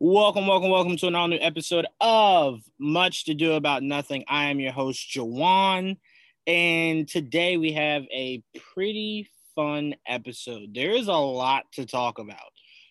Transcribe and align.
Welcome, 0.00 0.46
welcome, 0.46 0.70
welcome 0.70 0.96
to 0.98 1.06
an 1.06 1.14
all 1.14 1.28
new 1.28 1.38
episode 1.40 1.86
of 2.00 2.60
Much 2.78 3.24
to 3.24 3.34
Do 3.34 3.52
About 3.52 3.82
Nothing. 3.82 4.24
I 4.28 4.46
am 4.46 4.60
your 4.60 4.72
host, 4.72 5.08
Juwaan, 5.14 5.96
and 6.46 7.08
today 7.08 7.56
we 7.56 7.72
have 7.72 8.02
a 8.12 8.42
pretty 8.74 9.30
fun 9.54 9.94
episode. 10.06 10.74
There 10.74 10.90
is 10.90 11.06
a 11.08 11.12
lot 11.12 11.64
to 11.72 11.86
talk 11.86 12.18
about. 12.18 12.38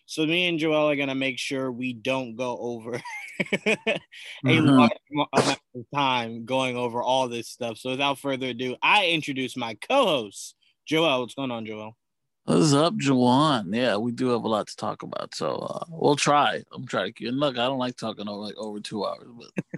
So, 0.06 0.26
me 0.26 0.46
and 0.48 0.58
Joel 0.58 0.90
are 0.90 0.96
going 0.96 1.08
to 1.08 1.14
make 1.14 1.38
sure 1.38 1.70
we 1.70 1.92
don't 1.92 2.36
go 2.36 2.56
over 2.58 2.94
a 3.40 3.98
Mhm. 4.44 4.76
large 4.76 4.90
amount 5.12 5.58
of 5.74 5.84
time 5.94 6.44
going 6.44 6.76
over 6.76 7.02
all 7.02 7.28
this 7.28 7.48
stuff. 7.48 7.78
So, 7.78 7.90
without 7.90 8.18
further 8.18 8.48
ado, 8.48 8.76
I 8.82 9.08
introduce 9.08 9.56
my 9.56 9.74
co 9.74 10.04
host, 10.06 10.56
Joel. 10.86 11.20
What's 11.20 11.34
going 11.34 11.50
on, 11.50 11.66
Joel? 11.66 11.96
What's 12.46 12.74
up, 12.74 12.94
Juwaan? 12.96 13.74
Yeah, 13.74 13.96
we 13.96 14.12
do 14.12 14.28
have 14.28 14.44
a 14.44 14.48
lot 14.48 14.66
to 14.66 14.76
talk 14.76 15.02
about, 15.02 15.34
so 15.34 15.54
uh, 15.56 15.84
we'll 15.88 16.14
try. 16.14 16.62
I'm 16.74 16.86
trying 16.86 17.06
to 17.06 17.12
keep. 17.12 17.28
And 17.28 17.40
look, 17.40 17.54
I 17.56 17.64
don't 17.64 17.78
like 17.78 17.96
talking 17.96 18.28
over 18.28 18.38
like 18.42 18.56
over 18.58 18.80
two 18.80 19.06
hours, 19.06 19.28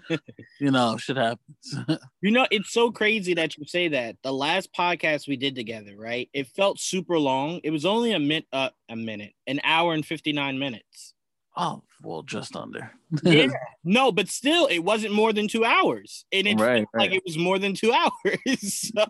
but 0.09 0.20
you 0.61 0.73
know, 0.73 0.97
shit 0.97 1.16
happens. 1.16 1.77
You 2.23 2.32
know, 2.32 2.46
it's 2.51 2.73
so 2.73 2.90
crazy 2.90 3.35
that 3.35 3.57
you 3.57 3.65
say 3.66 3.87
that. 3.88 4.16
The 4.24 4.32
last 4.32 4.74
podcast 4.74 5.29
we 5.29 5.37
did 5.37 5.55
together, 5.55 5.93
right? 5.96 6.29
It 6.32 6.49
felt 6.49 6.80
super 6.80 7.18
long. 7.21 7.60
It 7.63 7.71
was 7.71 7.87
only 7.87 8.13
a 8.13 8.18
minute, 8.18 8.46
uh, 8.52 8.71
a 8.88 8.96
minute, 8.96 9.35
an 9.46 9.60
hour 9.62 9.95
and 9.95 10.05
fifty 10.05 10.33
nine 10.33 10.59
minutes. 10.59 11.15
oh, 11.57 11.85
well, 12.02 12.23
just 12.23 12.57
under. 12.57 12.90
Yeah. 13.23 13.49
No, 13.85 14.10
but 14.10 14.29
still, 14.29 14.66
it 14.66 14.80
wasn't 14.80 15.15
more 15.15 15.33
than 15.33 15.46
two 15.46 15.65
hours, 15.65 16.24
and 16.33 16.49
it 16.49 16.59
right, 16.59 16.79
felt 16.79 16.88
like 16.96 17.12
it 17.12 17.23
was 17.24 17.38
more 17.38 17.60
than 17.60 17.74
two 17.74 17.93
hours. 17.93 18.90
so, 18.90 19.07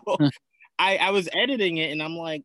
I 0.77 0.97
I 0.97 1.09
was 1.09 1.27
editing 1.33 1.77
it, 1.77 1.91
and 1.91 2.03
I'm 2.03 2.15
like, 2.15 2.43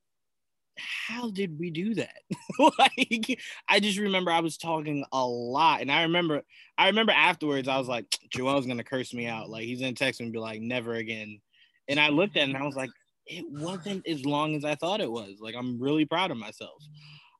how 0.78 1.30
did 1.30 1.58
we 1.58 1.70
do 1.70 1.94
that? 1.94 2.22
like, 2.78 3.40
I 3.68 3.80
just 3.80 3.98
remember 3.98 4.30
I 4.30 4.40
was 4.40 4.56
talking 4.56 5.04
a 5.12 5.26
lot, 5.26 5.80
and 5.80 5.90
I 5.90 6.02
remember 6.02 6.42
I 6.78 6.86
remember 6.86 7.12
afterwards 7.12 7.68
I 7.68 7.78
was 7.78 7.88
like, 7.88 8.06
Joel's 8.30 8.66
gonna 8.66 8.84
curse 8.84 9.12
me 9.12 9.26
out. 9.26 9.50
Like 9.50 9.64
he's 9.64 9.80
gonna 9.80 9.92
text 9.92 10.20
me 10.20 10.26
and 10.26 10.32
be 10.32 10.38
like, 10.38 10.60
never 10.60 10.94
again. 10.94 11.40
And 11.88 12.00
I 12.00 12.08
looked 12.08 12.36
at 12.36 12.48
it 12.48 12.54
and 12.54 12.56
I 12.56 12.64
was 12.64 12.76
like, 12.76 12.90
it 13.26 13.44
wasn't 13.48 14.06
as 14.06 14.24
long 14.24 14.56
as 14.56 14.64
I 14.64 14.74
thought 14.74 15.00
it 15.00 15.10
was. 15.10 15.36
Like 15.40 15.54
I'm 15.54 15.80
really 15.80 16.04
proud 16.04 16.30
of 16.30 16.36
myself. 16.36 16.82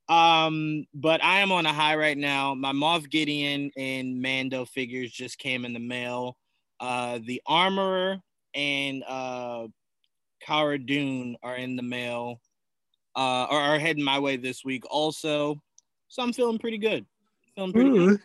Um, 0.08 0.84
but 0.92 1.22
I 1.24 1.40
am 1.40 1.52
on 1.52 1.66
a 1.66 1.72
high 1.72 1.96
right 1.96 2.18
now. 2.18 2.54
My 2.54 2.72
Moff 2.72 3.08
Gideon 3.08 3.70
and 3.76 4.20
Mando 4.20 4.64
figures 4.64 5.10
just 5.10 5.38
came 5.38 5.64
in 5.64 5.72
the 5.72 5.80
mail. 5.80 6.36
Uh, 6.80 7.20
the 7.24 7.40
Armorer 7.46 8.18
and 8.54 9.04
uh, 9.06 9.68
Cara 10.42 10.78
Dune 10.78 11.36
are 11.42 11.56
in 11.56 11.76
the 11.76 11.82
mail. 11.82 12.40
Uh, 13.14 13.46
or 13.50 13.60
are 13.60 13.78
heading 13.78 14.04
my 14.04 14.18
way 14.18 14.36
this 14.36 14.64
week 14.64 14.84
also. 14.90 15.60
So 16.08 16.22
I'm 16.22 16.32
feeling 16.32 16.58
pretty 16.58 16.78
good. 16.78 17.06
Feeling 17.54 17.72
pretty 17.72 17.90
good. 17.90 18.20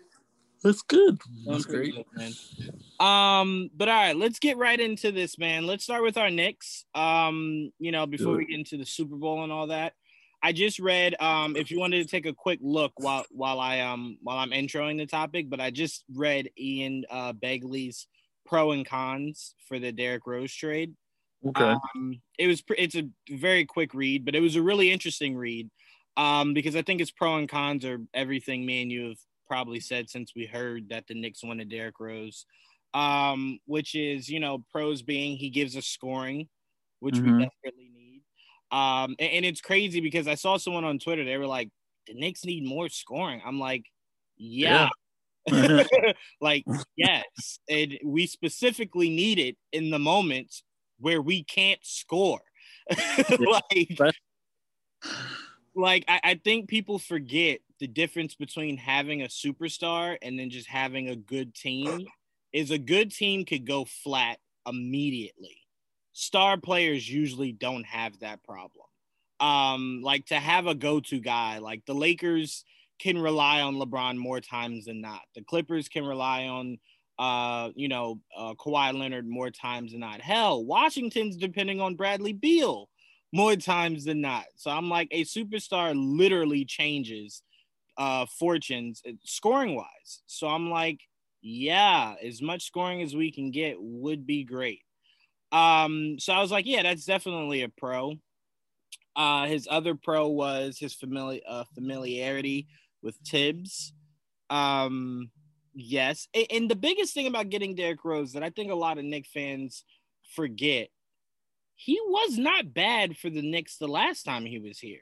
That's 0.64 0.82
good. 0.82 1.22
Feeling 1.22 1.52
That's 1.52 1.66
great. 1.66 1.96
good, 1.96 2.06
man. 2.16 2.34
Um, 3.00 3.70
but 3.76 3.90
all 3.90 3.96
right, 3.96 4.16
let's 4.16 4.40
get 4.40 4.58
right 4.58 4.80
into 4.80 5.12
this, 5.12 5.38
man. 5.38 5.68
Let's 5.68 5.84
start 5.84 6.04
with 6.04 6.18
our 6.18 6.30
Knicks. 6.30 6.86
Um, 6.96 7.72
you 7.80 7.92
know, 7.92 8.08
before 8.08 8.36
we 8.38 8.46
get 8.46 8.58
into 8.58 8.78
the 8.78 8.86
Super 8.86 9.16
Bowl 9.16 9.44
and 9.44 9.52
all 9.52 9.68
that. 9.68 9.94
I 10.44 10.52
just 10.52 10.80
read 10.80 11.20
um 11.20 11.56
if 11.56 11.72
you 11.72 11.80
wanted 11.80 12.04
to 12.04 12.10
take 12.10 12.28
a 12.28 12.34
quick 12.34 12.60
look 12.62 12.94
while 12.98 13.26
while 13.32 13.60
I 13.60 13.80
um 13.80 14.18
while 14.22 14.38
I'm 14.38 14.52
introing 14.52 14.98
the 14.98 15.08
topic, 15.08 15.50
but 15.50 15.60
I 15.60 15.72
just 15.72 16.04
read 16.14 16.52
Ian 16.58 17.06
uh 17.10 17.34
Begley's 17.34 18.08
pro 18.46 18.72
and 18.72 18.86
cons 18.86 19.56
for 19.68 19.80
the 19.80 19.92
Derrick 19.92 20.28
Rose 20.28 20.54
trade. 20.54 20.94
Okay. 21.46 21.78
Um, 21.96 22.22
it 22.38 22.48
was 22.48 22.64
it's 22.78 22.96
a 22.96 23.10
very 23.30 23.66
quick 23.66 23.94
read, 23.94 24.26
but 24.26 24.36
it 24.36 24.42
was 24.42 24.56
a 24.56 24.62
really 24.62 24.92
interesting 24.92 25.36
read 25.36 25.70
um, 26.16 26.54
because 26.54 26.76
I 26.76 26.82
think 26.84 27.02
its 27.02 27.12
pro 27.12 27.38
and 27.38 27.50
cons 27.50 27.84
are 27.86 28.00
everything 28.14 28.66
me 28.66 28.82
and 28.84 28.92
you 28.92 29.10
have 29.10 29.18
probably 29.48 29.80
said 29.80 30.10
since 30.10 30.34
we 30.36 30.46
heard 30.46 30.90
that 30.90 31.08
the 31.08 31.16
Knicks 31.16 31.44
wanted 31.44 31.70
Derrick 31.70 32.00
Rose, 32.00 32.46
um, 32.94 33.60
which 33.66 33.96
is 33.96 34.30
you 34.30 34.40
know 34.40 34.66
pros 34.72 35.02
being 35.02 35.38
he 35.38 35.50
gives 35.50 35.76
us 35.78 35.88
scoring, 35.88 36.50
which 37.00 37.24
we 37.24 37.32
Mhm. 37.32 37.40
desperately 37.40 37.90
need. 37.94 38.24
Um, 38.72 39.16
and, 39.20 39.32
and 39.32 39.46
it's 39.46 39.62
crazy 39.62 40.02
because 40.02 40.28
I 40.28 40.36
saw 40.36 40.58
someone 40.58 40.84
on 40.86 41.00
Twitter 41.00 41.24
they 41.26 41.38
were 41.38 41.48
like 41.48 41.70
the 42.08 42.14
Knicks 42.14 42.46
need 42.46 42.66
more 42.66 42.90
scoring. 42.90 43.42
I'm 43.46 43.60
like, 43.60 43.86
yeah. 44.38 44.90
like 46.42 46.66
yes 46.98 47.60
and 47.70 48.00
we 48.04 48.28
specifically 48.28 49.10
need 49.10 49.40
it 49.40 49.58
in 49.72 49.90
the 49.92 50.00
moments 50.00 50.64
where 51.00 51.22
we 51.22 51.44
can't 51.44 51.80
score. 51.84 52.42
Like 53.40 54.00
like 55.76 56.06
I, 56.08 56.20
I 56.24 56.42
think 56.44 56.68
people 56.68 57.00
forget 57.00 57.60
the 57.80 57.88
difference 57.88 58.36
between 58.36 58.78
having 58.78 59.22
a 59.22 59.28
superstar 59.28 60.18
and 60.22 60.38
then 60.38 60.50
just 60.50 60.68
having 60.68 61.10
a 61.10 61.16
good 61.16 61.54
team 61.54 62.08
is 62.52 62.72
a 62.72 62.78
good 62.78 63.12
team 63.12 63.46
could 63.46 63.68
go 63.68 63.86
flat 63.86 64.40
immediately. 64.68 65.62
Star 66.14 66.58
players 66.58 67.08
usually 67.08 67.52
don't 67.52 67.86
have 67.86 68.20
that 68.20 68.44
problem. 68.44 68.86
Um 69.40 70.02
like 70.04 70.26
to 70.28 70.36
have 70.36 70.66
a 70.66 70.76
go-to 70.76 71.20
guy 71.20 71.60
like 71.60 71.86
the 71.86 71.94
lakers 71.94 72.66
can 73.00 73.20
rely 73.20 73.62
on 73.62 73.76
lebron 73.76 74.18
more 74.18 74.42
times 74.42 74.86
than 74.86 75.02
not. 75.02 75.22
The 75.36 75.44
clippers 75.44 75.88
can 75.88 76.06
rely 76.06 76.46
on 76.48 76.80
uh 77.20 77.70
you 77.76 77.88
know 77.88 78.20
uh 78.38 78.54
Kawhi 78.54 78.98
Leonard 78.98 79.28
more 79.28 79.50
times 79.50 79.92
than 79.92 80.02
not. 80.02 80.22
Hell 80.22 80.64
washington's 80.64 81.36
depending 81.38 81.82
on 81.82 81.96
bradley 81.96 82.34
beal 82.34 82.90
more 83.34 83.56
times 83.56 84.06
than 84.06 84.22
not. 84.22 84.46
So 84.56 84.72
i'm 84.72 84.90
like 84.90 85.08
a 85.12 85.24
superstar 85.24 85.94
literally 85.96 86.66
changes 86.66 87.42
uh 87.98 88.26
fortunes 88.40 89.02
scoring 89.24 89.76
wise 89.76 90.22
so 90.28 90.48
i'm 90.48 90.70
like 90.70 91.00
yeah 91.42 92.14
as 92.24 92.42
much 92.42 92.66
scoring 92.66 93.02
as 93.02 93.16
we 93.16 93.32
can 93.32 93.52
get 93.52 93.78
would 93.80 94.26
be 94.28 94.44
great. 94.44 94.82
Um 95.52 96.20
so 96.20 96.34
i 96.34 96.42
was 96.42 96.52
like 96.52 96.66
yeah 96.66 96.84
that's 96.84 97.06
definitely 97.06 97.64
a 97.64 97.70
pro. 97.70 98.14
Uh 99.16 99.46
his 99.48 99.68
other 99.70 99.96
pro 99.96 100.28
was 100.28 100.78
his 100.78 100.96
famili- 100.96 101.42
uh, 101.48 101.64
familiarity 101.74 102.68
with 103.02 103.16
Thibs. 103.26 103.94
Um 104.50 105.32
yes 105.80 106.28
and 106.52 106.70
the 106.70 106.76
biggest 106.76 107.14
thing 107.14 107.28
about 107.28 107.50
getting 107.50 107.76
Derrick 107.76 108.04
Rose 108.04 108.34
that 108.34 108.44
i 108.44 108.50
think 108.50 108.72
a 108.72 108.76
lot 108.76 108.98
of 108.98 109.06
Knick 109.06 109.28
fans 109.28 109.84
forget 110.36 110.90
he 111.76 112.00
was 112.08 112.38
not 112.38 112.74
bad 112.74 113.18
for 113.18 113.30
the 113.30 113.42
Knicks 113.42 113.78
the 113.78 113.88
last 113.88 114.24
time 114.24 114.46
he 114.46 114.60
was 114.60 114.80
here 114.80 115.00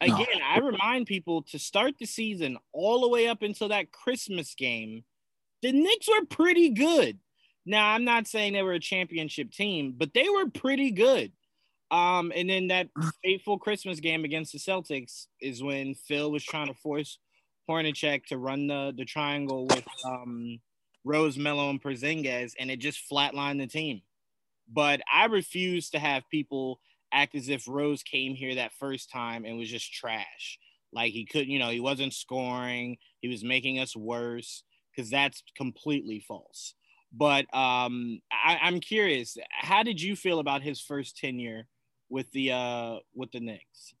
No. 0.00 0.14
again 0.14 0.40
i 0.44 0.58
remind 0.58 1.06
people 1.06 1.42
to 1.50 1.58
start 1.58 1.94
the 1.98 2.06
season 2.06 2.56
all 2.72 3.00
the 3.00 3.08
way 3.08 3.26
up 3.26 3.42
until 3.42 3.68
that 3.68 3.90
christmas 3.90 4.54
game 4.54 5.04
the 5.62 5.72
Knicks 5.72 6.08
were 6.08 6.26
pretty 6.26 6.70
good 6.70 7.18
now, 7.64 7.92
I'm 7.92 8.04
not 8.04 8.26
saying 8.26 8.52
they 8.52 8.62
were 8.62 8.72
a 8.72 8.80
championship 8.80 9.52
team, 9.52 9.94
but 9.96 10.14
they 10.14 10.28
were 10.28 10.50
pretty 10.50 10.90
good. 10.90 11.32
Um, 11.90 12.32
and 12.34 12.48
then 12.48 12.68
that 12.68 12.88
fateful 13.24 13.58
Christmas 13.58 14.00
game 14.00 14.24
against 14.24 14.52
the 14.52 14.58
Celtics 14.58 15.26
is 15.40 15.62
when 15.62 15.94
Phil 15.94 16.30
was 16.30 16.44
trying 16.44 16.68
to 16.68 16.74
force 16.74 17.18
Hornacek 17.68 18.26
to 18.26 18.38
run 18.38 18.66
the 18.66 18.92
the 18.96 19.04
triangle 19.04 19.66
with 19.66 19.84
um, 20.04 20.60
Rose, 21.04 21.36
Melo, 21.36 21.70
and 21.70 21.82
Porzingis, 21.82 22.52
and 22.58 22.70
it 22.70 22.78
just 22.78 23.02
flatlined 23.10 23.58
the 23.58 23.66
team. 23.66 24.02
But 24.72 25.00
I 25.12 25.26
refuse 25.26 25.90
to 25.90 25.98
have 25.98 26.28
people 26.30 26.80
act 27.12 27.34
as 27.34 27.48
if 27.48 27.68
Rose 27.68 28.02
came 28.02 28.34
here 28.34 28.54
that 28.54 28.72
first 28.78 29.10
time 29.10 29.44
and 29.44 29.58
was 29.58 29.70
just 29.70 29.92
trash. 29.92 30.58
Like 30.92 31.12
he 31.12 31.24
couldn't, 31.24 31.50
you 31.50 31.58
know, 31.58 31.70
he 31.70 31.80
wasn't 31.80 32.14
scoring, 32.14 32.98
he 33.20 33.28
was 33.28 33.44
making 33.44 33.78
us 33.78 33.96
worse, 33.96 34.62
because 34.94 35.10
that's 35.10 35.42
completely 35.56 36.20
false. 36.20 36.74
But 37.12 37.52
um, 37.54 38.20
I, 38.32 38.58
I'm 38.62 38.80
curious, 38.80 39.36
how 39.50 39.82
did 39.82 40.00
you 40.00 40.16
feel 40.16 40.38
about 40.38 40.62
his 40.62 40.80
first 40.80 41.16
tenure 41.16 41.66
with 42.08 42.30
the 42.32 42.52
uh 42.52 42.96
with 43.14 43.32
the 43.32 43.40
Knicks? 43.40 43.94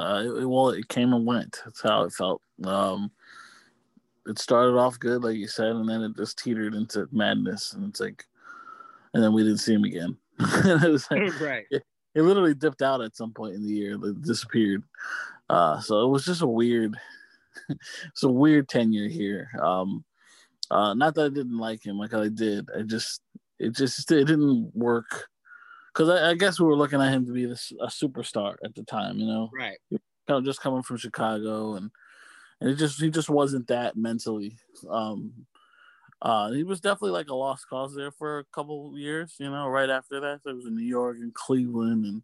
Uh, 0.00 0.22
it, 0.24 0.48
well, 0.48 0.70
it 0.70 0.88
came 0.88 1.12
and 1.12 1.26
went. 1.26 1.60
That's 1.64 1.82
how 1.82 2.04
it 2.04 2.12
felt. 2.12 2.40
Um, 2.64 3.10
it 4.26 4.38
started 4.38 4.78
off 4.78 4.98
good, 4.98 5.22
like 5.22 5.36
you 5.36 5.46
said, 5.46 5.76
and 5.76 5.88
then 5.88 6.02
it 6.02 6.16
just 6.16 6.38
teetered 6.38 6.74
into 6.74 7.06
madness. 7.12 7.74
And 7.74 7.88
it's 7.88 8.00
like, 8.00 8.24
and 9.12 9.22
then 9.22 9.34
we 9.34 9.42
didn't 9.42 9.58
see 9.58 9.74
him 9.74 9.84
again. 9.84 10.16
it 10.40 10.90
was 10.90 11.10
like, 11.10 11.38
right. 11.40 11.66
it 11.70 11.82
literally 12.14 12.54
dipped 12.54 12.80
out 12.80 13.02
at 13.02 13.16
some 13.16 13.32
point 13.32 13.54
in 13.54 13.66
the 13.66 13.72
year, 13.72 13.94
it 14.02 14.22
disappeared. 14.22 14.82
Uh, 15.50 15.80
so 15.80 16.02
it 16.06 16.08
was 16.08 16.24
just 16.24 16.42
a 16.42 16.46
weird, 16.46 16.96
it's 17.68 18.22
a 18.22 18.30
weird 18.30 18.68
tenure 18.68 19.08
here. 19.08 19.50
Um, 19.60 20.04
uh, 20.70 20.94
not 20.94 21.14
that 21.16 21.26
I 21.26 21.28
didn't 21.28 21.58
like 21.58 21.84
him, 21.84 21.98
like 21.98 22.14
I 22.14 22.28
did. 22.28 22.68
I 22.76 22.82
just 22.82 23.20
it 23.58 23.74
just 23.74 24.10
it 24.10 24.24
didn't 24.24 24.70
work 24.74 25.28
because 25.92 26.08
I, 26.08 26.30
I, 26.30 26.34
guess 26.34 26.60
we 26.60 26.66
were 26.66 26.76
looking 26.76 27.00
at 27.00 27.12
him 27.12 27.26
to 27.26 27.32
be 27.32 27.46
this, 27.46 27.72
a 27.80 27.86
superstar 27.86 28.56
at 28.64 28.74
the 28.74 28.82
time, 28.84 29.18
you 29.18 29.26
know. 29.26 29.50
Right. 29.52 29.78
Kind 29.90 30.38
of 30.38 30.44
just 30.44 30.60
coming 30.60 30.82
from 30.82 30.96
Chicago, 30.96 31.74
and 31.74 31.90
and 32.60 32.70
it 32.70 32.76
just 32.76 33.00
he 33.00 33.10
just 33.10 33.30
wasn't 33.30 33.66
that 33.68 33.96
mentally. 33.96 34.56
Um, 34.88 35.46
uh, 36.22 36.50
he 36.52 36.62
was 36.62 36.80
definitely 36.80 37.12
like 37.12 37.30
a 37.30 37.34
lost 37.34 37.66
cause 37.68 37.94
there 37.94 38.12
for 38.12 38.40
a 38.40 38.44
couple 38.52 38.96
years, 38.96 39.34
you 39.38 39.50
know. 39.50 39.66
Right 39.66 39.90
after 39.90 40.20
that, 40.20 40.42
so 40.42 40.50
it 40.50 40.56
was 40.56 40.66
in 40.66 40.76
New 40.76 40.84
York 40.84 41.16
and 41.18 41.34
Cleveland, 41.34 42.04
and 42.04 42.22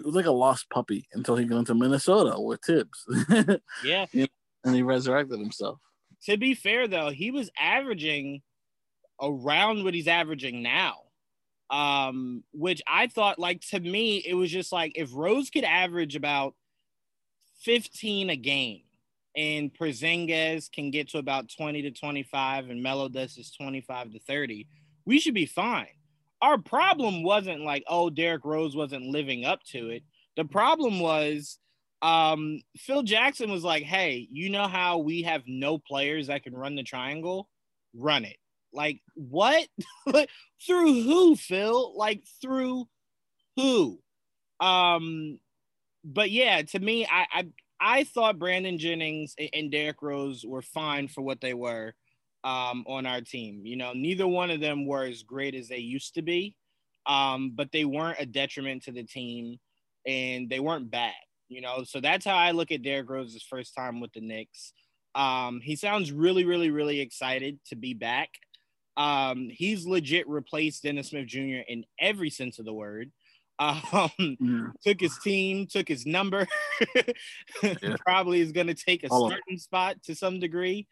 it 0.00 0.06
was 0.06 0.14
like 0.14 0.26
a 0.26 0.32
lost 0.32 0.68
puppy 0.70 1.06
until 1.14 1.36
he 1.36 1.44
got 1.44 1.58
into 1.58 1.74
Minnesota 1.74 2.40
with 2.40 2.60
Thibs. 2.62 3.06
yeah. 3.84 4.06
and 4.12 4.74
he 4.74 4.82
resurrected 4.82 5.38
himself. 5.38 5.78
To 6.24 6.36
be 6.36 6.54
fair, 6.54 6.88
though, 6.88 7.10
he 7.10 7.30
was 7.30 7.50
averaging 7.58 8.42
around 9.20 9.84
what 9.84 9.94
he's 9.94 10.08
averaging 10.08 10.62
now. 10.62 11.03
Um, 11.74 12.44
which 12.52 12.80
I 12.86 13.08
thought, 13.08 13.40
like, 13.40 13.60
to 13.70 13.80
me, 13.80 14.18
it 14.18 14.34
was 14.34 14.48
just 14.48 14.70
like 14.70 14.92
if 14.94 15.10
Rose 15.12 15.50
could 15.50 15.64
average 15.64 16.14
about 16.14 16.54
15 17.62 18.30
a 18.30 18.36
game 18.36 18.82
and 19.34 19.74
Porzingis 19.74 20.70
can 20.70 20.92
get 20.92 21.08
to 21.08 21.18
about 21.18 21.50
20 21.56 21.82
to 21.82 21.90
25 21.90 22.70
and 22.70 22.80
Melo 22.80 23.08
does 23.08 23.36
is 23.38 23.50
25 23.50 24.12
to 24.12 24.20
30, 24.20 24.68
we 25.04 25.18
should 25.18 25.34
be 25.34 25.46
fine. 25.46 25.88
Our 26.40 26.58
problem 26.58 27.24
wasn't 27.24 27.62
like, 27.62 27.82
oh, 27.88 28.08
Derrick 28.08 28.44
Rose 28.44 28.76
wasn't 28.76 29.06
living 29.06 29.44
up 29.44 29.64
to 29.72 29.88
it. 29.88 30.04
The 30.36 30.44
problem 30.44 31.00
was 31.00 31.58
um, 32.02 32.60
Phil 32.76 33.02
Jackson 33.02 33.50
was 33.50 33.64
like, 33.64 33.82
hey, 33.82 34.28
you 34.30 34.48
know 34.48 34.68
how 34.68 34.98
we 34.98 35.22
have 35.22 35.42
no 35.48 35.78
players 35.78 36.28
that 36.28 36.44
can 36.44 36.54
run 36.54 36.76
the 36.76 36.84
triangle? 36.84 37.48
Run 37.94 38.24
it. 38.24 38.36
Like, 38.74 39.00
what? 39.14 39.66
through 40.66 41.02
who, 41.02 41.36
Phil? 41.36 41.96
Like, 41.96 42.24
through 42.42 42.86
who? 43.56 44.00
Um, 44.60 45.38
but 46.04 46.30
yeah, 46.30 46.62
to 46.62 46.78
me, 46.78 47.06
I, 47.06 47.26
I 47.32 47.46
I 47.80 48.04
thought 48.04 48.38
Brandon 48.38 48.78
Jennings 48.78 49.34
and 49.52 49.70
Derrick 49.70 50.00
Rose 50.02 50.44
were 50.46 50.62
fine 50.62 51.08
for 51.08 51.22
what 51.22 51.40
they 51.40 51.54
were 51.54 51.94
um, 52.42 52.84
on 52.86 53.06
our 53.06 53.20
team. 53.20 53.62
You 53.64 53.76
know, 53.76 53.92
neither 53.92 54.26
one 54.26 54.50
of 54.50 54.60
them 54.60 54.86
were 54.86 55.04
as 55.04 55.22
great 55.22 55.54
as 55.54 55.68
they 55.68 55.78
used 55.78 56.14
to 56.14 56.22
be, 56.22 56.56
um, 57.06 57.52
but 57.54 57.72
they 57.72 57.84
weren't 57.84 58.20
a 58.20 58.26
detriment 58.26 58.84
to 58.84 58.92
the 58.92 59.02
team, 59.02 59.58
and 60.06 60.48
they 60.48 60.60
weren't 60.60 60.90
bad. 60.90 61.12
You 61.48 61.60
know, 61.60 61.84
so 61.84 62.00
that's 62.00 62.24
how 62.24 62.36
I 62.36 62.52
look 62.52 62.72
at 62.72 62.82
Derrick 62.82 63.10
Rose's 63.10 63.42
first 63.42 63.74
time 63.74 64.00
with 64.00 64.12
the 64.12 64.20
Knicks. 64.20 64.72
Um, 65.14 65.60
he 65.62 65.76
sounds 65.76 66.10
really, 66.10 66.44
really, 66.44 66.70
really 66.70 67.00
excited 67.00 67.58
to 67.66 67.76
be 67.76 67.94
back. 67.94 68.30
Um, 68.96 69.48
he's 69.50 69.86
legit 69.86 70.28
replaced 70.28 70.82
Dennis 70.82 71.08
Smith 71.08 71.26
Jr. 71.26 71.62
in 71.68 71.84
every 71.98 72.30
sense 72.30 72.58
of 72.58 72.64
the 72.64 72.72
word. 72.72 73.10
Um, 73.58 73.80
mm. 74.20 74.72
took 74.84 75.00
his 75.00 75.18
team, 75.18 75.66
took 75.66 75.88
his 75.88 76.06
number. 76.06 76.46
yeah. 77.62 77.96
Probably 78.04 78.40
is 78.40 78.52
going 78.52 78.68
to 78.68 78.74
take 78.74 79.04
a 79.04 79.08
All 79.08 79.28
starting 79.28 79.58
spot 79.58 80.02
to 80.04 80.14
some 80.14 80.40
degree. 80.40 80.86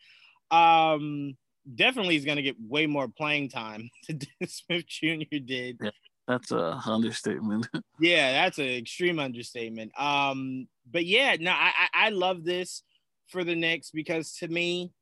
Um, 0.51 1.37
definitely 1.75 2.17
is 2.17 2.25
going 2.25 2.37
to 2.37 2.43
get 2.43 2.57
way 2.61 2.87
more 2.87 3.09
playing 3.09 3.49
time 3.49 3.91
than 4.09 4.19
Dennis 4.19 4.63
Smith 4.67 4.87
Jr. 4.87 5.39
did. 5.45 5.79
Yeah, 5.81 5.91
that's 6.29 6.51
a 6.53 6.81
understatement. 6.87 7.69
yeah, 8.01 8.33
that's 8.33 8.59
an 8.59 8.69
extreme 8.69 9.19
understatement. 9.19 9.93
Um, 9.99 10.69
but 10.91 11.05
yeah, 11.05 11.37
no, 11.41 11.53
I, 11.53 11.73
I 11.77 12.07
I 12.07 12.09
love 12.11 12.45
this 12.45 12.83
for 13.29 13.45
the 13.45 13.57
Knicks 13.57 13.91
because 13.91 14.35
to 14.37 14.49
me, 14.49 14.93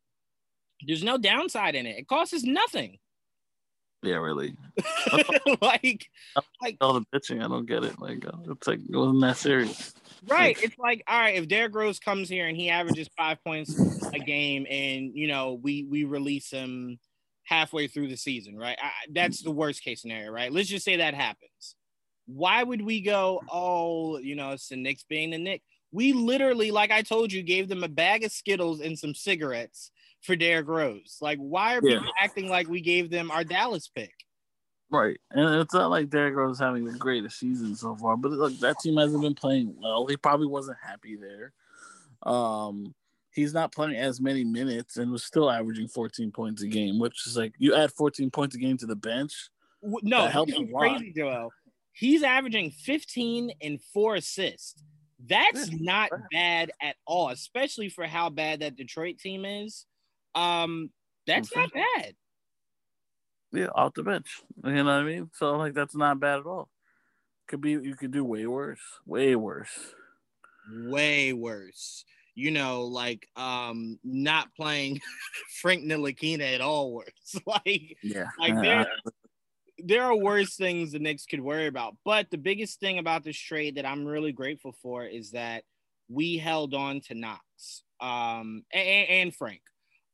there's 0.87 1.05
no 1.05 1.19
downside 1.19 1.75
in 1.75 1.87
it. 1.87 1.99
It 1.99 2.09
costs 2.09 2.35
us 2.35 2.43
nothing. 2.43 2.99
Yeah, 4.03 4.17
really. 4.17 4.57
like, 5.61 6.07
like 6.63 6.77
all 6.81 6.95
the 6.95 7.05
pitching, 7.13 7.43
I 7.43 7.49
don't 7.49 7.67
get 7.67 7.85
it. 7.85 8.01
Like, 8.01 8.25
uh, 8.27 8.51
it's 8.51 8.67
like 8.67 8.79
it 8.79 8.97
wasn't 8.97 9.21
that 9.21 9.37
serious. 9.37 9.93
Right. 10.27 10.57
Like, 10.57 10.65
it's 10.65 10.79
like, 10.79 11.03
all 11.07 11.19
right, 11.19 11.37
if 11.37 11.49
Derrick 11.49 11.75
Rose 11.75 11.99
comes 11.99 12.29
here 12.29 12.47
and 12.47 12.57
he 12.57 12.71
averages 12.71 13.09
five 13.17 13.43
points 13.45 13.79
a 14.13 14.19
game, 14.19 14.67
and 14.71 15.15
you 15.15 15.29
know 15.29 15.61
we 15.63 15.85
we 15.85 16.05
release 16.05 16.51
him 16.51 16.99
halfway 17.45 17.89
through 17.89 18.09
the 18.09 18.17
season, 18.17 18.57
right? 18.57 18.79
I, 18.81 18.91
that's 19.13 19.43
the 19.43 19.51
worst 19.51 19.83
case 19.83 20.01
scenario, 20.01 20.31
right? 20.31 20.53
Let's 20.53 20.69
just 20.69 20.85
say 20.85 20.97
that 20.97 21.15
happens. 21.15 21.75
Why 22.27 22.63
would 22.63 22.81
we 22.81 23.03
go? 23.03 23.43
Oh, 23.51 24.19
you 24.19 24.35
know, 24.35 24.53
it's 24.53 24.69
the 24.69 24.77
Knicks 24.77 25.05
being 25.09 25.31
the 25.31 25.39
Knicks. 25.39 25.65
We 25.93 26.13
literally, 26.13 26.71
like 26.71 26.91
I 26.91 27.03
told 27.03 27.33
you, 27.33 27.43
gave 27.43 27.69
them 27.69 27.83
a 27.83 27.89
bag 27.89 28.25
of 28.25 28.33
Skittles 28.33 28.81
and 28.81 28.99
some 28.99 29.15
cigarettes 29.15 29.91
for 30.23 30.37
Derrick 30.37 30.69
Rose. 30.69 31.19
Like, 31.21 31.39
why 31.39 31.77
are 31.77 31.81
yeah. 31.83 31.99
people 31.99 32.13
acting 32.21 32.49
like 32.49 32.69
we 32.69 32.81
gave 32.81 33.11
them 33.11 33.31
our 33.31 33.45
Dallas 33.45 33.89
pick? 33.89 34.13
Right, 34.91 35.21
and 35.31 35.61
it's 35.61 35.75
not 35.75 35.91
like 35.91 36.11
Derrick 36.11 36.35
Rose 36.35 36.57
is 36.57 36.61
having 36.61 36.85
the 36.85 36.99
greatest 36.99 37.39
season 37.39 37.77
so 37.77 37.95
far, 37.95 38.17
but 38.17 38.33
look, 38.33 38.59
that 38.59 38.81
team 38.81 38.97
hasn't 38.97 39.23
been 39.23 39.37
playing 39.37 39.77
well. 39.81 40.07
He 40.07 40.17
probably 40.17 40.49
wasn't 40.49 40.79
happy 40.83 41.17
there. 41.17 41.53
Um, 42.25 42.93
he's 43.33 43.55
not 43.55 43.73
playing 43.73 43.97
as 43.97 44.21
many 44.21 44.45
minutes 44.45 44.97
and 44.97 45.13
was 45.13 45.25
still 45.25 45.51
averaging 45.51 45.89
14 45.89 46.33
points 46.33 46.63
a 46.63 46.67
game, 46.67 46.99
which 46.99 47.27
is 47.27 47.37
like 47.37 47.55
you 47.59 47.75
add 47.75 47.93
14 47.93 48.31
points 48.31 48.57
a 48.57 48.59
game 48.59 48.77
to 48.79 48.87
the 48.87 48.97
bench. 48.97 49.51
No, 49.83 50.27
helps 50.27 50.53
crazy, 50.75 51.13
Joel. 51.17 51.51
He's 51.93 52.23
averaging 52.23 52.71
15 52.71 53.53
and 53.63 53.81
four 53.93 54.17
assists. 54.17 54.83
That's 55.27 55.71
not 55.71 56.11
bad 56.33 56.73
at 56.81 56.97
all, 57.07 57.29
especially 57.29 57.91
for 57.91 58.05
how 58.05 58.31
bad 58.31 58.61
that 58.61 58.77
Detroit 58.77 59.19
team 59.19 59.45
is. 59.45 59.87
Um, 60.35 60.91
that's 61.27 61.55
not 61.55 61.73
bad. 61.73 62.15
Yeah, 63.53 63.69
off 63.75 63.95
the 63.95 64.03
bench. 64.03 64.43
You 64.65 64.73
know 64.73 64.85
what 64.85 64.93
I 64.93 65.03
mean? 65.03 65.31
So 65.35 65.57
like 65.57 65.75
that's 65.75 65.97
not 65.97 66.21
bad 66.21 66.41
at 66.41 66.47
all. 66.47 66.69
Could 67.49 67.61
be 67.61 67.71
you 67.71 67.97
could 67.97 68.13
do 68.13 68.25
way 68.25 68.47
worse. 68.47 68.81
Way 69.07 69.35
worse. 69.35 69.95
Way 70.73 71.33
worse. 71.33 72.05
You 72.37 72.53
know, 72.53 72.85
like 72.85 73.27
um 73.37 73.99
not 74.05 74.55
playing 74.55 75.01
Frank 75.61 75.85
Ntilikina 75.85 76.55
at 76.55 76.61
all 76.61 76.93
worse. 76.95 77.41
like 77.47 77.97
yeah, 78.03 78.29
like 78.39 78.55
there 78.63 78.87
there 79.79 80.03
are 80.05 80.17
worse 80.17 80.57
things 80.57 80.93
the 80.93 81.01
Knicks 81.01 81.27
could 81.27 81.41
worry 81.41 81.67
about. 81.67 81.97
But 82.05 82.31
the 82.31 82.39
biggest 82.39 82.79
thing 82.79 82.99
about 82.99 83.25
this 83.25 83.37
trade 83.37 83.77
that 83.77 83.87
I'm 83.87 84.05
really 84.07 84.33
grateful 84.33 84.75
for 84.81 85.05
is 85.05 85.33
that 85.33 85.65
we 86.09 86.39
held 86.39 86.75
on 86.75 87.01
to 87.01 87.15
Knox 87.15 87.83
um 88.01 88.63
and, 88.73 89.09
and 89.09 89.35
Frank 89.35 89.61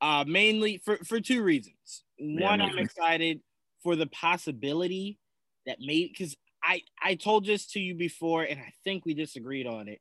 uh, 0.00 0.24
mainly 0.26 0.80
for, 0.84 0.98
for 0.98 1.20
two 1.20 1.42
reasons. 1.42 2.04
One, 2.18 2.60
I'm 2.60 2.78
excited 2.78 3.40
for 3.82 3.96
the 3.96 4.06
possibility 4.06 5.18
that 5.66 5.78
may 5.80 6.08
because 6.08 6.36
I 6.62 6.82
I 7.02 7.14
told 7.14 7.46
this 7.46 7.66
to 7.68 7.80
you 7.80 7.94
before, 7.94 8.42
and 8.42 8.58
I 8.58 8.72
think 8.84 9.04
we 9.04 9.14
disagreed 9.14 9.66
on 9.66 9.88
it. 9.88 10.00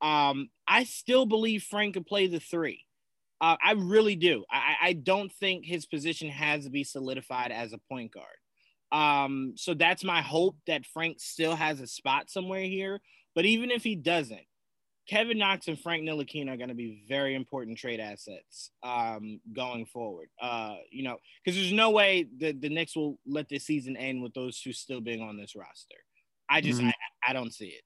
Um, 0.00 0.50
I 0.68 0.84
still 0.84 1.26
believe 1.26 1.62
Frank 1.62 1.94
could 1.94 2.06
play 2.06 2.26
the 2.26 2.40
three. 2.40 2.84
Uh, 3.40 3.56
I 3.62 3.72
really 3.72 4.16
do. 4.16 4.44
I, 4.50 4.76
I 4.82 4.92
don't 4.92 5.32
think 5.32 5.64
his 5.64 5.86
position 5.86 6.28
has 6.28 6.64
to 6.64 6.70
be 6.70 6.84
solidified 6.84 7.52
as 7.52 7.72
a 7.72 7.80
point 7.90 8.12
guard. 8.12 8.26
Um, 8.92 9.54
so 9.56 9.74
that's 9.74 10.04
my 10.04 10.22
hope 10.22 10.56
that 10.66 10.86
Frank 10.86 11.16
still 11.20 11.56
has 11.56 11.80
a 11.80 11.86
spot 11.86 12.30
somewhere 12.30 12.62
here. 12.62 13.00
But 13.34 13.44
even 13.44 13.70
if 13.70 13.82
he 13.82 13.96
doesn't, 13.96 14.46
Kevin 15.08 15.38
Knox 15.38 15.68
and 15.68 15.78
Frank 15.78 16.04
Ntilikina 16.04 16.54
are 16.54 16.56
going 16.56 16.70
to 16.70 16.74
be 16.74 17.04
very 17.08 17.34
important 17.34 17.78
trade 17.78 18.00
assets 18.00 18.70
um, 18.82 19.40
going 19.52 19.84
forward. 19.86 20.28
Uh, 20.40 20.76
you 20.90 21.02
know, 21.02 21.18
because 21.44 21.58
there's 21.58 21.72
no 21.72 21.90
way 21.90 22.26
that 22.40 22.60
the 22.60 22.70
Knicks 22.70 22.96
will 22.96 23.18
let 23.26 23.48
this 23.48 23.66
season 23.66 23.96
end 23.96 24.22
with 24.22 24.32
those 24.34 24.60
two 24.60 24.72
still 24.72 25.00
being 25.00 25.20
on 25.20 25.36
this 25.36 25.54
roster. 25.54 25.96
I 26.48 26.60
just 26.60 26.80
mm-hmm. 26.80 26.88
I, 26.88 27.30
I 27.30 27.32
don't 27.32 27.52
see 27.52 27.68
it. 27.68 27.82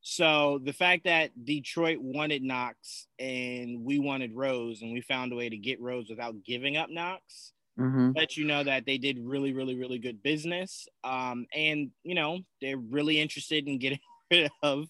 So 0.00 0.60
the 0.64 0.72
fact 0.72 1.04
that 1.04 1.30
Detroit 1.44 1.98
wanted 2.00 2.42
Knox 2.42 3.06
and 3.18 3.84
we 3.84 3.98
wanted 4.00 4.34
Rose 4.34 4.82
and 4.82 4.92
we 4.92 5.00
found 5.00 5.32
a 5.32 5.36
way 5.36 5.48
to 5.48 5.56
get 5.56 5.80
Rose 5.80 6.08
without 6.10 6.34
giving 6.44 6.76
up 6.76 6.90
Knox, 6.90 7.52
mm-hmm. 7.78 8.10
let 8.16 8.36
you 8.36 8.44
know 8.44 8.64
that 8.64 8.84
they 8.84 8.98
did 8.98 9.18
really, 9.20 9.52
really, 9.52 9.76
really 9.76 9.98
good 9.98 10.22
business. 10.22 10.88
Um, 11.04 11.46
and 11.54 11.90
you 12.02 12.14
know 12.14 12.40
they're 12.60 12.78
really 12.78 13.20
interested 13.20 13.68
in 13.68 13.78
getting 13.78 14.00
rid 14.30 14.50
of 14.62 14.86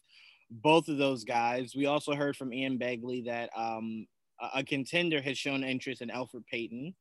both 0.53 0.89
of 0.89 0.99
those 0.99 1.25
guys. 1.25 1.75
We 1.75 1.87
also 1.87 2.15
heard 2.15 2.37
from 2.37 2.53
Ian 2.53 2.79
Begley 2.79 3.25
that 3.25 3.51
um, 3.57 4.07
a, 4.55 4.63
contender 4.63 5.21
has 5.23 5.39
shown 5.39 5.65
interest 5.65 6.03
in 6.03 6.11
Alfred 6.11 6.47
Payton. 6.47 6.95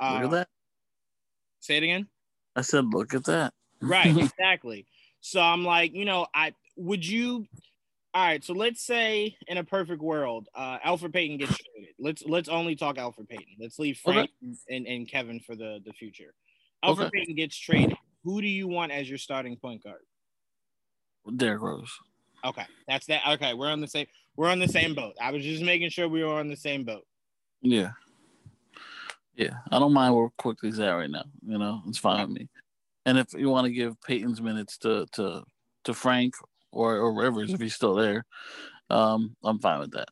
Uh, 0.00 0.14
look 0.14 0.24
at 0.24 0.30
that. 0.30 0.48
Say 1.60 1.76
it 1.76 1.82
again. 1.82 2.08
I 2.54 2.62
said, 2.62 2.86
look 2.86 3.14
at 3.14 3.24
that. 3.24 3.52
right, 3.82 4.06
exactly. 4.16 4.86
So 5.20 5.40
I'm 5.40 5.64
like, 5.64 5.94
you 5.94 6.04
know, 6.04 6.26
I 6.34 6.54
would 6.76 7.06
you. 7.06 7.46
All 8.14 8.24
right, 8.24 8.42
so 8.42 8.54
let's 8.54 8.82
say 8.82 9.36
in 9.46 9.58
a 9.58 9.64
perfect 9.64 10.00
world, 10.00 10.48
uh, 10.54 10.78
Elfrid 10.78 11.12
Payton 11.12 11.36
gets 11.36 11.58
traded. 11.58 11.94
Let's 11.98 12.24
let's 12.24 12.48
only 12.48 12.74
talk 12.74 12.96
Alfred 12.96 13.28
Payton. 13.28 13.56
Let's 13.60 13.78
leave 13.78 13.98
Frank 13.98 14.30
okay. 14.42 14.56
and, 14.74 14.86
and 14.86 15.06
Kevin 15.06 15.38
for 15.40 15.54
the 15.54 15.80
the 15.84 15.92
future. 15.92 16.32
Alfred 16.82 17.08
okay. 17.08 17.18
Payton 17.18 17.34
gets 17.34 17.58
traded. 17.58 17.96
Who 18.24 18.40
do 18.40 18.48
you 18.48 18.68
want 18.68 18.90
as 18.90 19.08
your 19.08 19.18
starting 19.18 19.56
point 19.56 19.84
guard? 19.84 20.00
Derrick 21.36 21.60
Rose. 21.60 21.92
Okay, 22.46 22.64
that's 22.86 23.06
that. 23.06 23.22
Okay, 23.32 23.54
we're 23.54 23.68
on 23.70 23.80
the 23.80 23.88
same. 23.88 24.06
we're 24.36 24.48
on 24.48 24.60
the 24.60 24.68
same 24.68 24.94
boat. 24.94 25.14
I 25.20 25.32
was 25.32 25.42
just 25.42 25.62
making 25.62 25.90
sure 25.90 26.08
we 26.08 26.22
were 26.22 26.34
on 26.34 26.48
the 26.48 26.56
same 26.56 26.84
boat. 26.84 27.04
Yeah. 27.60 27.90
Yeah. 29.34 29.54
I 29.70 29.78
don't 29.78 29.92
mind 29.92 30.14
where 30.14 30.28
Quickley's 30.38 30.78
at 30.78 30.90
right 30.90 31.10
now. 31.10 31.24
You 31.46 31.58
know, 31.58 31.82
it's 31.88 31.98
fine 31.98 32.28
with 32.28 32.38
me. 32.38 32.48
And 33.04 33.18
if 33.18 33.32
you 33.34 33.50
want 33.50 33.66
to 33.66 33.72
give 33.72 34.00
Payton's 34.02 34.40
minutes 34.40 34.78
to 34.78 35.06
to 35.12 35.42
to 35.84 35.94
Frank 35.94 36.34
or, 36.72 36.96
or 36.96 37.14
Rivers 37.14 37.52
if 37.52 37.60
he's 37.60 37.74
still 37.74 37.94
there, 37.94 38.24
um, 38.90 39.36
I'm 39.42 39.58
fine 39.58 39.80
with 39.80 39.92
that. 39.92 40.08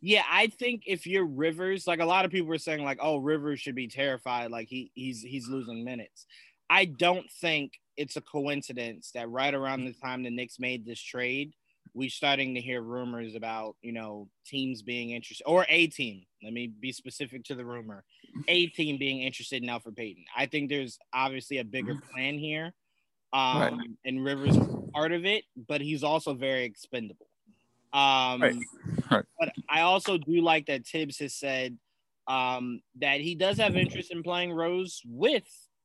Yeah, 0.00 0.24
I 0.30 0.48
think 0.48 0.82
if 0.86 1.06
you're 1.06 1.24
Rivers, 1.24 1.86
like 1.86 2.00
a 2.00 2.04
lot 2.04 2.24
of 2.24 2.30
people 2.30 2.48
were 2.48 2.58
saying, 2.58 2.84
like, 2.84 2.98
oh, 3.00 3.16
Rivers 3.16 3.60
should 3.60 3.74
be 3.74 3.88
terrified, 3.88 4.50
like 4.50 4.68
he 4.68 4.90
he's 4.94 5.22
he's 5.22 5.48
losing 5.48 5.84
minutes. 5.84 6.26
I 6.68 6.84
don't 6.84 7.30
think 7.40 7.72
it's 7.96 8.16
a 8.16 8.20
coincidence 8.20 9.10
that 9.14 9.28
right 9.28 9.54
around 9.54 9.84
the 9.84 9.92
time 9.92 10.22
the 10.22 10.30
Knicks 10.30 10.58
made 10.58 10.84
this 10.84 11.00
trade, 11.00 11.52
we're 11.92 12.10
starting 12.10 12.54
to 12.54 12.60
hear 12.60 12.82
rumors 12.82 13.34
about 13.34 13.76
you 13.82 13.92
know 13.92 14.28
teams 14.46 14.82
being 14.82 15.10
interested 15.10 15.44
or 15.44 15.66
a 15.68 15.86
team. 15.86 16.24
Let 16.42 16.52
me 16.52 16.66
be 16.66 16.92
specific 16.92 17.44
to 17.44 17.54
the 17.54 17.64
rumor, 17.64 18.04
a 18.48 18.66
team 18.68 18.98
being 18.98 19.22
interested 19.22 19.62
in 19.62 19.68
Elfrid 19.68 19.96
Payton. 19.96 20.24
I 20.36 20.46
think 20.46 20.68
there's 20.68 20.98
obviously 21.12 21.58
a 21.58 21.64
bigger 21.64 21.96
plan 22.12 22.38
here, 22.38 22.72
um, 23.32 23.60
right. 23.60 23.74
and 24.04 24.24
Rivers 24.24 24.56
part 24.92 25.12
of 25.12 25.24
it, 25.24 25.44
but 25.68 25.80
he's 25.80 26.04
also 26.04 26.34
very 26.34 26.64
expendable. 26.64 27.26
Um, 27.92 28.42
right. 28.42 28.56
Right. 29.10 29.24
But 29.38 29.50
I 29.70 29.82
also 29.82 30.18
do 30.18 30.40
like 30.40 30.66
that 30.66 30.86
Thibs 30.86 31.18
has 31.18 31.34
said 31.34 31.78
um, 32.26 32.80
that 33.00 33.20
he 33.20 33.34
does 33.34 33.58
have 33.58 33.76
interest 33.76 34.10
in 34.10 34.22
playing 34.22 34.52
Rose 34.52 35.00
with 35.06 35.44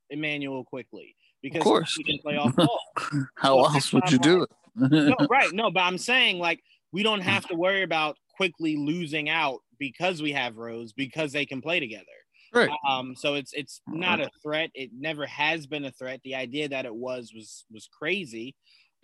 Emmanuel 0.10 0.64
Quickley 0.64 1.16
because 1.42 1.60
of 1.60 1.64
course. 1.64 1.98
can 1.98 2.18
play 2.20 2.38
off 2.38 2.56
ball. 2.56 2.80
How 3.36 3.64
so 3.64 3.74
else 3.74 3.94
would 3.94 4.12
you 4.12 4.20
do 4.20 4.44
it? 4.44 4.50
no, 4.76 5.16
right. 5.30 5.52
No, 5.54 5.72
but 5.72 5.82
I'm 5.82 5.98
saying 5.98 6.40
like 6.40 6.62
we 6.92 7.04
don't 7.04 7.22
have 7.22 7.48
to 7.48 7.56
worry 7.56 7.84
about 7.84 8.18
Quickley 8.36 8.78
losing 8.78 9.30
out 9.30 9.60
because 9.78 10.22
we 10.22 10.32
have 10.34 10.58
Rose 10.58 10.94
because 10.94 11.32
they 11.32 11.46
can 11.46 11.62
play 11.62 11.80
together. 11.80 12.06
Right. 12.54 12.70
Um, 12.88 13.16
so 13.16 13.36
it's 13.36 13.54
it's 13.54 13.82
not 13.88 14.20
a 14.20 14.30
threat. 14.42 14.72
It 14.74 14.90
never 14.98 15.26
has 15.28 15.68
been 15.68 15.86
a 15.86 15.92
threat. 15.92 16.20
The 16.24 16.36
idea 16.36 16.68
that 16.70 16.86
it 16.86 16.96
was 16.96 17.32
was 17.34 17.66
was 17.72 17.88
crazy. 17.88 18.56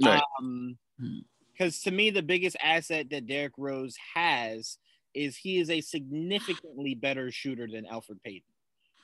Right. 0.03 0.21
Um, 0.39 0.77
because 1.51 1.81
to 1.83 1.91
me, 1.91 2.09
the 2.09 2.23
biggest 2.23 2.57
asset 2.61 3.09
that 3.11 3.27
Derrick 3.27 3.53
Rose 3.57 3.95
has 4.13 4.77
is 5.13 5.37
he 5.37 5.59
is 5.59 5.69
a 5.69 5.79
significantly 5.79 6.95
better 6.95 7.31
shooter 7.31 7.67
than 7.71 7.85
Alfred 7.85 8.21
Payton. 8.23 8.41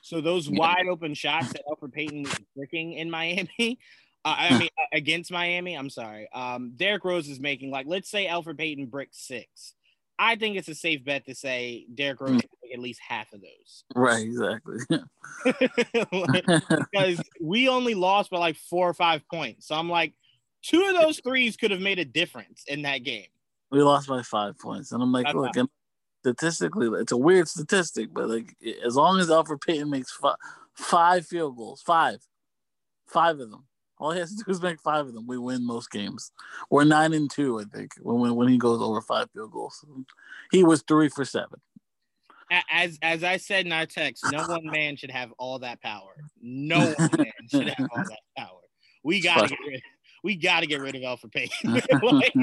So 0.01 0.22
those 0.22 0.48
yeah. 0.48 0.60
wide 0.60 0.88
open 0.89 1.13
shots 1.13 1.53
that 1.53 1.63
Alfred 1.70 1.93
Payton 1.93 2.24
was 2.24 2.39
freaking 2.58 2.98
in 2.98 3.10
Miami, 3.10 3.79
uh, 4.25 4.36
I 4.38 4.58
mean 4.58 4.70
against 4.91 5.31
Miami, 5.31 5.75
I'm 5.75 5.89
sorry. 5.89 6.27
Um, 6.34 6.74
Derrick 6.75 7.05
Rose 7.05 7.29
is 7.29 7.39
making 7.39 7.72
like 7.72 7.86
let's 7.88 8.10
say 8.10 8.27
Alfred 8.27 8.58
Payton 8.58 8.88
bricks 8.88 9.25
six. 9.25 9.75
I 10.20 10.36
think 10.36 10.55
it's 10.55 10.67
a 10.67 10.75
safe 10.75 11.03
bet 11.03 11.25
to 11.25 11.34
say 11.34 11.88
Derrick 11.93 12.22
Rose 12.22 12.41
mm. 12.41 12.74
at 12.74 12.79
least 12.79 13.00
half 13.08 13.34
of 13.34 13.41
those. 13.41 13.84
Right, 13.96 14.24
exactly. 14.24 14.77
because 16.91 17.24
we 17.41 17.67
only 17.67 17.96
lost 17.96 18.29
by 18.29 18.38
like 18.38 18.55
four 18.55 18.88
or 18.88 18.93
five 18.93 19.24
points. 19.27 19.67
So 19.67 19.74
I'm 19.74 19.89
like, 19.89 20.13
two 20.62 20.86
of 20.86 21.01
those 21.01 21.20
threes 21.22 21.58
could 21.58 21.72
have 21.72 21.81
made 21.81 21.98
a 21.98 22.05
difference 22.05 22.65
in 22.67 22.84
that 22.84 23.00
game. 23.00 23.25
We 23.72 23.81
lost 23.81 24.08
by 24.08 24.22
five 24.22 24.60
points. 24.60 24.91
And 24.91 25.01
I'm 25.01 25.12
like, 25.12 25.34
look, 25.34 25.55
statistically, 26.21 26.87
it's 26.99 27.11
a 27.11 27.17
weird 27.17 27.47
statistic, 27.47 28.13
but 28.13 28.29
like 28.29 28.55
as 28.85 28.95
long 28.95 29.19
as 29.19 29.29
Elfrid 29.29 29.61
Payton 29.65 29.89
makes 29.89 30.11
five, 30.11 30.35
five 30.73 31.25
field 31.25 31.57
goals, 31.57 31.81
five, 31.81 32.19
five 33.07 33.39
of 33.39 33.49
them, 33.49 33.65
all 33.97 34.11
he 34.11 34.19
has 34.19 34.35
to 34.35 34.43
do 34.43 34.51
is 34.51 34.61
make 34.61 34.81
five 34.81 35.07
of 35.07 35.13
them. 35.13 35.27
We 35.27 35.37
win 35.37 35.65
most 35.65 35.91
games. 35.91 36.31
We're 36.69 36.85
nine 36.85 37.13
and 37.13 37.29
two, 37.29 37.59
I 37.59 37.63
think, 37.65 37.91
when 38.01 38.35
when 38.35 38.47
he 38.47 38.57
goes 38.57 38.81
over 38.81 39.01
five 39.01 39.29
field 39.31 39.51
goals. 39.51 39.85
He 40.51 40.63
was 40.63 40.83
three 40.87 41.09
for 41.09 41.25
seven. 41.25 41.59
As 42.69 42.97
as 43.01 43.23
I 43.23 43.37
said 43.37 43.65
in 43.65 43.71
our 43.71 43.85
text, 43.85 44.25
no 44.31 44.45
one 44.47 44.65
man 44.71 44.95
should 44.95 45.11
have 45.11 45.31
all 45.37 45.59
that 45.59 45.81
power. 45.81 46.15
No 46.41 46.93
one 46.97 47.09
man 47.17 47.31
should 47.49 47.69
have 47.69 47.87
all 47.91 48.03
that 48.03 48.19
power. 48.37 48.59
We 49.03 49.21
gotta 49.21 49.47
get 49.47 49.59
rid. 49.67 49.81
We 50.23 50.35
gotta 50.35 50.67
get 50.67 50.81
rid 50.81 50.95
of 50.95 51.01
Elfrid 51.01 51.31
Payton. 51.31 51.73
like, 52.01 52.33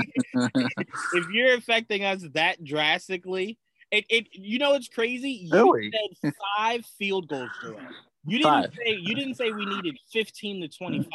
if 1.14 1.28
you're 1.30 1.54
affecting 1.54 2.04
us 2.04 2.24
that 2.34 2.62
drastically, 2.64 3.58
it, 3.90 4.04
it 4.08 4.26
you 4.32 4.58
know 4.58 4.74
it's 4.74 4.88
crazy. 4.88 5.30
You 5.30 5.72
really? 5.72 5.92
said 6.20 6.32
five 6.56 6.84
field 6.98 7.28
goals 7.28 7.50
to 7.62 7.76
us. 7.76 7.82
You 8.26 8.38
didn't 8.38 8.52
five. 8.52 8.72
say 8.74 8.98
you 9.00 9.14
didn't 9.14 9.34
say 9.34 9.50
we 9.50 9.64
needed 9.64 9.96
15 10.12 10.62
to 10.62 10.68
25. 10.68 11.12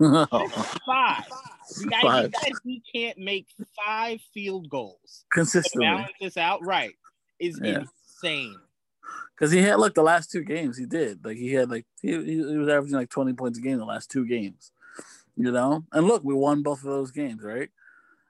five. 0.30 0.50
five. 0.86 1.24
You 1.78 1.90
guys, 1.90 2.30
he 2.64 2.82
can't 2.94 3.18
make 3.18 3.46
five 3.84 4.20
field 4.32 4.68
goals 4.68 5.24
consistently. 5.32 5.86
balance 5.86 6.12
this 6.20 6.36
out, 6.36 6.64
right? 6.64 6.94
Is 7.38 7.60
yeah. 7.62 7.80
insane. 8.22 8.56
Because 9.34 9.52
he 9.52 9.62
had 9.62 9.78
like 9.78 9.94
the 9.94 10.02
last 10.02 10.30
two 10.30 10.42
games, 10.42 10.76
he 10.76 10.84
did. 10.84 11.24
Like 11.24 11.36
he 11.36 11.52
had 11.52 11.70
like 11.70 11.86
he, 12.02 12.10
he 12.24 12.36
was 12.42 12.68
averaging 12.68 12.96
like 12.96 13.08
20 13.08 13.32
points 13.32 13.58
a 13.58 13.62
game 13.62 13.78
the 13.78 13.84
last 13.84 14.10
two 14.10 14.26
games. 14.26 14.72
You 15.36 15.50
know? 15.50 15.84
And 15.92 16.06
look, 16.06 16.22
we 16.22 16.34
won 16.34 16.62
both 16.62 16.80
of 16.80 16.90
those 16.90 17.10
games, 17.10 17.42
right? 17.42 17.70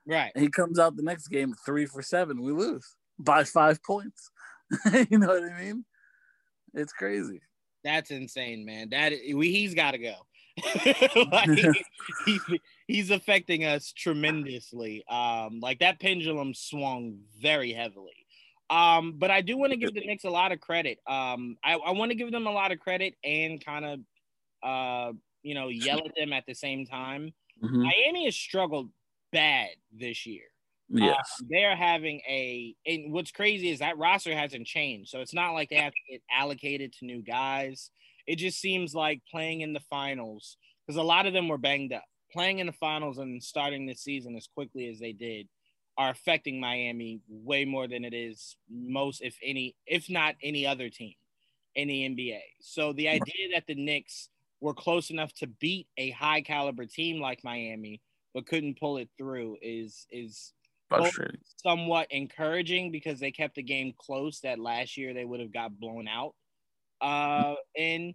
Right. 0.07 0.31
And 0.35 0.43
he 0.43 0.51
comes 0.51 0.79
out 0.79 0.97
the 0.97 1.03
next 1.03 1.29
game 1.29 1.55
three 1.67 1.87
for 1.87 2.03
seven. 2.03 2.43
We 2.43 2.53
lose 2.53 2.95
by 3.21 3.45
five 3.45 3.83
points. 3.83 4.31
you 5.11 5.19
know 5.19 5.29
what 5.29 5.43
I 5.43 5.61
mean? 5.61 5.85
It's 6.75 6.93
crazy. 6.93 7.41
That's 7.83 8.11
insane, 8.11 8.65
man. 8.65 8.91
That 8.91 9.13
we, 9.35 9.51
he's 9.53 9.75
got 9.75 9.93
to 9.93 9.99
go. 9.99 10.15
like, 11.33 11.49
he, 12.27 12.61
he's 12.87 13.11
affecting 13.11 13.65
us 13.65 13.93
tremendously. 13.93 15.05
Um, 15.09 15.61
like 15.61 15.79
that 15.81 16.01
pendulum 16.01 16.55
swung 16.55 17.21
very 17.41 17.73
heavily. 17.73 18.27
Um, 18.69 19.15
but 19.19 19.31
I 19.31 19.41
do 19.41 19.57
want 19.57 19.73
to 19.73 19.77
give 19.77 19.95
the 19.95 20.01
Knicks 20.01 20.25
a 20.25 20.31
lot 20.31 20.53
of 20.53 20.61
credit. 20.61 20.99
Um, 21.07 21.57
I, 21.65 21.75
I 21.75 21.91
want 21.91 22.13
to 22.13 22.15
give 22.15 22.31
them 22.31 22.47
a 22.47 22.53
lot 22.53 22.71
of 22.71 22.79
credit 22.79 23.15
and 23.25 23.65
kind 23.65 23.85
of, 23.85 24.01
uh, 24.63 25.13
you 25.43 25.55
know, 25.55 25.69
yell 25.69 25.99
at 25.99 26.15
them 26.17 26.33
at 26.33 26.45
the 26.47 26.55
same 26.55 26.87
time. 26.87 27.33
Mm-hmm. 27.63 27.83
Miami 27.83 28.25
has 28.27 28.37
struggled 28.37 28.91
bad 29.33 29.71
this 29.93 30.25
year. 30.25 30.45
Yes. 30.91 31.17
Um, 31.41 31.49
they're 31.51 31.77
having 31.77 32.21
a 32.29 32.75
and 32.85 33.13
what's 33.13 33.31
crazy 33.31 33.71
is 33.71 33.79
that 33.79 33.99
roster 33.99 34.37
hasn't 34.37 34.67
changed. 34.67 35.11
So 35.11 35.21
it's 35.21 35.35
not 35.35 35.53
like 35.53 35.71
they 35.71 35.77
have 35.77 35.93
to 35.93 36.13
get 36.13 36.23
allocated 36.31 36.93
to 36.95 37.05
new 37.05 37.23
guys. 37.23 37.91
It 38.27 38.37
just 38.37 38.61
seems 38.61 38.95
like 38.95 39.23
playing 39.31 39.61
in 39.61 39.73
the 39.73 39.81
finals, 39.81 40.57
because 40.87 40.97
a 40.97 41.03
lot 41.03 41.27
of 41.27 41.33
them 41.33 41.49
were 41.49 41.59
banged 41.59 41.93
up. 41.93 42.05
Playing 42.33 42.59
in 42.59 42.67
the 42.67 42.73
finals 42.73 43.19
and 43.19 43.43
starting 43.43 43.87
the 43.87 43.95
season 43.95 44.37
as 44.37 44.49
quickly 44.53 44.89
as 44.89 44.99
they 44.99 45.13
did 45.13 45.49
are 45.97 46.11
affecting 46.11 46.61
Miami 46.61 47.21
way 47.29 47.65
more 47.65 47.89
than 47.89 48.05
it 48.05 48.15
is 48.15 48.57
most, 48.71 49.21
if 49.23 49.37
any, 49.43 49.75
if 49.87 50.09
not 50.09 50.35
any 50.43 50.67
other 50.67 50.89
team 50.89 51.15
in 51.75 51.89
the 51.89 52.09
NBA. 52.09 52.41
So 52.61 52.93
the 52.93 53.09
idea 53.09 53.49
that 53.55 53.65
the 53.67 53.75
Knicks 53.75 54.29
were 54.61 54.75
close 54.75 55.11
enough 55.11 55.33
to 55.35 55.47
beat 55.47 55.89
a 55.99 56.11
high 56.11 56.41
caliber 56.41 56.87
team 56.87 57.21
like 57.21 57.43
Miami, 57.43 58.01
but 58.33 58.47
couldn't 58.47 58.79
pull 58.79 58.99
it 58.99 59.09
through 59.19 59.57
is 59.61 60.07
is 60.11 60.53
somewhat 61.63 62.09
encouraging 62.11 62.91
because 62.91 63.21
they 63.21 63.31
kept 63.31 63.55
the 63.55 63.63
game 63.63 63.95
close 63.99 64.41
that 64.41 64.59
last 64.59 64.97
year 64.97 65.15
they 65.15 65.25
would 65.25 65.41
have 65.41 65.53
got 65.53 65.79
blown 65.79 66.09
out. 66.09 66.35
Uh 67.01 67.55
in 67.75 68.15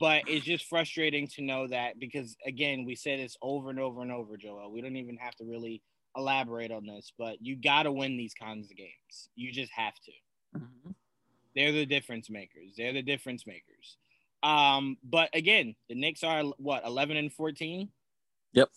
but 0.00 0.24
it's 0.26 0.44
just 0.44 0.66
frustrating 0.66 1.28
to 1.28 1.42
know 1.42 1.68
that 1.68 2.00
because 2.00 2.36
again 2.46 2.84
we 2.84 2.96
say 2.96 3.16
this 3.16 3.36
over 3.42 3.70
and 3.70 3.78
over 3.78 4.02
and 4.02 4.10
over 4.10 4.36
joel. 4.36 4.72
We 4.72 4.80
don't 4.80 4.96
even 4.96 5.16
have 5.18 5.34
to 5.36 5.44
really 5.44 5.82
elaborate 6.16 6.72
on 6.72 6.86
this 6.86 7.12
but 7.18 7.36
you 7.40 7.56
got 7.56 7.84
to 7.84 7.92
win 7.92 8.16
these 8.16 8.34
kinds 8.34 8.70
of 8.70 8.76
games. 8.76 9.28
You 9.36 9.52
just 9.52 9.72
have 9.72 9.94
to. 9.94 10.58
Mm-hmm. 10.58 10.90
they're 11.56 11.72
the 11.72 11.86
difference 11.86 12.30
makers. 12.30 12.74
They're 12.76 12.92
the 12.92 13.02
difference 13.02 13.46
makers. 13.46 13.96
Um 14.42 14.96
but 15.04 15.30
again 15.34 15.74
the 15.88 15.94
Knicks 15.94 16.24
are 16.24 16.42
what 16.58 16.84
11 16.84 17.16
and 17.16 17.32
14 17.32 17.88
yep 18.52 18.68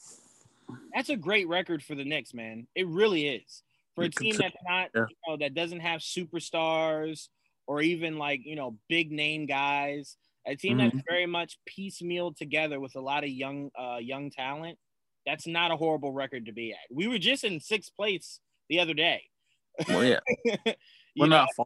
that's 0.93 1.09
a 1.09 1.15
great 1.15 1.47
record 1.47 1.83
for 1.83 1.95
the 1.95 2.05
Knicks, 2.05 2.33
man. 2.33 2.67
It 2.75 2.87
really 2.87 3.27
is. 3.27 3.63
For 3.95 4.03
a 4.03 4.09
team 4.09 4.35
that's 4.37 4.55
not, 4.67 4.89
yeah. 4.93 5.05
you 5.09 5.15
know, 5.27 5.37
that 5.37 5.55
doesn't 5.55 5.79
have 5.79 6.01
superstars 6.01 7.29
or 7.65 7.81
even 7.81 8.17
like, 8.17 8.41
you 8.45 8.55
know, 8.55 8.77
big 8.87 9.11
name 9.11 9.47
guys. 9.47 10.17
A 10.45 10.55
team 10.55 10.77
mm-hmm. 10.77 10.95
that's 10.95 11.07
very 11.09 11.25
much 11.25 11.57
piecemeal 11.65 12.33
together 12.33 12.79
with 12.79 12.95
a 12.95 13.01
lot 13.01 13.23
of 13.23 13.29
young 13.29 13.71
uh 13.77 13.97
young 13.97 14.29
talent. 14.29 14.77
That's 15.25 15.47
not 15.47 15.71
a 15.71 15.75
horrible 15.75 16.13
record 16.13 16.45
to 16.45 16.53
be 16.53 16.71
at. 16.71 16.77
We 16.89 17.07
were 17.07 17.17
just 17.17 17.43
in 17.43 17.59
sixth 17.59 17.93
place 17.95 18.39
the 18.69 18.79
other 18.79 18.93
day. 18.93 19.23
Well, 19.89 20.05
yeah. 20.05 20.19
we're 21.17 21.27
know? 21.27 21.45
not 21.45 21.49
far 21.57 21.65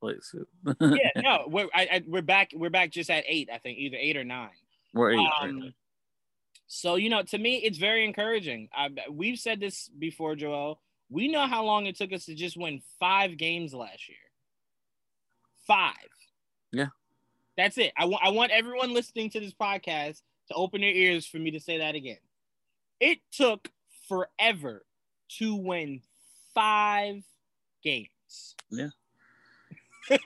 place. 0.00 0.34
yeah, 0.80 1.10
no, 1.16 1.44
we're 1.46 1.68
I, 1.72 1.88
I, 1.90 2.04
we're 2.06 2.22
back. 2.22 2.50
We're 2.54 2.70
back 2.70 2.90
just 2.90 3.08
at 3.08 3.24
eight. 3.26 3.48
I 3.52 3.58
think 3.58 3.78
either 3.78 3.96
eight 3.98 4.16
or 4.16 4.24
nine. 4.24 4.50
We're 4.92 5.12
eight. 5.12 5.28
Um, 5.40 5.60
right 5.60 5.72
so, 6.74 6.94
you 6.94 7.10
know, 7.10 7.22
to 7.22 7.36
me, 7.36 7.56
it's 7.56 7.76
very 7.76 8.02
encouraging. 8.02 8.70
I, 8.74 8.88
we've 9.10 9.38
said 9.38 9.60
this 9.60 9.88
before, 9.88 10.34
Joel. 10.34 10.80
We 11.10 11.28
know 11.28 11.46
how 11.46 11.64
long 11.64 11.84
it 11.84 11.96
took 11.96 12.14
us 12.14 12.24
to 12.24 12.34
just 12.34 12.56
win 12.56 12.80
five 12.98 13.36
games 13.36 13.74
last 13.74 14.08
year. 14.08 14.16
Five. 15.66 15.92
Yeah. 16.72 16.86
That's 17.58 17.76
it. 17.76 17.92
I, 17.94 18.04
w- 18.04 18.18
I 18.22 18.30
want 18.30 18.52
everyone 18.52 18.94
listening 18.94 19.28
to 19.30 19.40
this 19.40 19.52
podcast 19.52 20.22
to 20.48 20.54
open 20.54 20.80
their 20.80 20.90
ears 20.90 21.26
for 21.26 21.36
me 21.36 21.50
to 21.50 21.60
say 21.60 21.76
that 21.76 21.94
again. 21.94 22.16
It 23.00 23.18
took 23.32 23.68
forever 24.08 24.86
to 25.40 25.54
win 25.54 26.00
five 26.54 27.22
games. 27.84 28.56
Yeah. 28.70 28.88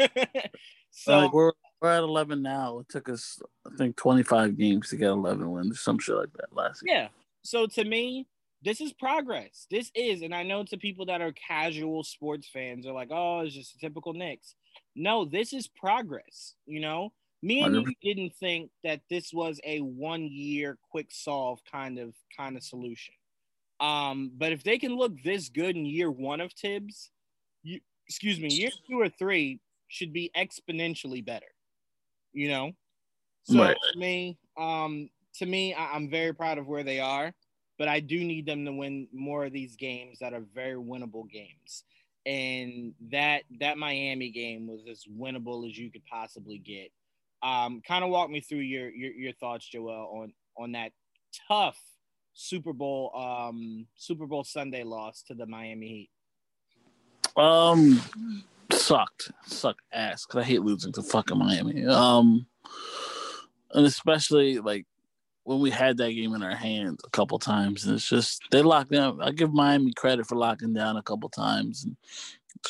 so 0.92 1.18
like 1.18 1.32
we're 1.32 1.52
we're 1.86 1.92
at 1.92 2.02
eleven 2.02 2.42
now. 2.42 2.80
It 2.80 2.88
took 2.88 3.08
us, 3.08 3.40
I 3.66 3.76
think, 3.76 3.96
twenty 3.96 4.22
five 4.22 4.58
games 4.58 4.90
to 4.90 4.96
get 4.96 5.10
eleven 5.10 5.50
wins, 5.50 5.80
some 5.80 5.98
shit 5.98 6.16
like 6.16 6.32
that 6.34 6.54
last 6.54 6.82
year. 6.84 6.94
yeah. 6.94 7.08
So 7.42 7.66
to 7.66 7.84
me, 7.84 8.26
this 8.62 8.80
is 8.80 8.92
progress. 8.92 9.66
This 9.70 9.92
is, 9.94 10.22
and 10.22 10.34
I 10.34 10.42
know 10.42 10.64
to 10.64 10.76
people 10.76 11.06
that 11.06 11.20
are 11.20 11.32
casual 11.32 12.02
sports 12.02 12.48
fans 12.52 12.84
they're 12.84 12.92
like, 12.92 13.10
oh, 13.12 13.40
it's 13.40 13.54
just 13.54 13.76
a 13.76 13.78
typical 13.78 14.12
Knicks. 14.12 14.56
No, 14.96 15.24
this 15.24 15.52
is 15.52 15.68
progress. 15.68 16.54
You 16.66 16.80
know, 16.80 17.12
me 17.42 17.62
and 17.62 17.76
you 17.76 17.94
didn't 18.02 18.34
think 18.34 18.70
that 18.82 19.02
this 19.08 19.32
was 19.32 19.60
a 19.64 19.78
one 19.78 20.26
year 20.26 20.78
quick 20.90 21.08
solve 21.10 21.60
kind 21.70 21.98
of 21.98 22.14
kind 22.36 22.56
of 22.56 22.64
solution. 22.64 23.14
Um, 23.78 24.32
but 24.36 24.52
if 24.52 24.64
they 24.64 24.78
can 24.78 24.96
look 24.96 25.12
this 25.22 25.50
good 25.50 25.76
in 25.76 25.86
year 25.86 26.10
one 26.10 26.40
of 26.40 26.52
Thibs, 26.52 27.10
you 27.62 27.80
excuse 28.08 28.40
me, 28.40 28.48
year 28.48 28.70
two 28.88 29.00
or 29.00 29.08
three 29.08 29.60
should 29.88 30.12
be 30.12 30.32
exponentially 30.36 31.24
better. 31.24 31.46
You 32.36 32.48
know, 32.48 32.72
so 33.44 33.62
Right. 33.62 33.76
to 33.92 33.98
me, 33.98 34.36
um, 34.58 35.08
to 35.38 35.46
me, 35.46 35.72
I- 35.72 35.94
I'm 35.94 36.10
very 36.10 36.34
proud 36.34 36.58
of 36.58 36.66
where 36.66 36.84
they 36.84 37.00
are, 37.00 37.34
but 37.78 37.88
I 37.88 38.00
do 38.00 38.22
need 38.22 38.44
them 38.44 38.66
to 38.66 38.72
win 38.74 39.08
more 39.10 39.46
of 39.46 39.54
these 39.54 39.74
games 39.74 40.18
that 40.18 40.34
are 40.34 40.42
very 40.42 40.74
winnable 40.76 41.26
games. 41.30 41.84
And 42.26 42.94
that 43.08 43.44
that 43.60 43.78
Miami 43.78 44.30
game 44.30 44.66
was 44.66 44.86
as 44.86 45.04
winnable 45.06 45.66
as 45.66 45.78
you 45.78 45.90
could 45.90 46.04
possibly 46.04 46.58
get. 46.58 46.92
Um, 47.42 47.80
kind 47.80 48.04
of 48.04 48.10
walk 48.10 48.28
me 48.28 48.40
through 48.40 48.60
your, 48.60 48.90
your 48.90 49.12
your 49.12 49.32
thoughts, 49.32 49.66
Joel, 49.66 50.10
on 50.20 50.34
on 50.58 50.72
that 50.72 50.92
tough 51.48 51.80
Super 52.34 52.74
Bowl 52.74 53.16
um 53.16 53.86
Super 53.94 54.26
Bowl 54.26 54.44
Sunday 54.44 54.82
loss 54.82 55.22
to 55.22 55.34
the 55.34 55.46
Miami 55.46 55.88
Heat. 55.88 56.10
Um, 57.36 58.00
sucked, 58.72 59.30
sucked 59.46 59.82
ass. 59.92 60.24
Cause 60.24 60.42
I 60.42 60.44
hate 60.44 60.62
losing 60.62 60.92
to 60.92 61.02
fucking 61.02 61.38
Miami. 61.38 61.84
Um, 61.86 62.46
and 63.72 63.86
especially 63.86 64.58
like 64.58 64.86
when 65.44 65.60
we 65.60 65.70
had 65.70 65.96
that 65.98 66.12
game 66.12 66.34
in 66.34 66.42
our 66.42 66.56
hands 66.56 67.00
a 67.04 67.10
couple 67.10 67.38
times, 67.38 67.84
and 67.84 67.94
it's 67.94 68.08
just 68.08 68.42
they 68.50 68.62
locked 68.62 68.90
down. 68.90 69.20
I 69.22 69.30
give 69.30 69.52
Miami 69.52 69.92
credit 69.92 70.26
for 70.26 70.36
locking 70.36 70.72
down 70.74 70.96
a 70.96 71.02
couple 71.02 71.28
times, 71.28 71.84
and 71.84 71.96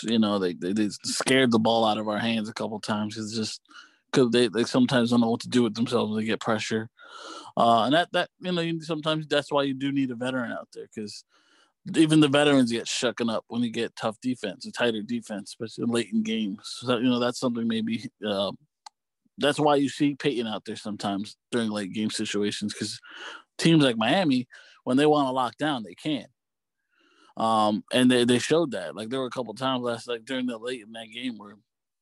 you 0.02 0.18
know 0.18 0.38
they 0.38 0.52
they, 0.52 0.72
they 0.72 0.88
scared 1.04 1.50
the 1.50 1.58
ball 1.58 1.84
out 1.84 1.98
of 1.98 2.08
our 2.08 2.18
hands 2.18 2.48
a 2.48 2.54
couple 2.54 2.78
times. 2.80 3.16
It's 3.16 3.34
just 3.34 3.62
because 4.10 4.30
they, 4.30 4.48
they 4.48 4.64
sometimes 4.64 5.10
don't 5.10 5.20
know 5.20 5.30
what 5.30 5.40
to 5.40 5.48
do 5.48 5.62
with 5.62 5.74
themselves 5.74 6.10
when 6.10 6.20
they 6.20 6.26
get 6.26 6.40
pressure. 6.40 6.90
Uh, 7.56 7.84
and 7.84 7.94
that 7.94 8.12
that 8.12 8.28
you 8.40 8.52
know 8.52 8.78
sometimes 8.80 9.26
that's 9.26 9.50
why 9.50 9.62
you 9.62 9.72
do 9.72 9.90
need 9.90 10.10
a 10.10 10.14
veteran 10.14 10.52
out 10.52 10.68
there 10.74 10.86
because 10.94 11.24
even 11.94 12.20
the 12.20 12.28
veterans 12.28 12.72
get 12.72 12.88
shucking 12.88 13.28
up 13.28 13.44
when 13.48 13.62
you 13.62 13.70
get 13.70 13.94
tough 13.96 14.16
defense, 14.20 14.66
a 14.66 14.72
tighter 14.72 15.02
defense, 15.02 15.50
especially 15.50 15.84
late 15.86 16.10
in 16.12 16.22
games. 16.22 16.60
So 16.80 16.96
you 16.98 17.08
know 17.08 17.20
that's 17.20 17.38
something 17.38 17.68
maybe. 17.68 18.10
Uh, 18.26 18.52
that's 19.38 19.60
why 19.60 19.76
you 19.76 19.88
see 19.88 20.14
Payton 20.14 20.46
out 20.46 20.64
there 20.64 20.76
sometimes 20.76 21.36
during 21.52 21.70
late 21.70 21.92
game 21.92 22.10
situations 22.10 22.72
because 22.72 22.98
teams 23.58 23.84
like 23.84 23.98
Miami, 23.98 24.48
when 24.84 24.96
they 24.96 25.06
want 25.06 25.28
to 25.28 25.32
lock 25.32 25.56
down, 25.58 25.82
they 25.82 25.94
can. 25.94 26.26
Um, 27.36 27.84
and 27.92 28.10
they, 28.10 28.24
they 28.24 28.38
showed 28.38 28.70
that. 28.70 28.96
Like 28.96 29.10
there 29.10 29.20
were 29.20 29.26
a 29.26 29.30
couple 29.30 29.52
times 29.52 29.82
last 29.82 30.08
like 30.08 30.24
during 30.24 30.46
the 30.46 30.56
late 30.56 30.82
in 30.82 30.92
that 30.92 31.08
game 31.12 31.36
where 31.36 31.56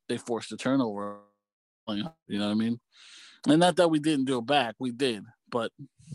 they 0.09 0.17
forced 0.17 0.53
a 0.53 0.57
turnover. 0.57 1.19
You 1.89 2.05
know 2.29 2.47
what 2.47 2.53
I 2.53 2.55
mean? 2.55 2.81
And 3.49 3.59
not 3.59 3.77
that 3.77 3.91
we 3.91 3.99
didn't 3.99 4.27
do 4.27 4.39
it 4.39 4.47
back, 4.47 4.77
we 4.79 4.93
did, 4.93 5.25
but 5.51 5.73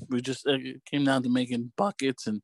we 0.07 0.21
just 0.21 0.47
it 0.47 0.83
came 0.85 1.03
down 1.03 1.21
to 1.23 1.29
making 1.29 1.73
buckets 1.77 2.27
and 2.27 2.41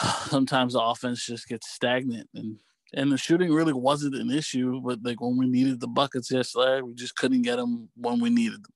sometimes 0.26 0.74
the 0.74 0.80
offense 0.80 1.24
just 1.24 1.48
gets 1.48 1.70
stagnant 1.70 2.28
and 2.34 2.58
and 2.96 3.10
the 3.10 3.18
shooting 3.18 3.52
really 3.52 3.72
wasn't 3.72 4.14
an 4.14 4.30
issue 4.30 4.80
but 4.80 4.98
like 5.02 5.20
when 5.20 5.36
we 5.36 5.46
needed 5.46 5.80
the 5.80 5.88
buckets 5.88 6.30
yesterday 6.30 6.80
we 6.80 6.94
just 6.94 7.16
couldn't 7.16 7.42
get 7.42 7.56
them 7.56 7.88
when 7.96 8.20
we 8.20 8.30
needed 8.30 8.62
them 8.64 8.72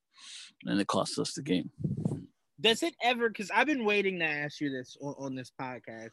and 0.66 0.80
it 0.80 0.86
cost 0.86 1.18
us 1.18 1.34
the 1.34 1.42
game 1.42 1.70
Does 2.60 2.82
it 2.82 2.94
ever? 3.02 3.28
Because 3.28 3.50
I've 3.54 3.66
been 3.66 3.84
waiting 3.84 4.18
to 4.18 4.24
ask 4.24 4.60
you 4.60 4.70
this 4.70 4.96
on, 5.00 5.14
on 5.18 5.34
this 5.36 5.52
podcast. 5.60 6.10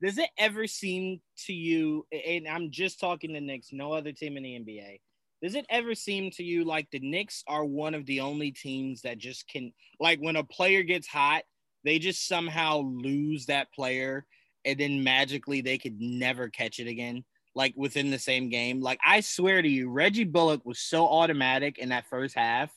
Does 0.00 0.18
it 0.18 0.30
ever 0.38 0.66
seem 0.66 1.20
to 1.46 1.52
you? 1.52 2.06
And 2.12 2.46
I'm 2.46 2.70
just 2.70 3.00
talking 3.00 3.32
the 3.32 3.40
Knicks, 3.40 3.70
no 3.72 3.92
other 3.92 4.12
team 4.12 4.36
in 4.36 4.44
the 4.44 4.60
NBA. 4.60 5.00
Does 5.42 5.54
it 5.54 5.66
ever 5.70 5.94
seem 5.94 6.30
to 6.32 6.44
you 6.44 6.64
like 6.64 6.88
the 6.90 7.00
Knicks 7.00 7.42
are 7.48 7.64
one 7.64 7.94
of 7.94 8.06
the 8.06 8.20
only 8.20 8.52
teams 8.52 9.02
that 9.02 9.18
just 9.18 9.48
can, 9.48 9.72
like, 10.00 10.20
when 10.20 10.36
a 10.36 10.44
player 10.44 10.82
gets 10.82 11.06
hot, 11.08 11.42
they 11.84 11.98
just 11.98 12.26
somehow 12.26 12.78
lose 12.78 13.46
that 13.46 13.72
player, 13.72 14.24
and 14.64 14.78
then 14.78 15.02
magically 15.04 15.60
they 15.60 15.78
could 15.78 16.00
never 16.00 16.48
catch 16.48 16.78
it 16.78 16.86
again, 16.88 17.24
like 17.54 17.74
within 17.76 18.10
the 18.10 18.18
same 18.18 18.48
game? 18.48 18.80
Like, 18.80 18.98
I 19.04 19.20
swear 19.20 19.62
to 19.62 19.68
you, 19.68 19.90
Reggie 19.90 20.24
Bullock 20.24 20.64
was 20.64 20.78
so 20.80 21.06
automatic 21.06 21.78
in 21.78 21.90
that 21.90 22.06
first 22.08 22.34
half. 22.34 22.70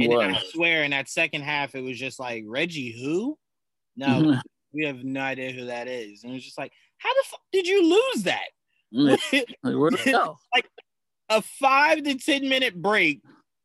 And 0.00 0.12
I 0.12 0.40
swear 0.50 0.82
in 0.82 0.90
that 0.90 1.08
second 1.08 1.42
half, 1.42 1.74
it 1.74 1.82
was 1.82 1.98
just 1.98 2.18
like 2.18 2.44
Reggie, 2.46 3.00
who? 3.00 3.38
No, 3.96 4.06
Mhm. 4.06 4.40
we 4.72 4.84
have 4.86 5.04
no 5.04 5.20
idea 5.20 5.52
who 5.52 5.66
that 5.66 5.86
is. 5.86 6.24
And 6.24 6.32
it 6.32 6.34
was 6.34 6.44
just 6.44 6.58
like, 6.58 6.72
how 6.98 7.12
the 7.14 7.24
fuck 7.26 7.40
did 7.52 7.66
you 7.66 7.82
lose 7.88 8.24
that? 8.24 8.48
like, 8.92 9.54
where'd 9.62 9.94
it 9.94 10.04
go 10.06 10.36
a 11.30 11.42
five 11.42 12.02
to 12.02 12.14
ten 12.16 12.48
minute 12.48 12.80
break 12.80 13.22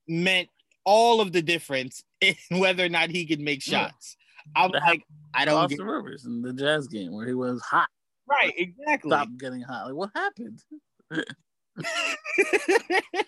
meant 0.08 0.50
all 0.86 1.22
of 1.22 1.32
the 1.32 1.42
difference 1.42 2.04
in 2.22 2.36
whether 2.60 2.86
or 2.86 2.90
not 2.90 3.10
he 3.10 3.26
could 3.26 3.40
make 3.40 3.62
shots. 3.62 4.18
I'm 4.56 4.72
like, 4.72 5.04
I 5.34 5.46
don't 5.46 5.56
Austin 5.56 5.78
get 5.78 5.86
Rivers 5.86 6.26
in 6.26 6.42
the 6.42 6.54
Jazz 6.54 6.88
game 6.88 7.14
where 7.14 7.28
he 7.28 7.34
was 7.34 7.62
hot, 7.62 7.90
right, 8.30 8.54
exactly. 8.58 9.10
Stop 9.10 9.28
getting 9.38 9.62
hot. 9.62 9.86
Like 9.88 9.96
what 9.96 10.12
happened? 10.16 10.60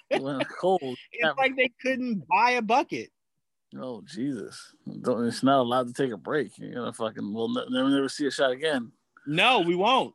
It 0.09 0.21
went 0.21 0.47
cold. 0.49 0.97
it's 1.11 1.37
like 1.37 1.55
they 1.55 1.71
couldn't 1.81 2.27
buy 2.27 2.51
a 2.51 2.61
bucket. 2.61 3.09
Oh 3.79 4.01
Jesus! 4.05 4.73
Don't, 5.01 5.25
it's 5.25 5.43
not 5.43 5.59
allowed 5.61 5.87
to 5.87 5.93
take 5.93 6.11
a 6.11 6.17
break. 6.17 6.57
You're 6.57 6.73
gonna 6.73 6.91
fucking. 6.91 7.33
We'll 7.33 7.47
ne- 7.47 7.69
never 7.69 7.89
never 7.89 8.09
see 8.09 8.27
a 8.27 8.31
shot 8.31 8.51
again. 8.51 8.91
No, 9.25 9.61
we 9.61 9.75
won't. 9.75 10.13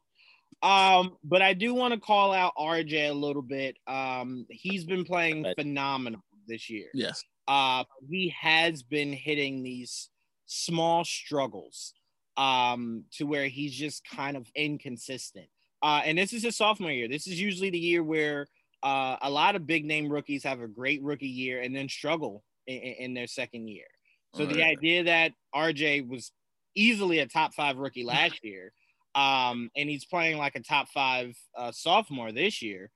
Um, 0.63 1.17
but 1.25 1.41
I 1.41 1.55
do 1.55 1.73
want 1.73 1.95
to 1.95 2.01
call 2.01 2.33
out 2.33 2.53
RJ 2.59 3.09
a 3.09 3.15
little 3.15 3.41
bit. 3.43 3.79
Um, 3.87 4.45
he's 4.51 4.85
been 4.85 5.05
playing 5.05 5.47
phenomenal 5.59 6.21
this 6.47 6.69
year. 6.69 6.89
Yes. 6.93 7.25
uh, 7.49 7.85
he 8.11 8.35
has 8.39 8.83
been 8.83 9.13
hitting 9.13 9.63
these 9.63 10.11
small 10.47 11.05
struggles 11.05 11.95
um, 12.37 13.05
to 13.13 13.25
where 13.25 13.47
he's 13.49 13.75
just 13.75 14.03
kind 14.09 14.37
of 14.37 14.47
inconsistent. 14.55 15.47
Uh, 15.83 16.03
and 16.05 16.17
this 16.19 16.33
is 16.33 16.43
his 16.43 16.57
sophomore 16.57 16.91
year. 16.91 17.09
This 17.09 17.27
is 17.27 17.41
usually 17.41 17.71
the 17.71 17.79
year 17.79 18.03
where 18.03 18.47
uh, 18.83 19.17
a 19.23 19.31
lot 19.31 19.57
of 19.57 19.67
big 19.67 19.85
name 19.85 20.09
rookies 20.11 20.45
have 20.45 20.61
a 20.61 20.69
great 20.69 21.03
rookie 21.03 21.29
year 21.29 21.61
and 21.61 21.75
then 21.75 21.89
struggle 21.89 22.45
in, 22.67 22.79
in 22.79 23.15
their 23.15 23.27
second 23.27 23.69
year. 23.69 23.87
So 24.33 24.47
the 24.47 24.63
Right. 24.63 24.77
idea 24.79 25.05
that 25.05 25.33
RJ 25.55 26.09
was 26.09 26.33
easily 26.75 27.21
a 27.21 27.27
top 27.27 27.55
five 27.55 27.77
rookie 27.79 28.05
last 28.05 28.45
year, 28.45 28.73
um, 29.15 29.71
and 29.77 29.89
he's 29.89 30.05
playing 30.05 30.37
like 30.37 30.57
a 30.57 30.61
top 30.61 30.89
five 30.91 31.35
uh, 31.57 31.73
sophomore 31.73 32.33
this 32.33 32.61
year, 32.61 32.91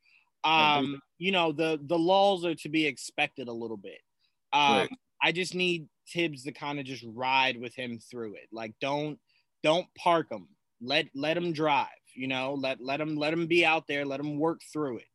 um, 0.45 1.01
you 1.19 1.33
know 1.33 1.53
the 1.53 1.79
the 1.87 1.99
lulls 1.99 2.45
are 2.45 2.55
to 2.57 2.69
be 2.69 2.87
expected 2.87 3.49
a 3.49 3.53
little 3.53 3.77
bit. 3.77 4.01
Um, 4.53 4.75
Right. 4.75 4.91
I 5.23 5.33
just 5.33 5.55
need 5.55 5.87
Thibs 6.13 6.45
to 6.45 6.53
kind 6.53 6.79
of 6.81 6.85
just 6.87 7.05
ride 7.07 7.61
with 7.61 7.75
him 7.75 7.99
through 7.99 8.35
it. 8.35 8.49
Like 8.53 8.75
don't 8.81 9.19
don't 9.63 9.87
park 9.97 10.29
him. 10.31 10.49
Let 10.81 11.07
let 11.15 11.37
him 11.37 11.53
drive. 11.53 11.87
You 12.15 12.27
know, 12.29 12.55
let 12.55 12.81
let 12.81 13.01
him 13.01 13.17
let 13.17 13.33
him 13.33 13.47
be 13.47 13.65
out 13.65 13.87
there. 13.87 14.05
Let 14.05 14.21
him 14.21 14.39
work 14.39 14.61
through 14.73 14.99
it. 14.99 15.07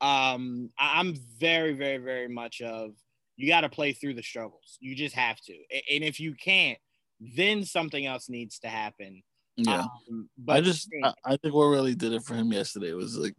Um, 0.00 0.70
I- 0.78 1.00
I'm 1.00 1.14
very 1.38 1.72
very 1.72 1.98
very 1.98 2.28
much 2.28 2.60
of 2.60 2.92
you 3.36 3.48
got 3.48 3.62
to 3.62 3.68
play 3.68 3.92
through 3.92 4.14
the 4.14 4.22
struggles. 4.22 4.76
You 4.80 4.94
just 4.94 5.14
have 5.16 5.40
to. 5.42 5.52
And 5.92 6.04
if 6.04 6.20
you 6.20 6.34
can't, 6.34 6.78
then 7.20 7.64
something 7.64 8.06
else 8.06 8.28
needs 8.28 8.58
to 8.60 8.68
happen. 8.68 9.22
Yeah. 9.56 9.86
Um, 10.10 10.28
but 10.38 10.56
I 10.56 10.60
just 10.60 10.88
I, 11.02 11.12
I 11.24 11.36
think 11.36 11.54
what 11.54 11.64
really 11.66 11.94
did 11.94 12.12
it 12.12 12.22
for 12.22 12.34
him 12.34 12.52
yesterday 12.52 12.92
was 12.92 13.16
like 13.16 13.34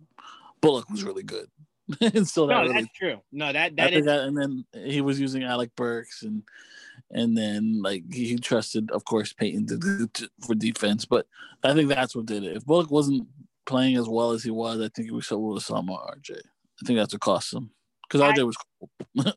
Bullock 0.62 0.90
was 0.90 1.04
really 1.04 1.24
good. 1.24 1.48
and 2.02 2.28
so 2.28 2.48
that 2.48 2.54
no, 2.54 2.62
really 2.62 2.74
that's 2.74 2.98
true. 2.98 3.22
No, 3.32 3.54
that 3.54 3.76
that 3.76 3.94
is. 3.94 3.94
that 3.94 3.94
think 3.94 4.00
is 4.00 4.06
that, 4.06 4.22
and 4.22 4.38
then 4.38 4.66
he 4.92 5.02
was 5.02 5.20
using 5.20 5.44
Alec 5.44 5.76
Burks 5.76 6.24
and 6.24 6.44
and 7.12 7.38
then 7.38 7.82
like 7.82 8.04
he 8.12 8.36
trusted, 8.38 8.90
of 8.92 9.06
course, 9.06 9.34
Payton 9.34 9.68
to, 9.68 10.08
to, 10.08 10.30
for 10.46 10.56
defense. 10.56 11.06
But 11.06 11.28
I 11.64 11.74
think 11.74 11.90
that's 11.90 12.16
what 12.16 12.26
did 12.26 12.44
it. 12.44 12.58
If 12.58 12.66
Bullock 12.66 12.92
wasn't 12.92 13.28
playing 13.66 13.98
as 13.98 14.08
well 14.08 14.32
as 14.32 14.44
he 14.44 14.52
was, 14.52 14.82
I 14.82 14.90
think 14.90 15.12
we 15.12 15.22
still 15.22 15.42
would 15.44 15.58
have 15.58 15.64
saw 15.64 15.82
more 15.82 16.00
RJ. 16.00 16.38
I 16.38 16.86
think 16.86 16.98
that's 16.98 17.14
what 17.14 17.22
cost 17.22 17.54
him 17.54 17.72
because 18.08 18.22
RJ 18.22 18.46
was 18.46 18.58
cool. 18.58 18.90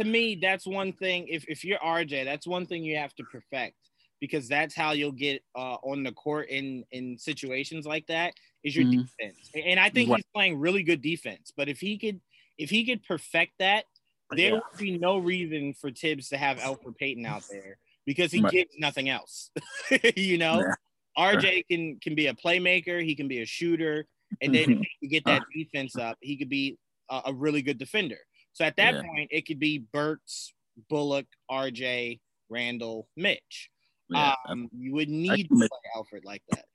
to 0.00 0.04
me, 0.04 0.38
that's 0.40 0.66
one 0.66 0.92
thing. 0.92 1.26
If 1.28 1.44
if 1.48 1.64
you're 1.64 1.78
RJ, 1.78 2.24
that's 2.24 2.46
one 2.46 2.66
thing 2.66 2.84
you 2.84 2.96
have 2.96 3.14
to 3.14 3.24
perfect 3.24 3.76
because 4.20 4.48
that's 4.48 4.74
how 4.74 4.92
you'll 4.92 5.12
get 5.12 5.42
uh, 5.54 5.76
on 5.82 6.02
the 6.02 6.12
court 6.12 6.48
in 6.48 6.84
in 6.90 7.16
situations 7.18 7.86
like 7.86 8.06
that 8.06 8.34
is 8.66 8.74
your 8.76 8.84
Mhm. 8.84 9.02
defense. 9.18 9.50
And 9.54 9.78
I 9.78 9.88
think 9.90 10.10
Right. 10.10 10.16
he's 10.18 10.32
playing 10.34 10.58
really 10.58 10.82
good 10.82 11.00
defense. 11.00 11.52
But 11.56 11.68
if 11.68 11.80
he 11.80 11.96
could 11.98 12.20
if 12.58 12.70
he 12.70 12.84
could 12.86 13.02
perfect 13.04 13.52
that, 13.58 13.84
there 14.30 14.54
Yeah. 14.54 14.54
would 14.54 14.78
be 14.78 14.96
no 14.98 15.18
reason 15.18 15.74
for 15.74 15.90
Thibs 15.90 16.30
to 16.30 16.38
have 16.38 16.58
Alfred 16.58 16.96
Payton 16.96 17.26
out 17.26 17.44
there 17.50 17.76
because 18.06 18.32
he 18.32 18.40
Right. 18.40 18.50
gives 18.52 18.70
nothing 18.78 19.08
else. 19.08 19.50
you 20.16 20.38
know. 20.38 20.60
Yeah. 20.60 20.74
RJ 21.18 21.62
can 21.70 21.98
can 22.00 22.14
be 22.14 22.26
a 22.26 22.34
playmaker, 22.34 23.02
he 23.04 23.14
can 23.14 23.28
be 23.28 23.40
a 23.40 23.46
shooter, 23.46 24.06
and 24.42 24.54
then 24.54 24.82
if 24.82 24.88
he 25.00 25.08
get 25.08 25.24
that 25.24 25.42
defense 25.54 25.96
up, 25.96 26.18
he 26.20 26.36
could 26.36 26.48
be 26.50 26.76
a, 27.10 27.22
a 27.26 27.32
really 27.34 27.62
good 27.62 27.78
defender. 27.78 28.18
So 28.52 28.64
at 28.64 28.76
that 28.76 28.94
Yeah. 28.94 29.02
point, 29.02 29.28
it 29.30 29.46
could 29.46 29.58
be 29.58 29.78
Burks, 29.78 30.52
Bullock, 30.90 31.26
RJ, 31.50 32.20
Randle, 32.48 33.08
Mitch. 33.16 33.70
Yeah. 34.08 34.34
Um, 34.46 34.68
you 34.76 34.92
would 34.94 35.08
need 35.08 35.48
to 35.48 35.54
play 35.56 35.68
Alfred 35.94 36.24
like 36.24 36.42
that. 36.50 36.66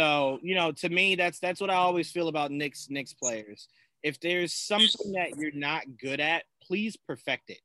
So 0.00 0.38
you 0.42 0.54
know, 0.54 0.72
to 0.72 0.88
me, 0.88 1.14
that's 1.14 1.38
that's 1.40 1.60
what 1.60 1.68
I 1.68 1.74
always 1.74 2.10
feel 2.10 2.28
about 2.28 2.50
Knicks 2.50 2.88
Knicks 2.88 3.12
players. 3.12 3.68
If 4.02 4.18
there's 4.18 4.54
something 4.54 5.12
that 5.12 5.36
you're 5.36 5.52
not 5.52 5.98
good 5.98 6.20
at, 6.20 6.44
please 6.62 6.96
perfect 6.96 7.50
it, 7.50 7.60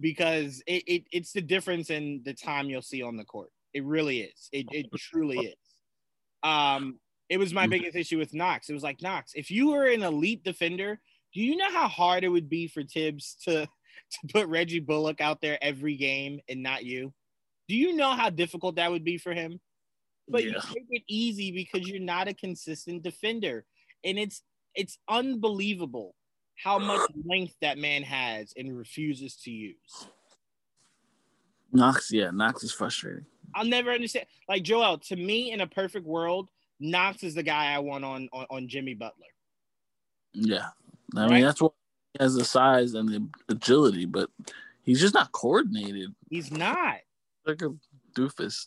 because 0.00 0.64
it, 0.66 0.82
it 0.88 1.04
it's 1.12 1.32
the 1.32 1.40
difference 1.40 1.90
in 1.90 2.22
the 2.24 2.34
time 2.34 2.68
you'll 2.68 2.82
see 2.82 3.02
on 3.02 3.16
the 3.16 3.24
court. 3.24 3.50
It 3.72 3.84
really 3.84 4.20
is. 4.22 4.48
It 4.50 4.66
it 4.72 4.86
truly 4.96 5.44
is. 5.44 5.54
Um, 6.42 6.98
it 7.28 7.38
was 7.38 7.54
my 7.54 7.68
Mhm. 7.68 7.70
biggest 7.70 7.96
issue 7.96 8.18
with 8.18 8.34
Knox. 8.34 8.68
It 8.68 8.74
was 8.74 8.82
like 8.82 9.00
Knox, 9.00 9.32
if 9.36 9.48
you 9.48 9.68
were 9.70 9.86
an 9.86 10.02
elite 10.02 10.42
defender, 10.42 11.00
do 11.32 11.40
you 11.40 11.56
know 11.56 11.70
how 11.70 11.86
hard 11.86 12.24
it 12.24 12.28
would 12.30 12.48
be 12.48 12.66
for 12.66 12.82
Thibs 12.82 13.36
to 13.44 13.68
to 14.10 14.26
put 14.32 14.48
Reggie 14.48 14.80
Bullock 14.80 15.20
out 15.20 15.40
there 15.40 15.56
every 15.62 15.94
game 15.96 16.40
and 16.48 16.64
not 16.64 16.84
you? 16.84 17.14
Do 17.68 17.76
you 17.76 17.94
know 17.94 18.10
how 18.10 18.30
difficult 18.30 18.74
that 18.76 18.90
would 18.90 19.04
be 19.04 19.18
for 19.18 19.32
him? 19.34 19.60
But 20.28 20.42
you 20.44 20.52
Yeah. 20.52 20.60
take 20.72 20.86
it 20.90 21.02
easy 21.08 21.50
because 21.52 21.88
you're 21.88 22.00
not 22.00 22.28
a 22.28 22.34
consistent 22.34 23.02
defender 23.02 23.64
and 24.04 24.18
it's 24.18 24.42
it's 24.74 24.98
unbelievable 25.08 26.14
how 26.62 26.78
much 26.78 27.00
length 27.24 27.54
that 27.60 27.78
man 27.78 28.02
has 28.02 28.52
and 28.56 28.76
refuses 28.76 29.36
to 29.36 29.50
use 29.50 30.06
Knox, 31.72 32.10
yeah, 32.12 32.30
Knox 32.30 32.62
is 32.64 32.72
frustrating. 32.72 33.26
i'll 33.54 33.64
never 33.64 33.90
understand 33.90 34.26
like 34.48 34.62
joel 34.62 34.98
to 34.98 35.16
me 35.16 35.52
in 35.52 35.60
a 35.60 35.66
perfect 35.66 36.06
world 36.06 36.48
knox 36.80 37.22
is 37.22 37.34
the 37.34 37.42
guy 37.42 37.72
i 37.74 37.78
want 37.78 38.04
on 38.04 38.28
on, 38.32 38.46
on 38.50 38.68
jimmy 38.68 38.94
butler 38.94 39.26
Yeah, 40.34 40.68
I 41.16 41.20
Right. 41.26 41.32
mean 41.34 41.44
that's 41.44 41.60
what 41.62 41.72
he 42.18 42.22
has 42.22 42.34
the 42.34 42.44
size 42.44 42.92
and 42.94 43.08
the 43.08 43.26
agility, 43.48 44.04
but 44.04 44.30
he's 44.82 45.00
just 45.00 45.14
not 45.14 45.32
coordinated. 45.32 46.14
he's 46.30 46.50
not 46.50 46.96
Like 47.46 47.62
a 47.62 47.70
doofus. 48.16 48.66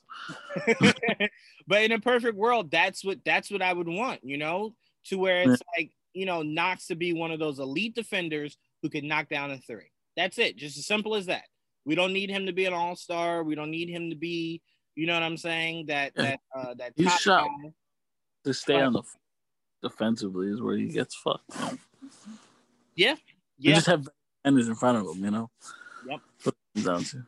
but 1.67 1.81
in 1.81 1.91
a 1.91 1.99
perfect 1.99 2.35
world 2.38 2.69
that's 2.71 3.03
what 3.03 3.19
that's 3.25 3.49
what 3.51 3.62
i 3.62 3.73
would 3.73 3.88
want 3.88 4.19
you 4.23 4.38
know 4.38 4.73
to 5.05 5.17
where 5.17 5.41
it's 5.41 5.62
like 5.77 5.91
you 6.13 6.25
know 6.25 6.41
knox 6.41 6.88
to 6.88 6.95
be 6.95 7.13
one 7.13 7.31
of 7.31 7.39
those 7.39 7.59
elite 7.59 7.95
defenders 7.95 8.57
who 8.81 8.89
can 8.89 9.07
knock 9.07 9.27
down 9.29 9.51
a 9.51 9.57
three 9.59 9.91
that's 10.15 10.38
it 10.38 10.55
just 10.57 10.77
as 10.77 10.85
simple 10.85 11.15
as 11.15 11.25
that 11.27 11.43
we 11.85 11.95
don't 11.95 12.13
need 12.13 12.29
him 12.29 12.45
to 12.45 12.53
be 12.53 12.65
an 12.65 12.73
all-star 12.73 13.43
we 13.43 13.55
don't 13.55 13.71
need 13.71 13.89
him 13.89 14.09
to 14.09 14.15
be 14.15 14.62
you 14.95 15.07
know 15.07 15.13
what 15.13 15.23
i'm 15.23 15.38
saying 15.38 15.85
that 15.88 16.12
Yeah. 16.15 16.23
that 16.23 16.39
uh 16.55 16.73
that 16.75 16.93
He's 16.95 17.07
top 17.07 17.19
shot. 17.19 17.47
guy. 17.63 17.71
To 18.45 18.53
stay 18.53 18.79
on 18.81 18.93
the 18.93 19.03
defensively 19.81 20.47
is 20.47 20.62
where 20.62 20.77
he 20.77 20.88
gets 20.88 21.15
fucked. 21.15 21.43
You 21.59 21.77
yeah 22.95 23.15
You 23.57 23.73
just 23.75 23.88
have 23.88 24.07
defenders 24.43 24.67
in 24.67 24.75
front 24.75 24.97
of 24.97 25.15
him, 25.15 25.23
you 25.25 25.31
know. 25.31 25.49
Yep. 26.07 26.21
Down 26.83 27.03
to. 27.03 27.23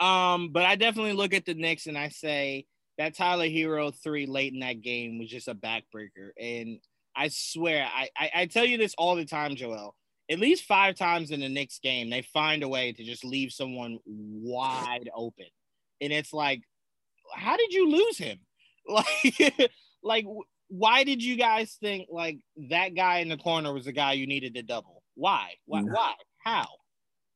Um, 0.00 0.50
but 0.52 0.64
I 0.64 0.76
definitely 0.76 1.12
look 1.12 1.34
at 1.34 1.44
the 1.44 1.54
Knicks 1.54 1.86
and 1.86 1.98
I 1.98 2.08
say 2.08 2.66
that 2.98 3.16
Tyler 3.16 3.46
Herro 3.46 3.94
three 3.94 4.26
late 4.26 4.52
in 4.52 4.60
that 4.60 4.82
game 4.82 5.18
was 5.18 5.28
just 5.28 5.48
a 5.48 5.54
backbreaker. 5.54 6.30
And 6.38 6.78
I 7.16 7.28
swear, 7.28 7.84
I, 7.84 8.08
I, 8.16 8.30
I 8.34 8.46
tell 8.46 8.64
you 8.64 8.78
this 8.78 8.94
all 8.98 9.16
the 9.16 9.24
time, 9.24 9.56
Joel. 9.56 9.94
At 10.30 10.38
least 10.38 10.64
five 10.64 10.94
times 10.94 11.30
in 11.30 11.40
the 11.40 11.48
Knicks 11.48 11.78
game, 11.78 12.10
they 12.10 12.22
find 12.22 12.62
a 12.62 12.68
way 12.68 12.92
to 12.92 13.02
just 13.02 13.24
leave 13.24 13.50
someone 13.50 13.98
wide 14.04 15.08
open. 15.14 15.46
And 16.00 16.12
it's 16.12 16.32
like, 16.32 16.62
how 17.34 17.56
did 17.56 17.72
you 17.72 17.90
lose 17.90 18.18
him? 18.18 18.38
Like, 18.90 19.70
like 20.02 20.24
why 20.68 21.04
did 21.04 21.22
you 21.22 21.36
guys 21.36 21.76
think 21.80 22.08
like 22.10 22.38
that 22.70 22.94
guy 22.94 23.18
in 23.18 23.28
the 23.28 23.36
corner 23.36 23.72
was 23.72 23.84
the 23.84 23.92
guy 23.92 24.12
you 24.12 24.26
needed 24.26 24.54
to 24.54 24.62
double? 24.62 25.02
Why? 25.14 25.54
Why? 25.66 25.80
Yeah. 25.80 25.90
Why? 25.90 26.14
How? 26.38 26.68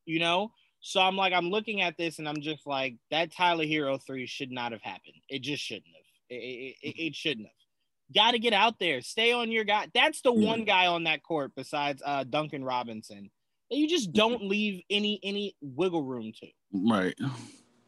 You 0.05 0.19
know? 0.19 0.51
So 0.85 0.99
I'm 0.99 1.15
like, 1.15 1.31
I'm 1.31 1.49
looking 1.49 1.81
at 1.81 1.97
this 1.97 2.19
and 2.19 2.27
I'm 2.27 2.41
just 2.41 2.67
like, 2.67 2.97
that 3.09 3.31
Tyler 3.31 3.63
Herro 3.63 3.97
three 4.05 4.27
should 4.27 4.51
not 4.51 4.73
have 4.73 4.81
happened. 4.81 5.15
It 5.29 5.39
just 5.41 5.63
shouldn't 5.63 5.87
have. 5.87 6.03
It, 6.29 6.35
it, 6.35 6.75
it, 6.81 6.99
it 7.07 7.15
shouldn't 7.15 7.47
have. 7.47 8.13
Got 8.13 8.31
to 8.31 8.39
get 8.39 8.51
out 8.51 8.79
there. 8.79 8.99
Stay 9.01 9.31
on 9.31 9.49
your 9.49 9.63
guy. 9.63 9.87
That's 9.93 10.21
the 10.21 10.33
Yeah. 10.33 10.45
one 10.45 10.65
guy 10.65 10.87
on 10.87 11.05
that 11.05 11.23
court 11.23 11.53
besides 11.55 12.01
uh, 12.05 12.25
Duncan 12.25 12.65
Robinson 12.65 13.31
that 13.71 13.77
you 13.77 13.87
just 13.87 14.11
don't 14.11 14.43
leave 14.43 14.83
any 14.89 15.21
any 15.23 15.55
wiggle 15.61 16.03
room 16.03 16.33
to. 16.41 16.47
Right. 16.73 17.15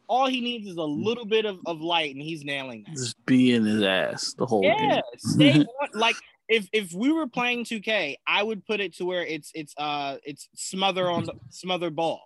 All 0.08 0.26
he 0.26 0.40
needs 0.40 0.66
is 0.66 0.76
a 0.76 0.82
little 0.82 1.26
bit 1.26 1.44
of, 1.44 1.58
of 1.66 1.80
light, 1.82 2.14
and 2.14 2.22
he's 2.22 2.44
nailing 2.44 2.84
that. 2.84 2.94
Just 2.94 3.26
be 3.26 3.52
in 3.52 3.64
his 3.66 3.82
ass 3.82 4.32
the 4.38 4.46
whole 4.46 4.62
Yeah, 4.62 5.00
game. 5.02 5.02
stay 5.18 5.52
on, 5.82 5.88
like 5.92 6.16
if 6.48 6.66
if 6.72 6.94
we 6.94 7.12
were 7.12 7.26
playing 7.26 7.64
2K, 7.64 8.16
I 8.26 8.42
would 8.42 8.64
put 8.64 8.80
it 8.80 8.96
to 8.96 9.04
where 9.04 9.22
it's 9.22 9.50
it's 9.54 9.74
uh 9.76 10.16
it's 10.24 10.48
smother 10.54 11.10
on 11.10 11.26
the 11.26 11.34
smother 11.50 11.90
ball 11.90 12.22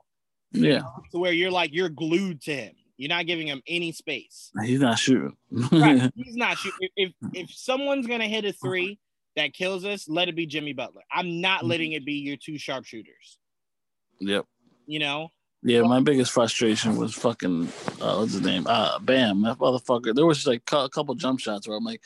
Yeah. 0.53 0.81
to 1.13 1.19
where 1.19 1.33
you're 1.33 1.51
like 1.51 1.73
you're 1.73 1.89
glued 1.89 2.43
to 2.43 2.55
him. 2.55 2.75
You're 2.97 3.09
not 3.09 3.27
giving 3.27 3.47
him 3.47 3.63
any 3.67 3.93
space. 3.93 4.51
He's 4.63 4.81
not 4.81 4.99
shooting. 4.99 5.35
Right. 5.51 6.11
He's 6.17 6.37
not 6.37 6.59
shoot. 6.59 6.75
If, 6.81 6.91
if 6.97 7.13
if 7.35 7.51
someone's 7.51 8.07
gonna 8.07 8.27
hit 8.29 8.45
a 8.45 8.53
three 8.53 8.99
that 9.37 9.55
kills 9.55 9.85
us, 9.87 10.09
let 10.09 10.29
it 10.29 10.37
be 10.37 10.45
Jimmy 10.45 10.73
Butler. 10.75 11.03
I'm 11.11 11.41
not 11.41 11.65
letting 11.65 11.93
it 11.93 12.05
be 12.05 12.15
your 12.15 12.37
two 12.37 12.59
sharpshooters. 12.59 13.39
yep. 14.19 14.45
You 14.87 14.99
know, 14.99 15.29
Yeah, 15.63 15.83
my 15.83 16.01
biggest 16.01 16.33
frustration 16.33 16.97
was 16.97 17.15
fucking 17.15 17.69
uh, 18.01 18.17
what's 18.17 18.33
his 18.33 18.43
name? 18.43 18.67
Uh, 18.67 18.99
Bam, 18.99 19.43
that 19.43 19.59
motherfucker. 19.59 20.15
There 20.15 20.27
was 20.27 20.47
like 20.47 20.63
a 20.73 20.89
couple 20.89 21.15
jump 21.15 21.39
shots 21.41 21.69
where 21.69 21.77
I'm 21.79 21.85
like, 21.85 22.03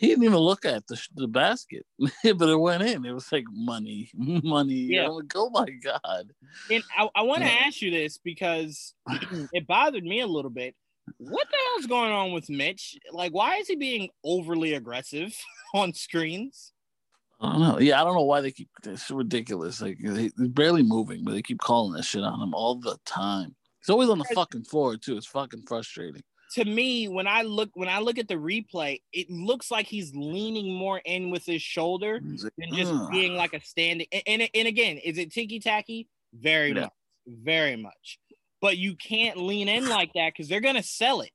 he 0.00 0.06
didn't 0.08 0.24
even 0.24 0.38
look 0.38 0.64
at 0.64 0.86
the 0.86 1.00
the 1.14 1.28
basket, 1.28 1.84
but 1.98 2.48
it 2.48 2.58
went 2.58 2.82
in. 2.82 3.04
It 3.04 3.12
was 3.12 3.30
like 3.30 3.44
money, 3.52 4.10
money. 4.14 4.74
Yeah. 4.74 5.04
I'm 5.06 5.12
like, 5.12 5.32
oh 5.36 5.50
my 5.50 5.68
god. 5.68 6.32
and 6.70 6.82
I, 6.96 7.08
I 7.14 7.22
want 7.22 7.42
to 7.42 7.48
Yeah. 7.48 7.62
ask 7.66 7.82
you 7.82 7.90
this 7.90 8.18
because 8.18 8.94
it 9.52 9.66
bothered 9.66 10.04
me 10.04 10.20
a 10.20 10.26
little 10.26 10.50
bit. 10.50 10.74
What 11.18 11.46
the 11.50 11.56
hell's 11.66 11.86
going 11.86 12.12
on 12.12 12.32
with 12.32 12.48
Mitch? 12.48 12.96
Like, 13.12 13.32
why 13.32 13.56
is 13.56 13.66
he 13.68 13.76
being 13.76 14.08
overly 14.24 14.74
aggressive 14.74 15.36
on 15.74 15.92
screens? 15.92 16.72
I 17.42 17.52
don't 17.52 17.60
know. 17.60 17.78
Yeah, 17.78 18.00
I 18.00 18.04
don't 18.04 18.14
know 18.14 18.22
why 18.24 18.40
they 18.40 18.52
keep. 18.52 18.68
It's 18.84 19.10
ridiculous. 19.10 19.80
Like 19.82 19.98
he- 19.98 20.30
he's 20.36 20.48
barely 20.48 20.82
moving, 20.82 21.24
but 21.24 21.32
they 21.32 21.42
keep 21.42 21.58
calling 21.58 21.92
that 21.94 22.04
shit 22.04 22.22
on 22.22 22.40
him 22.40 22.54
all 22.54 22.74
the 22.76 22.96
time. 23.04 23.54
He's 23.80 23.90
always 23.90 24.08
on 24.10 24.18
the 24.18 24.24
fucking 24.34 24.64
floor 24.64 24.96
too. 24.96 25.16
It's 25.16 25.26
fucking 25.26 25.62
frustrating 25.66 26.22
to 26.50 26.64
me 26.64 27.08
when 27.08 27.26
i 27.26 27.42
look 27.42 27.70
when 27.74 27.88
i 27.88 27.98
look 27.98 28.18
at 28.18 28.28
the 28.28 28.34
replay 28.34 29.00
it 29.12 29.30
looks 29.30 29.70
like 29.70 29.86
he's 29.86 30.14
leaning 30.14 30.74
more 30.74 31.00
in 31.04 31.30
with 31.30 31.44
his 31.44 31.62
shoulder 31.62 32.20
than 32.58 32.74
just 32.74 32.92
being 33.10 33.34
like 33.34 33.52
a 33.52 33.60
standing 33.60 34.06
and, 34.12 34.22
and, 34.26 34.48
and 34.54 34.68
again 34.68 34.96
is 34.98 35.18
it 35.18 35.32
tiki 35.32 35.60
tacky 35.60 36.08
very 36.32 36.72
much 36.72 36.92
very 37.26 37.76
much. 37.76 38.18
But 38.60 38.76
you 38.76 38.94
can't 38.94 39.38
lean 39.38 39.68
in 39.68 39.88
like 39.88 40.12
that 40.14 40.32
because 40.32 40.48
they're 40.48 40.60
gonna 40.60 40.82
sell 40.82 41.22
it. 41.22 41.30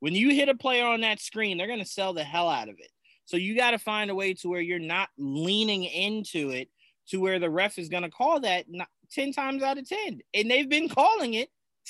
When 0.00 0.14
you 0.14 0.30
hit 0.30 0.48
a 0.48 0.54
player 0.54 0.86
on 0.86 1.00
that 1.00 1.20
screen 1.20 1.58
they're 1.58 1.66
gonna 1.66 1.84
sell 1.84 2.12
the 2.12 2.24
hell 2.24 2.48
out 2.48 2.68
of 2.68 2.76
it. 2.78 2.90
So 3.24 3.36
you 3.36 3.56
got 3.56 3.72
to 3.72 3.78
find 3.78 4.10
a 4.10 4.14
way 4.14 4.32
to 4.34 4.48
where 4.48 4.60
you're 4.60 4.78
not 4.78 5.10
leaning 5.18 5.84
into 5.84 6.48
it 6.50 6.70
to 7.08 7.18
where 7.18 7.38
the 7.38 7.50
ref 7.50 7.78
is 7.78 7.88
gonna 7.88 8.10
call 8.10 8.40
that 8.40 8.66
10 9.12 9.32
times 9.32 9.62
out 9.62 9.78
of 9.78 9.88
10 9.88 10.20
and 10.34 10.50
they've 10.50 10.68
been 10.68 10.88
calling 10.88 11.34
it 11.34 11.48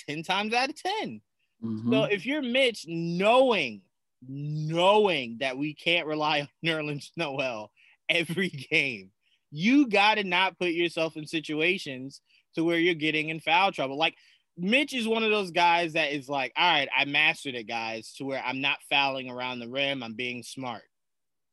10 0.09 0.23
times 0.23 0.55
out 0.55 0.69
of 0.69 0.77
10 0.77 1.21
Mm-hmm. 1.65 1.93
So 1.93 2.05
if 2.05 2.27
you're 2.27 2.43
Mitch, 2.43 2.85
knowing, 2.89 3.83
knowing 4.27 5.39
that 5.41 5.57
we 5.57 5.75
can't 5.75 6.07
rely 6.07 6.41
on 6.41 6.49
Nerlens 6.65 7.11
Noel 7.17 7.71
every 8.09 8.49
game, 8.71 9.11
you 9.51 9.89
got 9.89 10.17
to 10.17 10.25
not 10.25 10.59
put 10.59 10.71
yourself 10.71 11.17
in 11.17 11.27
situations 11.27 12.21
to 12.55 12.65
where 12.65 12.79
you're 12.79 12.95
getting 12.95 13.29
in 13.29 13.41
foul 13.41 13.73
trouble. 13.73 13.97
Like 13.97 14.15
Mitch 14.59 14.93
is 14.93 15.07
one 15.07 15.23
of 15.23 15.31
those 15.31 15.53
guys 15.53 15.93
that 15.93 16.13
is 16.13 16.29
like, 16.29 16.53
all 16.57 16.71
right, 16.71 16.89
I 16.97 17.05
mastered 17.05 17.55
it, 17.55 17.69
guys, 17.69 18.13
to 18.15 18.25
where 18.25 18.43
I'm 18.45 18.61
not 18.61 18.79
fouling 18.91 19.31
around 19.31 19.61
the 19.61 19.69
rim. 19.69 20.03
I'm 20.03 20.15
being 20.15 20.43
smart, 20.43 20.83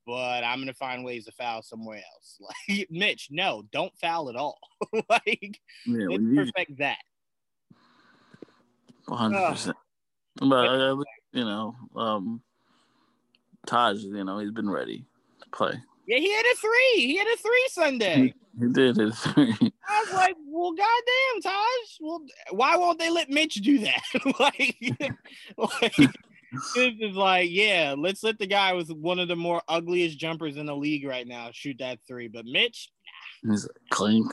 but 0.07 0.43
I'm 0.43 0.57
going 0.57 0.67
to 0.67 0.73
find 0.73 1.05
ways 1.05 1.25
to 1.25 1.31
foul 1.31 1.61
somewhere 1.61 1.97
else. 1.97 2.39
Like, 2.67 2.87
Mitch, 2.89 3.27
no, 3.29 3.63
don't 3.71 3.95
foul 4.01 4.29
at 4.29 4.35
all. 4.35 4.57
like, 5.09 5.59
yeah, 5.85 6.17
perfect 6.35 6.79
that. 6.79 6.97
100%. 9.07 9.73
But 10.37 10.67
uh, 10.67 10.97
you 11.31 11.45
know, 11.45 11.75
um, 11.95 12.41
Taj, 13.65 13.99
you 13.99 14.23
know, 14.23 14.39
he's 14.39 14.51
been 14.51 14.69
ready 14.69 15.05
to 15.41 15.49
play. 15.49 15.73
Yeah, 16.07 16.17
he 16.17 16.31
had 16.31 16.45
a 16.45 16.55
three. 16.55 17.07
He 17.07 17.17
had 17.17 17.27
a 17.27 17.37
three 17.37 17.67
Sunday. 17.71 18.33
He 18.59 18.67
did 18.71 18.97
his 18.97 19.17
three. 19.19 19.55
I 19.87 20.03
was 20.05 20.13
like, 20.13 20.35
well, 20.47 20.71
goddamn, 20.71 21.41
Taj. 21.41 21.97
Well, 21.99 22.21
why 22.51 22.77
won't 22.77 22.99
they 22.99 23.09
let 23.09 23.29
Mitch 23.29 23.55
do 23.55 23.79
that? 23.79 24.01
like, 24.39 24.75
like, 25.81 25.95
this 26.75 26.93
is 26.99 27.15
like, 27.15 27.49
yeah, 27.51 27.95
let's 27.97 28.23
let 28.23 28.39
the 28.39 28.47
guy 28.47 28.73
with 28.73 28.89
one 28.89 29.19
of 29.19 29.27
the 29.27 29.35
more 29.35 29.61
ugliest 29.67 30.17
jumpers 30.19 30.57
in 30.57 30.67
the 30.67 30.75
league 30.75 31.05
right 31.05 31.27
now 31.27 31.49
shoot 31.51 31.77
that 31.79 31.99
three. 32.07 32.27
But 32.27 32.45
Mitch, 32.45 32.89
He's 33.49 33.63
like, 33.63 33.89
clink. 33.89 34.31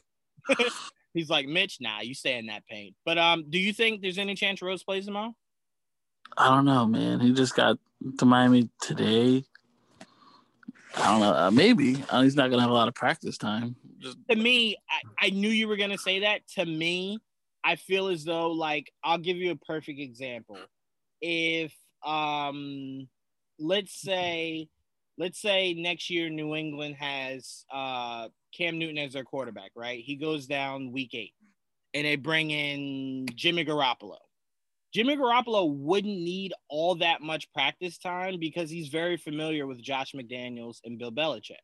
he's 1.14 1.30
like, 1.30 1.46
Mitch, 1.46 1.78
nah, 1.80 2.00
you 2.00 2.14
stay 2.14 2.38
in 2.38 2.46
that 2.46 2.66
paint. 2.66 2.94
But 3.04 3.18
um, 3.18 3.46
do 3.48 3.58
you 3.58 3.72
think 3.72 4.02
there's 4.02 4.18
any 4.18 4.34
chance 4.34 4.62
Rose 4.62 4.82
plays 4.82 5.06
tomorrow? 5.06 5.34
I 6.37 6.49
don't 6.49 6.64
know, 6.64 6.87
man. 6.87 7.21
He 7.21 7.33
just 7.33 7.55
got 7.55 7.79
to 8.18 8.25
Miami 8.25 8.71
today. 8.81 9.45
I 10.97 11.11
don't 11.11 11.21
know. 11.21 11.35
Uh, 11.35 11.51
maybe 11.51 12.05
uh, 12.11 12.23
he's 12.23 12.37
not 12.37 12.51
gonna 12.51 12.62
have 12.62 12.71
a 12.71 12.75
lot 12.75 12.88
of 12.88 12.95
practice 12.95 13.38
time. 13.38 13.77
Just... 13.99 14.18
To 14.31 14.37
me, 14.37 14.77
I, 14.90 15.27
I 15.27 15.31
knew 15.31 15.49
you 15.49 15.68
were 15.68 15.77
gonna 15.77 15.99
say 15.99 16.21
that. 16.21 16.47
To 16.57 16.66
me, 16.66 17.18
I 17.64 17.77
feel 17.77 18.09
as 18.09 18.25
though 18.25 18.51
like 18.51 18.92
I'll 19.03 19.18
give 19.18 19.37
you 19.37 19.53
a 19.53 19.57
perfect 19.57 20.01
example. 20.01 20.59
If 21.21 21.73
um, 22.05 23.09
let's 23.59 23.95
say, 23.95 24.68
let's 25.16 25.40
say 25.40 25.75
next 25.75 26.11
year 26.11 26.29
New 26.29 26.55
England 26.55 26.97
has 26.97 27.64
uh 27.73 28.29
Cam 28.57 28.79
Newton 28.79 28.99
as 28.99 29.14
their 29.14 29.25
quarterback, 29.25 29.71
right? 29.75 30.03
He 30.05 30.16
goes 30.16 30.47
down 30.47 30.92
week 30.92 31.14
eight, 31.14 31.35
and 31.95 32.05
they 32.05 32.16
bring 32.16 32.51
in 32.51 33.27
Jimmy 33.35 33.64
Garoppolo. 33.64 34.18
Jimmy 34.92 35.16
Garoppolo 35.16 35.74
wouldn't 35.74 36.18
need 36.18 36.52
all 36.68 36.96
that 36.96 37.22
much 37.22 37.50
practice 37.52 37.96
time 37.96 38.38
because 38.38 38.68
he's 38.70 38.88
very 38.88 39.16
familiar 39.16 39.66
with 39.66 39.83
Josh 39.83 40.12
McDaniels 40.12 40.78
and 40.85 40.98
Bill 40.98 41.11
Belichick. 41.11 41.57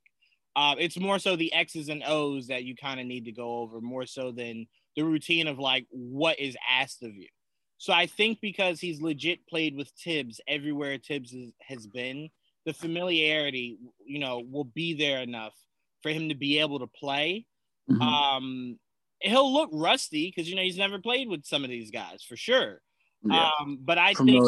Uh, 0.56 0.74
it's 0.78 0.98
more 0.98 1.18
so 1.18 1.36
the 1.36 1.52
X's 1.52 1.88
and 1.88 2.02
O's 2.06 2.46
that 2.48 2.64
you 2.64 2.74
kind 2.74 2.98
of 2.98 3.06
need 3.06 3.26
to 3.26 3.32
go 3.32 3.58
over, 3.58 3.80
more 3.80 4.06
so 4.06 4.32
than 4.32 4.66
the 4.96 5.02
routine 5.04 5.46
of 5.46 5.58
like 5.58 5.86
what 5.90 6.40
is 6.40 6.56
asked 6.68 7.02
of 7.02 7.14
you. 7.14 7.28
So 7.76 7.92
I 7.92 8.06
think 8.06 8.38
because 8.40 8.80
he's 8.80 9.00
legit 9.00 9.46
played 9.46 9.76
with 9.76 9.92
Thibs 10.02 10.40
everywhere 10.48 10.98
Thibs 10.98 11.32
is, 11.32 11.52
has 11.60 11.86
been, 11.86 12.28
the 12.66 12.72
familiarity, 12.72 13.78
you 14.04 14.18
know, 14.18 14.42
will 14.50 14.64
be 14.64 14.94
there 14.94 15.20
enough 15.20 15.54
for 16.02 16.10
him 16.10 16.30
to 16.30 16.34
be 16.34 16.58
able 16.58 16.80
to 16.80 16.86
play. 16.86 17.46
Mm-hmm. 17.90 18.02
Um, 18.02 18.78
he'll 19.20 19.52
look 19.52 19.70
rusty 19.72 20.32
because 20.34 20.48
you 20.48 20.56
know 20.56 20.62
he's 20.62 20.76
never 20.76 20.98
played 20.98 21.28
with 21.28 21.44
some 21.44 21.62
of 21.62 21.70
these 21.70 21.90
guys 21.90 22.22
for 22.22 22.36
sure. 22.36 22.80
Yeah. 23.24 23.50
Um, 23.60 23.78
but 23.82 23.98
I 23.98 24.14
think 24.14 24.44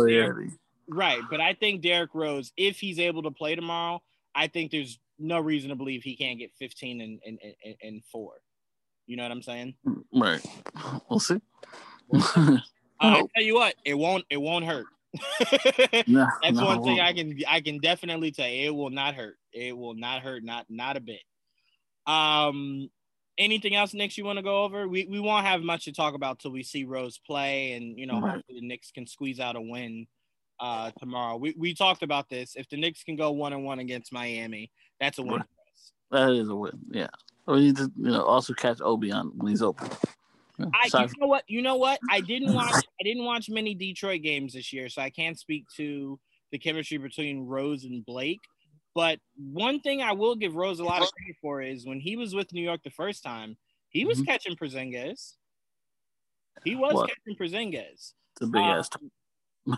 right, 0.89 1.21
but 1.31 1.41
I 1.41 1.55
think 1.55 1.83
Derrick 1.83 2.11
Rose, 2.15 2.53
if 2.57 2.79
he's 2.79 2.99
able 2.99 3.23
to 3.25 3.31
play 3.31 3.55
tomorrow, 3.55 4.03
I 4.35 4.47
think 4.47 4.71
there's 4.71 4.99
no 5.19 5.39
reason 5.41 5.71
to 5.71 5.77
believe 5.77 6.03
he 6.03 6.17
can't 6.17 6.39
get 6.39 6.53
15 6.59 7.01
and 7.01 7.21
and, 7.25 7.39
and, 7.65 7.75
and 7.83 8.05
four. 8.05 8.35
You 9.07 9.17
know 9.17 9.25
what 9.25 9.33
I'm 9.33 9.43
saying? 9.43 9.75
Right. 10.15 10.45
We'll 11.09 11.21
see. 11.21 11.41
uh, 12.15 12.59
I 13.01 13.23
tell 13.35 13.45
you 13.45 13.55
what, 13.55 13.75
it 13.85 13.95
won't 13.95 14.25
it 14.31 14.41
won't 14.41 14.65
hurt. 14.65 14.87
no, 16.07 16.29
That's 16.43 16.57
no, 16.57 16.65
one 16.65 16.85
thing 16.85 17.01
I 17.01 17.13
can 17.13 17.37
I 17.49 17.61
can 17.61 17.79
definitely 17.79 18.31
tell 18.31 18.49
you. 18.49 18.69
It 18.69 18.75
will 18.75 18.91
not 18.91 19.15
hurt. 19.15 19.37
It 19.53 19.77
will 19.77 19.95
not 19.95 20.23
hurt, 20.23 20.45
not 20.45 20.67
not 20.69 20.97
a 20.97 21.01
bit. 21.01 21.23
Um, 22.07 22.89
anything 23.41 23.75
else, 23.75 23.93
Knicks, 23.93 24.17
you 24.17 24.25
want 24.25 24.39
to 24.39 24.43
go 24.45 24.63
over? 24.63 24.87
We 24.87 25.07
we 25.07 25.19
won't 25.19 25.47
have 25.47 25.63
much 25.63 25.87
to 25.87 25.93
talk 25.93 26.15
about 26.15 26.39
till 26.39 26.53
we 26.53 26.63
see 26.63 26.85
Rose 26.85 27.19
play, 27.19 27.73
and 27.73 27.99
you 27.99 28.07
know, 28.07 28.21
right. 28.21 28.35
hopefully 28.35 28.61
the 28.61 28.67
Knicks 28.67 28.93
can 28.93 29.07
squeeze 29.07 29.41
out 29.41 29.57
a 29.57 29.61
win 29.61 30.07
uh, 30.61 30.93
tomorrow. 30.99 31.37
We 31.37 31.55
we 31.59 31.75
talked 31.75 32.05
about 32.05 32.29
this. 32.29 32.55
If 32.55 32.69
the 32.69 32.77
Knicks 32.77 33.03
can 33.03 33.17
go 33.17 33.33
one 33.33 33.53
and 33.53 33.65
one 33.65 33.81
against 33.81 34.13
Miami, 34.13 34.71
that's 35.01 35.19
a 35.19 35.23
win 35.23 35.37
right. 35.37 35.45
That 36.11 36.31
is 36.33 36.49
a 36.49 36.55
win. 36.55 36.79
Yeah. 36.91 37.09
We 37.47 37.61
need 37.61 37.77
to, 37.79 37.91
you 37.97 38.11
know, 38.11 38.23
also 38.23 38.53
catch 38.53 38.81
Obi 38.81 39.11
on 39.11 39.33
when 39.37 39.49
he's 39.49 39.63
open. 39.63 39.89
I, 40.61 40.89
you 40.93 41.09
know 41.19 41.27
what? 41.27 41.45
You 41.49 41.63
know 41.63 41.77
what? 41.77 41.99
I 42.11 42.21
didn't 42.21 42.53
watch. 42.53 42.75
I 42.75 43.03
didn't 43.03 43.25
watch 43.25 43.49
many 43.49 43.75
Detroit 43.75 44.23
games 44.23 44.53
this 44.53 44.73
year, 44.73 44.89
so 44.89 45.01
I 45.01 45.09
can't 45.09 45.39
speak 45.39 45.65
to 45.77 46.21
the 46.53 46.59
chemistry 46.59 46.99
between 46.99 47.47
Rose 47.47 47.85
and 47.85 48.05
Blake. 48.05 48.41
But 48.95 49.21
one 49.37 49.81
thing 49.81 50.03
I 50.03 50.13
will 50.13 50.35
give 50.35 50.57
Rose 50.57 50.81
a 50.81 50.85
lot 50.85 51.03
of 51.03 51.11
credit 51.13 51.37
for 51.41 51.63
is 51.63 51.87
when 51.87 52.01
he 52.01 52.17
was 52.17 52.35
with 52.35 52.53
New 52.53 52.63
York 52.63 52.83
the 52.83 52.91
first 52.91 53.23
time, 53.23 53.57
he 53.89 54.05
was 54.05 54.19
mm-hmm. 54.19 54.27
catching 54.27 54.57
Porzingis. 54.57 55.35
He 56.65 56.77
was 56.77 56.95
what? 56.95 57.11
catching 57.11 57.37
Porzingis. 57.37 58.13
The 58.41 58.47
big 58.47 58.63
um, 58.63 58.87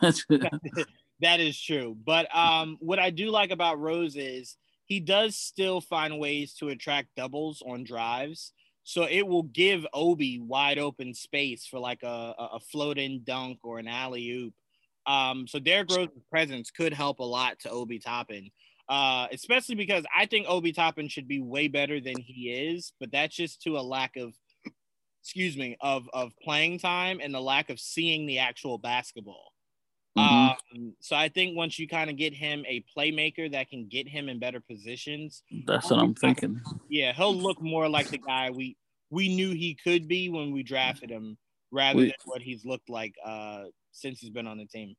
ass. 0.02 0.24
that 1.20 1.40
is 1.40 1.60
true. 1.60 1.96
But 2.04 2.34
um, 2.34 2.76
what 2.80 2.98
I 2.98 3.10
do 3.10 3.30
like 3.30 3.50
about 3.50 3.80
Rose 3.80 4.16
is 4.16 4.56
he 4.86 5.00
does 5.00 5.36
still 5.36 5.80
find 5.80 6.18
ways 6.18 6.54
to 6.54 6.68
attract 6.68 7.14
doubles 7.16 7.62
on 7.66 7.84
drives. 7.84 8.52
So 8.84 9.04
it 9.04 9.26
will 9.26 9.44
give 9.44 9.86
Obi 9.92 10.40
wide 10.40 10.78
open 10.78 11.14
space 11.14 11.66
for 11.66 11.78
like 11.78 12.02
a, 12.02 12.34
a 12.38 12.60
float 12.60 12.98
in 12.98 13.22
dunk 13.24 13.60
or 13.62 13.78
an 13.78 13.88
alley 13.88 14.28
oop. 14.30 14.54
Um, 15.06 15.46
so 15.46 15.58
Derrick 15.58 15.90
Rose's 15.90 16.22
presence 16.30 16.70
could 16.70 16.92
help 16.92 17.20
a 17.20 17.24
lot 17.24 17.58
to 17.60 17.70
Obi 17.70 17.98
Toppin 17.98 18.50
uh, 18.92 19.26
especially 19.32 19.74
because 19.74 20.04
I 20.14 20.26
think 20.26 20.46
Obi 20.46 20.70
Toppin 20.70 21.08
should 21.08 21.26
be 21.26 21.40
way 21.40 21.66
better 21.66 21.98
than 21.98 22.20
he 22.20 22.50
is, 22.50 22.92
but 23.00 23.10
that's 23.10 23.34
just 23.34 23.62
to 23.62 23.78
a 23.78 23.80
lack 23.80 24.16
of, 24.18 24.34
excuse 25.22 25.56
me, 25.56 25.78
of 25.80 26.10
of 26.12 26.32
playing 26.42 26.78
time 26.78 27.18
and 27.22 27.32
the 27.32 27.40
lack 27.40 27.70
of 27.70 27.80
seeing 27.80 28.26
the 28.26 28.40
actual 28.40 28.76
basketball. 28.76 29.52
Mm-hmm. 30.18 30.76
Um, 30.76 30.92
so 31.00 31.16
I 31.16 31.30
think 31.30 31.56
once 31.56 31.78
you 31.78 31.88
kind 31.88 32.10
of 32.10 32.18
get 32.18 32.34
him 32.34 32.66
a 32.68 32.84
playmaker 32.94 33.50
that 33.52 33.70
can 33.70 33.88
get 33.88 34.06
him 34.06 34.28
in 34.28 34.38
better 34.38 34.60
positions, 34.60 35.42
that's 35.66 35.90
what 35.90 35.98
I'm 35.98 36.14
thinking. 36.14 36.60
Yeah, 36.90 37.14
he'll 37.14 37.34
look 37.34 37.62
more 37.62 37.88
like 37.88 38.10
the 38.10 38.18
guy 38.18 38.50
we 38.50 38.76
we 39.08 39.34
knew 39.34 39.52
he 39.52 39.74
could 39.74 40.06
be 40.06 40.28
when 40.28 40.52
we 40.52 40.62
drafted 40.62 41.08
him, 41.08 41.38
rather 41.70 41.96
we, 41.96 42.04
than 42.08 42.14
what 42.26 42.42
he's 42.42 42.66
looked 42.66 42.90
like 42.90 43.14
uh, 43.24 43.64
since 43.92 44.20
he's 44.20 44.28
been 44.28 44.46
on 44.46 44.58
the 44.58 44.66
team. 44.66 44.96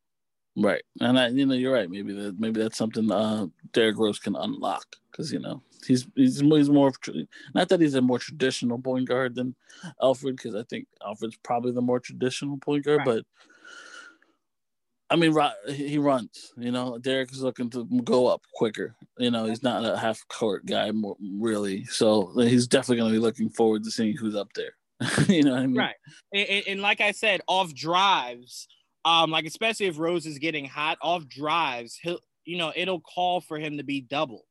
Right, 0.55 0.83
and 0.99 1.17
I, 1.17 1.29
you 1.29 1.45
know, 1.45 1.55
you're 1.55 1.73
right. 1.73 1.89
Maybe 1.89 2.13
that 2.13 2.39
maybe 2.39 2.61
that's 2.61 2.77
something 2.77 3.11
uh, 3.11 3.47
Derrick 3.71 3.97
Rose 3.97 4.19
can 4.19 4.35
unlock 4.35 4.85
because 5.11 5.31
you 5.31 5.39
know 5.39 5.63
he's 5.85 6.05
he's 6.15 6.41
he's 6.41 6.69
more 6.69 6.91
not 7.55 7.69
that 7.69 7.81
he's 7.81 7.95
a 7.95 8.01
more 8.01 8.19
traditional 8.19 8.79
point 8.79 9.07
guard 9.07 9.35
than 9.35 9.55
Alfred 10.01 10.35
because 10.35 10.55
I 10.55 10.63
think 10.63 10.87
Alfred's 11.05 11.37
probably 11.43 11.71
the 11.71 11.81
more 11.81 11.99
traditional 11.99 12.57
point 12.57 12.85
guard, 12.85 12.99
right. 12.99 13.05
but 13.05 13.25
I 15.09 15.15
mean, 15.15 15.35
he 15.69 15.99
runs. 15.99 16.53
You 16.57 16.71
know, 16.71 16.97
Derrick 16.97 17.31
is 17.31 17.43
looking 17.43 17.69
to 17.71 17.85
go 18.03 18.27
up 18.27 18.41
quicker. 18.55 18.95
You 19.19 19.29
know, 19.29 19.45
he's 19.45 19.61
not 19.61 19.85
a 19.85 19.97
half 19.97 20.27
court 20.27 20.65
guy, 20.65 20.89
more 20.91 21.17
really. 21.37 21.85
So 21.85 22.31
he's 22.35 22.67
definitely 22.67 22.97
going 22.97 23.11
to 23.11 23.19
be 23.19 23.21
looking 23.21 23.49
forward 23.49 23.83
to 23.83 23.91
seeing 23.91 24.17
who's 24.17 24.35
up 24.35 24.49
there. 24.55 24.73
you 25.27 25.43
know 25.43 25.51
what 25.51 25.61
I 25.61 25.67
mean? 25.67 25.77
Right. 25.77 25.95
And, 26.33 26.63
and 26.67 26.81
like 26.81 26.99
I 26.99 27.11
said, 27.11 27.41
off 27.47 27.75
drives 27.75 28.67
um, 29.05 29.31
like 29.31 29.45
especially 29.45 29.87
if 29.87 29.99
Rose 29.99 30.25
is 30.25 30.37
getting 30.37 30.65
hot 30.65 30.97
off 31.01 31.27
drives, 31.27 31.97
he'll 32.01 32.19
you 32.45 32.57
know 32.57 32.71
it'll 32.75 33.01
call 33.01 33.41
for 33.41 33.57
him 33.57 33.77
to 33.77 33.83
be 33.83 34.01
double, 34.01 34.45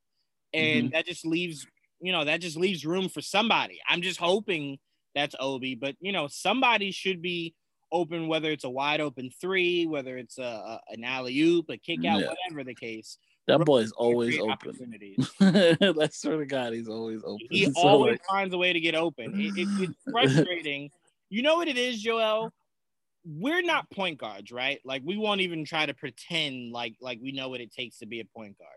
and 0.52 0.84
mm-hmm. 0.84 0.92
that 0.92 1.06
just 1.06 1.26
leaves 1.26 1.66
you 2.00 2.12
know 2.12 2.24
that 2.24 2.40
just 2.40 2.56
leaves 2.56 2.84
room 2.84 3.08
for 3.08 3.22
somebody. 3.22 3.80
I'm 3.88 4.02
just 4.02 4.20
hoping 4.20 4.78
that's 5.14 5.34
Obi, 5.38 5.74
but 5.74 5.96
you 6.00 6.12
know 6.12 6.28
somebody 6.28 6.90
should 6.90 7.22
be 7.22 7.54
open, 7.90 8.26
whether 8.26 8.50
it's 8.50 8.64
a 8.64 8.70
wide 8.70 9.00
open 9.00 9.30
three, 9.40 9.86
whether 9.86 10.16
it's 10.16 10.38
a, 10.38 10.42
a 10.42 10.80
an 10.88 11.04
alley 11.04 11.38
oop, 11.40 11.70
a 11.70 11.76
kick 11.76 12.04
out, 12.04 12.20
yeah. 12.20 12.28
whatever 12.28 12.64
the 12.64 12.74
case. 12.74 13.18
That 13.48 13.58
boy 13.60 13.78
is 13.78 13.92
always 13.92 14.38
open. 14.38 14.94
That's 15.40 16.20
sort 16.20 16.40
of 16.40 16.48
God, 16.48 16.72
he's 16.72 16.88
always 16.88 17.22
open. 17.24 17.46
He 17.50 17.64
so 17.72 17.80
always 17.80 18.12
like... 18.12 18.24
finds 18.28 18.54
a 18.54 18.58
way 18.58 18.72
to 18.72 18.80
get 18.80 18.94
open. 18.94 19.40
It, 19.40 19.52
it, 19.56 19.68
it's 19.80 19.94
frustrating. 20.10 20.90
you 21.28 21.42
know 21.42 21.56
what 21.56 21.68
it 21.68 21.76
is, 21.76 22.00
Joel? 22.00 22.52
We're 23.24 23.62
not 23.62 23.90
point 23.90 24.18
guards, 24.18 24.50
right? 24.50 24.80
Like 24.84 25.02
we 25.04 25.16
won't 25.16 25.40
even 25.40 25.64
try 25.64 25.86
to 25.86 25.94
pretend 25.94 26.72
like 26.72 26.94
like 27.00 27.18
we 27.22 27.32
know 27.32 27.48
what 27.48 27.60
it 27.60 27.72
takes 27.72 27.98
to 27.98 28.06
be 28.06 28.20
a 28.20 28.24
point 28.24 28.56
guard. 28.58 28.70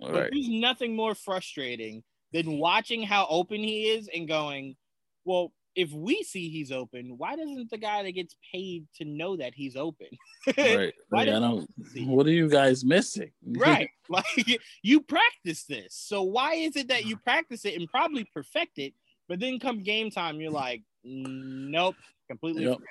All 0.00 0.12
but 0.12 0.22
right. 0.22 0.30
there's 0.32 0.48
nothing 0.48 0.96
more 0.96 1.14
frustrating 1.14 2.02
than 2.32 2.58
watching 2.58 3.02
how 3.02 3.26
open 3.30 3.58
he 3.58 3.90
is 3.90 4.08
and 4.12 4.26
going, 4.26 4.76
well, 5.24 5.52
if 5.76 5.92
we 5.92 6.22
see 6.22 6.48
he's 6.48 6.70
open, 6.70 7.14
why 7.16 7.36
doesn't 7.36 7.70
the 7.70 7.78
guy 7.78 8.02
that 8.02 8.12
gets 8.12 8.36
paid 8.52 8.86
to 8.96 9.04
know 9.04 9.36
that 9.36 9.54
he's 9.54 9.76
open? 9.76 10.06
right. 10.58 10.92
why 11.08 11.24
like, 11.24 11.66
what 11.98 12.26
are 12.26 12.30
you 12.30 12.48
guys 12.48 12.84
missing? 12.84 13.30
right. 13.46 13.88
Like 14.08 14.24
you 14.82 15.00
practice 15.00 15.64
this. 15.64 15.94
So 15.94 16.22
why 16.22 16.54
is 16.54 16.76
it 16.76 16.88
that 16.88 17.06
you 17.06 17.16
practice 17.16 17.64
it 17.64 17.74
and 17.78 17.88
probably 17.88 18.24
perfect 18.24 18.78
it, 18.78 18.94
but 19.28 19.40
then 19.40 19.58
come 19.58 19.82
game 19.82 20.10
time, 20.10 20.40
you're 20.40 20.50
like, 20.50 20.82
nope, 21.04 21.96
completely 22.28 22.64
yep. 22.64 22.74
forgot. 22.74 22.88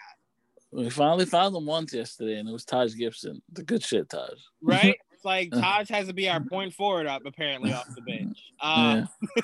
We 0.74 0.90
finally 0.90 1.26
found 1.26 1.56
him 1.56 1.66
once 1.66 1.94
yesterday, 1.94 2.40
and 2.40 2.50
it 2.50 2.52
was 2.52 2.66
Taj 2.66 2.96
Gibson. 2.96 3.42
The 3.52 3.64
good 3.64 3.84
shit, 3.84 4.10
Taj. 4.10 4.40
Right? 4.62 4.98
It's 5.14 5.26
like 5.26 5.52
Taj 5.52 5.88
has 5.88 6.08
to 6.08 6.14
be 6.14 6.28
our 6.28 6.42
point 6.42 6.74
forward 6.74 7.08
up, 7.08 7.22
apparently, 7.26 7.72
off 7.72 7.88
the 7.96 8.02
bench. 8.02 8.38
Uh, 8.60 9.06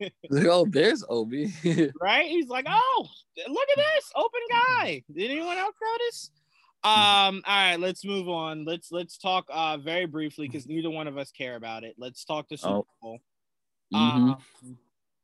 yeah. 0.00 0.08
like, 0.30 0.46
oh, 0.46 0.64
there's 0.66 1.04
Obi. 1.10 1.52
right? 2.00 2.26
He's 2.26 2.48
like, 2.48 2.64
oh, 2.66 3.06
look 3.46 3.68
at 3.70 3.76
this 3.76 4.10
open 4.16 4.40
guy. 4.50 5.02
Did 5.14 5.30
anyone 5.30 5.58
else 5.58 5.74
notice? 5.82 6.30
Um, 6.82 7.42
all 7.46 7.54
right, 7.54 7.76
let's 7.78 8.02
move 8.02 8.30
on. 8.30 8.64
Let's 8.64 8.90
let's 8.90 9.18
talk 9.18 9.44
uh 9.52 9.76
very 9.76 10.06
briefly 10.06 10.48
because 10.48 10.66
neither 10.66 10.88
one 10.88 11.06
of 11.06 11.18
us 11.18 11.30
care 11.30 11.56
about 11.56 11.84
it. 11.84 11.96
Let's 11.98 12.24
talk 12.24 12.48
to 12.48 12.56
Super 12.56 12.72
oh. 12.72 12.86
Bowl. 13.02 13.18
Mm-hmm. 13.92 14.30
Um, 14.30 14.38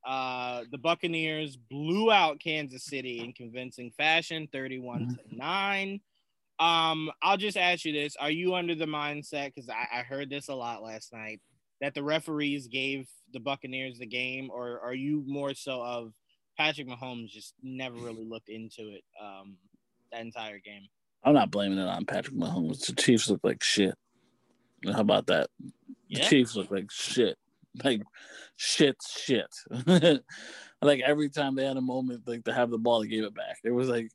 uh, 0.07 0.63
the 0.71 0.79
Buccaneers 0.79 1.57
blew 1.57 2.13
out 2.13 2.39
Kansas 2.39 2.85
City 2.85 3.25
in 3.25 3.33
convincing 3.33 3.91
fashion, 3.91 4.49
31 4.53 5.01
to 5.01 5.05
mm-hmm. 5.07 5.37
9. 5.37 6.01
Um, 6.59 7.11
I'll 7.23 7.37
just 7.37 7.57
ask 7.57 7.85
you 7.85 7.93
this. 7.93 8.15
Are 8.17 8.31
you 8.31 8.55
under 8.55 8.75
the 8.75 8.87
mindset? 8.87 9.53
Because 9.55 9.69
I, 9.69 9.99
I 9.99 10.03
heard 10.03 10.31
this 10.31 10.49
a 10.49 10.55
lot 10.55 10.83
last 10.83 11.13
night 11.13 11.41
that 11.81 11.93
the 11.95 12.05
referees 12.05 12.69
gave 12.69 13.09
the 13.33 13.41
Buccaneers 13.41 13.99
the 13.99 14.07
game, 14.07 14.49
or 14.51 14.81
are 14.81 14.95
you 14.95 15.25
more 15.27 15.55
so 15.55 15.83
of 15.83 16.13
Patrick 16.57 16.89
Mahomes 16.89 17.29
just 17.29 17.55
never 17.63 17.97
really 17.97 18.25
looked 18.25 18.49
into 18.49 18.89
it 18.89 19.03
um, 19.21 19.57
that 20.13 20.21
entire 20.21 20.61
game? 20.61 20.87
I'm 21.25 21.35
not 21.35 21.51
blaming 21.51 21.79
it 21.79 21.89
on 21.89 22.07
Patrick 22.07 22.37
Mahomes. 22.37 22.87
The 22.87 22.95
Chiefs 22.95 23.29
look 23.29 23.41
like 23.43 23.63
shit. 23.63 23.95
How 24.87 25.01
about 25.01 25.27
that? 25.27 25.49
Yeah. 26.09 26.21
The 26.21 26.31
Chiefs 26.31 26.55
look 26.55 26.71
like 26.71 26.91
shit. 26.93 27.37
Like 27.85 28.03
shit, 28.57 28.97
shit. 29.07 29.55
like 30.83 31.01
every 31.01 31.29
time 31.29 31.55
they 31.55 31.65
had 31.65 31.77
a 31.77 31.83
moment 31.83 32.23
like 32.27 32.45
to 32.45 32.53
have 32.53 32.71
the 32.71 32.79
ball, 32.79 33.03
they 33.03 33.09
gave 33.09 33.25
it 33.25 33.35
back. 33.35 33.59
It 33.65 33.71
was 33.71 33.89
like 33.89 34.11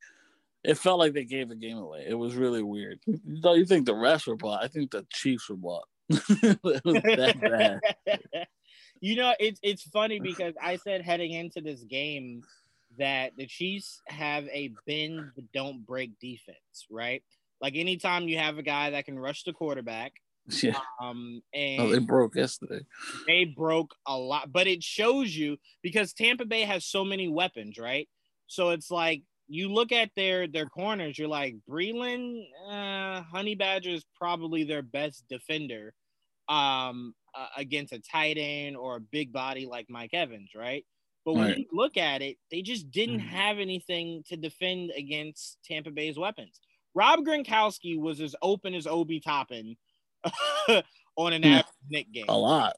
it 0.64 0.78
felt 0.78 1.00
like 1.00 1.14
they 1.14 1.26
gave 1.26 1.50
the 1.50 1.56
game 1.56 1.78
away. 1.78 2.06
It 2.08 2.14
was 2.14 2.36
really 2.36 2.62
weird. 2.62 3.00
Don't 3.42 3.58
you 3.58 3.66
think 3.66 3.86
the 3.86 3.94
refs 3.94 4.28
were 4.28 4.36
bought? 4.36 4.64
I 4.64 4.68
think 4.68 4.92
the 4.92 5.06
Chiefs 5.12 5.50
were 5.50 5.56
bought. 5.56 5.86
you 9.02 9.16
know, 9.16 9.34
it's 9.40 9.60
it's 9.64 9.84
funny 9.84 10.20
because 10.20 10.54
I 10.62 10.76
said 10.78 11.02
heading 11.02 11.32
into 11.32 11.62
this 11.62 11.82
game 11.84 12.44
that 12.98 13.34
the 13.38 13.48
Chiefs 13.48 14.02
have 14.08 14.48
a 14.52 14.72
bend 14.86 15.32
but 15.36 15.52
don't 15.54 15.86
break 15.86 16.20
defense, 16.20 16.86
right? 16.90 17.24
Like 17.62 17.76
anytime 17.76 18.28
you 18.28 18.38
have 18.38 18.58
a 18.58 18.64
guy 18.64 18.90
that 18.92 19.06
can 19.06 19.18
rush 19.18 19.44
the 19.44 19.54
quarterback, 19.54 20.14
Yeah. 20.64 20.80
um, 21.02 21.42
and 21.54 21.80
Oh, 21.80 21.90
they 21.92 22.00
broke 22.00 22.36
yesterday. 22.36 22.86
they 23.28 23.46
broke 23.46 23.96
a 24.08 24.18
lot, 24.18 24.52
but 24.52 24.68
it 24.68 24.84
shows 24.84 25.36
you 25.36 25.58
because 25.82 26.14
Tampa 26.14 26.46
Bay 26.46 26.62
has 26.64 26.86
so 26.86 27.04
many 27.06 27.28
weapons, 27.28 27.78
right? 27.78 28.10
So 28.48 28.72
it's 28.72 28.90
like 28.92 29.24
you 29.48 29.70
look 29.72 29.92
at 29.92 30.12
their 30.16 30.48
their 30.48 30.66
corners, 30.68 31.18
you're 31.18 31.28
like 31.28 31.56
Breeland, 31.70 32.44
uh, 32.70 33.22
Honey 33.24 33.56
Badger 33.56 33.92
is 33.92 34.06
probably 34.16 34.64
their 34.64 34.82
best 34.82 35.26
defender 35.30 35.94
um, 36.50 37.16
uh, 37.36 37.48
against 37.58 37.94
a 37.94 38.02
tight 38.02 38.38
end 38.40 38.78
or 38.78 38.98
a 38.98 39.02
big 39.02 39.32
body 39.34 39.66
like 39.66 39.88
Mike 39.90 40.14
Evans, 40.14 40.52
right? 40.56 40.86
But 41.26 41.36
when 41.36 41.50
Right. 41.50 41.56
you 41.56 41.68
look 41.72 41.98
at 41.98 42.22
it, 42.22 42.38
they 42.52 42.62
just 42.62 42.92
didn't 42.92 43.20
Mhm. 43.20 43.30
have 43.30 43.60
anything 43.60 44.24
to 44.28 44.38
defend 44.38 44.92
against 44.98 45.60
Tampa 45.66 45.92
Bay's 45.92 46.18
weapons. 46.20 46.60
Rob 46.96 47.22
Gronkowski 47.22 47.98
was 48.00 48.22
as 48.22 48.36
open 48.42 48.74
as 48.76 48.88
Obi 48.88 49.20
Toppin 49.22 49.78
on 51.16 51.34
an 51.34 51.44
Yeah. 51.44 51.50
average 51.50 51.66
Knick 51.90 52.12
game. 52.12 52.26
A 52.30 52.38
lot. 52.38 52.76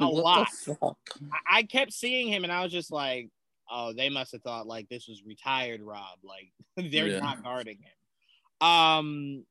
A 0.00 0.04
lot. 0.06 0.48
I- 0.82 1.58
I 1.58 1.62
kept 1.64 1.92
seeing 1.92 2.28
him 2.28 2.44
and 2.44 2.52
I 2.52 2.62
was 2.62 2.72
just 2.72 2.90
like, 2.92 3.28
oh, 3.70 3.92
they 3.92 4.08
must 4.08 4.32
have 4.32 4.42
thought 4.42 4.66
like 4.66 4.88
this 4.88 5.06
was 5.08 5.22
retired 5.24 5.80
Rob. 5.82 6.18
Like 6.22 6.52
they're 6.90 7.08
Yeah. 7.08 7.20
not 7.20 7.42
guarding 7.42 7.78
him. 7.78 8.66
Um, 8.68 9.44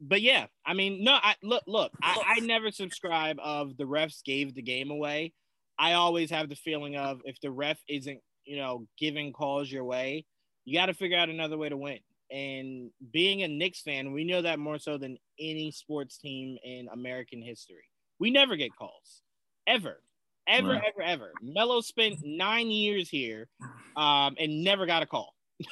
but 0.00 0.22
yeah, 0.22 0.46
I 0.64 0.72
mean, 0.74 1.04
no, 1.04 1.12
I 1.12 1.34
look, 1.42 1.62
look, 1.66 1.92
I, 2.02 2.36
I 2.36 2.40
never 2.40 2.70
subscribe 2.70 3.38
of 3.42 3.76
the 3.76 3.84
refs 3.84 4.24
gave 4.24 4.54
the 4.54 4.62
game 4.62 4.90
away. 4.90 5.32
I 5.78 5.92
always 5.92 6.30
have 6.30 6.48
the 6.48 6.56
feeling 6.56 6.96
of 6.96 7.20
if 7.24 7.40
the 7.40 7.50
ref 7.50 7.78
isn't, 7.88 8.20
you 8.44 8.56
know, 8.56 8.86
giving 8.98 9.32
calls 9.32 9.70
your 9.70 9.84
way, 9.84 10.24
you 10.64 10.78
got 10.78 10.86
to 10.86 10.94
figure 10.94 11.18
out 11.18 11.28
another 11.28 11.58
way 11.58 11.68
to 11.68 11.76
win. 11.76 11.98
And 12.30 12.90
being 13.12 13.42
a 13.42 13.48
Knicks 13.48 13.82
fan, 13.82 14.12
we 14.12 14.24
know 14.24 14.42
that 14.42 14.58
more 14.58 14.78
so 14.78 14.98
than 14.98 15.18
any 15.38 15.70
sports 15.72 16.18
team 16.18 16.56
in 16.62 16.88
American 16.92 17.42
history. 17.42 17.84
We 18.18 18.30
never 18.30 18.56
get 18.56 18.74
calls, 18.76 19.22
ever, 19.66 20.02
ever, 20.46 20.68
Right. 20.68 20.82
ever, 20.86 21.02
ever. 21.02 21.32
Melo 21.42 21.80
spent 21.80 22.16
nine 22.22 22.70
years 22.70 23.08
here, 23.08 23.48
um, 23.96 24.36
and 24.38 24.62
never 24.62 24.86
got 24.86 25.02
a 25.02 25.06
call. 25.06 25.34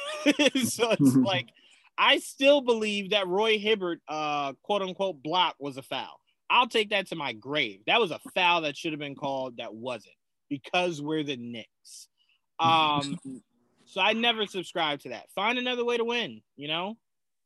so 0.64 0.90
it's 0.90 1.14
like 1.16 1.48
I 1.96 2.18
still 2.18 2.60
believe 2.60 3.10
that 3.10 3.26
Roy 3.28 3.58
Hibbert, 3.58 4.00
uh, 4.08 4.52
quote 4.62 4.82
unquote, 4.82 5.22
block 5.22 5.56
was 5.58 5.76
a 5.76 5.82
foul. 5.82 6.20
I'll 6.50 6.68
take 6.68 6.90
that 6.90 7.08
to 7.08 7.16
my 7.16 7.32
grave. 7.34 7.80
That 7.86 8.00
was 8.00 8.10
a 8.10 8.20
foul 8.34 8.62
that 8.62 8.76
should 8.76 8.92
have 8.92 9.00
been 9.00 9.14
called 9.16 9.58
that 9.58 9.74
wasn't 9.74 10.14
because 10.48 11.00
we're 11.02 11.22
the 11.24 11.36
Knicks. 11.36 12.08
Um, 12.60 13.16
so 13.98 14.04
I 14.04 14.12
never 14.12 14.46
subscribe 14.46 15.00
to 15.00 15.08
that. 15.08 15.28
Find 15.34 15.58
another 15.58 15.84
way 15.84 15.96
to 15.96 16.04
win. 16.04 16.40
You 16.56 16.68
know, 16.68 16.96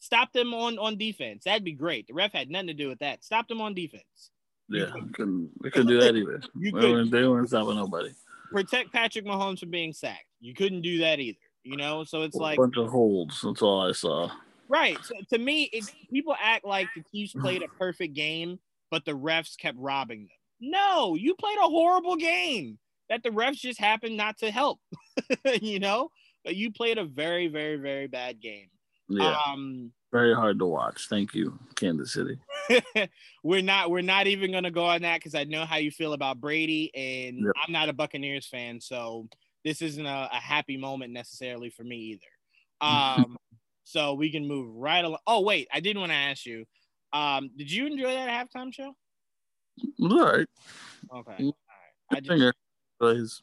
stop 0.00 0.32
them 0.34 0.52
on 0.52 0.78
on 0.78 0.98
defense. 0.98 1.44
That'd 1.44 1.64
be 1.64 1.72
great. 1.72 2.06
The 2.08 2.12
ref 2.12 2.32
had 2.34 2.50
nothing 2.50 2.66
to 2.66 2.74
do 2.74 2.88
with 2.88 2.98
that. 2.98 3.24
Stop 3.24 3.48
them 3.48 3.62
on 3.62 3.72
defense. 3.72 4.30
Yeah, 4.68 4.90
couldn't, 5.14 5.50
we 5.60 5.70
couldn't 5.70 5.88
do 5.88 5.98
that 6.00 6.14
either. 6.14 6.42
You 6.58 6.72
They 6.72 6.92
weren't, 6.92 7.10
they 7.10 7.26
weren't 7.26 7.48
stopping 7.48 7.76
nobody. 7.76 8.10
protect 8.50 8.92
Patrick 8.92 9.24
Mahomes 9.24 9.60
from 9.60 9.70
being 9.70 9.94
sacked. 9.94 10.26
You 10.40 10.52
couldn't 10.54 10.82
do 10.82 10.98
that 10.98 11.20
either. 11.20 11.38
You 11.64 11.78
know, 11.78 12.04
so 12.04 12.22
it's 12.22 12.36
a 12.36 12.38
like 12.38 12.58
bunch 12.58 12.76
of 12.76 12.90
holds. 12.90 13.40
That's 13.40 13.62
all 13.62 13.88
I 13.88 13.92
saw. 13.92 14.30
Right. 14.68 14.98
So 15.04 15.14
to 15.30 15.38
me, 15.38 15.70
it's 15.72 15.90
people 16.10 16.34
act 16.38 16.66
like 16.66 16.88
the 16.94 17.02
Chiefs 17.10 17.32
played 17.32 17.62
a 17.62 17.68
perfect 17.78 18.14
game, 18.14 18.58
but 18.90 19.06
the 19.06 19.12
refs 19.12 19.56
kept 19.56 19.78
robbing 19.78 20.20
them. 20.20 20.28
No, 20.60 21.14
you 21.14 21.34
played 21.34 21.58
a 21.58 21.68
horrible 21.68 22.16
game 22.16 22.78
that 23.08 23.22
the 23.22 23.30
refs 23.30 23.58
just 23.58 23.78
happened 23.80 24.16
not 24.16 24.38
to 24.38 24.50
help. 24.50 24.80
you 25.60 25.78
know, 25.80 26.08
but 26.44 26.56
you 26.56 26.72
played 26.72 26.98
a 26.98 27.04
very, 27.04 27.48
very, 27.48 27.76
very 27.76 28.06
bad 28.06 28.40
game. 28.40 28.68
Yeah, 29.08 29.36
Um, 29.46 29.92
very 30.10 30.34
hard 30.34 30.58
to 30.60 30.66
watch. 30.66 31.08
Thank 31.08 31.34
you, 31.34 31.58
Kansas 31.74 32.12
City. 32.12 32.38
we're 33.42 33.62
not 33.62 33.90
we're 33.90 34.02
not 34.02 34.26
even 34.26 34.52
gonna 34.52 34.70
go 34.70 34.84
on 34.84 35.02
that 35.02 35.18
because 35.18 35.34
I 35.34 35.44
know 35.44 35.64
how 35.64 35.76
you 35.76 35.90
feel 35.90 36.12
about 36.12 36.40
Brady, 36.40 36.90
and 36.94 37.38
Yep. 37.44 37.52
I'm 37.64 37.72
not 37.72 37.88
a 37.88 37.92
Buccaneers 37.92 38.46
fan, 38.46 38.80
so 38.80 39.28
this 39.64 39.82
isn't 39.82 40.06
a, 40.06 40.28
a 40.32 40.36
happy 40.36 40.76
moment 40.76 41.12
necessarily 41.12 41.70
for 41.70 41.84
me 41.84 41.96
either. 41.96 42.26
Um, 42.82 43.36
so 43.84 44.14
we 44.14 44.30
can 44.32 44.46
move 44.46 44.74
right 44.74 45.04
along. 45.04 45.18
Oh 45.26 45.42
wait, 45.42 45.68
I 45.72 45.78
did 45.80 45.96
want 45.96 46.10
to 46.10 46.16
ask 46.16 46.44
you. 46.46 46.64
Um, 47.12 47.50
did 47.56 47.70
you 47.70 47.86
enjoy 47.86 48.12
that 48.12 48.28
halftime 48.28 48.72
show? 48.74 48.94
All 50.00 50.24
right. 50.24 50.46
Okay, 51.14 51.42
Mm. 51.42 51.46
all 51.46 51.56
right. 52.10 52.16
I 52.16 52.20
just, 52.20 52.56
plays 52.98 53.42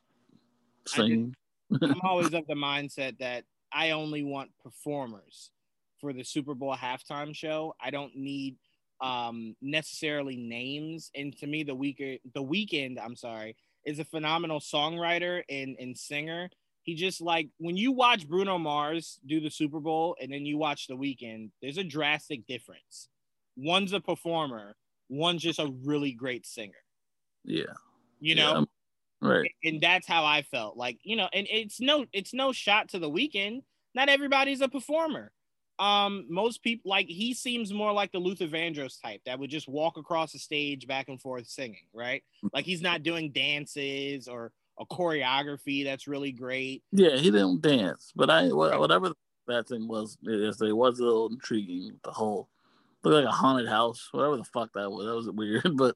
singing. 0.88 1.36
I'm 1.82 2.02
always 2.04 2.34
of 2.34 2.48
the 2.48 2.56
mindset 2.56 3.18
that 3.20 3.44
I 3.72 3.92
only 3.92 4.24
want 4.24 4.52
performers 4.64 5.52
for 6.00 6.14
the 6.14 6.24
Super 6.24 6.56
Bowl 6.56 6.76
halftime 6.76 7.36
show. 7.36 7.76
I 7.82 7.90
don't 7.90 8.16
need 8.16 8.56
um 9.02 9.56
necessarily 9.62 10.36
names. 10.36 11.12
And 11.16 11.38
to 11.38 11.48
me, 11.48 11.64
the 11.64 11.76
weaker 11.76 12.18
the 12.34 12.44
Weeknd, 12.44 12.98
I'm 13.04 13.16
sorry, 13.16 13.56
is 13.86 14.00
a 14.00 14.06
phenomenal 14.06 14.60
songwriter 14.60 15.44
and, 15.50 15.76
and 15.80 15.98
singer. 15.98 16.50
He 16.84 16.96
just 16.96 17.22
like 17.22 17.50
when 17.58 17.78
you 17.78 17.92
watch 17.92 18.28
Bruno 18.28 18.58
Mars 18.58 19.20
do 19.26 19.40
the 19.40 19.52
Super 19.52 19.80
Bowl 19.80 20.16
and 20.22 20.32
then 20.32 20.46
you 20.46 20.58
watch 20.58 20.88
the 20.88 20.96
Weeknd, 20.96 21.52
there's 21.62 21.78
a 21.78 21.84
drastic 21.84 22.46
difference. 22.48 23.10
One's 23.56 23.94
a 23.94 24.00
performer, 24.00 24.76
one's 25.10 25.42
just 25.42 25.60
a 25.60 25.72
really 25.84 26.14
great 26.14 26.46
singer. 26.46 26.74
Yeah, 27.44 27.74
You 28.20 28.36
know, 28.36 28.66
right. 29.22 29.52
and 29.64 29.82
that's 29.82 30.08
how 30.08 30.26
I 30.26 30.42
felt. 30.44 30.78
Like, 30.78 31.00
you 31.04 31.16
know, 31.16 31.30
and 31.34 31.48
it's 31.50 31.80
no 31.80 32.06
it's 32.14 32.34
no 32.34 32.52
shot 32.52 32.90
to 32.90 33.00
the 33.00 33.10
Weeknd. 33.10 33.64
Not 33.96 34.10
everybody's 34.10 34.62
a 34.62 34.68
performer. 34.68 35.32
Um, 35.80 36.26
most 36.30 36.62
people 36.62 36.90
like 36.90 37.08
he 37.08 37.34
seems 37.34 37.74
more 37.74 37.94
like 37.94 38.12
the 38.12 38.20
Luther 38.20 38.48
Vandross 38.48 39.02
type 39.02 39.22
that 39.26 39.40
would 39.40 39.50
just 39.50 39.70
walk 39.70 39.98
across 39.98 40.34
the 40.34 40.40
stage 40.40 40.88
back 40.88 41.08
and 41.08 41.22
forth 41.22 41.48
singing, 41.48 41.88
right? 41.94 42.22
Like 42.54 42.66
he's 42.66 42.82
not 42.82 43.04
doing 43.04 43.32
dances 43.32 44.28
or 44.28 44.52
a 44.78 44.86
choreography 44.86 45.84
that's 45.86 46.08
really 46.08 46.32
great. 46.32 46.84
Yeah, 46.92 47.16
he 47.16 47.32
didn't 47.32 47.62
dance, 47.62 48.12
but 48.16 48.30
I 48.30 48.50
whatever 48.50 49.14
that 49.48 49.68
thing 49.68 49.88
was, 49.88 50.18
it, 50.24 50.62
it 50.62 50.74
was 50.74 51.00
a 51.00 51.04
little 51.04 51.30
intriguing. 51.30 52.00
The 52.04 52.12
whole 52.12 52.50
looked 53.04 53.16
like 53.16 53.26
a 53.26 53.36
haunted 53.36 53.68
house, 53.68 54.10
whatever 54.12 54.38
the 54.38 54.44
fuck 54.44 54.72
that 54.74 54.92
was. 54.92 55.06
That 55.06 55.16
was 55.16 55.30
weird, 55.30 55.72
but 55.78 55.96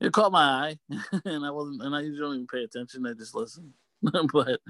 it 0.00 0.12
caught 0.12 0.32
my 0.32 0.40
eye, 0.40 0.78
and 1.24 1.44
I 1.44 1.50
wasn't, 1.50 1.82
and 1.82 1.94
I 1.94 2.00
usually 2.00 2.20
don't 2.20 2.34
even 2.34 2.46
pay 2.46 2.64
attention. 2.64 3.06
I 3.06 3.14
just 3.14 3.34
listen, 3.34 3.72
but 4.32 4.60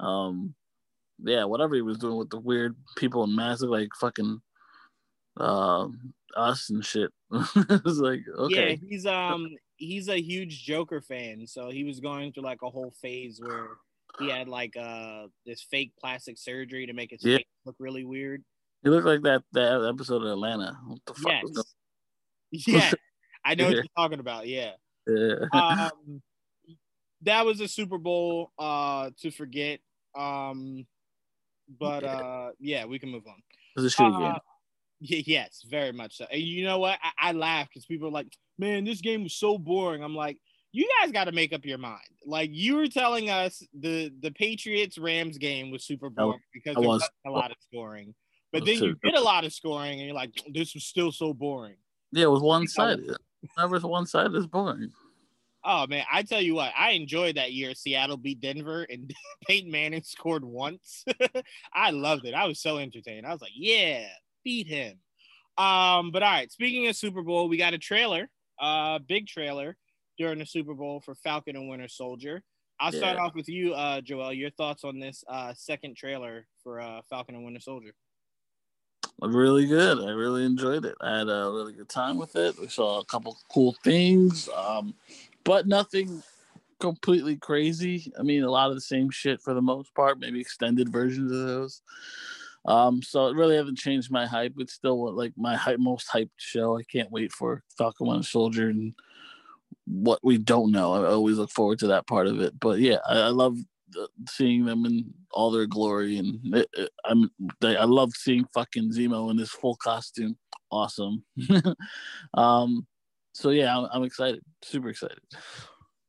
um, 0.00 0.54
yeah, 1.22 1.44
whatever 1.44 1.74
he 1.74 1.82
was 1.82 1.98
doing 1.98 2.16
with 2.16 2.30
the 2.30 2.38
weird 2.38 2.74
people 2.96 3.24
in 3.24 3.34
masks, 3.34 3.62
like 3.62 3.90
fucking 4.00 4.40
um 5.38 6.12
us 6.36 6.70
and 6.70 6.84
shit. 6.84 7.10
it 7.32 7.84
was 7.84 7.98
like 7.98 8.20
okay, 8.38 8.70
Yeah, 8.70 8.76
he's 8.88 9.06
um 9.06 9.48
he's 9.76 10.08
a 10.08 10.20
huge 10.20 10.64
Joker 10.64 11.00
fan, 11.00 11.46
so 11.46 11.70
he 11.70 11.84
was 11.84 12.00
going 12.00 12.32
through 12.32 12.44
like 12.44 12.62
a 12.62 12.70
whole 12.70 12.92
phase 13.00 13.40
where 13.42 13.68
he 14.18 14.28
had 14.28 14.48
like 14.48 14.76
uh 14.76 15.26
this 15.46 15.62
fake 15.62 15.92
plastic 15.98 16.36
surgery 16.38 16.86
to 16.86 16.92
make 16.92 17.10
his 17.10 17.24
Yeah. 17.24 17.38
face 17.38 17.46
look 17.64 17.76
really 17.78 18.04
weird. 18.04 18.44
he 18.82 18.90
looked 18.90 19.06
like 19.06 19.22
that 19.22 19.42
that 19.52 19.88
episode 19.88 20.22
of 20.22 20.30
Atlanta. 20.32 20.78
What 20.86 21.00
the 21.06 21.14
fuck 21.14 21.32
Yes. 22.50 22.64
Yeah, 22.66 22.92
I 23.44 23.54
know 23.54 23.64
what 23.66 23.74
you're 23.74 23.84
talking 23.96 24.20
about. 24.20 24.46
Yeah. 24.46 24.72
Yeah. 25.06 25.34
Um, 25.52 26.22
that 27.22 27.46
was 27.46 27.60
a 27.60 27.68
Super 27.68 27.98
Bowl 27.98 28.52
uh, 28.58 29.10
to 29.20 29.30
forget. 29.30 29.80
Um, 30.16 30.86
but 31.78 32.02
Yeah. 32.02 32.16
uh, 32.16 32.50
yeah, 32.58 32.84
we 32.84 32.98
can 32.98 33.10
move 33.10 33.26
on. 33.26 33.36
it 33.76 33.80
was 33.80 33.92
a 33.92 33.96
shitty 33.96 34.18
game. 34.18 35.22
yes, 35.26 35.62
very 35.68 35.92
much 35.92 36.16
so. 36.16 36.26
And 36.30 36.40
you 36.42 36.64
know 36.64 36.78
what? 36.78 36.98
I, 37.02 37.30
I 37.30 37.32
laugh 37.32 37.68
because 37.68 37.86
people 37.86 38.08
are 38.08 38.12
like, 38.12 38.28
"Man, 38.58 38.84
this 38.84 39.00
game 39.00 39.22
was 39.22 39.34
so 39.34 39.56
boring." 39.58 40.02
I'm 40.02 40.14
like, 40.14 40.38
"You 40.72 40.88
guys 41.00 41.12
got 41.12 41.24
to 41.24 41.32
make 41.32 41.52
up 41.52 41.64
your 41.64 41.78
mind." 41.78 42.02
Like 42.26 42.50
you 42.52 42.76
were 42.76 42.88
telling 42.88 43.30
us 43.30 43.62
the 43.78 44.12
the 44.20 44.30
Patriots 44.32 44.98
Rams 44.98 45.38
game 45.38 45.70
was 45.70 45.84
super 45.84 46.10
boring 46.10 46.40
because 46.52 46.74
there 46.76 46.86
was. 46.88 47.08
a 47.26 47.30
lot 47.30 47.50
of 47.50 47.56
scoring. 47.60 48.14
But 48.52 48.66
then 48.66 48.82
you 48.82 48.94
did 49.02 49.14
a 49.14 49.20
lot 49.20 49.44
of 49.44 49.52
scoring, 49.54 49.98
and 49.98 50.02
you're 50.06 50.14
like, 50.14 50.32
"This 50.52 50.74
was 50.74 50.84
still 50.84 51.10
so 51.12 51.32
boring." 51.32 51.76
Yeah, 52.12 52.24
it 52.24 52.30
was 52.30 52.42
one 52.42 52.66
sided. 52.66 53.16
It's 53.42 53.84
one 53.84 54.06
sided, 54.06 54.34
it's 54.34 54.46
boring. 54.46 54.92
Oh 55.64 55.86
man, 55.86 56.04
I 56.12 56.22
tell 56.22 56.40
you 56.40 56.54
what, 56.54 56.72
I 56.76 56.90
enjoyed 56.92 57.36
that 57.36 57.52
year. 57.52 57.74
Seattle 57.74 58.16
beat 58.16 58.40
Denver 58.40 58.82
and 58.90 59.12
Peyton 59.46 59.70
Manning 59.70 60.02
scored 60.02 60.44
once. 60.44 61.04
I 61.74 61.90
loved 61.90 62.24
it. 62.24 62.34
I 62.34 62.46
was 62.46 62.60
so 62.60 62.78
entertained. 62.78 63.26
I 63.26 63.32
was 63.32 63.42
like, 63.42 63.52
yeah, 63.54 64.06
beat 64.44 64.66
him. 64.66 64.98
Um, 65.58 66.10
but 66.10 66.22
all 66.22 66.32
right, 66.32 66.50
speaking 66.50 66.88
of 66.88 66.96
Super 66.96 67.22
Bowl, 67.22 67.48
we 67.48 67.56
got 67.56 67.74
a 67.74 67.78
trailer 67.78 68.28
uh, 68.60 68.98
big 69.00 69.26
trailer 69.26 69.76
during 70.18 70.38
the 70.38 70.46
Super 70.46 70.74
Bowl 70.74 71.00
for 71.00 71.14
Falcon 71.16 71.56
and 71.56 71.68
Winter 71.68 71.88
Soldier. 71.88 72.42
I'll 72.80 72.92
start 72.92 73.16
Yeah. 73.16 73.24
off 73.24 73.34
with 73.34 73.48
you, 73.48 73.74
uh, 73.74 74.00
Joel. 74.00 74.32
Your 74.32 74.50
thoughts 74.50 74.82
on 74.84 74.98
this 74.98 75.22
uh, 75.28 75.52
second 75.54 75.96
trailer 75.96 76.46
for 76.62 76.80
uh, 76.80 77.00
Falcon 77.08 77.34
and 77.36 77.44
Winter 77.44 77.60
Soldier? 77.60 77.92
Really 79.20 79.66
good. 79.66 79.98
I 80.00 80.10
really 80.10 80.44
enjoyed 80.44 80.84
it. 80.84 80.96
I 81.00 81.18
had 81.18 81.28
a 81.28 81.50
really 81.52 81.72
good 81.72 81.88
time 81.88 82.18
with 82.18 82.34
it. 82.34 82.58
We 82.58 82.68
saw 82.68 83.00
a 83.00 83.04
couple 83.04 83.38
cool 83.52 83.76
things, 83.84 84.48
um, 84.56 84.94
but 85.44 85.66
nothing 85.66 86.22
completely 86.80 87.36
crazy. 87.36 88.12
I 88.18 88.22
mean, 88.22 88.42
a 88.42 88.50
lot 88.50 88.70
of 88.70 88.74
the 88.74 88.80
same 88.80 89.10
shit 89.10 89.40
for 89.40 89.54
the 89.54 89.62
most 89.62 89.94
part, 89.94 90.18
maybe 90.18 90.40
extended 90.40 90.88
versions 90.88 91.30
of 91.30 91.46
those. 91.46 91.82
Um, 92.64 93.02
so 93.02 93.28
it 93.28 93.36
really 93.36 93.56
hasn't 93.56 93.78
changed 93.78 94.10
my 94.10 94.26
hype. 94.26 94.54
It's 94.58 94.72
still 94.72 95.12
like 95.14 95.32
my 95.36 95.54
hype, 95.54 95.78
most 95.78 96.08
hyped 96.08 96.30
show. 96.36 96.76
I 96.76 96.82
can't 96.82 97.10
wait 97.10 97.32
for 97.32 97.62
Falcon 97.78 98.08
One 98.08 98.22
Soldier 98.24 98.68
and 98.68 98.94
what 99.86 100.20
we 100.22 100.38
don't 100.38 100.72
know. 100.72 100.94
I 100.94 101.08
always 101.08 101.38
look 101.38 101.50
forward 101.50 101.78
to 101.80 101.88
that 101.88 102.06
part 102.06 102.26
of 102.26 102.40
it. 102.40 102.58
But 102.58 102.80
yeah, 102.80 102.98
I, 103.06 103.18
I 103.18 103.28
love 103.28 103.58
seeing 104.28 104.64
them 104.64 104.84
in 104.86 105.12
all 105.32 105.50
their 105.50 105.66
glory, 105.66 106.18
and 106.18 106.40
it, 106.54 106.68
it, 106.74 106.90
I'm 107.04 107.30
they, 107.60 107.76
I 107.76 107.84
love 107.84 108.12
seeing 108.12 108.44
fucking 108.54 108.92
Zemo 108.92 109.30
in 109.30 109.38
his 109.38 109.50
full 109.50 109.76
costume. 109.76 110.36
Awesome. 110.70 111.24
um, 112.34 112.86
so 113.32 113.50
yeah, 113.50 113.76
I'm, 113.76 113.88
I'm 113.92 114.04
excited. 114.04 114.40
Super 114.62 114.90
excited. 114.90 115.20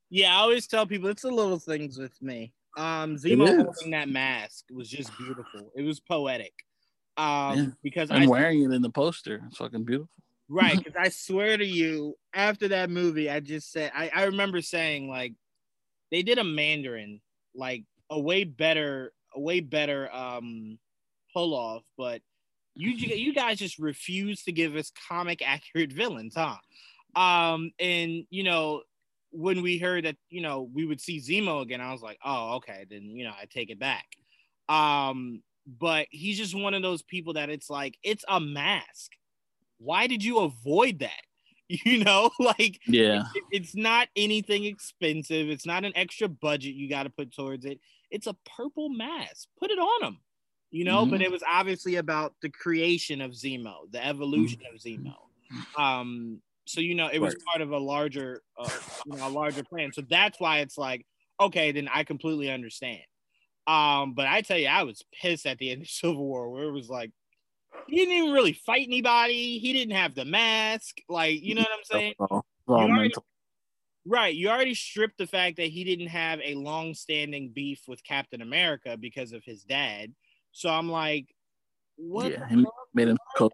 Yeah, 0.09 0.35
I 0.35 0.41
always 0.41 0.67
tell 0.67 0.85
people 0.85 1.09
it's 1.09 1.23
the 1.23 1.31
little 1.31 1.59
things 1.59 1.97
with 1.97 2.21
me. 2.21 2.53
Um, 2.77 3.15
Zemo 3.15 3.63
holding 3.63 3.91
that 3.91 4.09
mask 4.09 4.65
was 4.71 4.89
just 4.89 5.15
beautiful. 5.17 5.71
It 5.75 5.83
was 5.83 5.99
poetic. 5.99 6.53
Um, 7.17 7.57
Yeah. 7.57 7.65
because 7.83 8.09
I'm 8.11 8.23
I 8.23 8.27
wearing 8.27 8.63
it 8.63 8.71
in 8.71 8.81
the 8.81 8.89
poster. 8.89 9.41
It's 9.47 9.57
fucking 9.57 9.83
beautiful. 9.83 10.09
right 10.49 10.77
because 10.83 10.95
I 10.97 11.09
swear 11.09 11.57
to 11.57 11.65
you, 11.65 12.15
after 12.33 12.67
that 12.69 12.89
movie, 12.89 13.29
I 13.29 13.39
just 13.39 13.71
said 13.71 13.91
I, 13.95 14.09
I 14.13 14.23
remember 14.25 14.61
saying 14.61 15.09
like 15.09 15.33
they 16.11 16.21
did 16.23 16.37
a 16.37 16.43
Mandarin 16.43 17.21
like 17.55 17.83
a 18.09 18.19
way 18.19 18.43
better 18.43 19.13
a 19.35 19.39
way 19.39 19.59
better 19.59 20.13
um 20.13 20.77
pull 21.33 21.53
off, 21.53 21.83
but 21.97 22.21
you 22.75 22.91
you 22.91 23.33
guys 23.33 23.59
just 23.59 23.79
refuse 23.79 24.43
to 24.43 24.51
give 24.51 24.75
us 24.75 24.91
comic 25.09 25.41
accurate 25.45 25.91
villains, 25.91 26.35
huh? 26.35 26.57
Um, 27.19 27.71
and 27.79 28.25
you 28.29 28.43
know 28.43 28.81
when 29.31 29.63
we 29.63 29.79
heard 29.79 30.05
that 30.05 30.15
you 30.29 30.41
know 30.41 30.69
we 30.73 30.85
would 30.85 31.01
see 31.01 31.19
Zemo 31.19 31.61
again, 31.61 31.81
I 31.81 31.91
was 31.91 32.01
like, 32.01 32.19
oh 32.23 32.55
okay, 32.55 32.85
then 32.89 33.03
you 33.03 33.23
know 33.23 33.33
I 33.39 33.45
take 33.45 33.69
it 33.69 33.79
back. 33.79 34.05
Um, 34.69 35.41
but 35.79 36.07
he's 36.09 36.37
just 36.37 36.55
one 36.55 36.73
of 36.73 36.81
those 36.81 37.01
people 37.01 37.33
that 37.33 37.49
it's 37.49 37.69
like 37.69 37.97
it's 38.03 38.25
a 38.27 38.39
mask. 38.39 39.11
Why 39.77 40.07
did 40.07 40.23
you 40.23 40.39
avoid 40.39 40.99
that? 40.99 41.21
You 41.85 42.03
know, 42.03 42.29
like 42.39 42.79
Yeah. 42.87 43.23
it- 43.35 43.43
it's 43.51 43.75
not 43.75 44.07
anything 44.15 44.65
expensive. 44.65 45.49
It's 45.49 45.65
not 45.65 45.85
an 45.85 45.93
extra 45.95 46.27
budget 46.29 46.75
you 46.75 46.87
got 46.89 47.03
to 47.03 47.09
put 47.09 47.33
towards 47.33 47.65
it. 47.65 47.79
It's 48.11 48.27
a 48.27 48.35
purple 48.45 48.89
mask. 48.89 49.47
Put 49.59 49.71
it 49.71 49.79
on 49.79 50.03
him. 50.03 50.19
You 50.69 50.85
know, 50.85 51.05
but 51.05 51.19
Mhm. 51.19 51.25
it 51.25 51.31
was 51.31 51.43
obviously 51.47 51.95
about 51.95 52.35
the 52.41 52.49
creation 52.49 53.21
of 53.21 53.31
Zemo, 53.31 53.91
the 53.91 54.03
evolution 54.05 54.61
of 54.71 54.79
Zemo. 54.79 55.15
Um, 55.79 56.41
so 56.65 56.79
you 56.81 56.95
know, 56.95 57.09
it 57.11 57.19
was 57.19 57.33
Right. 57.35 57.45
part 57.45 57.61
of 57.61 57.71
a 57.71 57.77
larger, 57.77 58.41
uh, 58.57 58.69
you 59.05 59.17
know, 59.17 59.27
a 59.27 59.29
larger 59.29 59.63
plan. 59.63 59.91
So 59.93 60.01
that's 60.01 60.39
why 60.39 60.59
it's 60.59 60.77
like, 60.77 61.05
okay, 61.39 61.71
then 61.71 61.87
I 61.87 62.03
completely 62.03 62.49
understand. 62.49 63.03
Um, 63.67 64.13
but 64.13 64.27
I 64.27 64.41
tell 64.41 64.57
you, 64.57 64.67
I 64.67 64.83
was 64.83 65.03
pissed 65.13 65.45
at 65.45 65.57
the 65.57 65.71
end 65.71 65.81
of 65.83 65.87
Civil 66.01 66.23
War, 66.25 66.49
where 66.49 66.63
it 66.65 66.71
was 66.71 66.89
like, 66.89 67.11
he 67.87 67.97
didn't 67.97 68.13
even 68.15 68.31
really 68.33 68.53
fight 68.53 68.87
anybody. 68.87 69.59
He 69.59 69.73
didn't 69.73 69.95
have 69.95 70.15
the 70.15 70.25
mask. 70.25 70.97
Like, 71.09 71.41
you 71.41 71.55
know 71.55 71.61
what 71.61 71.71
I'm 71.77 71.83
saying? 71.83 72.13
All- 72.19 72.45
You 72.67 72.73
already- 72.75 73.13
Right. 74.05 74.35
You 74.35 74.49
already 74.49 74.73
stripped 74.75 75.17
the 75.17 75.27
fact 75.27 75.57
that 75.57 75.67
he 75.67 75.83
didn't 75.85 76.07
have 76.07 76.39
a 76.43 76.55
long 76.55 76.93
standing 76.93 77.49
beef 77.49 77.81
with 77.87 78.03
Captain 78.03 78.41
America 78.41 78.97
because 78.97 79.31
of 79.31 79.43
his 79.45 79.63
dad. 79.63 80.13
So 80.51 80.69
I'm 80.69 80.89
like, 80.89 81.27
what? 81.95 82.31
Yeah, 82.31 82.47
he 82.49 82.65
made 82.93 83.07
him 83.07 83.17
co- 83.37 83.49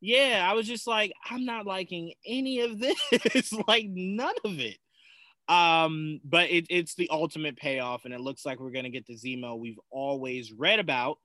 Yeah, 0.00 0.46
I 0.48 0.54
was 0.54 0.66
just 0.66 0.86
like, 0.86 1.12
I'm 1.28 1.44
not 1.44 1.66
liking 1.66 2.14
any 2.26 2.60
of 2.60 2.78
this. 2.78 3.52
like 3.68 3.86
none 3.88 4.34
of 4.44 4.58
it. 4.58 4.78
Um, 5.48 6.20
but 6.24 6.48
it, 6.50 6.66
it's 6.70 6.94
the 6.94 7.08
ultimate 7.10 7.56
payoff, 7.56 8.04
and 8.04 8.14
it 8.14 8.20
looks 8.20 8.46
like 8.46 8.60
we're 8.60 8.70
gonna 8.70 8.88
get 8.88 9.06
the 9.06 9.16
Zemo 9.16 9.58
we've 9.58 9.80
always 9.90 10.52
read 10.52 10.78
about 10.78 11.18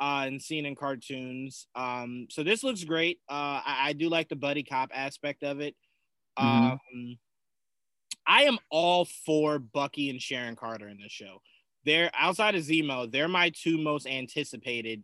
uh 0.00 0.24
and 0.26 0.40
seen 0.42 0.66
in 0.66 0.74
cartoons. 0.74 1.66
Um, 1.74 2.26
so 2.30 2.42
this 2.42 2.62
looks 2.62 2.84
great. 2.84 3.18
Uh 3.28 3.60
I, 3.64 3.76
I 3.88 3.92
do 3.92 4.08
like 4.08 4.28
the 4.28 4.36
buddy 4.36 4.62
cop 4.62 4.90
aspect 4.94 5.42
of 5.42 5.60
it. 5.60 5.74
Mhm. 6.38 6.72
Um 6.72 7.18
I 8.26 8.42
am 8.42 8.58
all 8.70 9.04
for 9.24 9.58
Bucky 9.60 10.10
and 10.10 10.20
Sharon 10.20 10.56
Carter 10.56 10.88
in 10.88 10.98
this 11.00 11.12
show. 11.12 11.40
They're 11.84 12.10
outside 12.14 12.56
of 12.56 12.62
Zemo, 12.64 13.10
they're 13.10 13.28
my 13.28 13.50
two 13.50 13.78
most 13.78 14.06
anticipated 14.06 15.02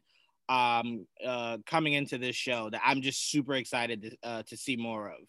um 0.49 1.07
uh 1.25 1.59
coming 1.67 1.93
into 1.93 2.19
this 2.19 2.35
show 2.37 2.69
that 2.71 2.83
I'm 2.85 3.01
just 3.01 3.31
super 3.31 3.55
excited 3.55 4.03
to 4.03 4.17
uh, 4.29 4.43
to 4.49 4.57
see 4.57 4.77
more 4.77 5.11
of. 5.13 5.21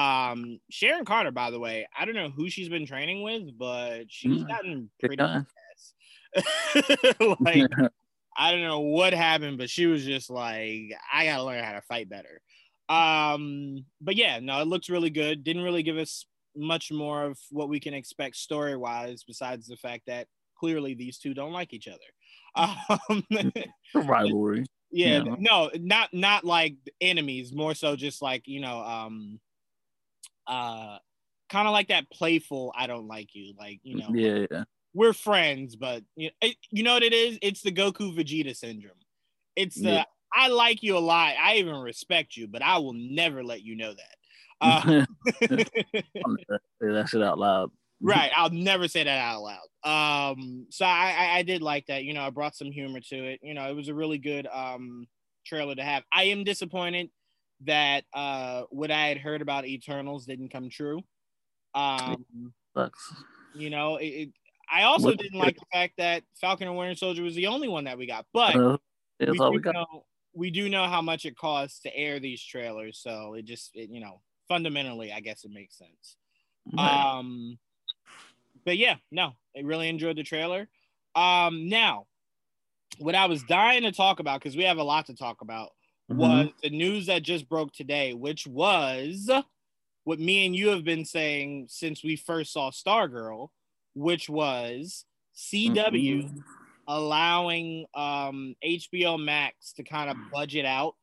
Um 0.00 0.60
Sharon 0.70 1.04
Carter, 1.04 1.30
by 1.32 1.50
the 1.50 1.58
way, 1.60 1.86
I 1.98 2.04
don't 2.04 2.14
know 2.14 2.30
who 2.30 2.48
she's 2.48 2.68
been 2.68 2.86
training 2.86 3.22
with, 3.22 3.58
but 3.58 4.04
she's 4.08 4.42
Mm. 4.44 4.48
gotten 4.48 4.90
pretty 5.00 5.16
guy. 5.16 5.42
like 7.40 7.70
I 8.36 8.50
don't 8.50 8.62
know 8.62 8.80
what 8.80 9.12
happened, 9.12 9.58
but 9.58 9.70
she 9.70 9.86
was 9.86 10.04
just 10.04 10.30
like, 10.30 10.92
I 11.12 11.26
gotta 11.26 11.44
learn 11.44 11.62
how 11.62 11.72
to 11.72 11.82
fight 11.82 12.08
better. 12.08 12.40
Um, 12.88 13.84
but 14.00 14.16
yeah, 14.16 14.40
no, 14.40 14.60
it 14.60 14.66
looks 14.66 14.90
really 14.90 15.10
good. 15.10 15.44
Didn't 15.44 15.62
really 15.62 15.82
give 15.82 15.96
us 15.96 16.26
much 16.56 16.92
more 16.92 17.24
of 17.24 17.38
what 17.50 17.68
we 17.68 17.80
can 17.80 17.94
expect 17.94 18.36
story 18.36 18.76
wise, 18.76 19.24
besides 19.26 19.66
the 19.66 19.76
fact 19.76 20.02
that 20.06 20.26
clearly 20.58 20.94
these 20.94 21.18
two 21.18 21.34
don't 21.34 21.52
like 21.52 21.72
each 21.72 21.88
other. 21.88 21.98
Um, 23.10 23.24
rivalry. 23.94 24.64
yeah, 24.92 25.24
Yeah. 25.24 25.34
no, 25.38 25.70
not 25.74 26.14
not 26.14 26.44
like 26.44 26.76
enemies, 27.00 27.52
more 27.52 27.74
so 27.74 27.96
just 27.96 28.22
like 28.22 28.46
you 28.46 28.60
know, 28.60 28.78
um, 28.78 29.40
uh, 30.46 30.98
kind 31.50 31.66
of 31.66 31.72
like 31.72 31.88
that 31.88 32.08
playful. 32.12 32.72
I 32.76 32.86
don't 32.86 33.08
like 33.08 33.34
you, 33.34 33.54
like 33.58 33.80
you 33.82 33.96
know, 33.96 34.10
Yeah, 34.12 34.46
yeah. 34.48 34.64
We're 34.94 35.12
friends, 35.12 35.76
but 35.76 36.02
you 36.16 36.30
it, 36.40 36.56
you 36.70 36.82
know 36.82 36.94
what 36.94 37.02
it 37.02 37.12
is? 37.12 37.38
It's 37.42 37.62
the 37.62 37.72
Goku 37.72 38.16
Vegeta 38.16 38.56
syndrome. 38.56 38.94
It's 39.56 39.76
the 39.76 39.90
Yeah. 39.90 40.04
I 40.32 40.48
like 40.48 40.82
you 40.82 40.96
a 40.96 40.98
lot. 40.98 41.34
I 41.40 41.56
even 41.56 41.76
respect 41.76 42.36
you, 42.36 42.48
but 42.48 42.62
I 42.62 42.78
will 42.78 42.94
never 42.94 43.44
let 43.44 43.62
you 43.62 43.76
know 43.76 43.92
that. 43.92 44.16
Uh, 44.60 44.80
I'm 44.86 45.06
gonna 45.42 46.60
say 46.80 46.88
that 46.92 47.08
shit 47.08 47.22
out 47.22 47.38
loud. 47.38 47.70
right. 48.00 48.30
I'll 48.34 48.50
never 48.50 48.88
say 48.88 49.04
that 49.04 49.18
out 49.18 49.42
loud. 49.42 50.30
Um, 50.32 50.66
so 50.70 50.86
I, 50.86 51.14
I 51.18 51.38
I 51.38 51.42
did 51.42 51.60
like 51.60 51.86
that. 51.86 52.04
You 52.04 52.14
know, 52.14 52.22
I 52.22 52.30
brought 52.30 52.56
some 52.56 52.70
humor 52.70 53.00
to 53.00 53.16
it. 53.16 53.40
You 53.42 53.52
know, 53.52 53.68
it 53.68 53.74
was 53.74 53.88
a 53.88 53.94
really 53.94 54.16
good 54.16 54.46
um 54.50 55.06
trailer 55.44 55.74
to 55.74 55.82
have. 55.82 56.04
I 56.10 56.24
am 56.24 56.44
disappointed 56.44 57.10
that 57.64 58.04
uh 58.14 58.62
what 58.70 58.90
I 58.90 59.08
had 59.08 59.18
heard 59.18 59.42
about 59.42 59.66
Eternals 59.66 60.24
didn't 60.24 60.50
come 60.50 60.70
true. 60.70 61.00
Um, 61.74 62.24
Sucks. 62.74 63.12
you 63.54 63.68
know, 63.68 63.96
it, 63.96 64.06
it 64.06 64.28
I 64.70 64.82
also 64.84 65.08
What- 65.08 65.18
didn't 65.18 65.38
like 65.38 65.56
the 65.56 65.66
fact 65.72 65.94
that 65.98 66.24
Falcon 66.40 66.68
and 66.68 66.76
Winter 66.76 66.94
Soldier 66.94 67.22
was 67.22 67.34
the 67.34 67.46
only 67.46 67.68
one 67.68 67.84
that 67.84 67.98
we 67.98 68.06
got, 68.06 68.26
but 68.32 68.54
Uh, 68.56 68.78
we 69.20 69.38
all 69.38 69.50
do 69.50 69.56
we 69.56 69.62
got. 69.62 69.74
know 69.74 70.06
we 70.36 70.50
do 70.50 70.68
know 70.68 70.86
how 70.88 71.00
much 71.00 71.24
it 71.26 71.36
costs 71.36 71.78
to 71.80 71.96
air 71.96 72.18
these 72.18 72.42
trailers, 72.42 72.98
so 72.98 73.34
it 73.34 73.44
just 73.44 73.74
it, 73.76 73.88
you 73.90 74.00
know 74.00 74.20
fundamentally, 74.48 75.12
I 75.12 75.20
guess 75.20 75.44
it 75.44 75.50
makes 75.50 75.78
sense. 75.78 76.16
Right. 76.72 77.16
Um, 77.16 77.58
but 78.64 78.76
yeah, 78.76 78.96
no, 79.10 79.36
I 79.56 79.60
really 79.60 79.88
enjoyed 79.88 80.16
the 80.16 80.22
trailer. 80.22 80.68
Um, 81.14 81.68
now, 81.68 82.06
what 82.98 83.14
I 83.14 83.26
was 83.26 83.42
dying 83.44 83.82
to 83.84 83.92
talk 83.92 84.20
about 84.20 84.40
because 84.40 84.56
we 84.56 84.64
have 84.64 84.78
a 84.78 84.82
lot 84.82 85.06
to 85.06 85.14
talk 85.14 85.40
about 85.40 85.72
Mhm. 86.10 86.16
was 86.16 86.48
the 86.62 86.70
news 86.70 87.06
that 87.06 87.22
just 87.22 87.48
broke 87.48 87.72
today, 87.72 88.12
which 88.12 88.46
was 88.46 89.30
what 90.04 90.18
me 90.20 90.44
and 90.44 90.54
you 90.54 90.68
have 90.68 90.84
been 90.84 91.04
saying 91.04 91.68
since 91.68 92.02
we 92.04 92.16
first 92.16 92.52
saw 92.52 92.70
Stargirl, 92.70 93.48
which 93.94 94.28
was 94.28 95.04
CW 95.34 96.22
Mhm. 96.22 96.44
allowing 96.86 97.86
um, 97.94 98.54
HBO 98.62 99.16
Max 99.16 99.72
to 99.74 99.82
kind 99.84 100.10
of 100.10 100.16
budget 100.32 100.64
out 100.64 100.94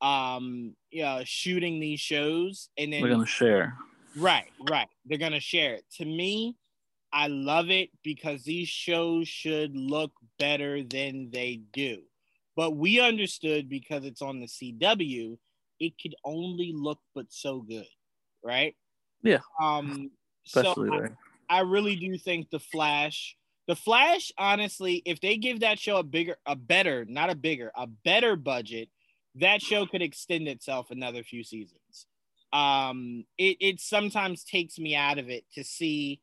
um, 0.00 0.76
yeah, 0.90 1.22
shooting 1.24 1.80
these 1.80 2.00
shows 2.00 2.68
and 2.76 2.92
then 2.92 3.00
We're 3.02 3.08
gonna 3.10 3.24
share. 3.26 3.78
Right, 4.16 4.50
right. 4.68 4.88
They're 5.06 5.18
gonna 5.18 5.40
share 5.40 5.74
it. 5.74 5.84
To 5.96 6.04
me, 6.04 6.56
I 7.12 7.28
love 7.28 7.70
it 7.70 7.90
because 8.02 8.42
these 8.44 8.68
shows 8.68 9.28
should 9.28 9.74
look 9.74 10.12
better 10.38 10.82
than 10.82 11.30
they 11.30 11.62
do. 11.72 12.02
But 12.54 12.72
we 12.72 13.00
understood 13.00 13.68
because 13.68 14.04
it's 14.04 14.20
on 14.20 14.40
the 14.40 14.46
CW, 14.46 15.38
it 15.80 15.94
could 16.00 16.14
only 16.24 16.72
look 16.74 17.00
but 17.14 17.26
so 17.32 17.60
good, 17.60 17.88
right? 18.42 18.76
Yeah. 19.22 19.40
Um. 19.60 20.10
Especially 20.46 20.90
so 20.90 20.98
there. 20.98 21.16
I 21.48 21.60
really 21.60 21.96
do 21.96 22.16
think 22.18 22.50
the 22.50 22.58
Flash, 22.60 23.36
the 23.68 23.76
Flash, 23.76 24.32
honestly, 24.38 25.02
if 25.06 25.20
they 25.20 25.36
give 25.36 25.60
that 25.60 25.78
show 25.78 25.96
a 25.98 26.02
bigger, 26.02 26.36
a 26.46 26.56
better, 26.56 27.04
not 27.06 27.30
a 27.30 27.34
bigger, 27.34 27.70
a 27.76 27.86
better 27.86 28.36
budget, 28.36 28.88
that 29.36 29.62
show 29.62 29.86
could 29.86 30.02
extend 30.02 30.48
itself 30.48 30.90
another 30.90 31.22
few 31.22 31.42
seasons. 31.44 32.06
um, 32.52 33.24
it 33.36 33.56
it 33.60 33.80
sometimes 33.80 34.44
takes 34.44 34.78
me 34.78 34.94
out 34.94 35.18
of 35.18 35.28
it 35.28 35.44
to 35.54 35.64
see 35.64 36.20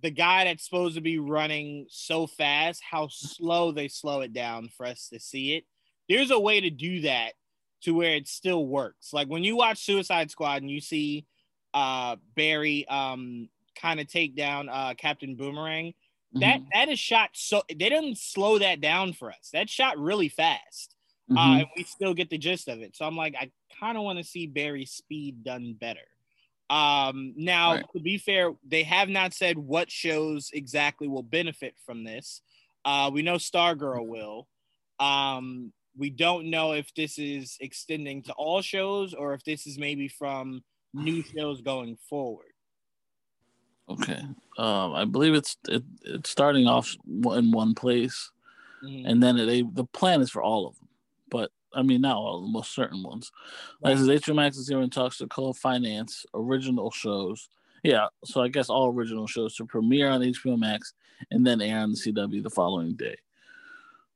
the 0.00 0.10
guy 0.10 0.44
that's 0.44 0.64
supposed 0.64 0.94
to 0.94 1.00
be 1.02 1.18
running 1.18 1.86
so 1.90 2.26
fast, 2.26 2.82
how 2.88 3.08
slow 3.10 3.72
they 3.72 3.88
slow 3.88 4.20
it 4.22 4.32
down 4.32 4.68
for 4.76 4.86
us 4.86 5.08
to 5.12 5.20
see 5.20 5.54
it. 5.56 5.64
There's 6.08 6.30
a 6.30 6.40
way 6.40 6.60
to 6.60 6.70
do 6.70 7.02
that 7.02 7.32
to 7.82 7.94
where 7.94 8.14
it 8.14 8.28
still 8.28 8.66
works. 8.66 9.12
Like 9.12 9.28
when 9.28 9.44
you 9.44 9.56
watch 9.56 9.84
Suicide 9.84 10.30
Squad 10.30 10.62
and 10.62 10.70
you 10.70 10.80
see 10.80 11.26
uh 11.74 12.16
Barry 12.34 12.86
um 12.88 13.48
kind 13.80 14.00
of 14.00 14.08
take 14.08 14.36
down 14.36 14.68
uh 14.68 14.94
Captain 14.96 15.36
Boomerang, 15.36 15.88
mm-hmm. 15.88 16.40
that 16.40 16.60
that 16.72 16.88
is 16.88 16.98
shot 16.98 17.30
so 17.32 17.62
they 17.68 17.74
didn't 17.74 18.18
slow 18.18 18.58
that 18.58 18.80
down 18.80 19.12
for 19.12 19.30
us. 19.30 19.50
That 19.52 19.68
shot 19.68 19.98
really 19.98 20.28
fast. 20.28 20.94
Uh, 21.30 21.34
mm-hmm. 21.34 21.38
Uh 21.38 21.58
and 21.58 21.66
we 21.76 21.84
still 21.84 22.14
get 22.14 22.30
the 22.30 22.38
gist 22.38 22.68
of 22.68 22.80
it. 22.80 22.96
So 22.96 23.04
I'm 23.04 23.16
like, 23.16 23.34
I 23.38 23.50
kind 23.80 23.96
of 23.96 24.04
want 24.04 24.18
to 24.18 24.24
see 24.24 24.46
Barry's 24.46 24.92
speed 24.92 25.44
done 25.44 25.76
better. 25.78 26.00
Um, 26.70 27.32
now, 27.36 27.74
right. 27.74 27.84
to 27.94 28.00
be 28.00 28.18
fair, 28.18 28.52
they 28.66 28.82
have 28.82 29.08
not 29.08 29.32
said 29.32 29.56
what 29.56 29.90
shows 29.90 30.50
exactly 30.52 31.08
will 31.08 31.22
benefit 31.22 31.74
from 31.86 32.04
this. 32.04 32.42
Uh, 32.84 33.10
we 33.12 33.22
know 33.22 33.36
Stargirl 33.36 34.06
will. 34.06 34.46
Um, 35.00 35.72
we 35.96 36.10
don't 36.10 36.50
know 36.50 36.72
if 36.72 36.94
this 36.94 37.18
is 37.18 37.56
extending 37.60 38.22
to 38.24 38.32
all 38.34 38.62
shows 38.62 39.14
or 39.14 39.34
if 39.34 39.42
this 39.44 39.66
is 39.66 39.78
maybe 39.78 40.08
from 40.08 40.62
new 40.92 41.22
shows 41.36 41.60
going 41.62 41.96
forward. 42.08 42.52
Okay. 43.88 44.20
Um, 44.58 44.94
I 44.94 45.04
believe 45.04 45.34
it's 45.34 45.56
it, 45.68 45.82
it's 46.04 46.30
starting 46.30 46.66
off 46.66 46.94
in 47.06 47.52
one 47.52 47.74
place, 47.74 48.30
mm-hmm. 48.84 49.06
and 49.06 49.22
then 49.22 49.38
it, 49.38 49.74
the 49.74 49.84
plan 49.84 50.20
is 50.20 50.30
for 50.30 50.42
all 50.42 50.66
of 50.66 50.76
them. 50.78 50.88
But 51.30 51.50
I 51.74 51.82
mean, 51.82 52.00
not 52.00 52.16
all 52.16 52.42
the 52.42 52.48
most 52.48 52.74
certain 52.74 53.02
ones. 53.02 53.30
Like 53.80 53.96
right. 53.96 54.04
HBO 54.04 54.34
Max 54.34 54.56
is 54.56 54.68
here 54.68 54.80
and 54.80 54.92
talks 54.92 55.18
to 55.18 55.26
co-finance 55.26 56.26
original 56.34 56.90
shows. 56.90 57.48
Yeah, 57.84 58.08
so 58.24 58.42
I 58.42 58.48
guess 58.48 58.68
all 58.68 58.92
original 58.92 59.26
shows 59.26 59.54
to 59.56 59.64
premiere 59.64 60.10
on 60.10 60.20
HBO 60.20 60.58
Max 60.58 60.92
and 61.30 61.46
then 61.46 61.60
air 61.60 61.78
on 61.78 61.92
the 61.92 61.96
CW 61.96 62.42
the 62.42 62.50
following 62.50 62.94
day, 62.94 63.16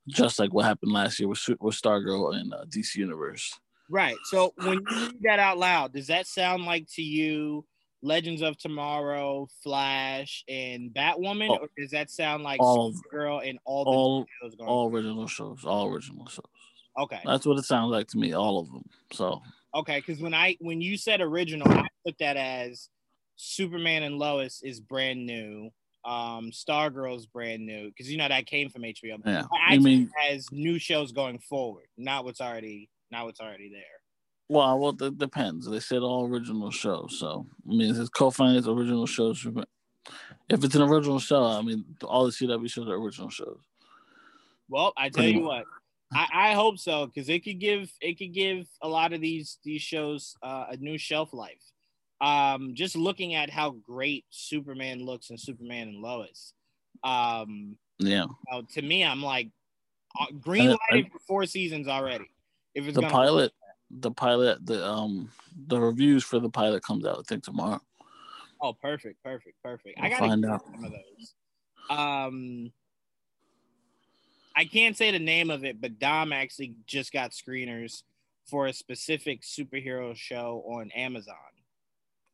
just 0.08 0.38
like 0.38 0.52
what 0.52 0.64
happened 0.64 0.92
last 0.92 1.20
year 1.20 1.28
with 1.28 1.40
with 1.60 1.80
Stargirl 1.80 2.34
and 2.34 2.52
uh, 2.52 2.64
DC 2.68 2.96
Universe. 2.96 3.58
Right. 3.88 4.16
So 4.24 4.52
when 4.56 4.80
you 4.80 4.96
read 4.96 5.22
that 5.22 5.38
out 5.38 5.58
loud, 5.58 5.92
does 5.92 6.06
that 6.08 6.26
sound 6.26 6.64
like 6.64 6.86
to 6.94 7.02
you 7.02 7.64
Legends 8.02 8.42
of 8.42 8.58
Tomorrow, 8.58 9.48
Flash, 9.62 10.44
and 10.48 10.90
Batwoman, 10.90 11.50
oh, 11.50 11.58
or 11.58 11.68
does 11.78 11.92
that 11.92 12.10
sound 12.10 12.42
like 12.42 12.60
Supergirl 12.60 12.88
and 12.88 12.94
all 12.94 13.04
Girl 13.10 13.40
and 13.44 13.58
all 13.64 13.84
all, 13.84 14.66
all 14.66 14.90
original 14.90 15.26
shows, 15.28 15.64
all 15.64 15.88
original 15.88 16.26
shows? 16.26 16.44
Okay. 16.98 17.20
That's 17.24 17.46
what 17.46 17.58
it 17.58 17.64
sounds 17.64 17.90
like 17.90 18.08
to 18.08 18.18
me, 18.18 18.32
all 18.32 18.58
of 18.58 18.70
them. 18.70 18.84
So 19.12 19.40
okay, 19.74 19.98
because 20.04 20.20
when 20.20 20.34
I 20.34 20.56
when 20.60 20.80
you 20.80 20.96
said 20.96 21.20
original, 21.20 21.70
I 21.70 21.86
took 22.06 22.18
that 22.18 22.36
as 22.36 22.88
Superman 23.36 24.02
and 24.02 24.18
Lois 24.18 24.62
is 24.62 24.80
brand 24.80 25.24
new. 25.24 25.70
Um, 26.04 26.50
Stargirl's 26.50 27.26
brand 27.26 27.64
new 27.64 27.88
because 27.88 28.10
you 28.10 28.18
know 28.18 28.26
that 28.26 28.46
came 28.46 28.68
from 28.68 28.82
HBO. 28.82 29.18
Yeah, 29.24 29.44
I, 29.52 29.74
I 29.74 29.78
mean 29.78 30.10
as 30.28 30.50
new 30.50 30.80
shows 30.80 31.12
going 31.12 31.38
forward, 31.38 31.86
not 31.96 32.24
what's 32.24 32.40
already 32.40 32.90
not 33.12 33.26
what's 33.26 33.40
already 33.40 33.70
there. 33.70 34.01
Well, 34.52 34.78
well, 34.78 34.94
it 35.00 35.16
depends. 35.16 35.66
They 35.66 35.80
said 35.80 36.00
all 36.00 36.28
original 36.28 36.70
shows, 36.70 37.18
so 37.18 37.46
I 37.66 37.74
mean, 37.74 37.96
it's 37.96 38.10
co-finance 38.10 38.66
original 38.66 39.06
shows. 39.06 39.46
If 40.50 40.62
it's 40.62 40.74
an 40.74 40.82
original 40.82 41.18
show, 41.18 41.42
I 41.42 41.62
mean, 41.62 41.86
all 42.04 42.26
the 42.26 42.32
CW 42.32 42.70
shows 42.70 42.86
are 42.86 42.96
original 42.96 43.30
shows. 43.30 43.60
Well, 44.68 44.92
I 44.94 45.08
tell 45.08 45.24
you 45.24 45.40
what, 45.40 45.64
I, 46.12 46.26
I 46.34 46.52
hope 46.52 46.78
so 46.78 47.06
because 47.06 47.30
it 47.30 47.44
could 47.44 47.60
give 47.60 47.90
it 48.02 48.18
could 48.18 48.34
give 48.34 48.68
a 48.82 48.88
lot 48.88 49.14
of 49.14 49.22
these 49.22 49.56
these 49.64 49.80
shows 49.80 50.36
uh, 50.42 50.66
a 50.68 50.76
new 50.76 50.98
shelf 50.98 51.32
life. 51.32 51.62
Um, 52.20 52.74
just 52.74 52.94
looking 52.94 53.34
at 53.34 53.48
how 53.48 53.70
great 53.70 54.26
Superman 54.28 55.02
looks 55.02 55.30
and 55.30 55.40
Superman 55.40 55.88
and 55.88 56.02
Lois. 56.02 56.52
Um, 57.02 57.76
yeah. 57.98 58.24
You 58.24 58.36
know, 58.50 58.62
to 58.74 58.82
me, 58.82 59.02
I'm 59.02 59.22
like 59.22 59.48
uh, 60.20 60.26
green 60.38 60.76
light 60.90 61.10
for 61.10 61.20
four 61.26 61.46
seasons 61.46 61.88
already. 61.88 62.30
If 62.74 62.86
it's 62.86 62.96
the 62.96 63.08
pilot, 63.08 63.52
the 64.00 64.10
pilot, 64.10 64.64
the 64.64 64.84
um, 64.86 65.30
the 65.66 65.78
reviews 65.78 66.24
for 66.24 66.38
the 66.38 66.48
pilot 66.48 66.82
comes 66.82 67.04
out 67.04 67.18
I 67.18 67.22
think 67.28 67.44
tomorrow. 67.44 67.80
Oh, 68.60 68.72
perfect, 68.72 69.22
perfect, 69.22 69.56
perfect. 69.62 69.98
We'll 69.98 70.06
I 70.06 70.10
gotta 70.10 70.28
find 70.28 70.44
out 70.44 70.64
some 70.64 70.84
of 70.84 70.92
those. 70.92 71.34
Um, 71.90 72.72
I 74.54 74.64
can't 74.64 74.96
say 74.96 75.10
the 75.10 75.18
name 75.18 75.50
of 75.50 75.64
it, 75.64 75.80
but 75.80 75.98
Dom 75.98 76.32
actually 76.32 76.74
just 76.86 77.12
got 77.12 77.32
screeners 77.32 78.02
for 78.46 78.66
a 78.66 78.72
specific 78.72 79.42
superhero 79.42 80.14
show 80.14 80.64
on 80.66 80.90
Amazon. 80.92 81.34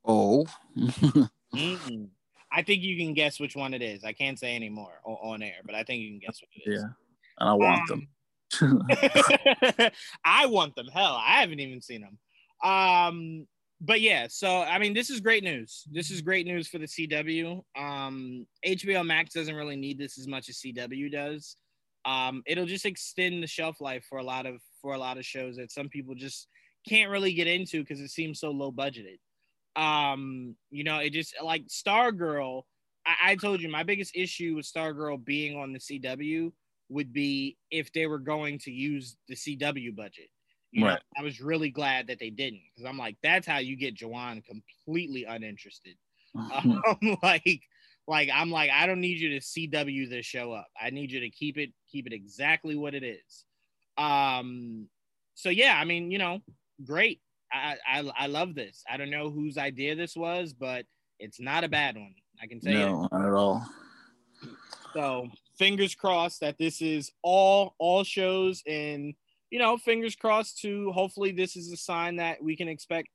Oh. 0.05 0.47
mm-hmm. 0.77 2.05
I 2.51 2.63
think 2.63 2.83
you 2.83 2.97
can 2.97 3.15
guess 3.15 3.39
which 3.39 3.57
one 3.57 3.75
it 3.75 3.83
is. 3.83 4.05
I 4.05 4.13
can't 4.13 4.39
say 4.39 4.57
anymore 4.57 5.01
on 5.05 5.43
air, 5.43 5.61
but 5.65 5.75
I 5.75 5.83
think 5.83 6.03
you 6.03 6.11
can 6.11 6.19
guess 6.19 6.41
what 6.41 6.49
it 6.55 6.71
is. 6.71 6.81
Yeah. 6.81 6.89
And 7.39 7.49
I 7.49 7.53
want 7.53 7.83
um, 7.83 7.87
them. 7.89 8.09
I 10.25 10.47
want 10.47 10.75
them. 10.75 10.87
Hell, 10.93 11.21
I 11.21 11.41
haven't 11.41 11.61
even 11.61 11.81
seen 11.81 12.03
them. 12.03 12.71
Um, 12.71 13.47
but 13.81 14.01
yeah, 14.01 14.27
so 14.29 14.63
I 14.63 14.79
mean, 14.79 14.95
this 14.95 15.11
is 15.11 15.21
great 15.21 15.45
news. 15.45 15.85
This 15.91 16.11
is 16.11 16.21
great 16.21 16.47
news 16.47 16.69
for 16.69 16.79
the 16.79 16.87
CW. 16.87 17.63
Um, 17.77 18.47
HBO 18.67 19.07
Max 19.07 19.35
doesn't 19.35 19.55
really 19.55 19.77
need 19.77 19.99
this 19.99 20.19
as 20.19 20.27
much 20.27 20.49
as 20.49 20.57
CW 20.59 21.13
does 21.13 21.57
um, 22.09 22.43
it'll 22.47 22.67
just 22.67 22.87
extend 22.87 23.43
the 23.43 23.47
shelf 23.47 23.81
life 23.81 24.05
for 24.09 24.19
a 24.19 24.23
lot 24.23 24.47
of 24.47 24.63
for 24.81 24.95
a 24.95 24.99
lot 24.99 25.19
of 25.19 25.27
shows 25.27 25.57
that 25.57 25.71
some 25.71 25.89
people 25.89 26.15
just 26.15 26.49
can't 26.89 27.11
really 27.11 27.35
get 27.35 27.47
into 27.47 27.81
because 27.81 28.01
it 28.01 28.11
seems 28.11 28.41
so 28.41 28.51
low 28.51 28.73
budgeted. 28.73 29.19
Um, 29.77 30.57
you 30.71 30.85
know, 30.85 30.99
it 30.99 31.11
just 31.11 31.35
like 31.43 31.67
Stargirl. 31.67 32.63
I, 33.07 33.33
I 33.33 33.37
told 33.37 33.61
you 33.61 33.69
my 33.69 33.83
biggest 33.83 34.17
issue 34.17 34.55
with 34.57 34.71
Stargirl 34.71 35.23
being 35.23 35.59
on 35.59 35.73
the 35.73 35.79
CW 35.79 36.53
would 36.89 37.13
be 37.13 37.57
if 37.71 37.93
they 37.93 38.07
were 38.07 38.19
going 38.19 38.59
to 38.61 38.71
use 38.71 39.17
the 39.29 39.35
CW 39.35 39.95
budget. 39.95 40.29
You 40.71 40.85
right. 40.85 40.95
Know, 40.95 41.21
I 41.21 41.23
was 41.23 41.41
really 41.41 41.71
glad 41.71 42.09
that 42.09 42.19
they 42.19 42.31
didn't 42.31 42.61
because 42.75 42.89
I'm 42.89 42.99
like, 42.99 43.17
that's 43.23 43.47
how 43.47 43.59
you 43.59 43.77
get 43.77 43.97
Juwaan 43.97 44.45
completely 44.45 45.25
uninterested. 45.25 45.97
um, 46.35 46.83
like 47.23 47.63
like 48.07 48.31
I'm 48.33 48.51
like, 48.51 48.71
I 48.71 48.87
don't 48.87 49.01
need 49.01 49.19
you 49.19 49.39
to 49.39 49.41
CW 49.41 50.09
this 50.09 50.27
show 50.27 50.53
up. 50.53 50.69
I 50.81 50.91
need 50.91 51.11
you 51.11 51.21
to 51.21 51.31
keep 51.31 51.59
it, 51.59 51.71
keep 51.91 52.07
it 52.07 52.13
exactly 52.13 52.75
what 52.75 52.95
it 52.95 53.05
is. 53.05 53.45
Um, 53.97 54.89
so 55.35 55.51
yeah, 55.51 55.79
I 55.79 55.85
mean, 55.85 56.11
you 56.11 56.19
know, 56.19 56.41
great. 56.85 57.21
I, 57.53 57.77
I 57.87 58.11
I 58.19 58.27
love 58.27 58.55
this. 58.55 58.85
I 58.91 58.97
don't 58.97 59.11
know 59.11 59.31
whose 59.31 59.57
idea 59.57 59.95
this 59.95 60.17
was, 60.17 60.53
but 60.53 60.85
it's 61.19 61.41
not 61.41 61.65
a 61.65 61.69
bad 61.69 61.97
one. 61.97 62.15
I 62.43 62.47
can 62.47 62.61
tell 62.61 62.73
no, 62.73 62.79
you. 62.79 62.87
No, 62.87 63.09
not 63.13 63.27
at 63.27 63.33
all. 63.33 63.67
So 64.95 65.29
fingers 65.59 65.95
crossed 65.95 66.41
that 66.41 66.59
this 66.59 66.81
is 66.81 67.11
all 67.23 67.75
all 67.79 68.05
shows 68.05 68.63
and 68.67 69.15
you 69.51 69.59
know, 69.59 69.77
fingers 69.77 70.15
crossed 70.15 70.61
to 70.61 70.93
hopefully 70.93 71.33
this 71.33 71.57
is 71.57 71.73
a 71.73 71.77
sign 71.77 72.17
that 72.17 72.43
we 72.43 72.57
can 72.57 72.69
expect 72.69 73.09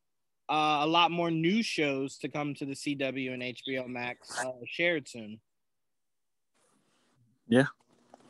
uh, 0.49 0.79
a 0.81 0.87
lot 0.87 1.11
more 1.11 1.31
new 1.31 1.61
shows 1.61 2.17
to 2.17 2.27
come 2.27 2.53
to 2.55 2.65
the 2.65 2.73
CW 2.73 3.33
and 3.33 3.43
HBO 3.43 3.87
Max 3.87 4.37
uh, 4.39 4.51
shared 4.65 5.07
soon. 5.07 5.39
Yeah. 7.47 7.65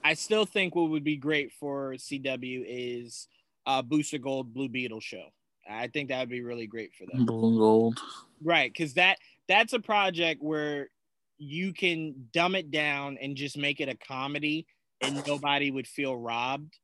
I 0.03 0.15
still 0.15 0.45
think 0.45 0.75
what 0.75 0.89
would 0.89 1.03
be 1.03 1.15
great 1.15 1.53
for 1.53 1.93
CW 1.93 2.65
is 2.67 3.27
uh, 3.65 3.81
Booster 3.81 4.17
Gold 4.17 4.53
Blue 4.53 4.67
Beetle 4.67 4.99
show. 4.99 5.25
I 5.69 5.87
think 5.87 6.09
that 6.09 6.19
would 6.19 6.29
be 6.29 6.41
really 6.41 6.67
great 6.67 6.91
for 6.93 7.05
them. 7.05 7.25
Blue 7.25 7.57
Gold. 7.57 7.99
Right, 8.43 8.71
because 8.71 8.95
that 8.95 9.17
that's 9.47 9.71
a 9.71 9.79
project 9.79 10.43
where 10.43 10.89
you 11.43 11.73
can 11.73 12.27
dumb 12.33 12.55
it 12.55 12.71
down 12.71 13.17
and 13.21 13.35
just 13.35 13.57
make 13.57 13.79
it 13.79 13.89
a 13.89 13.95
comedy 13.95 14.65
and 15.01 15.25
nobody 15.27 15.71
would 15.71 15.87
feel 15.87 16.15
robbed. 16.15 16.77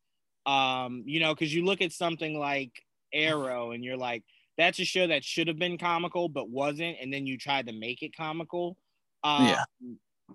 Um, 0.46 1.04
you 1.06 1.20
know, 1.20 1.34
because 1.34 1.54
you 1.54 1.66
look 1.66 1.82
at 1.82 1.92
something 1.92 2.38
like 2.38 2.72
Arrow 3.14 3.72
and 3.72 3.84
you're 3.84 3.98
like, 3.98 4.24
that's 4.58 4.80
a 4.80 4.86
show 4.86 5.08
that 5.08 5.24
should 5.24 5.48
have 5.48 5.58
been 5.58 5.78
comical 5.78 6.28
but 6.28 6.50
wasn't, 6.50 6.98
and 7.02 7.14
then 7.14 7.26
you 7.26 7.38
tried 7.38 7.68
to 7.68 7.74
make 7.74 8.04
it 8.04 8.16
comical. 8.16 8.78
Um, 9.24 9.46
yeah. 9.46 9.64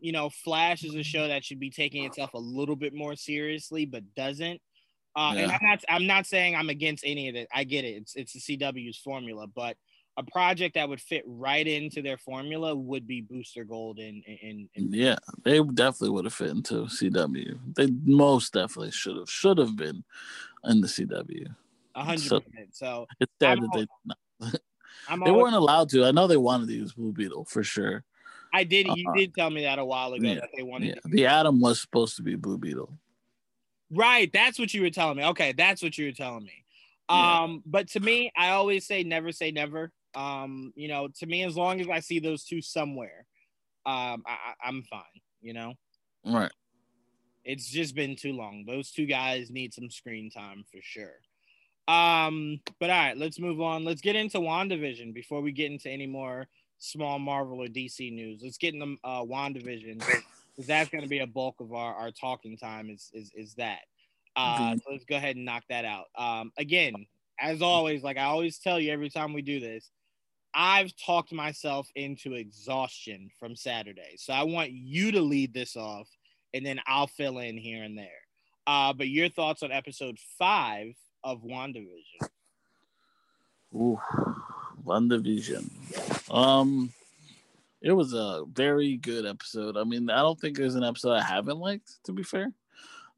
You 0.00 0.12
know, 0.12 0.30
Flash 0.30 0.82
is 0.82 0.94
a 0.94 1.02
show 1.02 1.28
that 1.28 1.44
should 1.44 1.60
be 1.60 1.70
taking 1.70 2.04
itself 2.04 2.34
a 2.34 2.38
little 2.38 2.76
bit 2.76 2.94
more 2.94 3.16
seriously, 3.16 3.84
but 3.84 4.02
doesn't. 4.14 4.60
Uh, 5.14 5.34
yeah. 5.36 5.42
And 5.42 5.52
I'm 5.52 5.60
not, 5.62 5.84
I'm 5.88 6.06
not 6.06 6.26
saying 6.26 6.56
I'm 6.56 6.70
against 6.70 7.04
any 7.06 7.28
of 7.28 7.36
it. 7.36 7.48
I 7.54 7.64
get 7.64 7.84
it. 7.84 7.96
It's, 7.96 8.16
it's 8.16 8.32
the 8.32 8.58
CW's 8.58 8.98
formula, 8.98 9.46
but 9.46 9.76
a 10.16 10.22
project 10.22 10.74
that 10.74 10.88
would 10.88 11.00
fit 11.00 11.24
right 11.26 11.66
into 11.66 12.00
their 12.00 12.16
formula 12.16 12.74
would 12.74 13.06
be 13.06 13.20
Booster 13.20 13.64
Gold 13.64 13.98
and, 13.98 14.22
and, 14.42 14.68
and 14.76 14.94
yeah, 14.94 15.16
they 15.42 15.60
definitely 15.60 16.10
would 16.10 16.24
have 16.24 16.34
fit 16.34 16.50
into 16.50 16.84
CW. 16.84 17.58
They 17.74 17.88
most 18.04 18.52
definitely 18.52 18.92
should 18.92 19.16
have 19.16 19.28
should 19.28 19.58
have 19.58 19.76
been 19.76 20.04
in 20.64 20.80
the 20.80 20.86
CW 20.86 21.54
hundred 22.02 22.22
percent. 22.22 22.44
So 22.72 23.06
it's 23.20 23.32
sad 23.40 23.60
that 23.60 23.86
they 24.40 24.48
they 25.24 25.30
weren't 25.30 25.54
allowed 25.54 25.90
to. 25.90 26.04
I 26.04 26.10
know 26.10 26.26
they 26.26 26.36
wanted 26.36 26.68
to 26.68 26.74
use 26.74 26.92
Blue 26.92 27.12
Beetle 27.12 27.44
for 27.44 27.62
sure. 27.62 28.04
I 28.52 28.64
did. 28.64 28.86
You 28.86 29.10
uh, 29.10 29.14
did 29.14 29.34
tell 29.34 29.50
me 29.50 29.62
that 29.62 29.78
a 29.78 29.84
while 29.84 30.12
ago 30.12 30.28
yeah, 30.28 30.34
that 30.36 30.50
they 30.56 30.62
wanted. 30.62 30.88
Yeah. 30.88 30.94
The 31.04 31.26
Atom 31.26 31.60
was 31.60 31.80
supposed 31.80 32.16
to 32.16 32.22
be 32.22 32.36
Blue 32.36 32.58
Beetle. 32.58 32.92
Right. 33.90 34.32
That's 34.32 34.58
what 34.58 34.72
you 34.74 34.82
were 34.82 34.90
telling 34.90 35.16
me. 35.16 35.24
Okay, 35.26 35.52
that's 35.52 35.82
what 35.82 35.98
you 35.98 36.06
were 36.06 36.12
telling 36.12 36.44
me. 36.44 36.64
Yeah. 37.10 37.42
Um, 37.42 37.62
but 37.66 37.88
to 37.90 38.00
me, 38.00 38.32
I 38.36 38.50
always 38.50 38.86
say 38.86 39.02
never 39.02 39.32
say 39.32 39.50
never. 39.50 39.92
Um, 40.14 40.72
you 40.76 40.88
know, 40.88 41.08
to 41.18 41.26
me, 41.26 41.42
as 41.44 41.56
long 41.56 41.80
as 41.80 41.88
I 41.88 42.00
see 42.00 42.18
those 42.18 42.44
two 42.44 42.60
somewhere, 42.60 43.26
um, 43.86 44.22
I, 44.26 44.54
I'm 44.64 44.82
fine. 44.84 45.02
You 45.40 45.54
know, 45.54 45.74
right. 46.24 46.52
It's 47.44 47.68
just 47.68 47.94
been 47.94 48.16
too 48.16 48.32
long. 48.32 48.64
Those 48.66 48.90
two 48.90 49.06
guys 49.06 49.50
need 49.50 49.74
some 49.74 49.90
screen 49.90 50.30
time 50.30 50.64
for 50.70 50.78
sure. 50.82 51.20
Um, 51.86 52.60
but 52.80 52.88
all 52.88 52.96
right, 52.96 53.16
let's 53.16 53.38
move 53.38 53.60
on. 53.60 53.84
Let's 53.84 54.00
get 54.00 54.16
into 54.16 54.38
WandaVision 54.38 55.12
before 55.12 55.42
we 55.42 55.52
get 55.52 55.70
into 55.70 55.90
any 55.90 56.06
more 56.06 56.46
small 56.78 57.18
Marvel 57.18 57.62
or 57.62 57.66
DC 57.66 58.12
news. 58.12 58.40
Let's 58.42 58.56
get 58.56 58.74
into 58.74 58.96
uh, 59.04 59.22
WandaVision 59.22 59.98
because 59.98 60.66
that's 60.66 60.88
going 60.88 61.02
to 61.02 61.08
be 61.08 61.18
a 61.18 61.26
bulk 61.26 61.56
of 61.60 61.74
our, 61.74 61.94
our 61.94 62.10
talking 62.10 62.56
time. 62.56 62.88
Is 62.88 63.10
is 63.12 63.30
is 63.34 63.54
that? 63.54 63.80
Uh, 64.36 64.58
mm-hmm. 64.58 64.78
so 64.78 64.92
let's 64.92 65.04
go 65.04 65.16
ahead 65.16 65.36
and 65.36 65.44
knock 65.44 65.62
that 65.68 65.84
out. 65.84 66.06
Um, 66.16 66.50
again, 66.58 66.94
as 67.38 67.62
always, 67.62 68.02
like 68.02 68.16
I 68.16 68.24
always 68.24 68.58
tell 68.58 68.80
you 68.80 68.92
every 68.92 69.10
time 69.10 69.32
we 69.32 69.42
do 69.42 69.60
this, 69.60 69.90
I've 70.54 70.92
talked 70.96 71.32
myself 71.32 71.88
into 71.96 72.34
exhaustion 72.34 73.28
from 73.38 73.56
Saturday. 73.56 74.14
So 74.16 74.32
I 74.32 74.44
want 74.44 74.70
you 74.70 75.10
to 75.12 75.20
lead 75.20 75.52
this 75.52 75.76
off, 75.76 76.08
and 76.52 76.64
then 76.64 76.80
I'll 76.86 77.08
fill 77.08 77.38
in 77.38 77.56
here 77.56 77.82
and 77.82 77.98
there. 77.98 78.06
Uh, 78.66 78.92
but 78.92 79.08
your 79.08 79.28
thoughts 79.28 79.62
on 79.62 79.72
episode 79.72 80.18
five 80.38 80.94
of 81.24 81.42
WandaVision? 81.42 82.28
Ooh, 83.74 84.00
WandaVision. 84.84 85.68
Um, 86.30 86.92
it 87.82 87.92
was 87.92 88.14
a 88.14 88.44
very 88.52 88.96
good 88.96 89.26
episode. 89.26 89.76
I 89.76 89.84
mean, 89.84 90.08
I 90.08 90.18
don't 90.18 90.40
think 90.40 90.56
there's 90.56 90.76
an 90.76 90.84
episode 90.84 91.12
I 91.12 91.22
haven't 91.22 91.58
liked, 91.58 92.02
to 92.04 92.12
be 92.12 92.22
fair, 92.22 92.52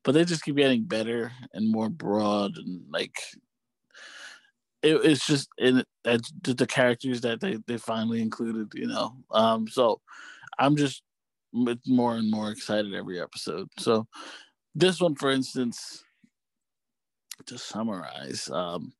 but 0.02 0.12
they 0.12 0.24
just 0.24 0.42
keep 0.42 0.56
getting 0.56 0.84
better 0.84 1.32
and 1.52 1.70
more 1.70 1.88
broad 1.88 2.56
and 2.56 2.84
like 2.90 3.18
it, 4.86 5.04
it's 5.04 5.26
just 5.26 5.48
the 5.58 6.66
characters 6.68 7.20
that 7.22 7.40
they, 7.40 7.58
they 7.66 7.76
finally 7.78 8.22
included, 8.22 8.68
you 8.74 8.86
know. 8.86 9.16
Um, 9.30 9.68
so 9.68 10.00
I'm 10.58 10.76
just 10.76 11.02
more 11.52 12.16
and 12.16 12.30
more 12.30 12.50
excited 12.50 12.94
every 12.94 13.20
episode. 13.20 13.68
So 13.78 14.06
this 14.74 15.00
one, 15.00 15.14
for 15.14 15.30
instance, 15.30 16.04
to 17.46 17.58
summarize, 17.58 18.48
um, 18.50 18.92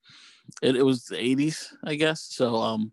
it, 0.62 0.76
it 0.76 0.82
was 0.82 1.05
the 1.05 1.16
80s, 1.16 1.66
I 1.84 1.97
guess. 1.97 2.22
So 2.30 2.57
um, 2.57 2.93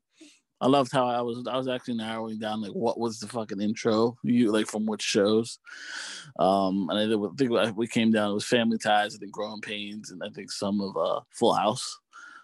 I 0.63 0.67
loved 0.67 0.93
how 0.93 1.07
I 1.07 1.21
was 1.21 1.45
I 1.45 1.57
was 1.57 1.67
actually 1.67 1.95
narrowing 1.95 2.39
down 2.39 2.61
like 2.61 2.71
what 2.71 2.97
was 2.97 3.19
the 3.19 3.27
fucking 3.27 3.59
intro 3.59 4.17
you 4.23 4.49
like 4.49 4.67
from 4.67 4.85
which 4.85 5.01
shows, 5.01 5.59
um, 6.39 6.89
and 6.89 6.97
I 6.97 7.35
think 7.35 7.75
we 7.75 7.85
came 7.85 8.11
down 8.11 8.31
it 8.31 8.35
was 8.35 8.45
Family 8.45 8.77
Ties, 8.77 9.13
I 9.13 9.17
think 9.17 9.33
Growing 9.33 9.59
Pains, 9.59 10.11
and 10.11 10.23
I 10.23 10.29
think 10.29 10.49
some 10.51 10.79
of 10.79 10.95
uh 10.95 11.19
Full 11.31 11.53
House. 11.53 11.99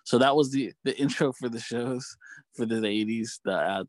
So 0.10 0.18
that 0.18 0.36
was 0.36 0.50
the 0.50 0.74
the 0.84 0.98
intro 1.04 1.32
for 1.32 1.50
the 1.50 1.60
shows 1.60 2.18
for 2.56 2.66
the 2.66 2.84
eighties. 2.84 3.40
The 3.46 3.54
uh, 3.54 3.84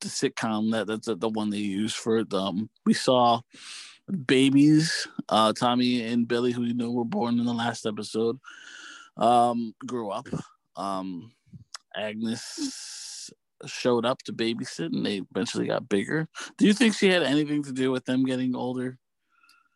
the 0.00 0.08
sitcom 0.08 0.70
that 0.70 0.86
that's 0.86 1.08
the 1.12 1.28
one 1.28 1.50
they 1.50 1.58
used 1.58 1.96
for 1.96 2.18
it. 2.18 2.32
Um, 2.32 2.70
we 2.86 2.94
saw 2.94 3.40
babies, 4.26 5.08
uh, 5.28 5.52
Tommy 5.54 6.04
and 6.04 6.28
Billy, 6.28 6.52
who 6.52 6.62
you 6.62 6.74
know 6.74 6.92
were 6.92 7.04
born 7.04 7.40
in 7.40 7.46
the 7.46 7.52
last 7.52 7.84
episode, 7.84 8.38
um, 9.16 9.74
grew 9.84 10.10
up. 10.10 10.28
Um, 10.76 11.32
Agnes 11.96 13.28
showed 13.66 14.06
up 14.06 14.22
to 14.22 14.32
babysit 14.32 14.94
and 14.94 15.04
they 15.04 15.20
eventually 15.34 15.66
got 15.66 15.88
bigger. 15.88 16.28
Do 16.58 16.66
you 16.66 16.74
think 16.74 16.94
she 16.94 17.08
had 17.08 17.24
anything 17.24 17.64
to 17.64 17.72
do 17.72 17.90
with 17.90 18.04
them 18.04 18.24
getting 18.24 18.54
older? 18.54 18.98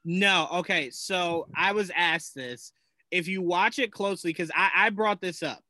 No. 0.04 0.48
Okay. 0.52 0.90
So 0.90 1.48
I 1.54 1.72
was 1.72 1.90
asked 1.96 2.36
this. 2.36 2.72
If 3.10 3.28
you 3.28 3.42
watch 3.42 3.78
it 3.78 3.92
closely, 3.92 4.30
because 4.30 4.50
I, 4.54 4.70
I 4.74 4.90
brought 4.90 5.20
this 5.20 5.42
up 5.42 5.60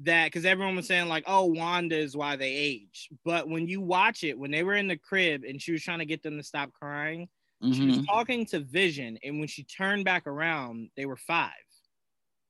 that 0.00 0.26
because 0.26 0.44
everyone 0.44 0.76
was 0.76 0.86
saying, 0.86 1.08
like, 1.08 1.24
oh, 1.26 1.46
Wanda 1.46 1.96
is 1.96 2.16
why 2.16 2.36
they 2.36 2.52
age. 2.52 3.08
But 3.24 3.48
when 3.48 3.66
you 3.66 3.80
watch 3.80 4.24
it, 4.24 4.38
when 4.38 4.50
they 4.50 4.62
were 4.62 4.74
in 4.74 4.88
the 4.88 4.96
crib 4.96 5.42
and 5.44 5.60
she 5.60 5.72
was 5.72 5.82
trying 5.82 6.00
to 6.00 6.06
get 6.06 6.22
them 6.22 6.36
to 6.36 6.42
stop 6.42 6.72
crying, 6.72 7.28
mm-hmm. 7.62 7.72
she 7.72 7.86
was 7.86 7.96
mm-hmm. 7.96 8.04
talking 8.04 8.46
to 8.46 8.60
Vision. 8.60 9.18
And 9.22 9.38
when 9.38 9.48
she 9.48 9.64
turned 9.64 10.04
back 10.04 10.26
around, 10.26 10.90
they 10.96 11.06
were 11.06 11.16
five. 11.16 11.52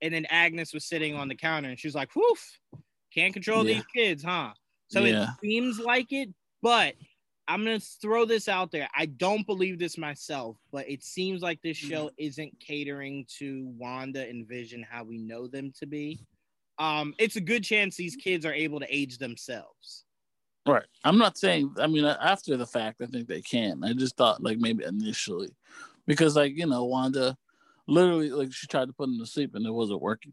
And 0.03 0.12
then 0.12 0.26
Agnes 0.26 0.74
was 0.74 0.84
sitting 0.84 1.14
on 1.14 1.28
the 1.28 1.34
counter 1.34 1.68
and 1.68 1.78
she 1.78 1.89
was 1.89 1.95
like, 1.95 2.14
whoof, 2.14 2.59
can't 3.14 3.32
control 3.32 3.66
yeah. 3.66 3.74
these 3.74 3.84
kids, 3.95 4.22
huh? 4.22 4.51
So 4.89 5.01
yeah. 5.01 5.24
it 5.24 5.28
seems 5.43 5.78
like 5.78 6.12
it, 6.12 6.28
but 6.62 6.95
I'm 7.49 7.64
gonna 7.64 7.80
throw 7.80 8.24
this 8.24 8.49
out 8.49 8.72
there. 8.72 8.88
I 8.97 9.07
don't 9.07 9.47
believe 9.47 9.78
this 9.78 9.97
myself, 9.97 10.57
but 10.72 10.88
it 10.88 11.03
seems 11.03 11.42
like 11.42 11.62
this 11.62 11.76
show 11.76 12.11
isn't 12.18 12.59
catering 12.59 13.24
to 13.38 13.72
Wanda 13.78 14.28
and 14.28 14.47
Vision 14.49 14.84
how 14.88 15.05
we 15.05 15.18
know 15.18 15.47
them 15.47 15.72
to 15.78 15.86
be. 15.86 16.18
Um, 16.78 17.14
it's 17.18 17.36
a 17.36 17.40
good 17.40 17.62
chance 17.62 17.97
these 17.97 18.16
kids 18.16 18.44
are 18.44 18.53
able 18.53 18.80
to 18.80 18.94
age 18.94 19.18
themselves. 19.18 20.05
Right. 20.66 20.84
I'm 21.05 21.18
not 21.18 21.38
saying. 21.38 21.72
I 21.78 21.86
mean, 21.86 22.05
after 22.05 22.57
the 22.57 22.66
fact, 22.66 23.01
I 23.01 23.07
think 23.07 23.28
they 23.28 23.40
can. 23.40 23.84
I 23.84 23.92
just 23.92 24.16
thought 24.16 24.42
like 24.42 24.59
maybe 24.59 24.84
initially, 24.84 25.55
because 26.07 26.34
like 26.34 26.57
you 26.57 26.66
know, 26.66 26.84
Wanda 26.84 27.36
literally 27.89 28.30
like 28.30 28.53
she 28.53 28.66
tried 28.66 28.87
to 28.87 28.93
put 28.93 29.09
him 29.09 29.18
to 29.18 29.26
sleep 29.26 29.55
and 29.55 29.66
it 29.66 29.70
wasn't 29.70 30.03
working. 30.03 30.32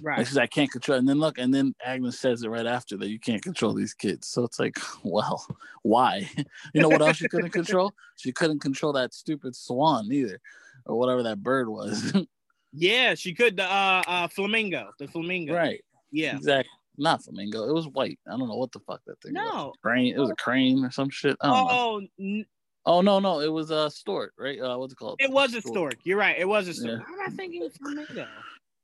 Right. 0.00 0.18
Like, 0.18 0.26
she 0.26 0.34
said, 0.34 0.42
I 0.42 0.46
can't 0.46 0.70
control. 0.70 0.98
And 0.98 1.08
then 1.08 1.18
look, 1.18 1.38
and 1.38 1.52
then 1.52 1.74
Agnes 1.84 2.18
says 2.18 2.42
it 2.42 2.48
right 2.48 2.66
after 2.66 2.96
that 2.98 3.08
you 3.08 3.18
can't 3.18 3.42
control 3.42 3.74
these 3.74 3.94
kids. 3.94 4.28
So 4.28 4.44
it's 4.44 4.58
like, 4.58 4.78
well, 5.02 5.46
why? 5.82 6.28
you 6.74 6.80
know 6.80 6.88
what 6.88 7.02
else 7.02 7.18
she 7.18 7.28
couldn't 7.28 7.50
control? 7.50 7.92
She 8.16 8.32
couldn't 8.32 8.60
control 8.60 8.92
that 8.94 9.14
stupid 9.14 9.54
swan 9.54 10.10
either, 10.10 10.40
or 10.86 10.98
whatever 10.98 11.22
that 11.24 11.42
bird 11.42 11.68
was. 11.68 12.12
yeah, 12.72 13.14
she 13.14 13.34
could. 13.34 13.56
The 13.56 13.64
uh, 13.64 14.02
uh, 14.06 14.28
flamingo, 14.28 14.90
the 14.98 15.08
flamingo. 15.08 15.54
Right. 15.54 15.84
Yeah. 16.10 16.36
Exactly. 16.36 16.70
Not 16.96 17.24
flamingo. 17.24 17.68
It 17.68 17.74
was 17.74 17.88
white. 17.88 18.20
I 18.26 18.36
don't 18.36 18.48
know 18.48 18.54
what 18.54 18.70
the 18.70 18.78
fuck 18.78 19.00
that 19.06 19.20
thing 19.20 19.32
no. 19.32 19.42
was. 19.42 19.72
Crane. 19.82 20.14
It 20.14 20.18
was 20.20 20.30
a 20.30 20.36
crane 20.36 20.84
or 20.84 20.92
some 20.92 21.10
shit. 21.10 21.36
oh, 21.40 22.00
Oh 22.86 23.00
no, 23.00 23.18
no, 23.18 23.40
it 23.40 23.52
was 23.52 23.70
a 23.70 23.90
stork, 23.90 24.32
right? 24.38 24.60
Uh, 24.60 24.76
what's 24.76 24.92
it 24.92 24.96
called? 24.96 25.16
It 25.18 25.30
was 25.30 25.54
a 25.54 25.62
stork. 25.62 25.96
You're 26.04 26.18
right. 26.18 26.36
It 26.38 26.46
was 26.46 26.68
a 26.68 26.74
stork. 26.74 27.00
Yeah. 27.00 27.06
How 27.06 27.14
am 27.14 27.32
I 27.32 27.36
thinking 27.36 27.68
flamingo? 27.70 28.26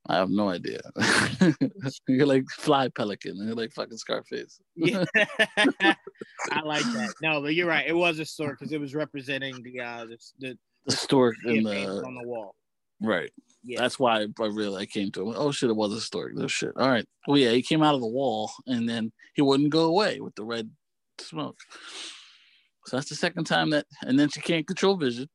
I 0.09 0.17
have 0.17 0.31
no 0.31 0.49
idea. 0.49 0.81
You're 2.09 2.27
like 2.27 2.49
fly 2.51 2.89
pelican. 2.89 3.37
You're 3.37 3.55
like 3.55 3.73
fucking 3.73 3.99
Scarface. 3.99 4.59
yeah, 4.75 5.05
I 5.17 6.61
like 6.65 6.83
that. 6.85 7.13
No, 7.23 7.43
but 7.43 7.55
you're 7.55 7.69
right. 7.69 7.87
It 7.87 7.93
was 7.93 8.19
a 8.19 8.25
stork 8.25 8.59
because 8.59 8.73
it 8.73 8.81
was 8.81 8.95
representing 8.95 9.63
the 9.63 9.81
uh 9.81 10.07
the 10.07 10.19
the, 10.39 10.59
the 10.87 10.93
stork 10.93 11.37
in 11.45 11.65
the 11.65 11.87
on 12.03 12.15
the 12.15 12.27
wall. 12.27 12.55
Right. 13.03 13.31
Yeah. 13.63 13.81
That's 13.81 13.99
why 13.99 14.23
I 14.23 14.27
really 14.39 14.83
I 14.83 14.87
came 14.87 15.11
to 15.13 15.29
him. 15.29 15.35
Oh 15.37 15.53
shit, 15.53 15.71
it 15.71 15.77
was 15.77 15.93
a 15.93 16.01
stork. 16.01 16.35
No 16.35 16.47
shit. 16.47 16.73
All 16.77 16.89
right. 16.89 17.07
Well, 17.29 17.39
yeah, 17.39 17.51
he 17.51 17.63
came 17.63 17.83
out 17.83 17.95
of 17.95 18.01
the 18.01 18.07
wall 18.07 18.51
and 18.67 18.89
then 18.89 19.13
he 19.35 19.43
wouldn't 19.43 19.71
go 19.71 19.85
away 19.85 20.21
with 20.21 20.35
the 20.35 20.45
red 20.45 20.71
smoke. 21.19 21.59
So 22.91 22.97
that's 22.97 23.09
the 23.09 23.15
second 23.15 23.45
time 23.45 23.71
that, 23.71 23.87
and 24.03 24.19
then 24.19 24.29
she 24.31 24.41
can't 24.41 24.67
control 24.67 24.97
vision. 24.97 25.29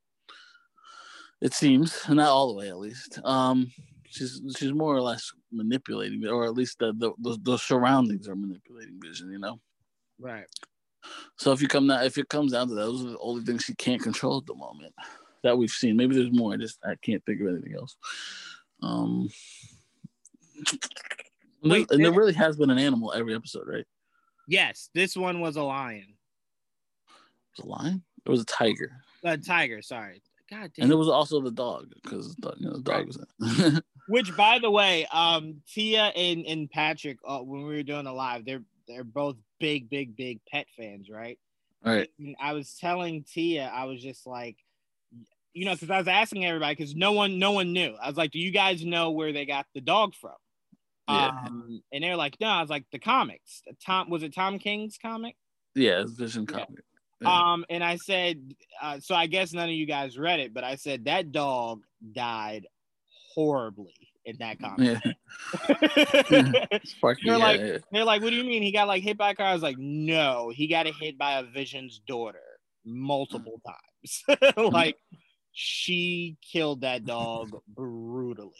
It 1.39 1.53
seems, 1.53 2.03
not 2.09 2.27
all 2.27 2.49
the 2.49 2.59
way 2.59 2.67
at 2.67 2.77
least. 2.77 3.17
Um, 3.23 3.71
she's 4.09 4.41
she's 4.57 4.73
more 4.73 4.93
or 4.93 4.99
less 4.99 5.31
manipulating, 5.53 6.27
or 6.27 6.43
at 6.43 6.53
least 6.53 6.79
the 6.79 6.91
the, 6.91 7.13
the, 7.17 7.37
the 7.43 7.57
surroundings 7.57 8.27
are 8.27 8.35
manipulating 8.35 8.99
vision. 9.01 9.31
You 9.31 9.39
know. 9.39 9.61
Right. 10.19 10.47
So 11.37 11.53
if 11.53 11.61
you 11.61 11.69
come 11.69 11.87
down, 11.87 12.03
if 12.03 12.17
it 12.17 12.27
comes 12.27 12.51
down 12.51 12.67
to 12.67 12.75
that, 12.75 12.81
those 12.81 13.05
are 13.05 13.11
the 13.11 13.19
only 13.19 13.45
things 13.45 13.63
she 13.63 13.75
can't 13.75 14.03
control 14.03 14.39
at 14.39 14.47
the 14.47 14.55
moment 14.55 14.93
that 15.43 15.57
we've 15.57 15.69
seen. 15.69 15.95
Maybe 15.95 16.13
there's 16.13 16.33
more. 16.33 16.55
I 16.55 16.57
just 16.57 16.77
I 16.83 16.95
can't 17.01 17.25
think 17.25 17.39
of 17.39 17.47
anything 17.47 17.75
else. 17.79 17.95
Um, 18.83 19.29
Wait, 21.63 21.89
and 21.89 22.03
there 22.03 22.11
really 22.11 22.33
has 22.33 22.57
been 22.57 22.69
an 22.69 22.79
animal 22.79 23.13
every 23.13 23.33
episode, 23.33 23.65
right? 23.65 23.85
Yes, 24.45 24.89
this 24.93 25.15
one 25.15 25.39
was 25.39 25.55
a 25.55 25.63
lion 25.63 26.15
was 27.57 27.65
a 27.65 27.69
lion? 27.69 28.03
It 28.25 28.29
was 28.29 28.41
a 28.41 28.45
tiger. 28.45 28.91
A 29.23 29.37
tiger, 29.37 29.81
sorry. 29.81 30.21
God 30.49 30.71
damn. 30.75 30.83
And 30.83 30.91
it 30.91 30.95
was 30.95 31.09
also 31.09 31.41
the 31.41 31.51
dog 31.51 31.91
because 32.03 32.35
you 32.59 32.67
know, 32.67 32.77
the 32.77 32.83
dog 32.83 33.07
was 33.07 33.17
in. 33.17 33.81
Which, 34.07 34.35
by 34.37 34.59
the 34.59 34.69
way, 34.69 35.07
um, 35.11 35.61
Tia 35.67 36.05
and, 36.15 36.45
and 36.45 36.69
Patrick, 36.69 37.17
uh, 37.27 37.39
when 37.39 37.65
we 37.65 37.75
were 37.75 37.83
doing 37.83 38.05
the 38.05 38.13
live, 38.13 38.45
they're 38.45 38.63
they're 38.87 39.03
both 39.03 39.35
big, 39.59 39.89
big, 39.89 40.15
big 40.15 40.41
pet 40.51 40.67
fans, 40.77 41.09
right? 41.09 41.39
Right. 41.83 42.09
And 42.19 42.35
I 42.39 42.53
was 42.53 42.77
telling 42.79 43.23
Tia, 43.23 43.71
I 43.73 43.85
was 43.85 44.01
just 44.01 44.27
like, 44.27 44.57
you 45.53 45.65
know, 45.65 45.73
because 45.73 45.89
I 45.89 45.97
was 45.97 46.07
asking 46.07 46.45
everybody 46.45 46.75
because 46.75 46.95
no 46.95 47.13
one, 47.13 47.39
no 47.39 47.51
one 47.51 47.73
knew. 47.73 47.95
I 47.99 48.07
was 48.07 48.17
like, 48.17 48.31
"Do 48.31 48.39
you 48.39 48.51
guys 48.51 48.83
know 48.83 49.11
where 49.11 49.31
they 49.31 49.45
got 49.45 49.65
the 49.73 49.81
dog 49.81 50.13
from?" 50.13 50.35
Yeah. 51.07 51.27
Um, 51.27 51.81
and 51.91 52.03
they're 52.03 52.17
like, 52.17 52.35
"No." 52.41 52.47
I 52.47 52.61
was 52.61 52.69
like, 52.69 52.85
"The 52.91 52.99
comics. 52.99 53.61
Tom 53.83 54.09
was 54.09 54.21
it 54.21 54.33
Tom 54.35 54.59
King's 54.59 54.97
comic?" 55.01 55.35
Yeah, 55.73 56.01
it's 56.01 56.11
Vision 56.11 56.45
comic. 56.45 56.83
Um, 57.23 57.65
and 57.69 57.83
I 57.83 57.95
said, 57.97 58.55
uh, 58.81 58.99
so 58.99 59.15
I 59.15 59.27
guess 59.27 59.53
none 59.53 59.69
of 59.69 59.75
you 59.75 59.85
guys 59.85 60.17
read 60.17 60.39
it, 60.39 60.53
but 60.53 60.63
I 60.63 60.75
said 60.75 61.05
that 61.05 61.31
dog 61.31 61.83
died 62.13 62.67
horribly 63.33 63.93
in 64.25 64.37
that 64.39 64.59
comic. 64.59 65.01
Yeah. 66.29 67.13
They're 67.23 67.37
like, 67.37 67.59
yeah. 67.59 67.77
they're 67.91 68.05
like, 68.05 68.21
what 68.21 68.31
do 68.31 68.35
you 68.35 68.43
mean 68.43 68.63
he 68.63 68.71
got 68.71 68.87
like 68.87 69.03
hit 69.03 69.17
by 69.17 69.31
a 69.31 69.35
car? 69.35 69.47
I 69.47 69.53
was 69.53 69.61
like, 69.61 69.77
no, 69.77 70.51
he 70.53 70.67
got 70.67 70.87
hit 70.87 71.17
by 71.17 71.39
a 71.39 71.43
Vision's 71.43 72.01
daughter 72.07 72.39
multiple 72.83 73.61
times. 73.65 74.53
like, 74.57 74.97
she 75.51 76.37
killed 76.41 76.81
that 76.81 77.05
dog 77.05 77.51
brutally. 77.67 78.51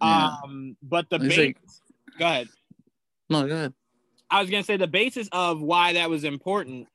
Um, 0.00 0.76
but 0.82 1.08
the 1.10 1.18
big, 1.18 1.38
like, 1.38 1.56
go 2.18 2.24
ahead. 2.26 2.48
No, 3.28 3.46
go 3.46 3.54
ahead. 3.54 3.74
I 4.30 4.40
was 4.40 4.50
gonna 4.50 4.64
say 4.64 4.76
the 4.76 4.86
basis 4.86 5.28
of 5.32 5.60
why 5.60 5.94
that 5.94 6.08
was 6.08 6.24
important, 6.24 6.86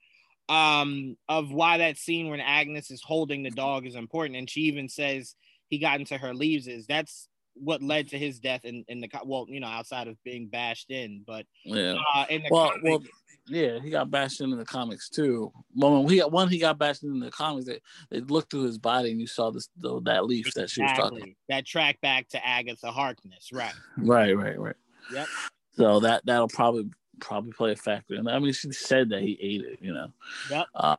um, 0.48 1.16
of 1.28 1.50
why 1.50 1.78
that 1.78 1.96
scene 1.96 2.28
when 2.28 2.40
Agnes 2.40 2.90
is 2.90 3.02
holding 3.02 3.42
the 3.42 3.50
dog 3.50 3.86
is 3.86 3.94
important, 3.94 4.36
and 4.38 4.48
she 4.48 4.62
even 4.62 4.88
says 4.88 5.34
he 5.68 5.78
got 5.78 5.98
into 6.00 6.16
her 6.16 6.34
leaves 6.34 6.68
is 6.68 6.86
that's 6.86 7.28
what 7.54 7.82
led 7.82 8.08
to 8.08 8.18
his 8.18 8.38
death 8.38 8.64
in, 8.64 8.84
in 8.88 9.00
the 9.00 9.08
well, 9.24 9.46
you 9.48 9.60
know, 9.60 9.66
outside 9.66 10.08
of 10.08 10.22
being 10.24 10.48
bashed 10.48 10.90
in, 10.90 11.24
but 11.26 11.46
Yeah. 11.64 11.96
uh, 12.14 12.26
in 12.28 12.42
the 12.42 12.48
Well, 12.50 12.68
comics, 12.68 12.84
well, 12.84 13.02
yeah, 13.48 13.78
he 13.80 13.90
got 13.90 14.10
bashed 14.10 14.40
in, 14.40 14.52
in 14.52 14.58
the 14.58 14.64
comics 14.64 15.08
too. 15.08 15.52
Well, 15.74 16.02
when 16.02 16.10
he 16.10 16.18
got 16.18 16.32
one, 16.32 16.48
he 16.48 16.58
got 16.58 16.78
bashed 16.78 17.02
in 17.02 17.18
the 17.18 17.30
comics. 17.30 17.66
They, 17.66 17.80
they 18.10 18.20
looked 18.20 18.50
through 18.50 18.64
his 18.64 18.78
body 18.78 19.10
and 19.10 19.20
you 19.20 19.26
saw 19.26 19.50
this 19.50 19.68
the, 19.78 20.00
that 20.02 20.26
leaf 20.26 20.52
that 20.54 20.70
she 20.70 20.82
was 20.82 20.90
talking. 20.92 21.18
exactly 21.18 21.36
that 21.48 21.66
track 21.66 22.00
back 22.00 22.28
to 22.30 22.46
Agatha 22.46 22.90
Harkness, 22.90 23.50
right? 23.52 23.74
Right, 23.96 24.36
right, 24.36 24.58
right. 24.58 24.76
Yep. 25.12 25.28
So 25.74 26.00
that 26.00 26.24
that'll 26.26 26.48
probably 26.48 26.90
probably 27.20 27.52
play 27.52 27.72
a 27.72 27.76
factor. 27.76 28.14
And 28.14 28.28
I 28.28 28.38
mean, 28.38 28.52
she 28.52 28.72
said 28.72 29.10
that 29.10 29.22
he 29.22 29.38
ate 29.40 29.62
it, 29.62 29.78
you 29.80 29.92
know. 29.92 30.12
Yep. 30.50 30.66
Uh, 30.74 30.96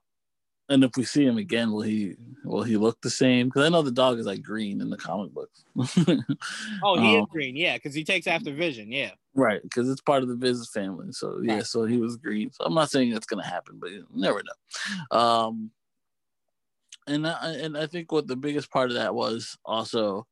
and 0.69 0.83
if 0.83 0.91
we 0.97 1.03
see 1.05 1.25
him 1.25 1.37
again, 1.37 1.71
will 1.71 1.81
he 1.81 2.15
will 2.43 2.63
he 2.63 2.75
look 2.77 2.99
the 3.01 3.09
same? 3.09 3.47
Because 3.47 3.65
I 3.65 3.69
know 3.69 3.81
the 3.81 3.91
dog 3.91 4.19
is 4.19 4.25
like 4.25 4.41
green 4.41 4.81
in 4.81 4.89
the 4.89 4.97
comic 4.97 5.33
books. 5.33 5.63
Oh, 6.83 6.99
he 6.99 7.15
is 7.15 7.21
Um, 7.21 7.27
green, 7.31 7.55
yeah, 7.55 7.77
because 7.77 7.93
he 7.93 8.03
takes 8.03 8.27
after 8.27 8.53
Vision, 8.53 8.91
yeah. 8.91 9.11
Right, 9.33 9.61
because 9.61 9.89
it's 9.89 10.01
part 10.01 10.23
of 10.23 10.29
the 10.29 10.35
business 10.35 10.69
family. 10.69 11.11
So 11.11 11.39
yeah, 11.41 11.55
Right. 11.55 11.65
so 11.65 11.85
he 11.85 11.97
was 11.97 12.17
green. 12.17 12.51
So 12.51 12.65
I'm 12.65 12.73
not 12.73 12.89
saying 12.89 13.11
that's 13.11 13.25
gonna 13.25 13.45
happen, 13.45 13.77
but 13.79 13.91
you 13.91 14.05
never 14.13 14.41
know. 14.43 15.17
Um, 15.17 15.71
and 17.07 17.25
I, 17.25 17.53
and 17.53 17.77
I 17.77 17.87
think 17.87 18.11
what 18.11 18.27
the 18.27 18.35
biggest 18.35 18.69
part 18.69 18.89
of 18.89 18.95
that 18.95 19.15
was 19.15 19.57
also, 19.63 20.27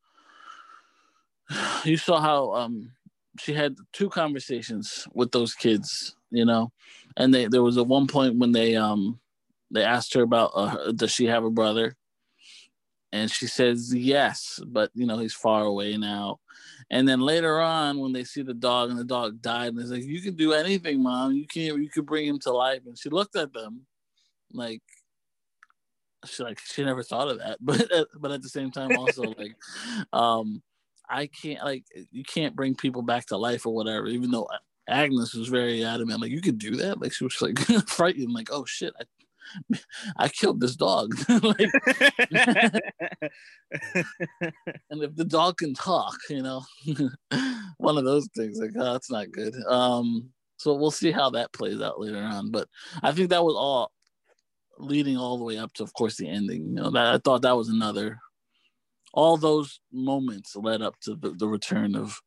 you 1.85 1.97
saw 1.97 2.19
how 2.19 2.53
um 2.53 2.91
she 3.39 3.53
had 3.53 3.75
two 3.93 4.09
conversations 4.09 5.07
with 5.13 5.31
those 5.31 5.53
kids, 5.53 6.15
you 6.31 6.45
know, 6.45 6.71
and 7.17 7.33
they 7.33 7.47
there 7.47 7.63
was 7.63 7.77
a 7.77 7.83
one 7.83 8.07
point 8.07 8.37
when 8.37 8.51
they 8.51 8.75
um 8.75 9.19
they 9.71 9.83
asked 9.83 10.13
her 10.13 10.21
about 10.21 10.51
uh, 10.55 10.91
does 10.91 11.11
she 11.11 11.25
have 11.25 11.43
a 11.43 11.49
brother, 11.49 11.95
and 13.11 13.29
she 13.29 13.47
says 13.47 13.93
yes, 13.93 14.59
but 14.65 14.91
you 14.93 15.05
know 15.05 15.17
he's 15.17 15.33
far 15.33 15.63
away 15.63 15.97
now. 15.97 16.39
And 16.91 17.07
then 17.07 17.19
later 17.19 17.59
on, 17.59 17.99
when 17.99 18.13
they 18.13 18.23
see 18.23 18.43
the 18.43 18.53
dog 18.53 18.89
and 18.89 18.99
the 18.99 19.03
dog 19.03 19.41
died, 19.41 19.69
and 19.69 19.79
it's 19.79 19.89
like, 19.89 20.03
"You 20.03 20.21
can 20.21 20.35
do 20.35 20.53
anything, 20.53 21.01
mom. 21.01 21.33
You 21.33 21.47
can't. 21.47 21.81
You 21.81 21.89
could 21.89 22.05
bring 22.05 22.27
him 22.27 22.39
to 22.39 22.51
life." 22.51 22.81
And 22.85 22.97
she 22.97 23.09
looked 23.09 23.35
at 23.35 23.53
them, 23.53 23.85
like 24.53 24.81
she 26.25 26.43
like 26.43 26.59
she 26.59 26.83
never 26.83 27.03
thought 27.03 27.29
of 27.29 27.39
that. 27.39 27.57
But 27.61 27.89
but 28.19 28.31
at 28.31 28.41
the 28.41 28.49
same 28.49 28.71
time, 28.71 28.95
also 28.97 29.33
like, 29.37 29.55
um, 30.13 30.61
I 31.09 31.27
can't 31.27 31.63
like 31.63 31.85
you 32.11 32.23
can't 32.23 32.55
bring 32.55 32.75
people 32.75 33.01
back 33.01 33.25
to 33.27 33.37
life 33.37 33.65
or 33.65 33.73
whatever. 33.73 34.07
Even 34.07 34.31
though 34.31 34.47
Agnes 34.87 35.33
was 35.33 35.47
very 35.47 35.83
adamant, 35.83 36.21
like 36.21 36.31
you 36.31 36.41
could 36.41 36.57
do 36.57 36.75
that. 36.77 37.01
Like 37.01 37.13
she 37.13 37.23
was 37.23 37.41
like 37.41 37.59
frightened, 37.87 38.33
like 38.33 38.49
oh 38.51 38.65
shit, 38.65 38.93
I 38.99 39.03
I 40.17 40.27
killed 40.27 40.59
this 40.59 40.75
dog. 40.75 41.13
like, 41.29 41.59
and 44.89 45.03
if 45.03 45.15
the 45.15 45.25
dog 45.27 45.57
can 45.57 45.73
talk, 45.73 46.17
you 46.29 46.41
know, 46.41 46.63
one 47.77 47.97
of 47.97 48.05
those 48.05 48.27
things, 48.35 48.59
like, 48.59 48.71
oh, 48.77 48.93
that's 48.93 49.11
not 49.11 49.31
good. 49.31 49.55
Um, 49.67 50.29
so 50.57 50.73
we'll 50.73 50.91
see 50.91 51.11
how 51.11 51.29
that 51.31 51.53
plays 51.53 51.81
out 51.81 51.99
later 51.99 52.19
on. 52.19 52.51
But 52.51 52.67
I 53.03 53.11
think 53.11 53.29
that 53.29 53.43
was 53.43 53.55
all 53.55 53.91
leading 54.77 55.17
all 55.17 55.37
the 55.37 55.43
way 55.43 55.57
up 55.57 55.73
to, 55.73 55.83
of 55.83 55.93
course, 55.93 56.17
the 56.17 56.27
ending. 56.27 56.65
You 56.67 56.73
know, 56.73 56.91
that 56.91 57.15
I 57.15 57.17
thought 57.19 57.41
that 57.43 57.57
was 57.57 57.69
another. 57.69 58.19
All 59.15 59.37
those 59.37 59.79
moments 59.91 60.55
led 60.55 60.81
up 60.81 60.99
to 61.01 61.15
the, 61.15 61.31
the 61.31 61.47
return 61.47 61.95
of 61.95 62.21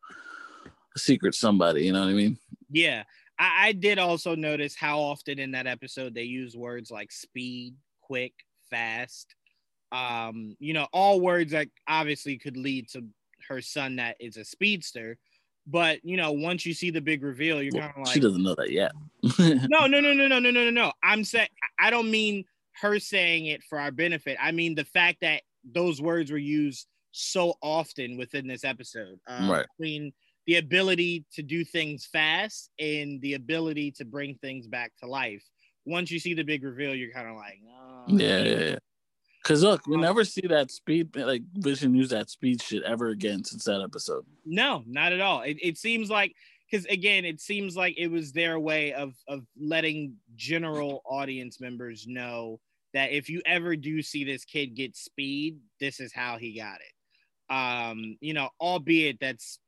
a 0.97 0.99
secret 0.99 1.35
somebody. 1.35 1.85
You 1.85 1.93
know 1.93 2.01
what 2.01 2.11
I 2.11 2.15
mean? 2.15 2.39
yeah. 2.71 3.05
I, 3.39 3.69
I 3.69 3.73
did 3.73 3.99
also 3.99 4.35
notice 4.35 4.75
how 4.75 4.99
often 4.99 5.39
in 5.39 5.53
that 5.53 5.67
episode 5.67 6.15
they 6.15 6.25
use 6.25 6.57
words 6.57 6.91
like 6.91 7.13
speed, 7.13 7.75
quick, 8.01 8.33
fast. 8.71 9.35
Um, 9.93 10.57
you 10.59 10.75
know, 10.75 10.87
all 10.93 11.21
words 11.21 11.53
that 11.53 11.69
obviously 11.87 12.37
could 12.37 12.57
lead 12.57 12.89
to 12.91 13.05
her 13.49 13.63
son 13.63 13.97
that 13.97 14.17
is 14.21 14.37
a 14.37 14.45
speedster. 14.45 15.19
But 15.67 16.03
you 16.03 16.17
know, 16.17 16.33
once 16.33 16.65
you 16.65 16.73
see 16.73 16.91
the 16.91 17.01
big 17.01 17.23
reveal, 17.23 17.63
you're 17.63 17.73
Well, 17.75 17.83
kind 17.83 17.95
of 17.97 18.07
like, 18.07 18.15
she 18.15 18.21
doesn't 18.21 18.43
know 18.43 18.55
that 18.57 18.71
yet. 18.71 18.93
no, 19.39 19.87
no, 19.87 20.01
no, 20.01 20.13
no, 20.13 20.27
no, 20.27 20.39
no, 20.39 20.51
no, 20.51 20.65
no, 20.65 20.71
no. 20.71 20.93
I'm 21.03 21.25
saying 21.25 21.49
I 21.79 21.91
don't 21.91 22.11
mean 22.11 22.45
her 22.81 22.99
saying 22.99 23.47
it 23.47 23.63
for 23.65 23.79
our 23.79 23.91
benefit. 23.91 24.39
I 24.41 24.53
mean 24.53 24.75
the 24.75 24.85
fact 24.85 25.19
that 25.21 25.43
those 25.73 26.01
words 26.01 26.31
were 26.31 26.39
used 26.39 26.87
so 27.13 27.55
often 27.63 28.17
within 28.17 28.47
this 28.47 28.65
episode. 28.65 29.19
Um, 29.27 29.51
Right. 29.51 29.67
Between 29.79 30.13
the 30.47 30.57
ability 30.57 31.27
to 31.35 31.43
do 31.43 31.65
things 31.65 32.07
fast 32.07 32.71
and 32.79 33.21
the 33.21 33.35
ability 33.35 33.91
to 33.93 34.05
bring 34.05 34.35
things 34.37 34.67
back 34.67 34.93
to 35.01 35.07
life. 35.07 35.43
Once 35.85 36.11
you 36.11 36.19
see 36.19 36.35
the 36.35 36.43
big 36.43 36.65
reveal, 36.65 36.95
you're 36.95 37.13
kind 37.13 37.29
of 37.29 37.37
like, 37.37 37.59
oh, 37.69 38.05
Yeah, 38.09 38.39
yeah, 38.43 38.59
yeah. 38.71 38.77
Cause 39.45 39.63
look, 39.63 39.87
we 39.87 39.95
Um, 39.95 40.03
never 40.03 40.25
see 40.25 40.47
that 40.49 40.71
speed 40.71 41.15
like 41.17 41.43
Vision 41.55 41.95
use 41.95 42.11
that 42.11 42.29
speed 42.29 42.61
shit 42.61 42.83
ever 42.83 43.09
again 43.09 43.45
since 43.45 43.65
that 43.65 43.81
episode. 43.81 44.25
No, 44.45 44.83
not 44.87 45.13
at 45.13 45.21
all. 45.21 45.43
It, 45.43 45.57
it 45.63 45.79
seems 45.79 46.11
like 46.11 46.35
because 46.71 46.85
again, 46.87 47.25
it 47.25 47.41
seems 47.41 47.77
like 47.77 47.95
it 47.97 48.09
was 48.09 48.33
their 48.33 48.59
way 48.61 48.93
of 48.93 49.15
of 49.27 49.45
letting 49.59 50.15
general 50.37 51.03
audience 51.07 51.61
members 51.61 52.07
know 52.07 52.61
that 52.99 53.13
if 53.13 53.31
you 53.31 53.41
ever 53.47 53.77
do 53.77 54.03
see 54.03 54.25
this 54.25 54.45
kid 54.45 54.75
get 54.75 54.97
speed, 54.97 55.59
this 55.79 56.01
is 56.01 56.13
how 56.13 56.37
he 56.37 56.59
got 56.59 56.81
it. 56.81 57.55
Um, 57.55 58.17
you 58.21 58.35
know, 58.35 58.49
albeit 58.61 59.21
that's 59.21 59.61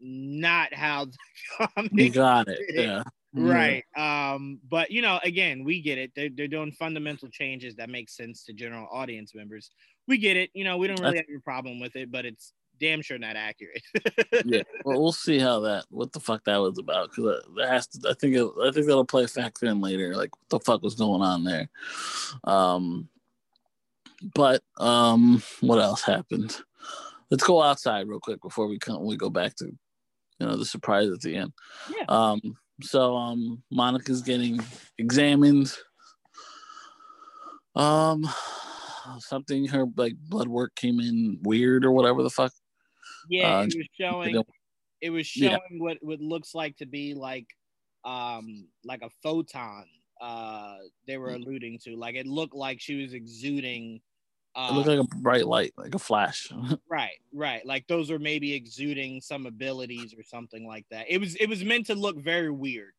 not 0.00 0.72
how 0.74 1.06
comic 1.58 2.12
got 2.12 2.46
it. 2.46 2.60
Yeah. 2.68 3.02
right 3.32 3.82
um 3.96 4.60
but 4.68 4.92
you 4.92 5.02
know 5.02 5.18
again 5.24 5.64
we 5.64 5.80
get 5.80 5.98
it 5.98 6.12
they're, 6.14 6.28
they're 6.32 6.46
doing 6.46 6.70
fundamental 6.70 7.28
changes 7.28 7.74
that 7.74 7.90
make 7.90 8.08
sense 8.08 8.44
to 8.44 8.52
general 8.52 8.86
audience 8.92 9.34
members 9.34 9.70
we 10.06 10.18
get 10.18 10.36
it 10.36 10.50
you 10.54 10.62
know 10.62 10.76
we 10.76 10.86
don't 10.86 11.00
really 11.00 11.16
have 11.16 11.26
a 11.36 11.40
problem 11.40 11.80
with 11.80 11.96
it 11.96 12.12
but 12.12 12.24
it's 12.24 12.52
damn 12.80 13.02
sure 13.02 13.18
not 13.18 13.36
accurate 13.36 13.82
yeah. 14.44 14.62
Well, 14.84 15.00
we'll 15.00 15.12
see 15.12 15.38
how 15.38 15.60
that 15.60 15.84
what 15.90 16.12
the 16.12 16.20
fuck 16.20 16.44
that 16.44 16.56
was 16.56 16.78
about 16.78 17.10
because 17.10 17.42
that 17.56 17.68
has 17.68 17.86
to. 17.88 18.10
I 18.10 18.14
think 18.14 18.34
it, 18.36 18.48
I 18.62 18.70
think 18.70 18.86
that'll 18.86 19.04
play 19.04 19.24
a 19.24 19.28
factor 19.28 19.66
in 19.66 19.80
later. 19.80 20.16
Like 20.16 20.30
what 20.36 20.48
the 20.48 20.60
fuck 20.60 20.82
was 20.82 20.94
going 20.94 21.22
on 21.22 21.44
there. 21.44 21.68
Um. 22.44 23.08
But 24.34 24.62
um, 24.78 25.42
what 25.60 25.80
else 25.80 26.02
happened? 26.02 26.56
Let's 27.30 27.44
go 27.44 27.62
outside 27.62 28.08
real 28.08 28.20
quick 28.20 28.40
before 28.40 28.68
we 28.68 28.78
come. 28.78 29.04
We 29.04 29.16
go 29.16 29.28
back 29.28 29.54
to, 29.56 29.66
you 29.66 30.46
know, 30.46 30.56
the 30.56 30.64
surprise 30.64 31.10
at 31.10 31.20
the 31.20 31.36
end. 31.36 31.52
Yeah. 31.90 32.04
Um. 32.08 32.40
So 32.80 33.16
um, 33.16 33.62
Monica's 33.70 34.22
getting 34.22 34.60
examined. 34.98 35.72
Um, 37.76 38.28
something 39.18 39.66
her 39.68 39.86
like 39.96 40.14
blood 40.28 40.48
work 40.48 40.74
came 40.74 41.00
in 41.00 41.38
weird 41.42 41.84
or 41.84 41.92
whatever 41.92 42.22
the 42.22 42.30
fuck. 42.30 42.52
Yeah 43.28 43.48
Uh, 43.48 43.62
it 43.62 43.76
was 43.76 43.88
showing 43.98 44.44
it 45.00 45.10
was 45.10 45.26
Yeah. 45.36 45.58
showing 45.58 45.80
what 45.80 45.98
what 46.02 46.20
looks 46.20 46.54
like 46.54 46.76
to 46.78 46.86
be 46.86 47.14
like 47.14 47.46
um 48.04 48.68
like 48.84 49.02
a 49.02 49.10
photon 49.22 49.86
uh 50.20 50.76
they 51.06 51.16
were 51.18 51.34
alluding 51.34 51.78
to 51.78 51.96
like 51.96 52.14
it 52.14 52.26
looked 52.26 52.54
like 52.54 52.80
she 52.80 53.02
was 53.02 53.14
exuding 53.14 54.00
uh 54.54 54.68
It 54.70 54.74
looked 54.74 54.88
like 54.88 55.00
a 55.00 55.16
bright 55.20 55.46
light, 55.46 55.72
like 55.76 55.94
a 55.94 55.98
flash. 55.98 56.50
Right, 56.88 57.18
right. 57.32 57.64
Like 57.66 57.86
those 57.88 58.10
are 58.10 58.18
maybe 58.18 58.52
exuding 58.52 59.20
some 59.20 59.46
abilities 59.46 60.14
or 60.16 60.22
something 60.22 60.66
like 60.66 60.86
that. 60.90 61.06
It 61.08 61.18
was 61.18 61.34
it 61.36 61.48
was 61.48 61.64
meant 61.64 61.86
to 61.86 61.94
look 61.94 62.18
very 62.18 62.50
weird. 62.50 62.92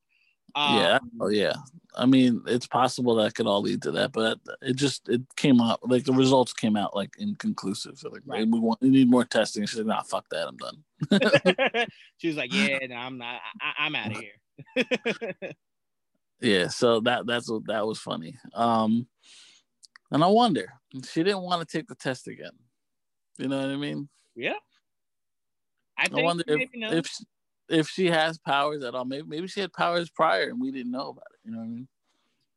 Um, 0.54 0.76
yeah, 0.76 1.00
oh 1.20 1.28
yeah. 1.30 1.54
I 1.98 2.06
mean, 2.06 2.41
it's 2.46 2.68
possible 2.68 3.16
that 3.16 3.36
could 3.36 3.48
all 3.48 3.62
lead 3.62 3.82
to 3.84 3.91
that, 3.91 4.12
but 4.12 4.39
it 4.62 4.76
just 4.76 5.08
it 5.10 5.22
came 5.36 5.62
out 5.62 5.80
like 5.89 6.04
the 6.04 6.14
results 6.14 6.54
came 6.54 6.76
out 6.76 6.96
like 6.96 7.16
inconclusive. 7.18 7.98
So 7.98 8.10
like 8.10 8.22
Right. 8.26 8.48
we 8.48 8.60
want 8.60 8.82
we 8.82 8.89
need 8.89 9.10
more 9.10 9.24
testing. 9.24 9.66
She's 9.66 9.80
like, 9.80 9.88
nah, 9.88 10.04
fuck 10.04 10.26
that, 10.30 10.48
I'm 10.48 10.58
done. 10.58 11.88
she 12.18 12.28
was 12.28 12.38
like, 12.38 12.54
"Yeah, 12.54 12.80
no, 12.88 12.96
I'm 12.96 13.18
not. 13.18 13.39
I, 13.62 13.86
I'm 13.86 13.96
out 13.96 14.12
of 14.12 14.18
here." 14.18 15.54
Yeah, 16.41 16.68
so 16.68 17.00
that 17.02 17.26
that's 17.26 17.50
what 17.50 17.66
that 17.68 17.88
was 17.88 18.00
funny. 18.00 18.38
Um, 18.54 19.08
and 20.12 20.24
I 20.24 20.28
wonder 20.28 20.74
she 21.10 21.24
didn't 21.24 21.41
want 21.41 21.68
to 21.68 21.78
take 21.78 21.88
the 21.88 21.96
test 21.96 22.28
again. 22.28 22.52
You 23.38 23.48
know 23.48 23.60
what 23.60 23.70
I 23.70 23.76
mean? 23.76 24.10
yeah. 24.36 24.54
I 25.98 26.08
I 26.14 26.22
wonder 26.22 26.43
if 26.48 26.70
if 26.74 27.18
if 27.70 27.88
she 27.88 28.07
has 28.07 28.38
powers 28.38 28.84
at 28.84 28.95
all. 28.95 29.05
Maybe 29.05 29.28
maybe 29.28 29.47
she 29.47 29.61
had 29.61 29.74
powers 29.74 30.09
prior 30.09 30.49
and 30.49 30.61
we 30.61 30.72
didn't 30.72 30.91
know 30.91 31.09
about 31.09 31.26
it. 31.34 31.39
You 31.45 31.51
know 31.51 31.59
what 31.59 31.66
I 31.66 31.70
mean? 31.70 31.88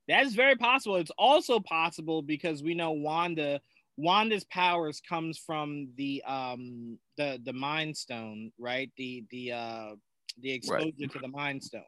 That's 0.06 0.34
very 0.34 0.56
possible. 0.56 0.96
It's 0.96 1.10
also 1.18 1.60
possible 1.60 2.22
because 2.22 2.62
we 2.62 2.74
know 2.74 2.92
Wanda 2.92 3.60
Wanda's 3.96 4.44
powers 4.44 5.00
comes 5.00 5.38
from 5.38 5.92
the 5.96 6.22
um 6.24 6.98
the 7.16 7.40
the 7.44 7.52
mind 7.52 7.96
stone, 7.96 8.52
right? 8.58 8.90
The 8.96 9.24
the 9.30 9.52
uh 9.52 9.96
the 10.38 10.52
exposure 10.52 11.06
to 11.10 11.18
the 11.18 11.28
mind 11.28 11.62
stone. 11.62 11.84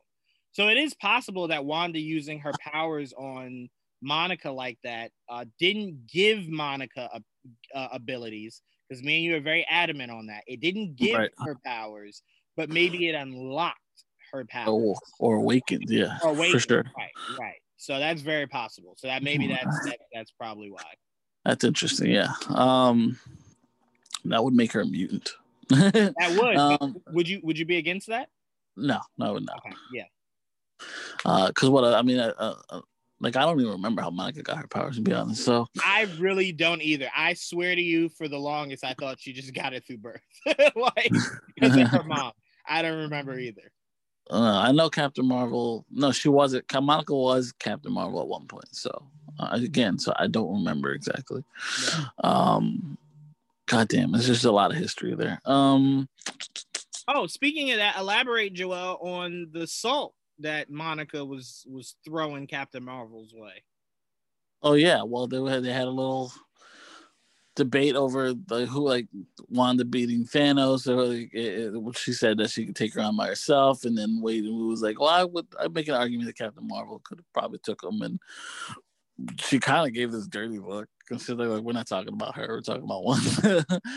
So 0.52 0.68
it 0.68 0.76
is 0.76 0.92
possible 0.94 1.48
that 1.48 1.64
Wanda 1.64 2.00
using 2.00 2.40
her 2.40 2.54
powers 2.54 3.12
on 3.14 3.70
Monica 4.02 4.50
like 4.50 4.78
that 4.84 5.12
uh 5.28 5.44
didn't 5.58 6.06
give 6.06 6.48
Monica 6.48 7.22
uh, 7.74 7.88
abilities 7.92 8.62
because 8.88 9.02
me 9.02 9.16
and 9.16 9.24
you 9.24 9.36
are 9.36 9.40
very 9.40 9.64
adamant 9.70 10.10
on 10.10 10.26
that. 10.26 10.42
It 10.46 10.60
didn't 10.60 10.96
give 10.96 11.16
Right. 11.16 11.30
her 11.44 11.56
powers, 11.64 12.22
but 12.60 12.68
maybe 12.68 13.08
it 13.08 13.14
unlocked 13.14 13.78
her 14.34 14.44
power 14.44 14.70
or, 14.70 14.94
or 15.18 15.36
awakened. 15.36 15.86
Yeah, 15.88 16.18
or 16.22 16.32
awakened. 16.32 16.60
for 16.60 16.68
sure. 16.68 16.84
Right, 16.94 17.38
right. 17.38 17.54
So 17.78 17.98
that's 17.98 18.20
very 18.20 18.46
possible. 18.46 18.92
So 18.98 19.06
that 19.06 19.22
maybe 19.22 19.46
that's 19.46 19.86
that, 19.86 19.96
that's 20.12 20.30
probably 20.32 20.70
why. 20.70 20.82
That's 21.46 21.64
interesting. 21.64 22.10
Yeah. 22.10 22.28
Um, 22.50 23.18
that 24.26 24.44
would 24.44 24.52
make 24.52 24.72
her 24.72 24.82
a 24.82 24.86
mutant. 24.86 25.30
That 25.70 26.36
would. 26.38 26.56
Um, 26.56 26.96
would 27.12 27.26
you 27.26 27.40
would 27.42 27.58
you 27.58 27.64
be 27.64 27.78
against 27.78 28.08
that? 28.08 28.28
no, 28.76 29.00
no, 29.16 29.38
no. 29.38 29.52
Okay. 29.64 29.76
Yeah. 29.94 31.46
Because 31.46 31.70
what 31.70 31.84
I 31.84 32.02
mean, 32.02 32.18
uh, 32.18 32.34
uh, 32.36 32.54
uh, 32.68 32.80
like 33.20 33.36
I 33.36 33.42
don't 33.42 33.60
even 33.60 33.72
remember 33.72 34.02
how 34.02 34.10
Monica 34.10 34.42
got 34.42 34.58
her 34.58 34.66
powers 34.66 34.96
to 34.96 35.02
be 35.02 35.12
honest. 35.12 35.44
So 35.44 35.66
I 35.84 36.08
really 36.18 36.52
don't 36.52 36.82
either. 36.82 37.08
I 37.16 37.34
swear 37.34 37.74
to 37.74 37.82
you, 37.82 38.08
for 38.08 38.28
the 38.28 38.38
longest, 38.38 38.84
I 38.84 38.94
thought 38.94 39.20
she 39.20 39.32
just 39.32 39.54
got 39.54 39.72
it 39.72 39.86
through 39.86 39.98
birth, 39.98 40.20
like 40.76 41.12
because 41.54 41.76
of 41.76 41.88
her 41.88 42.02
mom. 42.06 42.32
I 42.70 42.80
don't 42.82 42.98
remember 42.98 43.38
either. 43.38 43.70
uh, 44.30 44.60
I 44.64 44.72
know 44.72 44.88
Captain 44.88 45.26
Marvel. 45.26 45.84
No, 45.90 46.12
she 46.12 46.28
wasn't. 46.28 46.64
Monica 46.82 47.14
was 47.14 47.52
Captain 47.58 47.92
Marvel 47.92 48.20
at 48.22 48.28
one 48.28 48.46
point. 48.46 48.74
So 48.74 48.90
uh, 49.38 49.48
again, 49.52 49.98
so 49.98 50.12
I 50.16 50.26
don't 50.28 50.52
remember 50.52 50.92
exactly. 50.92 51.42
Yeah. 51.92 52.04
Um, 52.24 52.96
God 53.66 53.88
damn, 53.88 54.14
it's 54.14 54.26
just 54.26 54.44
a 54.44 54.50
lot 54.52 54.70
of 54.70 54.76
history 54.78 55.14
there. 55.14 55.40
Um, 55.44 56.08
Oh, 57.08 57.26
speaking 57.26 57.72
of 57.72 57.78
that, 57.78 57.96
elaborate, 57.98 58.52
Joel, 58.54 58.98
on 59.00 59.48
the 59.52 59.66
salt 59.66 60.14
that 60.38 60.70
Monica 60.70 61.24
was 61.24 61.66
was 61.68 61.96
throwing 62.04 62.46
Captain 62.46 62.84
Marvel's 62.84 63.34
way. 63.34 63.64
oh 64.62 64.74
yeah, 64.74 65.02
well 65.02 65.26
they 65.26 65.42
had 65.42 65.64
they 65.64 65.72
had 65.72 65.88
a 65.88 65.90
little 65.90 66.32
debate 67.64 67.94
over 67.94 68.32
the 68.32 68.66
who 68.66 68.88
like 68.88 69.06
Wanda 69.48 69.84
beating 69.84 70.24
Thanos. 70.24 70.86
Or 70.88 71.04
like, 71.04 71.30
it, 71.34 71.74
it- 71.74 71.96
she 71.98 72.12
said 72.12 72.38
that 72.38 72.50
she 72.50 72.66
could 72.66 72.76
take 72.76 72.94
her 72.94 73.00
on 73.00 73.16
by 73.16 73.26
herself, 73.28 73.84
and 73.84 73.96
then 73.96 74.20
Wade 74.22 74.44
was 74.48 74.82
like, 74.82 74.98
"Well, 74.98 75.08
I 75.08 75.24
would 75.24 75.46
I'd 75.60 75.74
make 75.74 75.88
an 75.88 75.94
argument 75.94 76.26
that 76.26 76.38
Captain 76.38 76.66
Marvel 76.66 77.00
could 77.04 77.18
have 77.18 77.32
probably 77.32 77.58
took 77.62 77.82
him." 77.82 78.00
And 78.02 78.18
she 79.38 79.58
kind 79.58 79.86
of 79.86 79.92
gave 79.94 80.10
this 80.12 80.26
dirty 80.26 80.58
look, 80.58 80.88
considering 81.06 81.50
like 81.50 81.62
we're 81.62 81.72
not 81.72 81.86
talking 81.86 82.12
about 82.14 82.36
her, 82.36 82.48
we're 82.48 82.60
talking 82.62 82.84
about 82.84 83.04
one. 83.04 83.20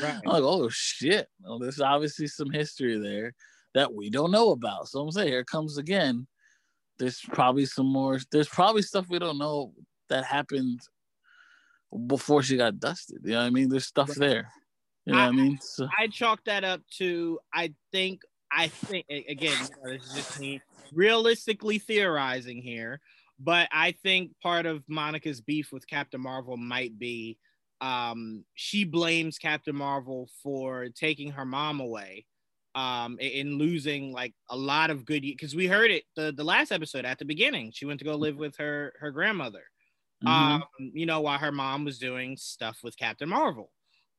Right. 0.01 0.20
I'm 0.26 0.32
like, 0.34 0.43
oh 0.43 0.70
shit! 0.70 1.28
Well, 1.41 1.59
there's 1.59 1.80
obviously 1.82 2.28
some 2.28 2.51
history 2.51 2.97
there 2.99 3.34
that 3.74 3.93
we 3.93 4.09
don't 4.09 4.32
know 4.32 4.51
about. 4.51 4.88
So 4.89 4.99
I'm 5.01 5.11
saying, 5.11 5.30
here 5.30 5.39
it 5.39 5.47
comes 5.47 5.78
again. 5.78 6.28
There's 6.99 7.20
probably 7.22 7.66
some 7.66 7.88
more. 7.91 8.20
There's 8.32 8.49
probably 8.49 8.82
stuff 8.82 9.07
we 9.09 9.20
don't 9.20 9.38
know 9.39 9.74
that 10.09 10.26
happened 10.26 10.82
before 12.08 12.44
she 12.44 12.58
got 12.58 12.80
dusted. 12.80 13.20
You 13.24 13.32
know 13.32 13.41
what 13.41 13.46
I 13.46 13.50
mean? 13.50 13.70
There's 13.70 13.86
stuff 13.86 14.14
there. 14.16 14.50
You 15.06 15.14
know 15.14 15.20
what 15.20 15.28
I 15.28 15.32
mean? 15.32 15.60
So, 15.62 15.88
I 15.98 16.08
chalk 16.08 16.44
that 16.46 16.64
up 16.64 16.82
to 16.98 17.39
I 17.54 17.74
think 17.91 18.22
I 18.52 18.68
think 18.68 19.06
again 19.10 19.58
this 19.84 20.04
is 20.06 20.14
just 20.14 20.39
me 20.39 20.62
realistically 20.94 21.80
theorizing 21.80 22.62
here, 22.62 23.02
but 23.39 23.68
I 23.72 23.91
think 24.04 24.32
part 24.41 24.66
of 24.66 24.84
Monica's 24.88 25.41
beef 25.41 25.72
with 25.72 25.88
Captain 25.88 26.22
Marvel 26.22 26.56
might 26.56 26.98
be 26.98 27.38
um, 27.82 28.46
she 28.54 28.86
blames 28.86 29.38
Captain 29.38 29.76
Marvel 29.76 30.30
for 30.41 30.88
taking 30.96 31.32
her 31.32 31.46
mom 31.46 31.80
away 31.80 32.26
um 32.76 33.20
in 33.20 33.60
losing 33.60 34.12
like 34.12 34.34
a 34.50 34.58
lot 34.58 34.89
of 34.89 35.06
good 35.06 35.22
because 35.22 35.56
we 35.56 35.68
heard 35.68 35.91
it 35.91 36.06
the, 36.16 36.34
the 36.36 36.44
last 36.44 36.72
episode 36.72 37.06
at 37.06 37.20
the 37.20 37.26
beginning 37.26 37.72
she 37.72 37.86
went 37.86 38.00
to 38.00 38.04
go 38.04 38.16
live 38.16 38.36
with 38.36 38.58
her 38.58 38.94
her 39.00 39.12
grandmother 39.12 39.62
mhm. 40.24 40.30
um, 40.30 40.63
you 40.80 41.05
know, 41.05 41.21
while 41.21 41.38
her 41.38 41.51
mom 41.51 41.86
was 41.86 41.99
doing 41.99 42.38
stuff 42.38 42.80
with 42.84 42.97
Captain 42.97 43.30
Marvel. 43.30 43.71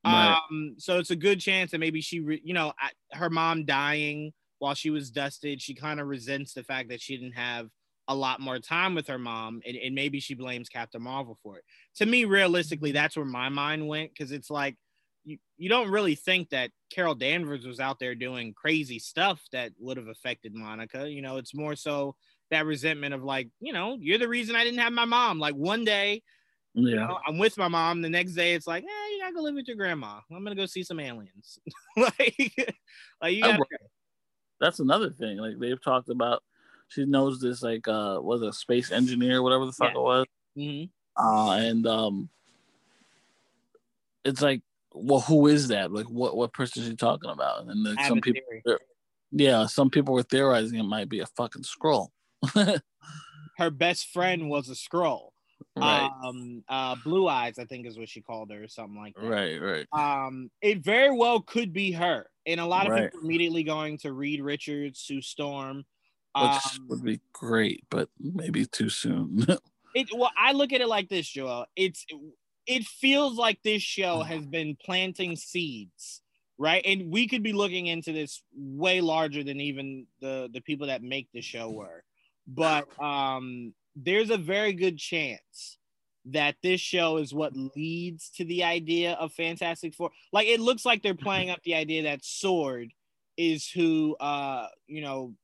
Right. 0.04 0.36
Um, 0.50 0.74
so 0.78 0.98
it's 0.98 1.10
a 1.10 1.16
good 1.16 1.40
chance 1.40 1.70
that 1.70 1.78
maybe 1.78 2.02
she, 2.02 2.20
re- 2.20 2.42
you 2.44 2.52
know, 2.52 2.72
I, 2.78 2.90
her 3.16 3.30
mom 3.30 3.64
dying 3.64 4.32
while 4.58 4.74
she 4.74 4.90
was 4.90 5.10
dusted, 5.10 5.62
she 5.62 5.74
kind 5.74 6.00
of 6.00 6.06
resents 6.06 6.52
the 6.52 6.62
fact 6.62 6.90
that 6.90 7.00
she 7.00 7.16
didn't 7.16 7.36
have 7.36 7.68
a 8.08 8.14
lot 8.14 8.40
more 8.40 8.58
time 8.58 8.94
with 8.94 9.06
her 9.08 9.18
mom, 9.18 9.62
and, 9.66 9.76
and 9.76 9.94
maybe 9.94 10.20
she 10.20 10.34
blames 10.34 10.68
Captain 10.68 11.02
Marvel 11.02 11.38
for 11.42 11.56
it. 11.56 11.64
To 11.96 12.06
me, 12.06 12.24
realistically, 12.26 12.92
that's 12.92 13.16
where 13.16 13.24
my 13.24 13.48
mind 13.48 13.86
went 13.88 14.10
because 14.10 14.30
it's 14.30 14.50
like 14.50 14.76
you, 15.24 15.38
you 15.56 15.68
don't 15.68 15.90
really 15.90 16.14
think 16.14 16.50
that 16.50 16.70
Carol 16.90 17.14
Danvers 17.14 17.66
was 17.66 17.80
out 17.80 17.98
there 17.98 18.14
doing 18.14 18.52
crazy 18.52 18.98
stuff 18.98 19.42
that 19.52 19.72
would 19.78 19.96
have 19.96 20.08
affected 20.08 20.54
Monica. 20.54 21.10
You 21.10 21.22
know, 21.22 21.38
it's 21.38 21.54
more 21.54 21.76
so 21.76 22.14
that 22.50 22.66
resentment 22.66 23.14
of 23.14 23.24
like, 23.24 23.48
you 23.60 23.72
know, 23.72 23.96
you're 24.00 24.18
the 24.18 24.28
reason 24.28 24.56
I 24.56 24.64
didn't 24.64 24.80
have 24.80 24.92
my 24.92 25.04
mom. 25.04 25.38
Like 25.38 25.54
one 25.54 25.84
day, 25.84 26.22
you 26.74 26.88
yeah. 26.88 27.06
know, 27.06 27.18
I'm 27.26 27.38
with 27.38 27.56
my 27.56 27.68
mom. 27.68 28.02
The 28.02 28.08
next 28.08 28.32
day, 28.32 28.54
it's 28.54 28.66
like, 28.66 28.84
eh, 28.84 29.12
you 29.12 29.20
gotta 29.20 29.34
go 29.34 29.42
live 29.42 29.54
with 29.54 29.68
your 29.68 29.76
grandma. 29.76 30.20
I'm 30.30 30.42
gonna 30.42 30.54
go 30.54 30.66
see 30.66 30.82
some 30.82 31.00
aliens. 31.00 31.58
like, 31.96 32.74
like 33.22 33.34
you 33.34 33.42
gotta, 33.42 33.64
That's 34.60 34.80
another 34.80 35.10
thing. 35.10 35.38
Like 35.38 35.58
they've 35.58 35.82
talked 35.82 36.08
about. 36.08 36.42
She 36.88 37.04
knows 37.06 37.40
this 37.40 37.62
like 37.62 37.88
uh 37.88 38.18
was 38.20 38.42
a 38.42 38.52
space 38.52 38.92
engineer, 38.92 39.42
whatever 39.42 39.66
the 39.66 39.72
fuck 39.72 39.92
Yeah. 39.94 40.00
it 40.00 40.02
was. 40.02 40.26
Mhm. 40.56 40.90
uh, 41.16 41.50
and 41.52 41.86
um, 41.86 42.28
it's 44.24 44.42
like, 44.42 44.62
well, 44.92 45.20
who 45.20 45.46
is 45.48 45.68
that? 45.68 45.92
Like, 45.92 46.06
what 46.06 46.36
what 46.36 46.52
person 46.52 46.82
is 46.82 46.88
he 46.88 46.96
talking 46.96 47.30
about? 47.30 47.66
And 47.66 47.84
then 47.84 47.96
some 48.06 48.20
people, 48.20 48.42
yeah, 49.32 49.66
some 49.66 49.90
people 49.90 50.14
were 50.14 50.22
theorizing 50.22 50.78
it 50.78 50.84
might 50.84 51.08
be 51.08 51.20
a 51.20 51.26
fucking 51.26 51.62
Skrull. 51.62 52.08
Her 53.56 53.70
best 53.70 54.08
friend 54.08 54.48
was 54.48 54.68
a 54.68 54.72
Skrull. 54.74 55.30
right, 55.76 56.10
Um, 56.24 56.64
uh, 56.68 56.96
Blue 57.04 57.28
Eyes, 57.28 57.58
I 57.58 57.64
think 57.64 57.86
is 57.86 57.98
what 57.98 58.08
she 58.08 58.20
called 58.20 58.50
her, 58.50 58.64
or 58.64 58.68
something 58.68 58.96
like 58.98 59.14
that. 59.20 59.28
right, 59.28 59.60
right. 59.60 59.86
Um, 59.92 60.50
it 60.60 60.78
very 60.84 61.16
well 61.16 61.40
could 61.40 61.72
be 61.72 61.92
her, 61.92 62.26
and 62.46 62.58
a 62.60 62.66
lot 62.66 62.86
of 62.86 62.92
Right. 62.92 63.12
people 63.12 63.24
immediately 63.24 63.62
going 63.62 63.98
to 63.98 64.12
Reed 64.12 64.40
Richards, 64.42 65.00
Sue 65.00 65.20
Storm. 65.20 65.84
Which 66.36 66.58
Um, 66.78 66.88
would 66.88 67.04
be 67.04 67.20
great, 67.32 67.84
but 67.90 68.08
maybe 68.18 68.66
too 68.66 68.88
soon. 68.88 69.46
it 69.94 70.08
well 70.16 70.30
i 70.36 70.52
look 70.52 70.72
at 70.72 70.80
it 70.80 70.88
like 70.88 71.08
this 71.08 71.28
joel 71.28 71.66
it's 71.76 72.04
it 72.66 72.84
feels 72.84 73.36
like 73.36 73.62
this 73.62 73.82
show 73.82 74.22
has 74.22 74.44
been 74.46 74.76
planting 74.84 75.36
seeds 75.36 76.22
right 76.58 76.82
and 76.84 77.12
we 77.12 77.28
could 77.28 77.42
be 77.42 77.52
looking 77.52 77.86
into 77.86 78.12
this 78.12 78.42
way 78.54 79.00
larger 79.00 79.44
than 79.44 79.60
even 79.60 80.06
the 80.20 80.48
the 80.52 80.60
people 80.60 80.86
that 80.88 81.02
make 81.02 81.28
the 81.32 81.40
show 81.40 81.70
were 81.70 82.02
but 82.46 82.86
um 83.02 83.72
there's 83.96 84.30
a 84.30 84.36
very 84.36 84.72
good 84.72 84.98
chance 84.98 85.78
that 86.26 86.56
this 86.62 86.80
show 86.80 87.18
is 87.18 87.34
what 87.34 87.52
leads 87.76 88.30
to 88.30 88.44
the 88.46 88.64
idea 88.64 89.12
of 89.12 89.32
fantastic 89.32 89.94
four 89.94 90.10
like 90.32 90.46
it 90.46 90.60
looks 90.60 90.84
like 90.84 91.02
they're 91.02 91.14
playing 91.14 91.50
up 91.50 91.62
the 91.64 91.74
idea 91.74 92.02
that 92.02 92.24
sword 92.24 92.90
is 93.36 93.68
who 93.68 94.16
uh 94.20 94.66
you 94.86 95.02
know 95.02 95.34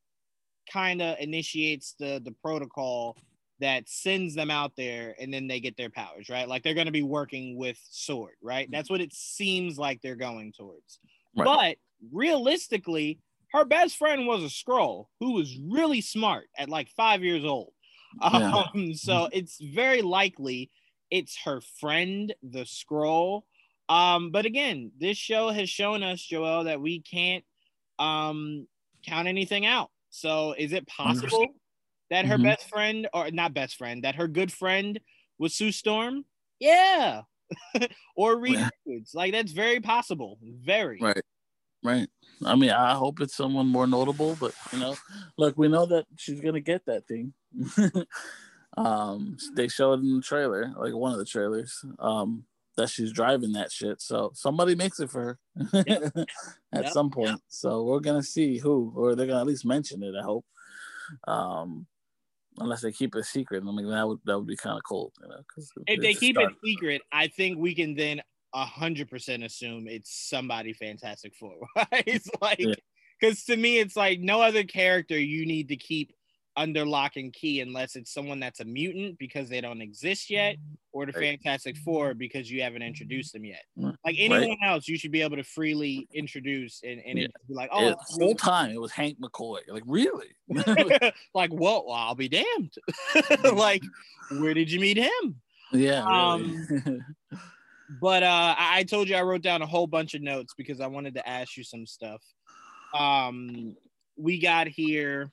kind 0.71 1.01
of 1.01 1.17
initiates 1.19 1.95
the 1.99 2.21
the 2.23 2.33
protocol 2.41 3.17
that 3.61 3.87
sends 3.87 4.33
them 4.33 4.51
out 4.51 4.73
there 4.75 5.15
and 5.19 5.31
then 5.31 5.47
they 5.47 5.59
get 5.59 5.77
their 5.77 5.89
powers, 5.89 6.29
right? 6.29 6.49
Like 6.49 6.63
they're 6.63 6.73
going 6.73 6.87
to 6.87 6.91
be 6.91 7.03
working 7.03 7.55
with 7.55 7.77
Sword, 7.89 8.33
right? 8.41 8.67
That's 8.71 8.89
what 8.89 9.01
it 9.01 9.13
seems 9.13 9.77
like 9.77 10.01
they're 10.01 10.15
going 10.15 10.51
towards. 10.51 10.99
Right. 11.37 11.45
But 11.45 11.77
realistically, 12.11 13.19
her 13.51 13.65
best 13.65 13.97
friend 13.97 14.25
was 14.27 14.43
a 14.43 14.47
Skrull 14.47 15.07
who 15.19 15.33
was 15.33 15.57
really 15.57 16.01
smart 16.01 16.47
at 16.57 16.69
like 16.69 16.89
five 16.89 17.23
years 17.23 17.43
old. 17.45 17.73
Yeah. 18.21 18.63
Um, 18.75 18.93
so 18.95 19.29
it's 19.31 19.57
very 19.61 20.01
likely 20.01 20.71
it's 21.09 21.37
her 21.43 21.61
friend, 21.79 22.33
the 22.41 22.63
Skrull. 22.63 23.43
Um, 23.89 24.31
but 24.31 24.45
again, 24.45 24.91
this 24.97 25.17
show 25.17 25.49
has 25.49 25.69
shown 25.69 26.03
us, 26.03 26.21
Joel, 26.21 26.63
that 26.65 26.81
we 26.81 27.01
can't 27.01 27.43
um, 27.99 28.67
count 29.05 29.27
anything 29.27 29.65
out. 29.65 29.89
So 30.09 30.53
is 30.57 30.71
it 30.73 30.87
possible 30.87 31.55
that 32.09 32.25
her 32.25 32.37
Mhm. 32.37 32.43
best 32.43 32.69
friend, 32.69 33.07
or 33.13 33.31
not 33.31 33.53
best 33.53 33.75
friend, 33.77 34.03
that 34.03 34.15
her 34.15 34.27
good 34.27 34.51
friend 34.51 34.99
was 35.37 35.53
Sue 35.53 35.71
Storm? 35.71 36.25
Yeah. 36.59 37.23
or 38.15 38.37
Reed 38.39 38.55
Yeah. 38.55 38.69
Richards. 38.85 39.13
Like 39.13 39.33
that's 39.33 39.51
very 39.51 39.79
possible. 39.81 40.39
Very. 40.41 40.99
right, 41.01 41.21
right. 41.83 42.09
I 42.45 42.55
mean, 42.55 42.71
I 42.71 42.93
hope 42.93 43.21
it's 43.21 43.35
someone 43.35 43.67
more 43.67 43.87
notable, 43.87 44.35
but 44.39 44.53
you 44.73 44.79
know, 44.79 44.95
look, 45.37 45.57
we 45.57 45.67
know 45.67 45.85
that 45.87 46.05
she's 46.17 46.41
gonna 46.41 46.61
get 46.61 46.85
that 46.85 47.07
thing. 47.07 47.33
um, 48.77 49.37
they 49.55 49.67
showed 49.67 49.99
in 49.99 50.15
the 50.15 50.21
trailer, 50.21 50.73
like 50.77 50.93
one 50.93 51.11
of 51.11 51.19
the 51.19 51.25
trailers, 51.25 51.83
um, 51.99 52.45
that 52.77 52.89
she's 52.89 53.11
driving 53.11 53.53
that 53.53 53.71
shit. 53.71 54.01
So 54.01 54.31
somebody 54.33 54.75
makes 54.75 54.99
it 54.99 55.09
for 55.09 55.37
her 55.55 55.75
at 56.73 56.83
Yep. 56.83 56.87
some 56.87 57.11
point. 57.11 57.41
So 57.47 57.83
we're 57.83 57.99
gonna 57.99 58.23
see 58.23 58.57
who, 58.57 58.93
or 58.95 59.15
they're 59.15 59.27
gonna 59.27 59.41
at 59.41 59.47
least 59.47 59.65
mention 59.65 60.03
it. 60.03 60.15
I 60.19 60.23
hope. 60.23 60.45
Um, 61.27 61.87
unless 62.57 62.81
they 62.81 62.91
keep 62.91 63.15
it 63.15 63.25
secret, 63.25 63.63
I 63.67 63.71
mean 63.71 63.89
that 63.89 64.07
would 64.07 64.19
that 64.25 64.37
would 64.37 64.47
be 64.47 64.55
kind 64.57 64.77
of 64.77 64.83
cold, 64.83 65.13
you 65.21 65.27
know. 65.27 65.37
Because 65.37 65.71
If 65.87 66.01
they 66.01 66.13
keep 66.13 66.37
it 66.39 66.53
secret, 66.63 67.01
I 67.11 67.27
think 67.27 67.57
we 67.57 67.75
can 67.75 67.95
then 67.95 68.21
hundred 68.53 69.09
percent 69.09 69.43
assume 69.43 69.87
it's 69.87 70.13
somebody 70.29 70.73
Fantastic 70.73 71.33
Four. 71.35 71.55
Right? 71.75 72.03
It's 72.05 72.29
like 72.41 72.59
Yeah. 72.59 72.73
because 73.19 73.43
to 73.45 73.55
me, 73.57 73.79
it's 73.79 73.95
like 73.95 74.19
no 74.19 74.41
other 74.41 74.63
character 74.63 75.17
you 75.19 75.45
need 75.45 75.69
to 75.69 75.75
keep 75.77 76.13
under 76.57 76.85
lock 76.85 77.15
and 77.15 77.31
key 77.31 77.61
unless 77.61 77.95
it's 77.95 78.13
someone 78.13 78.37
that's 78.41 78.59
a 78.59 78.65
mutant 78.65 79.17
because 79.17 79.47
they 79.47 79.61
don't 79.61 79.79
exist 79.81 80.29
yet, 80.29 80.57
or 80.91 81.05
the 81.05 81.13
Right. 81.13 81.39
Fantastic 81.41 81.77
Four 81.77 82.13
because 82.13 82.51
you 82.51 82.61
haven't 82.61 82.81
introduced 82.81 83.31
them 83.31 83.45
yet. 83.45 83.63
Mm, 83.79 83.95
Like 84.03 84.17
anyone 84.19 84.57
else, 84.61 84.85
you 84.85 84.97
should 84.97 85.11
be 85.13 85.21
able 85.21 85.37
to 85.37 85.45
freely 85.45 86.09
introduce 86.13 86.81
and, 86.83 87.01
and 87.05 87.17
Yeah. 87.19 87.27
be 87.47 87.53
like, 87.53 87.69
Oh, 87.71 87.91
oh, 87.91 87.95
the 88.17 88.25
whole 88.25 88.35
time 88.35 88.71
it 88.71 88.81
was 88.81 88.91
Hank 88.91 89.17
McCoy. 89.21 89.59
Like 89.69 89.83
really? 89.85 90.27
like, 91.33 91.51
whoa, 91.51 91.85
well, 91.87 91.95
I'll 91.95 92.15
be 92.15 92.27
damned. 92.27 92.73
like, 93.53 93.81
where 94.39 94.53
did 94.53 94.69
you 94.69 94.81
meet 94.81 94.97
him? 94.97 95.41
yeah. 95.71 96.03
Um, 96.03 96.67
Really. 96.69 96.99
But 97.99 98.23
uh, 98.23 98.55
I, 98.57 98.79
I 98.79 98.83
told 98.83 99.09
you 99.09 99.15
I 99.15 99.21
wrote 99.21 99.41
down 99.41 99.61
a 99.61 99.65
whole 99.65 99.87
bunch 99.87 100.13
of 100.13 100.21
notes 100.21 100.53
because 100.57 100.79
I 100.79 100.87
wanted 100.87 101.15
to 101.15 101.27
ask 101.27 101.57
you 101.57 101.63
some 101.63 101.85
stuff. 101.85 102.21
Um, 102.93 103.75
we 104.15 104.39
got 104.39 104.67
here. 104.67 105.31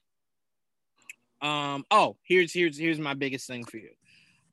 Um, 1.40 1.84
oh, 1.90 2.16
here's 2.24 2.52
here's 2.52 2.76
here's 2.76 2.98
my 2.98 3.14
biggest 3.14 3.46
thing 3.46 3.64
for 3.64 3.76
you. 3.76 3.90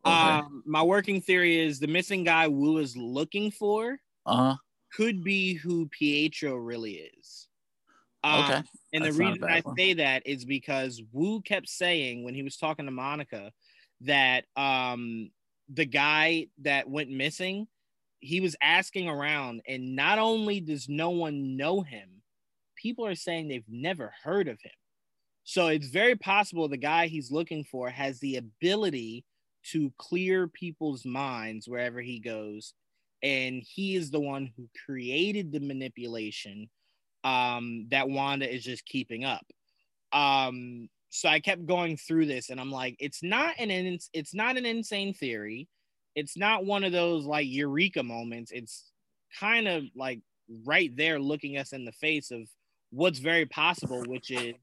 Okay. 0.05 0.13
Um, 0.13 0.61
my 0.67 0.83
working 0.83 1.19
theory 1.19 1.57
is 1.59 1.79
the 1.79 1.87
missing 1.87 2.23
guy 2.23 2.47
Woo 2.47 2.77
is 2.77 2.95
looking 2.95 3.49
for 3.49 3.97
uh 4.27 4.35
huh. 4.35 4.55
could 4.93 5.23
be 5.23 5.55
who 5.55 5.87
Pietro 5.87 6.55
really 6.55 7.09
is. 7.19 7.47
Um, 8.23 8.43
Okay. 8.43 8.63
and 8.93 9.03
the 9.03 9.09
That's 9.09 9.15
a 9.15 9.19
reason 9.19 9.43
I 9.45 9.61
one. 9.61 9.75
say 9.75 9.93
that 9.95 10.27
is 10.27 10.45
because 10.45 11.01
Woo 11.11 11.41
kept 11.41 11.69
saying 11.69 12.23
when 12.23 12.35
he 12.35 12.43
was 12.43 12.57
talking 12.57 12.85
to 12.85 12.91
Monica 12.91 13.51
that 14.01 14.45
um 14.55 15.31
the 15.73 15.85
guy 15.85 16.47
that 16.61 16.87
went 16.87 17.09
missing, 17.09 17.67
he 18.25 18.41
was 18.41 18.55
asking 18.61 19.07
around, 19.07 19.61
and 19.67 19.95
not 19.95 20.19
only 20.19 20.59
does 20.59 20.89
no 20.89 21.11
one 21.11 21.55
know 21.57 21.81
him, 21.81 22.09
people 22.75 23.05
are 23.05 23.15
saying 23.15 23.47
they've 23.47 23.63
never 23.69 24.13
heard 24.23 24.47
of 24.47 24.59
him. 24.61 24.71
So 25.43 25.67
it's 25.67 25.87
very 25.87 26.15
possible 26.15 26.67
the 26.67 26.77
guy 26.77 27.07
he's 27.07 27.31
looking 27.31 27.63
for 27.63 27.89
has 27.89 28.19
the 28.19 28.37
ability 28.37 29.23
to 29.71 29.93
clear 29.97 30.47
people's 30.47 31.05
minds 31.05 31.67
wherever 31.67 32.01
he 32.01 32.19
goes. 32.19 32.73
And 33.21 33.63
he 33.63 33.95
is 33.95 34.11
the 34.11 34.19
one 34.19 34.51
who 34.57 34.69
created 34.85 35.51
the 35.51 35.59
manipulation 35.59 36.69
um, 37.23 37.87
that 37.89 38.09
Wanda 38.09 38.51
is 38.51 38.63
just 38.63 38.85
keeping 38.85 39.23
up. 39.23 39.45
Um, 40.11 40.89
so 41.09 41.29
I 41.29 41.39
kept 41.39 41.65
going 41.65 41.97
through 41.97 42.25
this, 42.25 42.49
and 42.49 42.59
I'm 42.59 42.71
like, 42.71 42.95
it's 42.99 43.23
not 43.23 43.55
an 43.57 43.71
it's 44.13 44.33
not 44.33 44.57
an 44.57 44.65
insane 44.65 45.13
theory. 45.13 45.67
It's 46.15 46.37
not 46.37 46.65
one 46.65 46.83
of 46.83 46.91
those 46.91 47.25
like 47.25 47.47
eureka 47.47 48.03
moments. 48.03 48.51
It's 48.51 48.91
kind 49.39 49.67
of 49.67 49.83
like 49.95 50.21
right 50.65 50.95
there, 50.95 51.19
looking 51.19 51.57
us 51.57 51.73
in 51.73 51.85
the 51.85 51.91
face 51.91 52.31
of 52.31 52.47
what's 52.91 53.19
very 53.19 53.45
possible, 53.45 54.03
which 54.07 54.31
is 54.31 54.55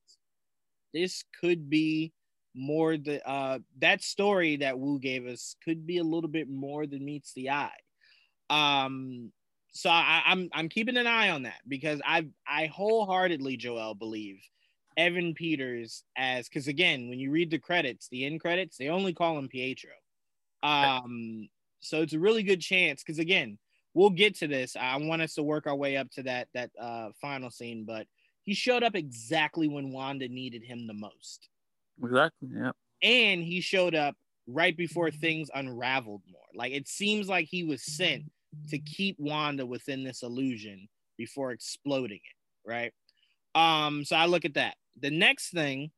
this 0.94 1.24
could 1.40 1.68
be 1.68 2.12
more 2.54 2.98
the 2.98 3.26
uh 3.26 3.58
that 3.78 4.02
story 4.02 4.56
that 4.56 4.78
Woo 4.78 4.98
gave 4.98 5.26
us 5.26 5.56
could 5.64 5.86
be 5.86 5.98
a 5.98 6.04
little 6.04 6.28
bit 6.28 6.50
more 6.50 6.86
than 6.86 7.04
meets 7.04 7.32
the 7.32 7.50
eye. 7.50 7.70
Um 8.50 9.32
so 9.72 9.88
I, 9.88 10.22
I'm 10.26 10.50
I'm 10.52 10.68
keeping 10.68 10.98
an 10.98 11.06
eye 11.06 11.30
on 11.30 11.44
that 11.44 11.60
because 11.66 12.00
I 12.04 12.26
I 12.46 12.66
wholeheartedly 12.66 13.56
Joel 13.56 13.94
believe 13.94 14.40
Evan 14.98 15.32
Peters 15.32 16.04
as 16.16 16.48
because 16.48 16.68
again 16.68 17.08
when 17.08 17.18
you 17.18 17.30
read 17.30 17.50
the 17.50 17.58
credits 17.58 18.08
the 18.10 18.26
end 18.26 18.40
credits 18.40 18.76
they 18.76 18.88
only 18.88 19.14
call 19.14 19.38
him 19.38 19.48
Pietro, 19.48 19.92
um 20.62 21.48
so 21.80 22.02
it's 22.02 22.12
a 22.12 22.18
really 22.18 22.42
good 22.42 22.60
chance 22.60 23.02
because 23.02 23.18
again 23.18 23.58
we'll 23.94 24.10
get 24.10 24.36
to 24.36 24.46
this 24.46 24.76
I 24.76 24.96
want 24.96 25.22
us 25.22 25.34
to 25.34 25.42
work 25.42 25.66
our 25.66 25.74
way 25.74 25.96
up 25.96 26.10
to 26.12 26.22
that 26.24 26.48
that 26.54 26.70
uh 26.80 27.10
final 27.20 27.50
scene 27.50 27.84
but 27.84 28.06
he 28.42 28.54
showed 28.54 28.82
up 28.82 28.94
exactly 28.96 29.68
when 29.68 29.92
Wanda 29.92 30.28
needed 30.28 30.62
him 30.64 30.86
the 30.86 30.94
most 30.94 31.48
Exactly. 32.02 32.48
Yeah. 32.54 32.72
and 33.02 33.42
he 33.42 33.60
showed 33.60 33.94
up 33.94 34.16
right 34.46 34.76
before 34.76 35.10
things 35.10 35.50
unraveled 35.54 36.22
more. 36.30 36.42
Like 36.54 36.72
it 36.72 36.88
seems 36.88 37.28
like 37.28 37.46
he 37.48 37.64
was 37.64 37.82
sent 37.84 38.24
to 38.68 38.78
keep 38.78 39.16
Wanda 39.18 39.64
within 39.64 40.04
this 40.04 40.22
illusion 40.22 40.88
before 41.16 41.52
exploding 41.52 42.18
it, 42.18 42.68
right? 42.68 42.92
Um, 43.54 44.04
so 44.04 44.16
I 44.16 44.26
look 44.26 44.44
at 44.44 44.54
that. 44.54 44.74
The 45.00 45.10
next 45.10 45.50
thing, 45.52 45.90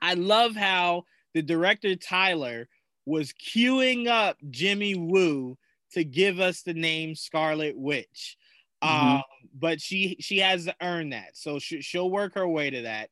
I 0.00 0.14
love 0.14 0.56
how 0.56 1.04
the 1.34 1.42
director 1.42 1.96
Tyler 1.96 2.68
was 3.06 3.32
queuing 3.32 4.06
up 4.08 4.36
Jimmy 4.50 4.94
Woo 4.94 5.56
to 5.92 6.04
give 6.04 6.40
us 6.40 6.62
the 6.62 6.74
name 6.74 7.14
Scarlet 7.14 7.76
Witch. 7.76 8.36
Mhm. 8.82 9.16
Um, 9.16 9.22
but 9.54 9.80
she 9.80 10.16
she 10.20 10.38
has 10.38 10.64
to 10.66 10.74
earn 10.82 11.10
that, 11.10 11.36
so 11.36 11.58
she, 11.58 11.80
she'll 11.80 12.10
work 12.10 12.34
her 12.34 12.46
way 12.46 12.70
to 12.70 12.82
that. 12.82 13.10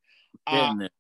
There. 0.51 0.91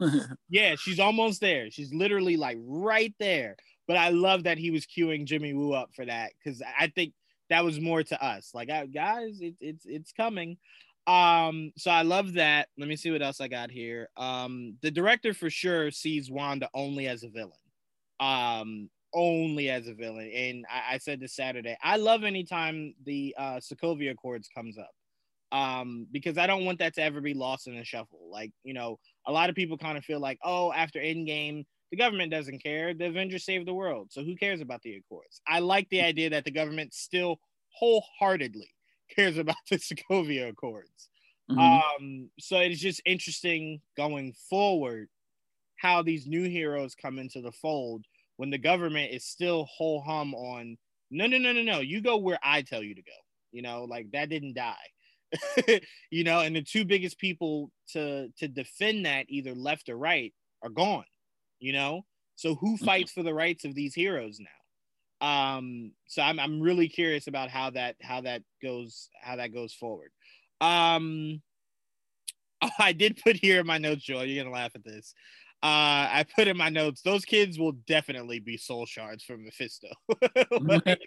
yeah, 0.48 0.74
she's 0.76 1.00
almost 1.00 1.40
there. 1.40 1.70
She's 1.70 1.92
literally 1.92 2.36
like 2.36 2.58
right 2.60 3.14
there. 3.18 3.56
But 3.86 3.96
I 3.98 4.10
love 4.10 4.44
that 4.44 4.56
he 4.56 4.70
was 4.70 4.86
queuing 4.86 5.26
Jimmy 5.26 5.52
Woo 5.52 5.72
up 5.72 5.90
for 5.94 6.06
that 6.06 6.32
because 6.38 6.62
I 6.78 6.88
think 6.88 7.12
that 7.50 7.64
was 7.64 7.80
more 7.80 8.02
to 8.02 8.24
us. 8.24 8.52
Like, 8.54 8.68
guys, 8.68 9.40
it, 9.40 9.54
it's 9.60 9.84
it's 9.84 10.12
coming. 10.12 10.56
Um, 11.06 11.72
so 11.76 11.90
I 11.90 12.02
love 12.02 12.34
that. 12.34 12.68
Let 12.78 12.88
me 12.88 12.96
see 12.96 13.10
what 13.10 13.22
else 13.22 13.40
I 13.40 13.48
got 13.48 13.70
here. 13.70 14.08
Um, 14.16 14.76
the 14.80 14.90
director 14.90 15.34
for 15.34 15.50
sure 15.50 15.90
sees 15.90 16.30
Wanda 16.30 16.70
only 16.72 17.08
as 17.08 17.24
a 17.24 17.28
villain. 17.28 17.52
Um, 18.24 18.90
only 19.14 19.70
as 19.70 19.86
a 19.86 19.94
villain. 19.94 20.30
And 20.34 20.64
I, 20.68 20.94
I 20.94 20.98
said 20.98 21.20
this 21.20 21.36
Saturday. 21.36 21.76
I 21.82 21.96
love 21.96 22.24
anytime 22.24 22.94
the 23.04 23.34
uh 23.38 23.60
Sokovia 23.60 24.10
Accords 24.10 24.48
comes 24.54 24.76
up. 24.78 24.90
Um, 25.52 26.08
because 26.10 26.36
I 26.36 26.48
don't 26.48 26.64
want 26.64 26.80
that 26.80 26.94
to 26.94 27.02
ever 27.02 27.20
be 27.20 27.32
lost 27.34 27.68
in 27.68 27.76
the 27.76 27.84
shuffle. 27.84 28.28
Like, 28.28 28.50
you 28.64 28.74
know, 28.74 28.98
a 29.24 29.30
lot 29.30 29.50
of 29.50 29.54
people 29.54 29.78
kind 29.78 29.96
of 29.96 30.04
feel 30.04 30.18
like, 30.18 30.38
oh, 30.42 30.72
after 30.72 30.98
Endgame, 30.98 31.64
the 31.92 31.96
government 31.96 32.32
doesn't 32.32 32.60
care. 32.60 32.92
The 32.92 33.06
Avengers 33.06 33.44
saved 33.44 33.68
the 33.68 33.74
world. 33.74 34.08
So 34.10 34.24
who 34.24 34.34
cares 34.34 34.60
about 34.60 34.82
the 34.82 34.96
Accords? 34.96 35.40
I 35.46 35.60
like 35.60 35.88
the 35.90 36.02
idea 36.02 36.30
that 36.30 36.44
the 36.44 36.50
government 36.50 36.92
still 36.92 37.38
wholeheartedly 37.78 38.68
cares 39.14 39.38
about 39.38 39.56
the 39.70 39.76
Sokovia 39.76 40.48
Accords. 40.48 41.08
Mhm. 41.48 41.82
Um, 42.00 42.30
so 42.40 42.58
it's 42.58 42.80
just 42.80 43.02
interesting 43.04 43.80
going 43.96 44.34
forward 44.50 45.08
how 45.76 46.02
these 46.02 46.26
new 46.26 46.48
heroes 46.48 46.94
come 46.94 47.18
into 47.18 47.40
the 47.42 47.52
fold 47.52 48.06
when 48.36 48.50
the 48.50 48.58
government 48.58 49.12
is 49.12 49.24
still 49.24 49.64
whole 49.64 50.00
hum 50.00 50.34
on 50.34 50.76
no, 51.10 51.26
no, 51.26 51.38
no, 51.38 51.52
no, 51.52 51.62
no. 51.62 51.80
You 51.80 52.00
go 52.00 52.16
where 52.16 52.38
I 52.42 52.62
tell 52.62 52.82
you 52.82 52.94
to 52.94 53.02
go. 53.02 53.12
You 53.52 53.62
know, 53.62 53.84
like 53.84 54.10
that 54.12 54.28
didn't 54.28 54.54
die. 54.54 54.74
you 56.10 56.24
know, 56.24 56.40
and 56.40 56.56
the 56.56 56.62
two 56.62 56.84
biggest 56.84 57.18
people 57.18 57.70
to 57.92 58.28
to 58.38 58.48
defend 58.48 59.06
that, 59.06 59.26
either 59.28 59.54
left 59.54 59.88
or 59.88 59.96
right, 59.96 60.34
are 60.62 60.70
gone. 60.70 61.04
You 61.60 61.72
know, 61.72 62.02
so 62.34 62.56
who 62.56 62.76
fights 62.76 63.12
for 63.12 63.22
the 63.22 63.34
rights 63.34 63.64
of 63.64 63.74
these 63.74 63.94
heroes 63.94 64.40
now? 64.40 65.26
Um, 65.26 65.92
so 66.08 66.20
I'm 66.20 66.40
I'm 66.40 66.60
really 66.60 66.88
curious 66.88 67.28
about 67.28 67.48
how 67.48 67.70
that 67.70 67.96
how 68.02 68.22
that 68.22 68.42
goes 68.60 69.08
how 69.22 69.36
that 69.36 69.54
goes 69.54 69.72
forward. 69.72 70.10
Um, 70.60 71.42
oh, 72.60 72.70
I 72.78 72.92
did 72.92 73.20
put 73.22 73.36
here 73.36 73.60
in 73.60 73.66
my 73.66 73.78
notes, 73.78 74.02
Joel. 74.02 74.24
You're 74.24 74.42
gonna 74.42 74.54
laugh 74.54 74.74
at 74.74 74.84
this. 74.84 75.14
Uh, 75.64 76.12
I 76.12 76.26
put 76.36 76.46
in 76.46 76.58
my 76.58 76.68
notes. 76.68 77.00
Those 77.00 77.24
kids 77.24 77.58
will 77.58 77.72
definitely 77.72 78.38
be 78.38 78.58
soul 78.58 78.84
shards 78.84 79.24
from 79.24 79.44
Mephisto. 79.44 79.88
Like- 80.60 81.00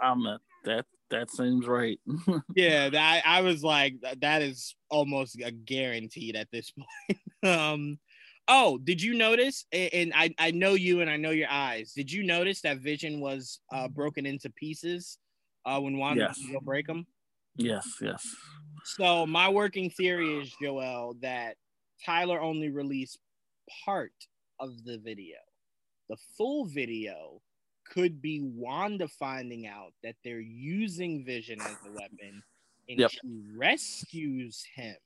I'm 0.00 0.24
not, 0.24 0.40
that 0.64 0.86
that 1.10 1.30
seems 1.30 1.68
right. 1.68 2.00
yeah, 2.56 2.88
that, 2.88 3.22
I 3.24 3.42
was 3.42 3.62
like, 3.62 3.94
that- 4.20 4.42
is 4.42 4.74
almost 4.90 5.36
a 5.40 5.52
guaranteed 5.52 6.34
at 6.34 6.48
this 6.50 6.72
point. 7.44 7.56
um, 7.56 7.98
oh, 8.48 8.78
did 8.78 9.00
you 9.00 9.14
notice? 9.14 9.64
And 9.72 10.12
I, 10.16 10.34
I 10.36 10.50
know 10.50 10.74
you 10.74 11.00
and 11.00 11.08
I 11.08 11.16
know 11.16 11.30
your 11.30 11.50
eyes. 11.50 11.92
Did 11.94 12.10
you 12.10 12.24
notice 12.24 12.60
that 12.62 12.78
Vision 12.78 13.20
was 13.20 13.60
uh, 13.72 13.86
broken 13.86 14.26
into 14.26 14.50
pieces 14.50 15.18
uh, 15.64 15.78
when 15.78 15.96
Wanda 15.96 16.24
Yes. 16.28 16.40
go 16.50 16.58
break 16.60 16.88
them? 16.88 17.06
yes, 17.56 17.86
yes. 18.02 18.26
So 18.84 19.26
my 19.26 19.48
working 19.48 19.90
theory 19.90 20.40
is, 20.40 20.52
Joel, 20.60 21.14
that 21.20 21.54
Tyler 22.04 22.40
only 22.40 22.70
released 22.70 23.18
part 23.84 24.12
of 24.60 24.84
the 24.84 24.98
video. 24.98 25.36
The 26.08 26.16
full 26.36 26.66
video 26.66 27.40
could 27.90 28.20
be 28.20 28.40
Wanda 28.42 29.08
finding 29.08 29.66
out 29.66 29.92
that 30.02 30.16
they're 30.24 30.40
using 30.40 31.24
Vision 31.24 31.60
as 31.60 31.76
a 31.86 31.92
weapon, 31.92 32.42
and 32.88 32.98
Yep. 32.98 33.10
she 33.10 33.20
rescues 33.56 34.64
him, 34.74 34.96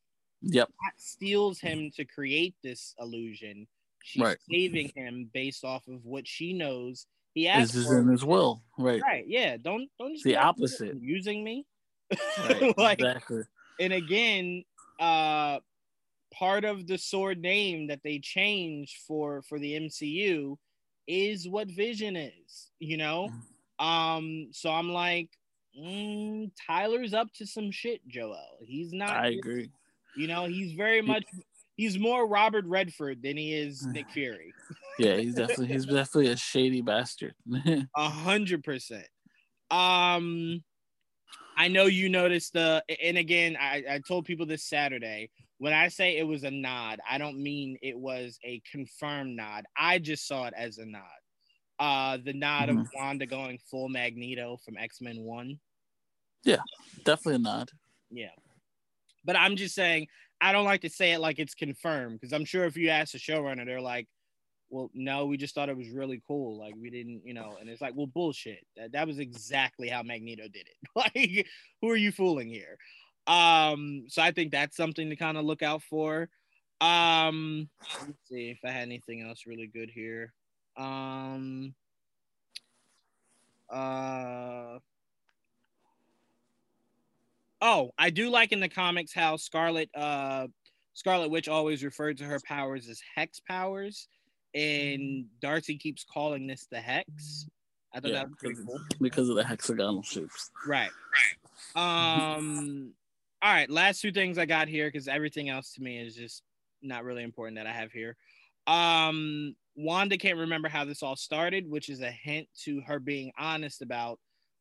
Yep. 0.42 0.68
not 0.82 1.00
steals 1.00 1.60
him 1.60 1.90
to 1.92 2.04
create 2.04 2.54
this 2.62 2.94
illusion. 2.98 3.66
She's 4.02 4.22
Right. 4.22 4.38
saving 4.50 4.90
him 4.96 5.26
based 5.32 5.64
off 5.64 5.86
of 5.86 6.04
what 6.04 6.26
she 6.26 6.52
knows 6.52 7.06
he 7.34 7.48
asked 7.48 7.72
This 7.72 7.86
is 7.86 7.92
in 7.92 8.08
his 8.08 8.24
will. 8.24 8.62
Right. 8.76 9.00
Right? 9.00 9.26
Yeah. 9.26 9.56
Don't 9.56 9.88
don't 9.98 10.12
just 10.12 10.24
The 10.24 10.36
opposite. 10.36 11.00
using 11.00 11.42
me. 11.44 11.64
Right. 12.38 12.76
like 12.76 12.98
exactly. 13.00 13.42
and 13.80 13.92
again 13.92 14.64
uh 15.00 15.60
part 16.32 16.64
of 16.64 16.86
the 16.86 16.98
sword 16.98 17.40
name 17.40 17.86
that 17.88 18.00
they 18.02 18.18
changed 18.18 18.96
for 19.06 19.42
for 19.42 19.58
the 19.58 19.72
mcu 19.74 20.56
is 21.06 21.48
what 21.48 21.68
vision 21.68 22.16
is 22.16 22.70
you 22.78 22.96
know 22.96 23.28
um 23.78 24.48
so 24.52 24.70
i'm 24.70 24.90
like 24.90 25.28
mm, 25.78 26.50
tyler's 26.66 27.14
up 27.14 27.28
to 27.34 27.46
some 27.46 27.70
shit 27.70 28.06
joel 28.06 28.58
he's 28.62 28.92
not 28.92 29.10
I 29.10 29.28
agree. 29.28 29.70
you 30.16 30.26
know 30.26 30.46
he's 30.46 30.72
very 30.72 31.02
much 31.02 31.24
he's 31.76 31.98
more 31.98 32.26
Robert 32.26 32.64
Redford 32.66 33.22
than 33.22 33.36
he 33.36 33.54
is 33.54 33.86
Nick 33.92 34.10
Fury. 34.10 34.54
yeah, 34.98 35.16
he's 35.16 35.34
definitely 35.34 35.68
he's 35.68 35.86
definitely 35.86 36.28
a 36.28 36.36
shady 36.36 36.80
bastard. 36.80 37.34
A 37.96 38.08
hundred 38.08 38.62
percent. 38.64 39.06
Um, 39.70 40.62
I 41.56 41.68
know 41.68 41.86
you 41.86 42.08
noticed 42.08 42.52
the, 42.52 42.82
and 43.02 43.16
again, 43.16 43.56
I, 43.58 43.84
I 43.90 43.98
told 44.06 44.26
people 44.26 44.46
this 44.46 44.64
Saturday. 44.64 45.30
When 45.62 45.72
I 45.72 45.86
say 45.86 46.16
it 46.18 46.26
was 46.26 46.42
a 46.42 46.50
nod, 46.50 46.98
I 47.08 47.18
don't 47.18 47.40
mean 47.40 47.78
it 47.82 47.96
was 47.96 48.36
a 48.42 48.60
confirmed 48.68 49.36
nod. 49.36 49.64
I 49.76 50.00
just 50.00 50.26
saw 50.26 50.46
it 50.46 50.54
as 50.56 50.78
a 50.78 50.84
nod. 50.84 51.02
Uh, 51.78 52.18
the 52.24 52.32
nod 52.32 52.68
mm-hmm. 52.68 52.78
of 52.80 52.88
Wanda 52.96 53.26
going 53.26 53.60
full 53.70 53.88
Magneto 53.88 54.58
from 54.64 54.76
X 54.76 55.00
Men 55.00 55.20
One. 55.20 55.60
Yeah, 56.42 56.62
definitely 57.04 57.36
a 57.36 57.38
nod. 57.38 57.70
Yeah, 58.10 58.34
but 59.24 59.36
I'm 59.36 59.54
just 59.54 59.76
saying 59.76 60.08
I 60.40 60.50
don't 60.50 60.64
like 60.64 60.80
to 60.80 60.90
say 60.90 61.12
it 61.12 61.20
like 61.20 61.38
it's 61.38 61.54
confirmed 61.54 62.18
because 62.20 62.32
I'm 62.32 62.44
sure 62.44 62.64
if 62.64 62.76
you 62.76 62.88
ask 62.88 63.12
the 63.12 63.18
showrunner, 63.18 63.64
they're 63.64 63.80
like, 63.80 64.08
well, 64.68 64.90
no, 64.94 65.26
we 65.26 65.36
just 65.36 65.54
thought 65.54 65.68
it 65.68 65.76
was 65.76 65.90
really 65.90 66.20
cool. 66.26 66.58
Like 66.58 66.74
we 66.76 66.90
didn't, 66.90 67.22
you 67.24 67.34
know, 67.34 67.56
and 67.60 67.70
it's 67.70 67.80
like, 67.80 67.94
well, 67.94 68.08
bullshit. 68.08 68.66
That, 68.76 68.90
that 68.90 69.06
was 69.06 69.20
exactly 69.20 69.88
how 69.88 70.02
Magneto 70.02 70.48
did 70.48 70.66
it. 70.66 70.76
like, 70.96 71.46
who 71.80 71.88
are 71.88 71.96
you 71.96 72.10
fooling 72.10 72.48
here? 72.48 72.78
Um, 73.26 74.04
so 74.08 74.22
I 74.22 74.32
think 74.32 74.52
that's 74.52 74.76
something 74.76 75.10
to 75.10 75.16
kind 75.16 75.36
of 75.36 75.44
look 75.44 75.62
out 75.62 75.82
for. 75.82 76.28
Um, 76.80 77.68
let's 78.00 78.28
see 78.28 78.50
if 78.50 78.58
I 78.64 78.70
had 78.70 78.82
anything 78.82 79.22
else 79.22 79.44
really 79.46 79.68
good 79.68 79.90
here. 79.90 80.32
Um, 80.76 81.74
uh, 83.70 84.78
oh, 87.60 87.90
I 87.96 88.10
do 88.10 88.30
like 88.30 88.52
in 88.52 88.60
the 88.60 88.68
comics 88.68 89.14
how 89.14 89.36
Scarlet, 89.36 89.90
uh, 89.94 90.48
Scarlet 90.94 91.30
Witch 91.30 91.48
always 91.48 91.84
referred 91.84 92.18
to 92.18 92.24
her 92.24 92.40
powers 92.46 92.88
as 92.88 93.00
hex 93.14 93.40
powers 93.40 94.08
and 94.54 95.26
Darcy 95.40 95.76
keeps 95.76 96.04
calling 96.04 96.46
this 96.46 96.66
the 96.70 96.78
hex. 96.78 97.46
I 97.94 98.00
thought 98.00 98.10
yeah, 98.10 98.18
that 98.18 98.28
was 98.28 98.36
pretty 98.38 98.56
cool 98.66 98.80
because 99.00 99.28
of 99.28 99.36
the 99.36 99.44
hexagonal 99.44 100.02
shapes. 100.02 100.50
Right. 100.66 100.90
Right. 101.76 102.36
Um. 102.36 102.92
All 103.42 103.52
right. 103.52 103.68
Last 103.68 104.00
two 104.00 104.12
things 104.12 104.38
I 104.38 104.46
got 104.46 104.68
here 104.68 104.88
because 104.88 105.08
everything 105.08 105.48
else 105.48 105.72
to 105.74 105.82
me 105.82 105.98
is 105.98 106.14
just 106.14 106.42
not 106.82 107.04
really 107.04 107.22
important 107.22 107.56
that 107.56 107.66
I 107.66 107.72
have 107.72 107.92
here. 107.92 108.16
Um. 108.66 109.54
Wanda 109.74 110.18
can't 110.18 110.38
remember 110.38 110.68
how 110.68 110.84
this 110.84 111.02
all 111.02 111.16
started, 111.16 111.68
which 111.68 111.88
is 111.88 112.02
a 112.02 112.10
hint 112.10 112.46
to 112.64 112.82
her 112.82 112.98
being 112.98 113.32
honest 113.38 113.80
about. 113.80 114.18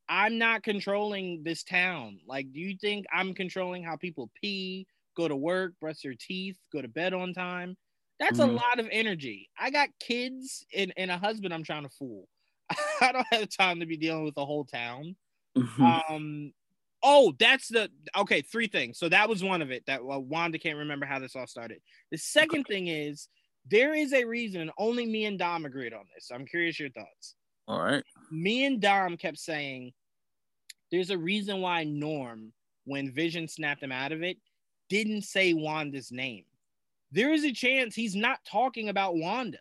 I'm 0.08 0.38
not 0.38 0.64
controlling 0.64 1.44
this 1.44 1.64
town. 1.64 2.20
Like, 2.28 2.52
do 2.52 2.60
you 2.60 2.78
think 2.80 3.06
I'm 3.14 3.34
controlling 3.34 3.84
how 3.84 3.96
people 3.96 4.30
pee, 4.42 4.88
go 5.16 5.28
to 5.28 5.36
work, 5.36 5.74
brush 5.80 6.02
their 6.02 6.16
teeth, 6.20 6.58
go 6.72 6.82
to 6.82 6.88
bed 6.88 7.14
on 7.14 7.34
time? 7.34 7.78
That's 8.20 8.40
mm-hmm. 8.40 8.52
a 8.52 8.54
lot 8.54 8.80
of 8.80 8.88
energy. 8.92 9.50
I 9.60 9.70
got 9.70 9.90
kids 10.00 10.66
and, 10.76 10.94
and 10.96 11.10
a 11.12 11.18
husband 11.18 11.54
I'm 11.54 11.64
trying 11.64 11.84
to 11.84 11.90
fool. 11.90 12.28
I 13.02 13.12
don't 13.12 13.28
have 13.32 13.50
time 13.50 13.80
to 13.80 13.86
be 13.86 13.98
dealing 13.98 14.24
with 14.24 14.36
the 14.36 14.46
whole 14.46 14.66
town. 14.66 15.16
Mm-hmm. 15.58 15.84
Um, 15.84 16.54
oh, 17.04 17.34
that's 17.40 17.68
the 17.68 17.90
okay. 18.18 18.42
Three 18.42 18.68
things. 18.68 18.98
So 18.98 19.10
that 19.10 19.30
was 19.30 19.44
one 19.44 19.62
of 19.62 19.72
it. 19.72 19.86
That 19.88 20.04
well, 20.04 20.22
Wanda 20.22 20.60
can't 20.60 20.78
remember 20.78 21.06
how 21.06 21.20
this 21.20 21.36
all 21.36 21.48
started. 21.48 21.80
The 22.12 22.18
second 22.18 22.66
thing 22.66 22.88
is 22.88 23.28
there 23.70 23.94
is 23.94 24.14
a 24.14 24.26
reason. 24.26 24.72
Only 24.78 25.06
me 25.06 25.26
and 25.26 25.40
Dom 25.40 25.66
agreed 25.66 25.94
on 25.94 26.06
this. 26.14 26.28
So 26.28 26.36
I'm 26.36 26.46
curious 26.46 26.80
your 26.80 26.90
thoughts. 26.90 27.36
All 27.68 27.82
right. 27.82 28.04
Me 28.32 28.66
and 28.66 28.82
Dom 28.82 29.18
kept 29.18 29.38
saying 29.38 29.94
there's 30.92 31.10
a 31.10 31.18
reason 31.18 31.62
why 31.62 31.84
Norm, 31.84 32.52
when 32.86 33.12
Vision 33.12 33.48
snapped 33.48 33.84
him 33.84 33.92
out 33.92 34.12
of 34.12 34.24
it, 34.24 34.38
didn't 34.90 35.24
say 35.24 35.54
Wanda's 35.54 36.12
name 36.12 36.44
there 37.12 37.34
is 37.34 37.44
a 37.44 37.52
chance 37.52 37.94
he's 37.94 38.16
not 38.16 38.40
talking 38.46 38.90
about 38.90 39.16
Wanda. 39.16 39.60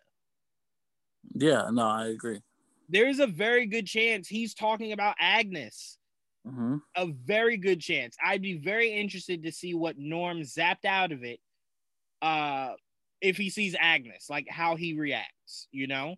Yeah, 1.35 1.69
no, 1.71 1.83
I 1.83 2.07
agree. 2.07 2.41
There 2.89 3.07
is 3.07 3.19
a 3.19 3.27
very 3.27 3.67
good 3.67 3.85
chance 3.85 4.27
he's 4.27 4.53
talking 4.53 4.93
about 4.93 5.15
Agnes. 5.19 5.97
Mm-hmm. 6.47 6.77
A 6.95 7.07
very 7.25 7.57
good 7.57 7.79
chance. 7.79 8.15
I'd 8.23 8.41
be 8.41 8.57
very 8.57 8.91
interested 8.91 9.43
to 9.43 9.51
see 9.51 9.73
what 9.73 9.97
Norm 9.97 10.41
zapped 10.41 10.85
out 10.85 11.11
of 11.11 11.23
it. 11.23 11.39
Uh, 12.21 12.71
if 13.21 13.37
he 13.37 13.49
sees 13.49 13.75
Agnes, 13.79 14.27
like 14.29 14.47
how 14.49 14.75
he 14.75 14.93
reacts, 14.93 15.67
you 15.71 15.87
know. 15.87 16.15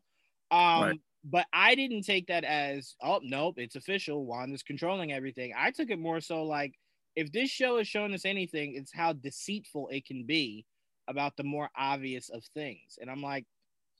Um, 0.51 0.83
right. 0.83 0.99
but 1.23 1.45
I 1.51 1.75
didn't 1.75 2.03
take 2.03 2.27
that 2.27 2.43
as 2.43 2.95
oh 3.01 3.19
nope, 3.23 3.55
it's 3.57 3.75
official. 3.75 4.25
Wanda's 4.25 4.63
controlling 4.63 5.11
everything. 5.11 5.53
I 5.57 5.71
took 5.71 5.89
it 5.89 5.99
more 5.99 6.21
so 6.21 6.43
like 6.43 6.73
if 7.15 7.31
this 7.31 7.49
show 7.49 7.77
has 7.77 7.87
shown 7.87 8.13
us 8.13 8.25
anything, 8.25 8.75
it's 8.75 8.93
how 8.93 9.13
deceitful 9.13 9.89
it 9.89 10.05
can 10.05 10.25
be 10.25 10.65
about 11.07 11.35
the 11.37 11.43
more 11.43 11.69
obvious 11.77 12.29
of 12.29 12.43
things. 12.53 12.97
And 12.99 13.09
I'm 13.09 13.21
like, 13.21 13.45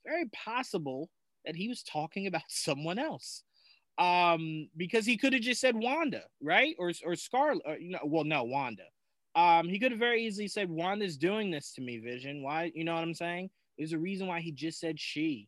very 0.06 0.26
possible 0.30 1.10
that 1.46 1.56
he 1.56 1.68
was 1.68 1.84
talking 1.84 2.28
about 2.28 2.44
someone 2.50 3.00
else. 3.00 3.44
Um, 3.98 4.70
because 4.76 5.06
he 5.06 5.18
could 5.18 5.34
have 5.34 5.42
just 5.42 5.62
said 5.62 5.76
Wanda, 5.76 6.24
right? 6.42 6.76
Or 6.80 6.92
or 7.06 7.16
Scarlet, 7.16 7.62
or, 7.66 7.78
you 7.78 7.92
know, 7.92 8.00
well, 8.04 8.24
no, 8.24 8.44
Wanda. 8.44 8.84
Um, 9.36 9.68
he 9.68 9.80
could 9.80 9.92
have 9.92 10.00
very 10.00 10.24
easily 10.24 10.48
said, 10.48 10.70
Wanda's 10.70 11.18
doing 11.18 11.50
this 11.50 11.74
to 11.74 11.82
me, 11.82 11.98
Vision. 11.98 12.44
Why, 12.44 12.72
you 12.76 12.84
know 12.84 12.94
what 12.94 13.04
I'm 13.04 13.16
saying? 13.16 13.50
There's 13.78 13.94
a 13.94 14.00
reason 14.00 14.28
why 14.28 14.42
he 14.42 14.52
just 14.52 14.80
said 14.80 15.00
she. 15.00 15.48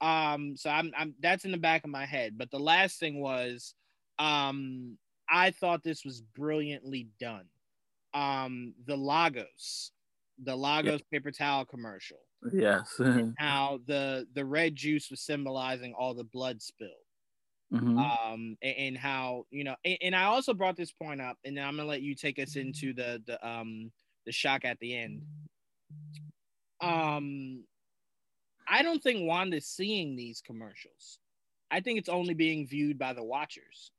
Um, 0.00 0.56
so 0.56 0.70
I'm, 0.70 0.92
I'm 0.96 1.14
that's 1.20 1.44
in 1.44 1.50
the 1.50 1.58
back 1.58 1.82
of 1.84 1.90
my 1.90 2.06
head. 2.06 2.38
But 2.38 2.50
the 2.50 2.60
last 2.60 3.00
thing 3.00 3.20
was, 3.20 3.74
um, 4.18 4.96
I 5.28 5.50
thought 5.50 5.82
this 5.82 6.04
was 6.04 6.22
brilliantly 6.36 7.08
done. 7.18 7.46
Um, 8.14 8.74
the 8.86 8.96
Lagos 8.96 9.92
the 10.44 10.56
Lagos 10.56 11.00
yeah. 11.00 11.18
paper 11.18 11.30
towel 11.30 11.64
commercial. 11.64 12.18
Yes. 12.52 13.00
how 13.38 13.80
the 13.86 14.26
the 14.34 14.44
red 14.44 14.76
juice 14.76 15.10
was 15.10 15.20
symbolizing 15.20 15.94
all 15.98 16.14
the 16.14 16.24
blood 16.24 16.62
spilled. 16.62 16.92
Mm-hmm. 17.72 17.98
Um, 17.98 18.56
and, 18.62 18.76
and, 18.78 18.96
how 18.96 19.44
you 19.50 19.62
know, 19.62 19.76
and, 19.84 19.98
and, 20.00 20.16
I 20.16 20.24
also 20.24 20.54
brought 20.54 20.76
this 20.76 20.90
point 20.90 21.20
up, 21.20 21.36
and 21.44 21.54
then 21.54 21.64
I'm 21.64 21.76
gonna 21.76 21.88
let 21.88 22.00
you 22.00 22.14
take 22.14 22.38
us 22.38 22.56
into 22.56 22.94
the 22.94 23.22
the 23.26 23.46
um 23.46 23.92
the 24.24 24.32
shock 24.32 24.64
at 24.64 24.78
the 24.80 24.96
end. 24.96 25.22
Um, 26.80 27.64
I 28.66 28.82
don't 28.82 29.02
think 29.02 29.28
Wanda's 29.28 29.66
seeing 29.66 30.16
these 30.16 30.40
commercials. 30.40 31.18
I 31.70 31.80
think 31.80 31.98
it's 31.98 32.08
only 32.08 32.32
being 32.34 32.66
viewed 32.66 32.98
by 32.98 33.12
the 33.12 33.22
watchers 33.22 33.90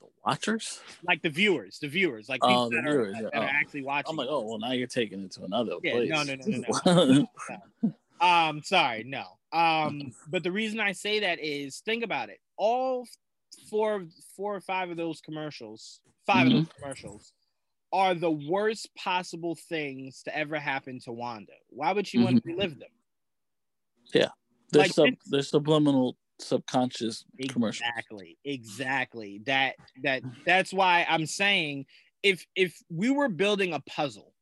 The 0.00 0.08
watchers? 0.24 0.80
Like 1.02 1.22
the 1.22 1.30
viewers, 1.30 1.78
the 1.78 1.88
viewers, 1.88 2.28
like 2.28 2.40
oh, 2.42 2.68
the 2.68 2.80
viewers, 2.80 3.16
are, 3.16 3.22
that 3.22 3.30
oh. 3.34 3.40
are 3.40 3.44
actually 3.44 3.82
watching. 3.82 4.10
I'm 4.10 4.16
like, 4.16 4.28
oh 4.30 4.42
well, 4.42 4.58
now 4.58 4.72
you're 4.72 4.86
taking 4.86 5.24
it 5.24 5.32
to 5.32 5.44
another 5.44 5.76
yeah, 5.82 5.92
place. 5.92 6.10
No, 6.10 6.22
no, 6.22 6.34
no, 6.34 6.44
no, 6.46 7.04
no. 7.04 7.28
no. 7.82 7.94
Um, 8.18 8.62
sorry, 8.62 9.04
no. 9.04 9.24
Um, 9.52 10.12
but 10.28 10.42
the 10.42 10.52
reason 10.52 10.80
I 10.80 10.92
say 10.92 11.20
that 11.20 11.38
is 11.40 11.80
think 11.80 12.04
about 12.04 12.28
it. 12.28 12.38
All 12.56 13.06
four, 13.70 14.04
four 14.36 14.54
or 14.54 14.60
five 14.60 14.90
of 14.90 14.96
those 14.96 15.20
commercials, 15.20 16.00
5 16.26 16.36
mm-hmm. 16.36 16.46
of 16.46 16.52
those 16.52 16.62
mm-hmm. 16.62 16.82
commercials, 16.82 17.32
are 17.92 18.14
the 18.14 18.30
worst 18.30 18.90
possible 18.96 19.56
things 19.68 20.22
to 20.24 20.36
ever 20.36 20.58
happen 20.58 21.00
to 21.00 21.12
Wanda. 21.12 21.52
Why 21.70 21.92
would 21.92 22.06
she 22.06 22.18
mm-hmm. 22.18 22.24
want 22.24 22.42
to 22.42 22.48
relive 22.48 22.78
them? 22.78 22.88
Yeah, 24.12 24.28
there's 24.72 24.98
like, 24.98 25.10
sub, 25.10 25.14
there's 25.26 25.50
subliminal 25.50 26.16
subconscious 26.38 27.24
commercial. 27.48 27.86
Exactly. 27.86 28.38
Exactly. 28.44 29.40
That 29.46 29.74
that 30.02 30.22
that's 30.44 30.72
why 30.72 31.06
I'm 31.08 31.26
saying 31.26 31.86
if 32.22 32.46
if 32.54 32.76
we 32.90 33.10
were 33.10 33.28
building 33.28 33.72
a 33.72 33.80
puzzle, 33.80 34.32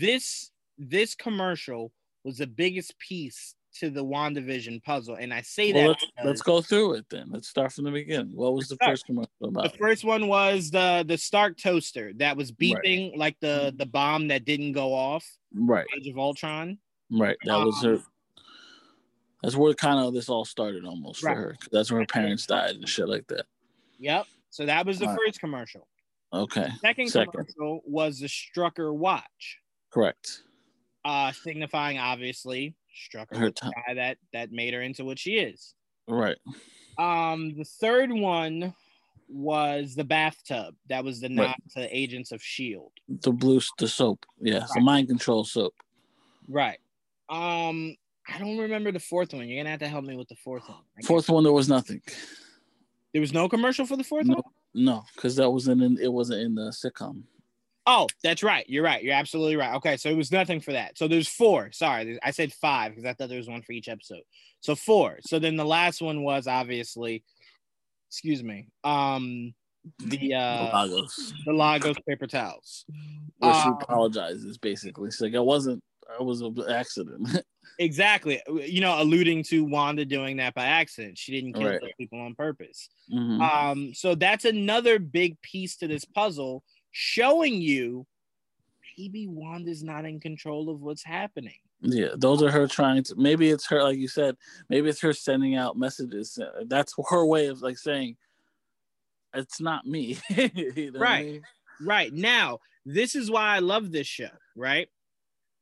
this 0.00 0.50
this 0.78 1.14
commercial 1.14 1.92
was 2.24 2.38
the 2.38 2.46
biggest 2.46 2.98
piece 2.98 3.54
to 3.78 3.90
the 3.90 4.04
WandaVision 4.04 4.82
puzzle. 4.82 5.16
And 5.16 5.32
I 5.32 5.42
say 5.42 5.72
well, 5.72 5.82
that 5.82 5.88
let's, 5.88 6.06
let's, 6.24 6.42
go 6.42 6.60
through 6.60 6.94
it 6.94 7.06
then. 7.10 7.28
Let's 7.30 7.48
start 7.48 7.72
from 7.72 7.84
the 7.84 7.90
beginning. 7.90 8.34
What 8.34 8.54
was 8.54 8.68
the 8.68 8.74
start. 8.76 8.90
first 8.90 9.06
commercial 9.06 9.30
about? 9.42 9.72
The 9.72 9.78
first 9.78 10.04
one 10.04 10.28
was 10.28 10.70
the 10.70 11.04
the 11.06 11.18
Stark 11.18 11.56
toaster 11.56 12.12
that 12.14 12.36
was 12.36 12.52
beeping 12.52 13.10
right. 13.10 13.18
like 13.18 13.36
the 13.40 13.72
the 13.76 13.86
bomb 13.86 14.28
that 14.28 14.44
didn't 14.44 14.72
go 14.72 14.92
off. 14.92 15.26
Right. 15.54 15.86
Age 15.96 16.08
of 16.08 16.18
Ultron. 16.18 16.78
Right. 17.10 17.36
That 17.44 17.56
um, 17.56 17.66
was 17.66 17.82
her 17.82 17.98
that's 19.42 19.56
where 19.56 19.72
kind 19.74 19.98
of 19.98 20.12
this 20.12 20.28
all 20.28 20.44
started 20.44 20.84
almost 20.84 21.22
right. 21.22 21.34
for 21.34 21.40
her. 21.40 21.56
That's 21.72 21.90
where 21.90 22.00
her 22.00 22.06
parents 22.06 22.46
died 22.46 22.74
and 22.74 22.88
shit 22.88 23.08
like 23.08 23.26
that. 23.28 23.46
Yep. 23.98 24.26
So 24.50 24.66
that 24.66 24.84
was 24.84 24.98
the 24.98 25.06
all 25.06 25.16
first 25.16 25.36
right. 25.36 25.40
commercial. 25.40 25.86
Okay. 26.32 26.68
Second, 26.80 27.08
Second 27.08 27.32
commercial 27.32 27.80
was 27.86 28.20
the 28.20 28.26
Strucker 28.26 28.94
watch. 28.94 29.58
Correct. 29.90 30.42
Uh, 31.04 31.32
signifying 31.32 31.98
obviously 31.98 32.74
Strucker 33.00 33.36
her 33.36 33.50
t- 33.50 33.68
guy 33.86 33.94
that 33.94 34.18
that 34.32 34.52
made 34.52 34.74
her 34.74 34.82
into 34.82 35.04
what 35.04 35.18
she 35.18 35.36
is. 35.38 35.74
Right. 36.08 36.36
Um, 36.98 37.56
the 37.56 37.64
third 37.64 38.12
one 38.12 38.74
was 39.28 39.94
the 39.94 40.04
bathtub. 40.04 40.74
That 40.88 41.04
was 41.04 41.20
the 41.20 41.28
nod 41.28 41.44
right. 41.44 41.56
to 41.76 41.96
Agents 41.96 42.32
of 42.32 42.42
Shield. 42.42 42.92
The 43.08 43.32
blue, 43.32 43.60
the 43.78 43.88
soap. 43.88 44.26
Yeah, 44.40 44.60
right. 44.60 44.68
the 44.74 44.80
mind 44.80 45.08
control 45.08 45.44
soap. 45.44 45.74
Right. 46.48 46.78
Um, 47.28 47.96
I 48.28 48.38
don't 48.38 48.58
remember 48.58 48.92
the 48.92 49.00
fourth 49.00 49.32
one. 49.32 49.48
You're 49.48 49.60
gonna 49.60 49.70
have 49.70 49.80
to 49.80 49.88
help 49.88 50.04
me 50.04 50.16
with 50.16 50.28
the 50.28 50.36
fourth 50.36 50.68
one. 50.68 50.82
Fourth 51.04 51.28
one, 51.28 51.44
there 51.44 51.52
was 51.52 51.68
nothing. 51.68 52.02
There 53.12 53.20
was 53.20 53.32
no 53.32 53.48
commercial 53.48 53.86
for 53.86 53.96
the 53.96 54.04
fourth 54.04 54.26
no, 54.26 54.34
one. 54.34 54.42
No, 54.74 55.04
because 55.14 55.36
that 55.36 55.50
wasn't 55.50 55.82
in. 55.82 55.98
It 55.98 56.12
wasn't 56.12 56.40
in 56.40 56.54
the 56.54 56.72
sitcom. 56.72 57.22
Oh, 57.86 58.06
that's 58.22 58.42
right. 58.42 58.64
You're 58.68 58.84
right. 58.84 59.02
You're 59.02 59.14
absolutely 59.14 59.56
right. 59.56 59.74
Okay, 59.76 59.96
so 59.96 60.10
it 60.10 60.16
was 60.16 60.30
nothing 60.30 60.60
for 60.60 60.72
that. 60.72 60.98
So 60.98 61.08
there's 61.08 61.28
four. 61.28 61.72
Sorry, 61.72 62.18
I 62.22 62.30
said 62.30 62.52
five 62.52 62.92
because 62.92 63.04
I 63.04 63.14
thought 63.14 63.28
there 63.28 63.38
was 63.38 63.48
one 63.48 63.62
for 63.62 63.72
each 63.72 63.88
episode. 63.88 64.22
So 64.60 64.74
four. 64.74 65.18
So 65.22 65.38
then 65.38 65.56
the 65.56 65.64
last 65.64 66.02
one 66.02 66.22
was 66.22 66.46
obviously, 66.46 67.24
excuse 68.10 68.42
me, 68.44 68.68
um, 68.84 69.54
the 69.98 70.34
uh, 70.34 70.86
The 70.86 70.92
Lagos. 70.92 71.32
the 71.46 71.52
Lagos 71.52 71.96
paper 72.06 72.26
towels. 72.26 72.84
Where 73.38 73.54
she 73.54 73.60
Um, 73.68 73.78
apologizes 73.80 74.58
basically. 74.58 75.10
She's 75.10 75.20
like, 75.22 75.34
I 75.34 75.40
wasn't 75.40 75.82
I 76.18 76.22
was 76.22 76.40
an 76.42 76.56
accident. 76.68 77.28
Exactly. 77.78 78.42
You 78.46 78.82
know, 78.82 79.00
alluding 79.00 79.42
to 79.44 79.64
Wanda 79.64 80.04
doing 80.04 80.36
that 80.36 80.52
by 80.54 80.64
accident. 80.66 81.16
She 81.16 81.32
didn't 81.32 81.54
kill 81.54 81.68
Right. 81.70 81.80
those 81.80 81.90
people 81.98 82.20
on 82.20 82.34
purpose. 82.34 82.90
Mhm. 83.10 83.40
Um, 83.40 83.94
so 83.94 84.14
that's 84.14 84.44
another 84.44 84.98
big 84.98 85.40
piece 85.40 85.76
to 85.78 85.88
this 85.88 86.04
puzzle, 86.04 86.62
showing 86.90 87.60
you 87.60 88.06
maybe 88.98 89.26
Wanda's 89.26 89.82
not 89.82 90.04
in 90.04 90.20
control 90.20 90.68
of 90.70 90.80
what's 90.82 91.04
happening. 91.04 91.54
Yeah, 91.82 92.08
those 92.16 92.42
are 92.42 92.50
her 92.50 92.66
trying 92.66 93.02
to. 93.04 93.14
Maybe 93.16 93.48
it's 93.48 93.66
her, 93.68 93.82
like 93.82 93.96
you 93.96 94.08
said. 94.08 94.36
Maybe 94.68 94.90
it's 94.90 95.00
her 95.00 95.14
sending 95.14 95.54
out 95.56 95.78
messages. 95.78 96.38
That's 96.66 96.94
her 97.08 97.24
way 97.24 97.46
of 97.46 97.62
like 97.62 97.78
saying, 97.78 98.16
"It's 99.34 99.60
not 99.60 99.86
me." 99.86 100.18
You 100.28 100.90
know 100.92 100.98
what 101.00 101.08
I 101.08 101.12
Right. 101.12 101.26
mean? 101.26 101.42
Right. 101.80 102.12
Now, 102.12 102.58
this 102.84 103.14
is 103.16 103.30
why 103.30 103.56
I 103.56 103.60
love 103.60 103.90
this 103.92 104.06
show, 104.06 104.28
right? 104.54 104.88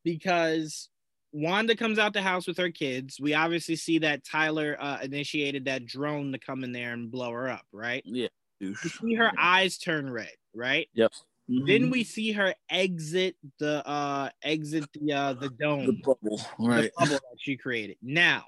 Because 0.05 0.89
Wanda 1.33 1.77
comes 1.77 1.99
out 1.99 2.13
the 2.13 2.23
house 2.23 2.47
with 2.49 2.57
her 2.57 2.71
kids. 2.71 3.21
We 3.21 3.35
obviously 3.35 3.77
see 3.77 3.99
that 3.99 4.25
Tyler 4.25 4.77
uh, 4.81 4.99
initiated 5.03 5.67
that 5.67 5.87
drone 5.87 6.33
to 6.33 6.39
come 6.39 6.65
in 6.65 6.73
there 6.73 6.93
and 6.93 7.11
blow 7.11 7.31
her 7.31 7.49
up, 7.49 7.67
right? 7.73 8.03
Yeah. 8.05 8.29
We 8.61 8.75
see 8.75 9.15
her 9.15 9.31
eyes 9.39 9.79
turn 9.79 10.11
red, 10.11 10.33
right? 10.59 10.89
Yep. 10.95 11.13
Then 11.49 11.85
Mhm. 11.85 11.91
we 11.93 12.05
see 12.05 12.33
her 12.33 12.55
exit 12.69 13.37
the 13.59 13.87
uh 13.89 14.29
exit 14.43 14.91
the 14.93 15.13
uh 15.13 15.33
the 15.35 15.49
dome, 15.49 15.87
the 15.87 15.93
bubble, 15.93 16.41
right? 16.59 16.83
the 16.83 16.93
bubble 16.99 17.21
that 17.31 17.39
she 17.41 17.57
created. 17.57 17.97
Now, 18.03 18.45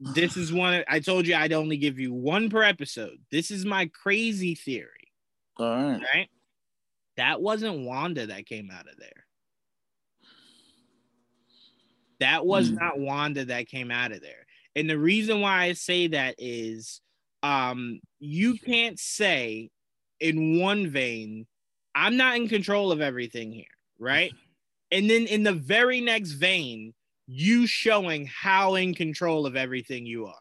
this 0.00 0.36
is 0.36 0.52
one 0.52 0.82
I 0.88 0.98
told 0.98 1.26
you 1.28 1.36
I'd 1.36 1.52
only 1.52 1.76
give 1.76 2.00
you 2.00 2.12
one 2.12 2.50
per 2.50 2.64
episode. 2.64 3.18
This 3.30 3.52
is 3.52 3.64
my 3.64 3.86
crazy 3.86 4.56
theory, 4.56 5.12
All 5.58 5.66
right. 5.68 6.02
right? 6.14 6.30
That 7.16 7.40
wasn't 7.40 7.86
Wanda 7.86 8.26
that 8.26 8.46
came 8.46 8.70
out 8.72 8.88
of 8.88 8.96
there. 8.96 9.26
That 12.18 12.44
was 12.44 12.70
Hmm. 12.70 12.74
not 12.76 12.98
Wanda 12.98 13.44
that 13.44 13.68
came 13.68 13.90
out 13.92 14.10
of 14.10 14.20
there. 14.20 14.46
And 14.74 14.90
the 14.90 14.98
reason 14.98 15.40
why 15.40 15.64
I 15.66 15.72
say 15.74 16.08
that 16.08 16.34
is 16.38 17.00
um 17.44 18.00
you 18.18 18.58
can't 18.58 18.98
say 18.98 19.70
in 20.24 20.58
one 20.58 20.88
vein, 20.88 21.46
I'm 21.94 22.16
not 22.16 22.36
in 22.36 22.48
control 22.48 22.90
of 22.90 23.02
everything 23.02 23.52
here, 23.52 23.66
right? 23.98 24.32
And 24.90 25.08
then 25.08 25.26
in 25.26 25.42
the 25.42 25.52
very 25.52 26.00
next 26.00 26.32
vein, 26.32 26.94
you 27.26 27.66
showing 27.66 28.26
how 28.26 28.74
in 28.76 28.94
control 28.94 29.44
of 29.44 29.54
everything 29.54 30.06
you 30.06 30.26
are. 30.26 30.34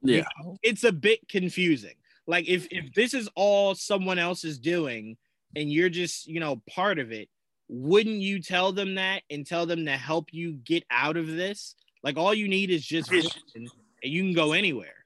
Yeah. 0.00 0.24
It's 0.62 0.84
a 0.84 0.92
bit 0.92 1.28
confusing. 1.28 1.94
Like 2.28 2.48
if 2.48 2.68
if 2.70 2.92
this 2.94 3.14
is 3.14 3.28
all 3.34 3.74
someone 3.74 4.18
else 4.18 4.44
is 4.44 4.60
doing 4.60 5.16
and 5.56 5.70
you're 5.70 5.88
just, 5.88 6.28
you 6.28 6.38
know, 6.38 6.62
part 6.70 7.00
of 7.00 7.10
it, 7.10 7.28
wouldn't 7.68 8.20
you 8.20 8.40
tell 8.40 8.72
them 8.72 8.94
that 8.94 9.22
and 9.28 9.44
tell 9.44 9.66
them 9.66 9.86
to 9.86 9.96
help 9.96 10.28
you 10.32 10.52
get 10.52 10.84
out 10.88 11.16
of 11.16 11.26
this? 11.26 11.74
Like 12.04 12.16
all 12.16 12.32
you 12.32 12.46
need 12.46 12.70
is 12.70 12.86
just 12.86 13.10
vision 13.10 13.42
and 13.54 13.68
you 14.02 14.22
can 14.22 14.34
go 14.34 14.52
anywhere. 14.52 15.04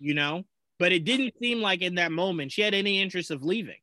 You 0.00 0.14
know? 0.14 0.44
But 0.78 0.92
it 0.92 1.04
didn't 1.04 1.34
seem 1.40 1.60
like 1.60 1.82
in 1.82 1.96
that 1.96 2.12
moment 2.12 2.52
she 2.52 2.62
had 2.62 2.74
any 2.74 3.00
interest 3.00 3.30
of 3.30 3.42
leaving. 3.42 3.80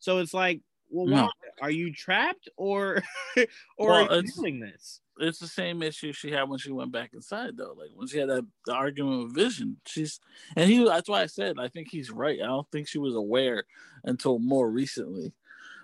So 0.00 0.18
it's 0.18 0.34
like, 0.34 0.60
well, 0.90 1.06
No. 1.06 1.14
Wanda, 1.14 1.32
are 1.60 1.70
you 1.70 1.92
trapped 1.92 2.48
or 2.56 3.02
or 3.76 3.88
Well, 3.88 4.08
are 4.10 4.16
you 4.16 4.32
doing 4.32 4.60
this? 4.60 5.00
It's 5.18 5.38
the 5.38 5.46
same 5.46 5.82
issue 5.82 6.12
she 6.12 6.30
had 6.30 6.48
when 6.48 6.58
she 6.58 6.72
went 6.72 6.90
back 6.90 7.10
inside, 7.12 7.56
though. 7.56 7.74
Like 7.78 7.90
when 7.94 8.08
she 8.08 8.18
had 8.18 8.28
that 8.28 8.46
the 8.66 8.74
argument 8.74 9.24
with 9.24 9.34
Vision, 9.34 9.76
she's 9.86 10.18
and 10.56 10.68
he. 10.68 10.84
That's 10.84 11.08
why 11.08 11.22
I 11.22 11.26
said 11.26 11.56
I 11.58 11.68
think 11.68 11.88
he's 11.90 12.10
right. 12.10 12.40
I 12.42 12.46
don't 12.46 12.70
think 12.72 12.88
she 12.88 12.98
was 12.98 13.14
aware 13.14 13.64
until 14.04 14.38
more 14.38 14.70
recently, 14.70 15.32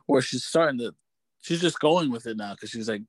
where 0.07 0.23
she's 0.23 0.45
starting 0.45 0.79
to. 0.81 0.95
She's 1.41 1.61
just 1.61 1.79
going 1.79 2.11
with 2.11 2.27
it 2.27 2.37
now 2.37 2.55
because 2.55 2.71
she's 2.71 2.89
like 2.89 3.03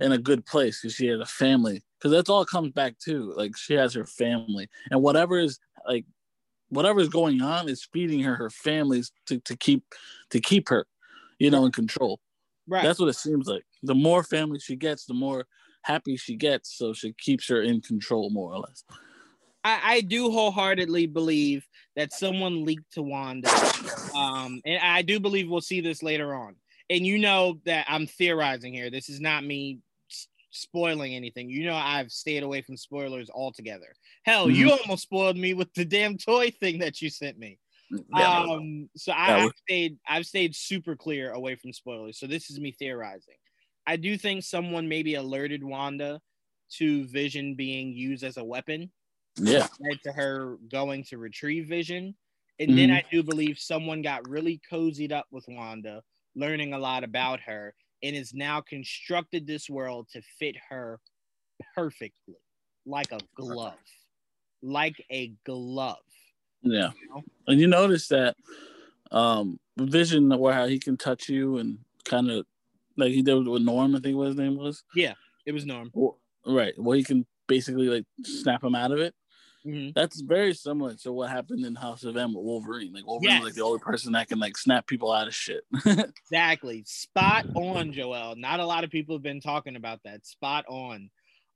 in 0.00 0.12
a 0.12 0.18
good 0.18 0.46
place 0.46 0.80
because 0.80 0.94
she 0.94 1.08
has 1.08 1.20
a 1.20 1.26
family. 1.26 1.82
Because 1.98 2.12
that's 2.12 2.30
all 2.30 2.42
it 2.42 2.48
comes 2.48 2.72
back 2.72 2.98
to. 3.00 3.32
Like 3.36 3.56
she 3.56 3.74
has 3.74 3.92
her 3.94 4.06
family, 4.06 4.68
and 4.90 5.02
whatever 5.02 5.38
is 5.38 5.58
like, 5.86 6.06
whatever 6.68 7.00
is 7.00 7.08
going 7.08 7.40
on 7.42 7.68
is 7.68 7.86
feeding 7.92 8.20
her 8.20 8.34
her 8.34 8.50
families 8.50 9.12
to, 9.26 9.38
to 9.40 9.56
keep 9.56 9.84
to 10.30 10.40
keep 10.40 10.68
her, 10.68 10.86
you 11.38 11.50
know, 11.50 11.66
in 11.66 11.72
control. 11.72 12.20
Right. 12.66 12.82
That's 12.82 12.98
what 12.98 13.08
it 13.08 13.16
seems 13.16 13.46
like. 13.46 13.64
The 13.82 13.94
more 13.94 14.22
family 14.24 14.58
she 14.58 14.76
gets, 14.76 15.04
the 15.04 15.14
more 15.14 15.46
happy 15.82 16.16
she 16.16 16.36
gets. 16.36 16.76
So 16.76 16.92
she 16.92 17.12
keeps 17.12 17.48
her 17.48 17.62
in 17.62 17.80
control 17.80 18.30
more 18.30 18.52
or 18.52 18.58
less. 18.58 18.84
I, 19.62 19.80
I 19.84 20.00
do 20.00 20.30
wholeheartedly 20.30 21.06
believe 21.06 21.66
that 21.94 22.12
someone 22.12 22.64
leaked 22.64 22.92
to 22.92 23.02
Wanda. 23.02 23.50
Um, 24.14 24.60
and 24.64 24.80
I 24.80 25.02
do 25.02 25.20
believe 25.20 25.48
we'll 25.48 25.60
see 25.60 25.80
this 25.80 26.02
later 26.02 26.34
on. 26.34 26.56
And 26.88 27.04
you 27.04 27.18
know 27.18 27.58
that 27.64 27.86
I'm 27.88 28.06
theorizing 28.06 28.72
here. 28.72 28.90
This 28.90 29.08
is 29.08 29.20
not 29.20 29.44
me 29.44 29.80
spoiling 30.56 31.14
anything. 31.14 31.50
You 31.50 31.66
know, 31.66 31.74
I've 31.74 32.10
stayed 32.10 32.42
away 32.42 32.62
from 32.62 32.76
spoilers 32.76 33.30
altogether. 33.30 33.94
Hell, 34.24 34.50
you 34.50 34.70
almost 34.70 35.02
spoiled 35.02 35.36
me 35.36 35.54
with 35.54 35.72
the 35.74 35.84
damn 35.84 36.16
toy 36.16 36.50
thing 36.50 36.78
that 36.80 37.00
you 37.00 37.10
sent 37.10 37.38
me. 37.38 37.58
Yeah. 38.14 38.40
Um, 38.40 38.88
so 38.96 39.12
I, 39.12 39.44
I've 39.44 39.52
stayed 39.64 39.98
I've 40.08 40.26
stayed 40.26 40.56
super 40.56 40.96
clear 40.96 41.32
away 41.32 41.54
from 41.54 41.72
spoilers. 41.72 42.18
So 42.18 42.26
this 42.26 42.50
is 42.50 42.58
me 42.58 42.72
theorizing. 42.72 43.36
I 43.86 43.96
do 43.96 44.18
think 44.18 44.42
someone 44.42 44.88
maybe 44.88 45.14
alerted 45.14 45.62
Wanda 45.62 46.20
to 46.78 47.06
Vision 47.06 47.54
being 47.54 47.92
used 47.92 48.24
as 48.24 48.36
a 48.36 48.44
weapon 48.44 48.90
yeah. 49.38 49.66
led 49.80 50.00
to 50.04 50.12
her 50.12 50.56
going 50.70 51.04
to 51.04 51.18
retrieve 51.18 51.68
Vision. 51.68 52.14
And 52.58 52.76
then 52.76 52.90
I 52.90 53.04
do 53.10 53.22
believe 53.22 53.58
someone 53.58 54.00
got 54.00 54.26
really 54.26 54.60
cozied 54.72 55.12
up 55.12 55.26
with 55.30 55.44
Wanda, 55.46 56.02
learning 56.34 56.72
a 56.72 56.78
lot 56.78 57.04
about 57.04 57.40
her, 57.40 57.74
and 58.02 58.16
has 58.16 58.34
now 58.34 58.60
constructed 58.60 59.46
this 59.46 59.68
world 59.68 60.08
to 60.12 60.22
fit 60.38 60.56
her 60.68 61.00
perfectly, 61.74 62.36
like 62.84 63.12
a 63.12 63.20
glove. 63.34 63.74
Like 64.62 65.02
a 65.10 65.32
glove. 65.44 65.96
Yeah. 66.62 66.90
And 67.46 67.60
you 67.60 67.66
notice 67.66 68.08
that 68.08 68.36
um 69.12 69.58
Vision 69.78 70.28
where 70.38 70.54
how 70.54 70.66
he 70.66 70.78
can 70.78 70.96
touch 70.96 71.28
you 71.28 71.58
and 71.58 71.78
kind 72.04 72.30
of 72.30 72.46
like 72.96 73.12
he 73.12 73.22
did 73.22 73.46
with 73.46 73.62
Norm, 73.62 73.94
I 73.94 74.00
think 74.00 74.16
what 74.16 74.28
his 74.28 74.36
name 74.36 74.56
was. 74.56 74.82
Yeah, 74.94 75.14
it 75.44 75.52
was 75.52 75.66
Norm. 75.66 75.90
Well, 75.94 76.18
right. 76.46 76.74
Well 76.76 76.96
he 76.96 77.04
can 77.04 77.26
basically 77.46 77.88
like 77.88 78.04
snap 78.24 78.64
him 78.64 78.74
out 78.74 78.92
of 78.92 78.98
it. 78.98 79.14
Mhm. 79.66 79.94
That's 79.94 80.20
very 80.20 80.54
similar 80.54 80.94
to 80.96 81.12
what 81.12 81.28
happened 81.30 81.64
in 81.66 81.74
House 81.74 82.04
of 82.04 82.16
M 82.16 82.32
with 82.34 82.44
Wolverine. 82.44 82.92
Like 82.92 83.06
Wolverine's 83.06 83.34
Yes. 83.38 83.44
like 83.44 83.54
the 83.54 83.62
only 83.62 83.80
person 83.80 84.12
that 84.12 84.28
can 84.28 84.38
like 84.38 84.56
snap 84.56 84.86
people 84.86 85.10
out 85.12 85.26
of 85.26 85.34
shit. 85.34 85.64
Exactly. 85.86 86.84
Spot 86.86 87.46
on, 87.54 87.92
Joel. 87.92 88.36
Not 88.36 88.60
a 88.60 88.66
lot 88.66 88.84
of 88.84 88.90
people 88.90 89.14
have 89.16 89.22
been 89.22 89.40
talking 89.40 89.76
about 89.76 90.00
that. 90.04 90.24
Spot 90.26 90.64
on. 90.68 91.10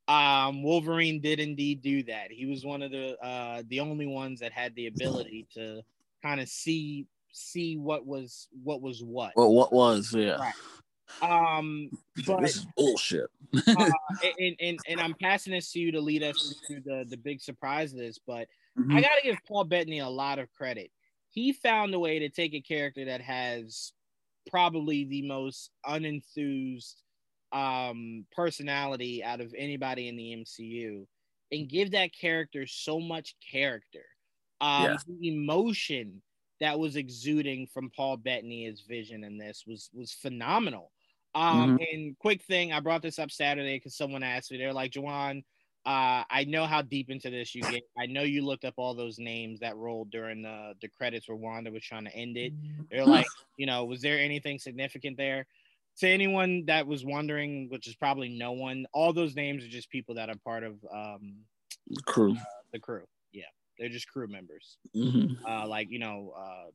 Um, 0.07 0.61
Wolverine 0.63 1.21
did 1.21 1.39
indeed 1.39 1.81
do 1.81 2.03
that. 2.03 2.31
He 2.31 2.45
was 2.45 2.65
one 2.65 2.81
of 2.81 2.91
the 2.91 3.17
uh 3.23 3.63
the 3.69 3.79
only 3.79 4.07
ones 4.07 4.39
that 4.41 4.51
had 4.51 4.75
the 4.75 4.87
ability 4.87 5.47
to 5.53 5.81
kind 6.21 6.41
of 6.41 6.49
see 6.49 7.05
see 7.31 7.77
what 7.77 8.05
was 8.05 8.49
what 8.63 8.81
was 8.81 9.01
what. 9.01 9.31
well, 9.37 9.53
what 9.53 9.71
was 9.71 10.13
yeah? 10.13 10.35
Right. 10.37 10.53
Um, 11.21 11.89
but 12.25 12.41
this 12.41 12.57
is 12.57 12.67
bullshit. 12.75 13.27
uh, 13.67 13.89
and, 14.39 14.55
and 14.59 14.79
and 14.87 14.99
I'm 15.01 15.15
passing 15.21 15.53
this 15.53 15.71
to 15.73 15.79
you 15.79 15.91
to 15.91 16.01
lead 16.01 16.23
us 16.23 16.55
to 16.67 16.79
the 16.81 17.05
the 17.09 17.17
big 17.17 17.41
surprise 17.41 17.91
of 17.93 17.99
this, 17.99 18.19
but 18.25 18.47
Mhm. 18.77 18.95
I 18.97 19.01
gotta 19.01 19.21
give 19.21 19.35
Paul 19.47 19.65
Bettany 19.65 19.99
a 19.99 20.07
lot 20.07 20.39
of 20.39 20.49
credit. 20.53 20.91
He 21.31 21.51
found 21.51 21.93
a 21.93 21.99
way 21.99 22.19
to 22.19 22.29
take 22.29 22.53
a 22.53 22.61
character 22.61 23.03
that 23.05 23.19
has 23.21 23.91
probably 24.49 25.03
the 25.03 25.23
most 25.23 25.71
unenthused 25.85 26.95
um, 27.51 28.25
personality 28.31 29.23
out 29.23 29.41
of 29.41 29.53
anybody 29.57 30.07
in 30.07 30.15
the 30.15 30.31
MCU 30.37 31.05
and 31.51 31.67
give 31.69 31.91
that 31.91 32.13
character 32.13 32.65
so 32.65 32.99
much 32.99 33.35
character. 33.51 34.05
Um, 34.61 34.83
Yeah. 34.83 34.97
The 35.05 35.27
emotion 35.27 36.21
that 36.61 36.79
was 36.79 36.95
exuding 36.95 37.67
from 37.67 37.89
Paul 37.89 38.15
Bettany 38.17 38.67
as 38.67 38.81
Vision 38.81 39.23
in 39.25 39.37
this 39.37 39.65
was 39.67 39.89
was 39.93 40.13
phenomenal. 40.13 40.91
Um, 41.33 41.79
And 41.93 42.17
quick 42.19 42.41
thing, 42.43 42.73
I 42.73 42.79
brought 42.79 43.01
this 43.01 43.19
up 43.19 43.31
Saturday 43.31 43.77
because 43.77 43.95
someone 43.95 44.23
asked 44.23 44.51
me. 44.51 44.57
They're 44.57 44.73
like, 44.73 44.91
Juwaan, 44.91 45.43
uh, 45.85 46.23
I 46.29 46.45
know 46.47 46.65
how 46.65 46.81
deep 46.81 47.09
into 47.09 47.29
this 47.29 47.55
you 47.55 47.61
get. 47.63 47.83
I 47.97 48.05
know 48.05 48.21
you 48.23 48.43
looked 48.45 48.65
up 48.65 48.73
all 48.77 48.93
those 48.93 49.17
names 49.17 49.59
that 49.61 49.75
rolled 49.77 50.11
during 50.11 50.41
the 50.41 50.73
the 50.81 50.87
credits 50.89 51.27
where 51.27 51.37
Wanda 51.37 51.71
was 51.71 51.83
trying 51.83 52.05
to 52.05 52.15
end 52.15 52.37
it. 52.37 52.53
They're 52.91 53.05
like, 53.05 53.25
you 53.57 53.65
know, 53.65 53.85
was 53.85 54.01
there 54.01 54.19
anything 54.19 54.59
significant 54.59 55.17
there? 55.17 55.47
To 55.99 56.07
anyone 56.07 56.65
that 56.67 56.85
was 56.87 57.03
wondering, 57.03 57.67
which 57.69 57.87
is 57.87 57.95
probably 57.95 58.29
no 58.29 58.51
one, 58.53 58.85
all 58.93 59.11
those 59.11 59.35
names 59.35 59.63
are 59.63 59.67
just 59.69 59.89
people 59.89 60.15
that 60.15 60.29
are 60.29 60.37
part 60.45 60.63
of 60.63 60.75
um, 60.93 61.37
crew. 62.05 62.35
the 62.71 62.79
crew. 62.79 63.03
Yeah, 63.33 63.45
they're 63.79 63.89
just 63.89 64.07
crew 64.07 64.27
members. 64.27 64.77
hmm 64.93 65.33
Uh, 65.47 65.67
like 65.67 65.89
you 65.89 65.99
know, 65.99 66.33
uh, 66.37 66.69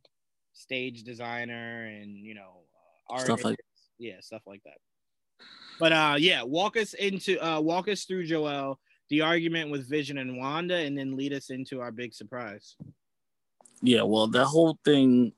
stage 0.53 1.03
designer 1.05 1.85
and 1.87 2.17
you 2.17 2.35
know 2.35 2.63
uh, 3.11 3.19
Stuff 3.19 3.45
like- 3.45 3.61
yeah 3.99 4.21
stuff 4.21 4.43
like 4.47 4.63
that. 4.65 4.79
But 5.79 5.93
uh, 5.93 6.17
yeah, 6.19 6.43
walk 6.43 6.77
us 6.77 6.95
into 6.95 7.39
uh, 7.45 7.61
walk 7.61 7.89
us 7.89 8.05
through 8.05 8.27
Joel 8.27 8.79
the 9.09 9.21
argument 9.21 9.71
with 9.71 9.89
Vision 9.89 10.19
and 10.19 10.37
Wanda, 10.37 10.77
and 10.77 10.97
then 10.97 11.17
lead 11.17 11.33
us 11.33 11.51
into 11.51 11.81
our 11.81 11.93
big 11.93 12.13
surprise. 12.13 12.77
Yeah, 13.83 14.03
well, 14.03 14.27
that 14.29 14.47
whole 14.47 14.79
thing, 14.85 15.33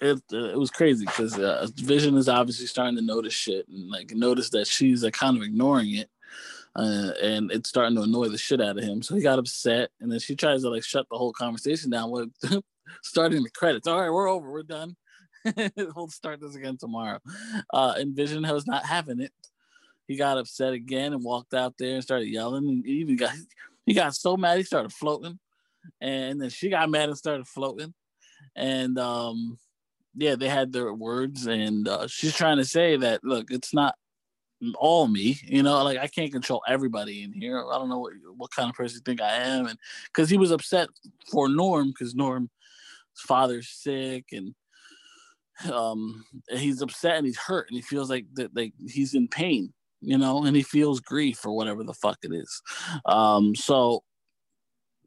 it 0.00 0.20
it 0.32 0.58
was 0.58 0.70
crazy 0.70 1.06
because 1.06 1.38
uh, 1.38 1.68
Vision 1.76 2.16
is 2.16 2.28
obviously 2.28 2.66
starting 2.66 2.96
to 2.96 3.02
notice 3.02 3.34
shit 3.34 3.68
and 3.68 3.88
like 3.90 4.12
notice 4.12 4.50
that 4.50 4.66
she's 4.66 5.04
like 5.04 5.14
kind 5.14 5.36
of 5.36 5.42
ignoring 5.42 5.94
it, 5.94 6.08
uh, 6.74 7.12
and 7.22 7.52
it's 7.52 7.68
starting 7.68 7.96
to 7.96 8.02
annoy 8.02 8.28
the 8.28 8.38
shit 8.38 8.60
out 8.60 8.78
of 8.78 8.84
him. 8.84 9.02
So 9.02 9.14
he 9.14 9.22
got 9.22 9.38
upset, 9.38 9.90
and 10.00 10.10
then 10.10 10.18
she 10.18 10.34
tries 10.34 10.62
to 10.62 10.70
like 10.70 10.84
shut 10.84 11.06
the 11.10 11.18
whole 11.18 11.32
conversation 11.32 11.90
down 11.90 12.10
with 12.10 12.30
starting 13.02 13.42
the 13.42 13.50
credits. 13.50 13.86
All 13.86 14.00
right, 14.00 14.10
we're 14.10 14.28
over, 14.28 14.50
we're 14.50 14.62
done. 14.62 14.96
we'll 15.94 16.08
start 16.08 16.40
this 16.40 16.54
again 16.54 16.76
tomorrow. 16.76 17.18
Uh, 17.72 17.94
and 17.96 18.14
Vision 18.14 18.42
was 18.42 18.66
not 18.66 18.84
having 18.84 19.20
it. 19.20 19.32
He 20.06 20.16
got 20.16 20.38
upset 20.38 20.72
again 20.72 21.12
and 21.12 21.22
walked 21.22 21.54
out 21.54 21.74
there 21.78 21.94
and 21.94 22.02
started 22.02 22.28
yelling. 22.28 22.68
And 22.68 22.84
he 22.84 22.94
even 22.94 23.16
got 23.16 23.32
he 23.86 23.94
got 23.94 24.14
so 24.14 24.36
mad 24.36 24.58
he 24.58 24.64
started 24.64 24.92
floating. 24.92 25.38
And 26.00 26.40
then 26.40 26.50
she 26.50 26.68
got 26.68 26.90
mad 26.90 27.08
and 27.08 27.18
started 27.18 27.46
floating. 27.46 27.94
And 28.56 28.98
um 28.98 29.58
yeah, 30.14 30.34
they 30.34 30.48
had 30.48 30.72
their 30.72 30.92
words, 30.92 31.46
and 31.46 31.86
uh, 31.86 32.08
she's 32.08 32.34
trying 32.34 32.56
to 32.56 32.64
say 32.64 32.96
that 32.96 33.22
look, 33.22 33.50
it's 33.50 33.72
not 33.72 33.94
all 34.76 35.08
me, 35.08 35.38
you 35.44 35.62
know, 35.62 35.82
like 35.84 35.98
I 35.98 36.06
can't 36.06 36.32
control 36.32 36.62
everybody 36.68 37.22
in 37.22 37.32
here. 37.32 37.64
I 37.70 37.78
don't 37.78 37.88
know 37.88 38.00
what 38.00 38.12
what 38.36 38.50
kind 38.50 38.68
of 38.68 38.76
person 38.76 38.96
you 38.96 39.02
think 39.04 39.20
I 39.20 39.34
am, 39.34 39.66
and 39.66 39.78
because 40.06 40.28
he 40.28 40.36
was 40.36 40.50
upset 40.50 40.88
for 41.30 41.48
Norm 41.48 41.88
because 41.88 42.14
Norm's 42.14 42.50
father's 43.16 43.68
sick 43.68 44.26
and 44.32 44.54
um 45.72 46.24
he's 46.50 46.82
upset 46.82 47.16
and 47.16 47.26
he's 47.26 47.38
hurt 47.38 47.66
and 47.68 47.76
he 47.76 47.82
feels 47.82 48.08
like 48.08 48.24
that 48.34 48.54
like 48.56 48.72
he's 48.88 49.14
in 49.14 49.28
pain 49.28 49.72
you 50.00 50.16
know 50.16 50.44
and 50.44 50.56
he 50.56 50.62
feels 50.62 51.00
grief 51.00 51.44
or 51.44 51.54
whatever 51.54 51.84
the 51.84 51.94
fuck 51.94 52.18
it 52.22 52.32
is. 52.32 52.62
Um 53.06 53.54
so 53.54 54.02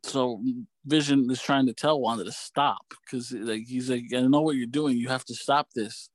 so 0.04 0.42
vision 0.86 1.30
is 1.32 1.42
trying 1.42 1.66
to 1.66 1.74
tell 1.74 2.00
wanda 2.00 2.26
to 2.26 2.32
stop 2.32 2.94
because 3.06 3.32
like 3.32 3.64
he's 3.66 3.90
like 3.90 4.04
i 4.16 4.20
know 4.22 4.42
what 4.42 4.56
you're 4.56 4.68
doing. 4.68 4.98
You 4.98 5.10
have 5.10 5.26
to 5.26 5.36
stop 5.36 5.70
this. 5.76 6.10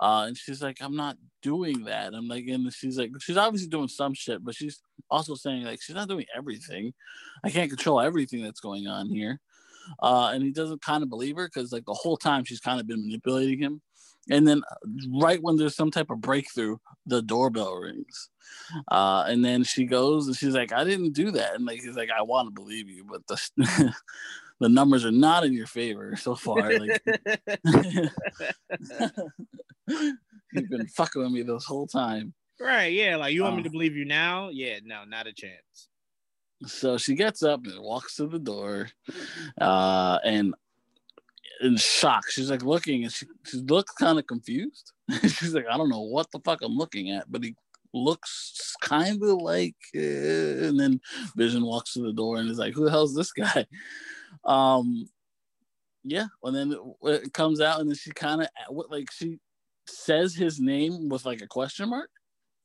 Uh 0.00 0.24
and 0.26 0.36
she's 0.36 0.62
like 0.62 0.78
i'm 0.80 0.96
not 0.96 1.16
doing 1.42 1.84
that. 1.84 2.14
I'm 2.14 2.28
like 2.28 2.46
and 2.48 2.72
she's 2.72 2.98
like 2.98 3.10
she's 3.20 3.36
obviously 3.36 3.68
doing 3.68 3.88
some 3.88 4.14
shit 4.14 4.44
but 4.44 4.54
she's 4.54 4.80
also 5.10 5.34
saying 5.34 5.64
like 5.64 5.80
she's 5.80 5.96
not 5.96 6.08
doing 6.08 6.26
everything. 6.36 6.92
I 7.44 7.50
can't 7.50 7.70
control 7.70 8.00
everything 8.00 8.42
that's 8.42 8.60
going 8.60 8.88
on 8.88 9.08
here 9.08 9.40
uh, 10.00 10.30
and 10.34 10.42
he 10.42 10.50
doesn't 10.50 10.82
kind 10.82 11.02
of 11.02 11.08
believe 11.08 11.36
her 11.36 11.46
because 11.52 11.72
like 11.72 11.84
the 11.84 11.94
whole 11.94 12.16
time 12.16 12.44
she's 12.44 12.60
kind 12.60 12.80
of 12.80 12.86
been 12.86 13.02
manipulating 13.04 13.58
him. 13.60 13.80
And 14.28 14.46
then 14.46 14.62
right 15.20 15.40
when 15.40 15.56
there's 15.56 15.76
some 15.76 15.90
type 15.92 16.10
of 16.10 16.20
breakthrough, 16.20 16.78
the 17.06 17.22
doorbell 17.22 17.76
rings. 17.76 18.28
Uh, 18.90 19.24
and 19.28 19.44
then 19.44 19.62
she 19.62 19.84
goes 19.84 20.26
and 20.26 20.36
she's 20.36 20.54
like, 20.54 20.72
I 20.72 20.82
didn't 20.82 21.12
do 21.12 21.30
that. 21.32 21.54
And 21.54 21.64
like 21.64 21.80
he's 21.80 21.94
like, 21.96 22.10
I 22.10 22.22
want 22.22 22.48
to 22.48 22.52
believe 22.60 22.88
you, 22.88 23.04
but 23.08 23.24
the 23.28 23.94
the 24.60 24.68
numbers 24.68 25.04
are 25.04 25.12
not 25.12 25.44
in 25.44 25.52
your 25.52 25.66
favor 25.68 26.16
so 26.16 26.34
far. 26.34 26.76
Like 26.76 27.00
you've 29.86 30.70
been 30.70 30.86
fucking 30.88 31.22
with 31.22 31.30
me 31.32 31.42
this 31.42 31.64
whole 31.64 31.86
time. 31.86 32.34
Right, 32.60 32.92
yeah. 32.92 33.16
Like 33.16 33.34
you 33.34 33.42
want 33.42 33.54
Uh. 33.54 33.56
me 33.58 33.62
to 33.64 33.70
believe 33.70 33.94
you 33.96 34.04
now? 34.06 34.48
Yeah, 34.48 34.78
no, 34.84 35.04
not 35.04 35.26
a 35.26 35.32
chance. 35.32 35.88
So 36.64 36.96
she 36.96 37.14
gets 37.14 37.42
up 37.42 37.66
and 37.66 37.80
walks 37.80 38.16
to 38.16 38.26
the 38.26 38.38
door, 38.38 38.88
uh, 39.60 40.18
and 40.24 40.54
in 41.60 41.76
shock, 41.76 42.30
she's 42.30 42.50
like 42.50 42.62
looking, 42.62 43.04
and 43.04 43.12
she 43.12 43.26
she 43.44 43.58
looks 43.58 43.92
kind 43.92 44.18
of 44.18 44.26
confused. 44.26 44.92
she's 45.22 45.54
like, 45.54 45.66
I 45.70 45.76
don't 45.76 45.90
know 45.90 46.00
what 46.00 46.30
the 46.30 46.40
fuck 46.40 46.62
I'm 46.62 46.76
looking 46.76 47.10
at, 47.10 47.30
but 47.30 47.44
he 47.44 47.54
looks 47.92 48.74
kind 48.80 49.22
of 49.22 49.42
like. 49.42 49.76
Uh, 49.94 49.98
and 49.98 50.80
then 50.80 51.00
Vision 51.36 51.64
walks 51.64 51.92
to 51.94 52.00
the 52.00 52.12
door 52.12 52.38
and 52.38 52.50
is 52.50 52.58
like, 52.58 52.74
Who 52.74 52.84
the 52.84 52.90
hell's 52.90 53.14
this 53.14 53.32
guy? 53.32 53.66
Um, 54.44 55.08
yeah. 56.04 56.26
And 56.44 56.54
then 56.54 56.74
it, 57.02 57.32
comes 57.32 57.60
out, 57.60 57.80
and 57.80 57.88
then 57.88 57.96
she 57.96 58.10
kind 58.10 58.42
of 58.42 58.48
like 58.90 59.10
she 59.10 59.38
says 59.88 60.34
his 60.34 60.60
name 60.60 61.08
with 61.08 61.24
like 61.24 61.42
a 61.42 61.46
question 61.46 61.88
mark, 61.88 62.10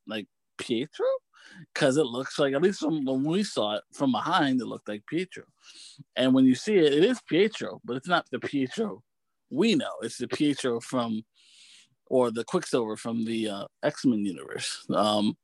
like 0.06 0.26
Pietro 0.58 1.06
because 1.72 1.96
it 1.96 2.06
looks 2.06 2.38
like 2.38 2.54
at 2.54 2.62
least 2.62 2.80
from 2.80 3.04
when 3.04 3.24
we 3.24 3.42
saw 3.42 3.76
it 3.76 3.82
from 3.92 4.12
behind, 4.12 4.60
it 4.60 4.66
looked 4.66 4.88
like 4.88 5.06
Pietro. 5.06 5.44
And 6.16 6.34
when 6.34 6.44
you 6.44 6.54
see 6.54 6.76
it, 6.76 6.92
it 6.92 7.04
is 7.04 7.20
Pietro, 7.28 7.80
but 7.84 7.96
it's 7.96 8.08
not 8.08 8.26
the 8.30 8.38
Pietro 8.38 9.02
we 9.52 9.74
know. 9.74 9.92
It's 10.00 10.18
the 10.18 10.26
Pietro 10.26 10.80
from 10.80 11.24
or 12.06 12.30
the 12.30 12.44
Quicksilver 12.44 12.96
from 12.96 13.24
the 13.24 13.48
uh, 13.48 13.64
X 13.82 14.04
Men 14.04 14.24
universe, 14.24 14.84
um, 14.94 15.36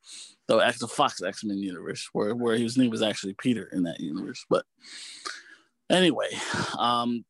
the 0.49 0.57
the 0.81 0.89
Fox 0.89 1.23
X 1.23 1.45
Men 1.45 1.59
universe, 1.59 2.09
where 2.13 2.35
where 2.35 2.57
his 2.57 2.77
name 2.77 2.91
was 2.91 3.03
actually 3.03 3.35
Peter 3.35 3.69
in 3.73 3.85
that 3.85 4.01
universe. 4.01 4.45
But 4.51 4.65
anyway, 5.91 6.31
um, 6.79 7.25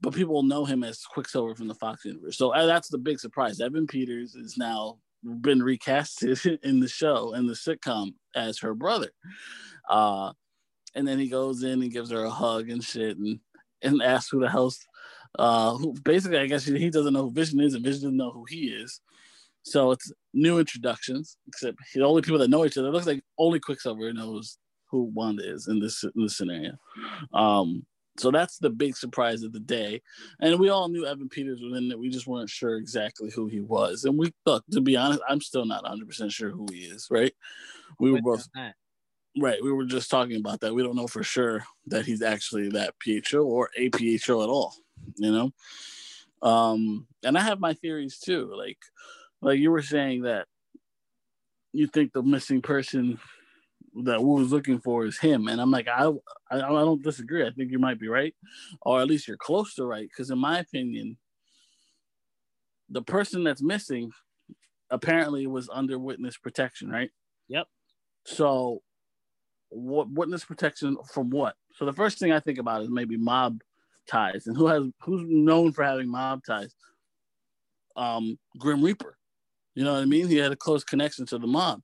but 0.00 0.14
people 0.14 0.42
know 0.42 0.64
him 0.64 0.84
as 0.84 1.04
Quicksilver 1.04 1.54
from 1.54 1.68
the 1.68 1.74
Fox 1.74 2.04
universe. 2.04 2.38
So 2.38 2.54
uh, 2.54 2.66
that's 2.66 2.88
the 2.88 2.98
big 2.98 3.18
surprise. 3.18 3.60
Evan 3.60 3.86
Peters 3.86 4.34
is 4.34 4.56
now 4.56 4.98
been 5.22 5.60
recasted 5.60 6.58
in 6.62 6.80
the 6.80 6.88
show 6.88 7.32
and 7.32 7.48
the 7.48 7.54
sitcom 7.54 8.14
as 8.34 8.58
her 8.58 8.74
brother. 8.74 9.10
Uh, 9.88 10.32
and 10.94 11.06
then 11.06 11.18
he 11.18 11.28
goes 11.28 11.62
in 11.62 11.82
and 11.82 11.92
gives 11.92 12.10
her 12.10 12.24
a 12.24 12.30
hug 12.30 12.70
and 12.70 12.82
shit 12.82 13.18
and, 13.18 13.40
and 13.82 14.02
asks 14.02 14.30
who 14.30 14.40
the 14.40 14.48
hell's 14.48 14.78
uh 15.38 15.74
who 15.74 15.94
basically 16.04 16.38
I 16.38 16.46
guess 16.46 16.64
he 16.64 16.88
doesn't 16.88 17.12
know 17.12 17.24
who 17.24 17.30
Vision 17.30 17.60
is 17.60 17.74
and 17.74 17.84
Vision 17.84 18.02
doesn't 18.02 18.16
know 18.16 18.32
who 18.32 18.46
he 18.48 18.68
is. 18.68 19.00
So 19.62 19.90
it's 19.90 20.10
new 20.32 20.58
introductions, 20.58 21.36
except 21.46 21.76
the 21.94 22.02
only 22.02 22.22
people 22.22 22.38
that 22.38 22.48
know 22.48 22.64
each 22.64 22.78
other. 22.78 22.90
Looks 22.90 23.06
like 23.06 23.22
only 23.38 23.60
Quicksilver 23.60 24.12
knows 24.14 24.56
who 24.90 25.10
Wanda 25.14 25.48
is 25.48 25.68
in 25.68 25.78
this 25.78 26.02
in 26.04 26.22
this 26.22 26.36
scenario. 26.36 26.72
Um, 27.34 27.84
so 28.18 28.30
that's 28.30 28.58
the 28.58 28.70
big 28.70 28.96
surprise 28.96 29.42
of 29.42 29.52
the 29.52 29.60
day. 29.60 30.02
And 30.40 30.58
we 30.58 30.68
all 30.68 30.88
knew 30.88 31.06
Evan 31.06 31.28
Peters 31.28 31.60
was 31.62 31.78
in 31.78 31.90
it. 31.90 31.98
We 31.98 32.08
just 32.08 32.26
weren't 32.26 32.50
sure 32.50 32.76
exactly 32.76 33.30
who 33.30 33.46
he 33.46 33.60
was. 33.60 34.04
And 34.04 34.18
we 34.18 34.32
look, 34.44 34.64
to 34.72 34.80
be 34.80 34.96
honest, 34.96 35.20
I'm 35.28 35.40
still 35.40 35.64
not 35.64 35.84
100% 35.84 36.32
sure 36.32 36.50
who 36.50 36.66
he 36.72 36.80
is, 36.80 37.06
right? 37.10 37.32
We 37.98 38.10
were 38.12 38.20
both 38.20 38.48
right. 39.40 39.62
We 39.62 39.72
were 39.72 39.84
just 39.84 40.10
talking 40.10 40.36
about 40.36 40.60
that. 40.60 40.74
We 40.74 40.82
don't 40.82 40.96
know 40.96 41.06
for 41.06 41.22
sure 41.22 41.64
that 41.86 42.06
he's 42.06 42.22
actually 42.22 42.70
that 42.70 42.94
PHO 43.04 43.42
or 43.42 43.70
a 43.76 43.88
Pietro 43.90 44.42
at 44.42 44.48
all, 44.48 44.74
you 45.16 45.30
know? 45.30 45.52
Um, 46.42 47.06
and 47.24 47.36
I 47.36 47.42
have 47.42 47.60
my 47.60 47.74
theories 47.74 48.18
too. 48.18 48.52
Like, 48.56 48.78
like 49.40 49.58
you 49.58 49.70
were 49.70 49.82
saying 49.82 50.22
that 50.22 50.46
you 51.72 51.86
think 51.86 52.12
the 52.12 52.22
missing 52.22 52.62
person 52.62 53.18
that 54.04 54.22
we 54.22 54.40
was 54.40 54.52
looking 54.52 54.80
for 54.80 55.04
is 55.04 55.18
him, 55.18 55.48
and 55.48 55.60
I'm 55.60 55.70
like, 55.70 55.88
I, 55.88 56.06
I, 56.50 56.56
I 56.56 56.60
don't 56.60 57.02
disagree. 57.02 57.46
I 57.46 57.50
think 57.50 57.70
you 57.70 57.78
might 57.78 58.00
be 58.00 58.08
right, 58.08 58.34
or 58.82 59.00
at 59.00 59.08
least 59.08 59.28
you're 59.28 59.36
close 59.36 59.74
to 59.74 59.84
right. 59.84 60.08
Because 60.08 60.30
in 60.30 60.38
my 60.38 60.58
opinion, 60.58 61.16
the 62.88 63.02
person 63.02 63.44
that's 63.44 63.62
missing 63.62 64.10
apparently 64.90 65.46
was 65.46 65.68
under 65.72 65.98
witness 65.98 66.36
protection, 66.36 66.90
right? 66.90 67.10
Yep. 67.48 67.66
So, 68.24 68.82
what 69.70 70.10
witness 70.10 70.44
protection 70.44 70.96
from 71.12 71.30
what? 71.30 71.54
So 71.74 71.84
the 71.84 71.92
first 71.92 72.18
thing 72.18 72.32
I 72.32 72.40
think 72.40 72.58
about 72.58 72.82
is 72.82 72.88
maybe 72.90 73.16
mob 73.16 73.60
ties, 74.08 74.46
and 74.46 74.56
who 74.56 74.66
has 74.68 74.84
who's 75.02 75.24
known 75.26 75.72
for 75.72 75.84
having 75.84 76.08
mob 76.08 76.40
ties? 76.46 76.74
Um, 77.96 78.38
Grim 78.58 78.82
Reaper. 78.82 79.17
You 79.78 79.84
know 79.84 79.92
what 79.92 80.02
I 80.02 80.06
mean? 80.06 80.26
He 80.26 80.38
had 80.38 80.50
a 80.50 80.56
close 80.56 80.82
connection 80.82 81.24
to 81.26 81.38
the 81.38 81.46
mob. 81.46 81.82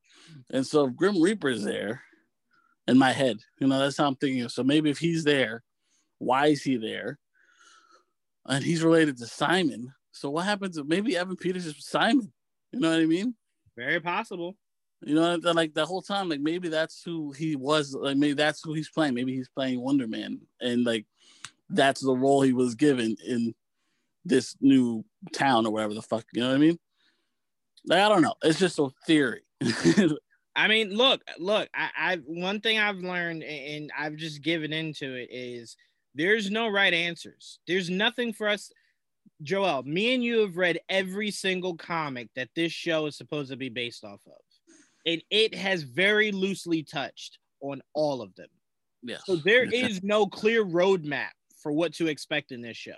And 0.51 0.67
so 0.67 0.87
if 0.87 0.97
Grim 0.97 1.23
Reaper's 1.23 1.63
there 1.63 2.03
in 2.89 2.99
my 2.99 3.13
head, 3.13 3.37
you 3.61 3.69
know, 3.69 3.79
that's 3.79 3.97
how 3.97 4.09
I'm 4.09 4.17
thinking. 4.17 4.49
So 4.49 4.65
maybe 4.65 4.91
if 4.91 4.99
he's 4.99 5.23
there, 5.23 5.63
why 6.19 6.49
is 6.49 6.65
he 6.65 6.77
there? 6.77 7.21
And 8.47 8.65
he's 8.65 8.83
related 8.83 9.17
to 9.19 9.29
Simon. 9.29 9.95
So 10.11 10.29
what 10.29 10.45
happens 10.45 10.77
if 10.77 10.87
maybe 10.87 11.17
Evan 11.17 11.37
Peters 11.37 11.67
is 11.67 11.77
Simon? 11.87 12.33
You 12.73 12.81
know 12.81 12.91
what 12.91 12.99
I 12.99 13.07
mean? 13.07 13.37
Very 13.77 14.01
possible. 14.01 14.57
You 15.03 15.15
know, 15.15 15.37
like 15.53 15.73
the 15.75 15.87
whole 15.87 16.03
time, 16.03 16.29
like 16.29 16.41
maybe 16.41 16.69
that's 16.69 17.01
who 17.05 17.31
he 17.31 17.55
was. 17.55 17.95
Like 17.95 18.17
maybe 18.17 18.35
that's 18.35 18.61
who 18.61 18.75
he's 18.75 18.91
playing. 18.91 19.15
Maybe 19.15 19.37
he's 19.37 19.51
playing 19.51 19.81
Wonder 19.81 20.09
Man, 20.09 20.41
and 20.61 20.83
like 20.83 21.07
that's 21.71 22.01
the 22.01 22.17
role 22.17 22.43
he 22.43 22.55
was 22.55 22.75
given 22.75 23.17
in 23.25 23.55
this 24.25 24.57
new 24.61 25.05
town 25.33 25.65
or 25.65 25.73
whatever 25.73 25.95
the 25.95 26.03
fuck. 26.03 26.25
You 26.33 26.41
know 26.43 26.49
what 26.49 26.57
I 26.57 26.59
mean? 26.59 26.79
Like 27.87 28.01
I 28.01 28.09
don't 28.09 28.23
know. 28.23 28.35
It's 28.43 28.59
just 28.59 28.79
a 28.79 28.89
theory. 29.07 29.43
I 30.57 30.69
mean, 30.69 30.91
look, 30.95 31.23
look. 31.39 31.69
I, 31.75 31.91
I 31.97 32.17
one 32.25 32.61
thing 32.61 32.79
I've 32.79 32.99
learned, 32.99 33.43
and 33.43 33.91
I've 33.97 34.17
just 34.17 34.43
given 34.43 34.73
into 34.73 35.15
it, 35.15 35.29
is 35.31 35.77
there's 36.15 36.51
no 36.51 36.69
right 36.69 36.95
answers. 36.95 37.59
There's 37.67 37.91
nothing 37.91 38.33
for 38.33 38.49
us. 38.49 38.71
Joel, 39.43 39.83
me 39.83 40.15
and 40.15 40.23
you 40.23 40.41
have 40.41 40.57
read 40.57 40.79
every 40.89 41.31
single 41.31 41.77
comic 41.77 42.29
that 42.37 42.51
this 42.55 42.73
show 42.73 43.07
is 43.07 43.17
supposed 43.17 43.51
to 43.51 43.57
be 43.57 43.69
based 43.69 44.05
off 44.05 44.21
of, 44.27 44.33
and 45.07 45.23
it 45.31 45.55
has 45.55 45.83
very 45.83 46.31
loosely 46.31 46.83
touched 46.83 47.39
on 47.61 47.83
all 47.95 48.23
of 48.23 48.35
them. 48.35 48.49
yeah. 49.03 49.19
So 49.25 49.37
there 49.37 49.65
is 49.65 50.03
no 50.03 50.27
clear 50.27 50.65
roadmap 50.65 51.31
for 51.63 51.73
what 51.73 51.95
to 51.95 52.07
expect 52.07 52.53
in 52.53 52.61
this 52.61 52.77
show. 52.77 52.93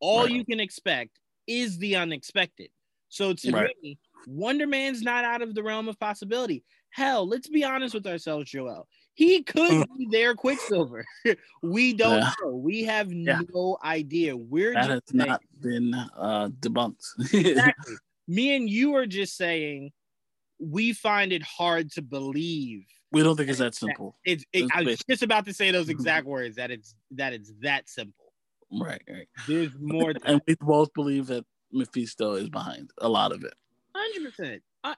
All 0.00 0.22
Right. 0.22 0.32
you 0.32 0.44
can 0.44 0.60
expect 0.60 1.20
is 1.46 1.78
the 1.78 1.96
unexpected. 1.96 2.70
So 3.08 3.34
to 3.34 3.52
Right. 3.52 3.76
me, 3.82 3.98
Wonder 4.26 4.66
Man's 4.66 5.02
not 5.02 5.24
out 5.24 5.42
of 5.42 5.54
the 5.54 5.62
realm 5.62 5.88
of 5.88 5.98
possibility. 5.98 6.64
Hell, 6.90 7.26
let's 7.26 7.48
be 7.48 7.64
honest 7.64 7.94
with 7.94 8.06
ourselves, 8.06 8.50
Joel. 8.50 8.88
He 9.14 9.42
could 9.42 9.86
be 9.98 10.08
their 10.10 10.34
Quicksilver. 10.34 11.04
we 11.62 11.92
don't 11.92 12.18
Yeah. 12.18 12.32
know. 12.42 12.56
We 12.56 12.84
have 12.84 13.12
Yeah. 13.12 13.40
no 13.54 13.78
idea. 13.84 14.36
We're 14.36 14.74
That 14.74 14.86
just 14.86 14.90
has 14.90 15.02
saying- 15.20 15.28
not 15.28 15.42
been 15.60 15.94
uh, 15.94 16.48
debunked. 16.60 17.02
exactly. 17.34 17.94
Me 18.26 18.54
and 18.56 18.68
you 18.68 18.94
are 18.94 19.06
just 19.06 19.36
saying 19.36 19.92
we 20.60 20.92
find 20.92 21.32
it 21.32 21.42
hard 21.42 21.90
to 21.92 22.02
believe. 22.02 22.84
we 23.12 23.22
don't 23.22 23.36
think 23.36 23.48
it's 23.48 23.58
that 23.60 23.74
simple. 23.74 24.18
It's. 24.24 24.44
It, 24.52 24.62
That's 24.62 24.70
I 24.74 24.82
was 24.82 24.98
just 25.08 25.22
about 25.22 25.46
to 25.46 25.54
say 25.54 25.70
those 25.70 25.88
exact 25.88 26.26
words. 26.26 26.56
That 26.56 26.70
it's 26.70 26.94
that 27.12 27.32
it's 27.32 27.52
that 27.62 27.88
simple. 27.88 28.32
Right, 28.70 29.00
right. 29.08 29.28
There's 29.46 29.70
more. 29.80 30.12
And 30.26 30.42
we 30.46 30.56
both 30.60 30.92
believe 30.94 31.26
that 31.28 31.44
Mephisto 31.72 32.34
is 32.34 32.50
behind 32.50 32.90
a 32.98 33.08
lot 33.08 33.32
of 33.32 33.44
it. 33.44 33.54
Hundred 34.14 34.30
percent. 34.36 34.62
I, 34.84 34.94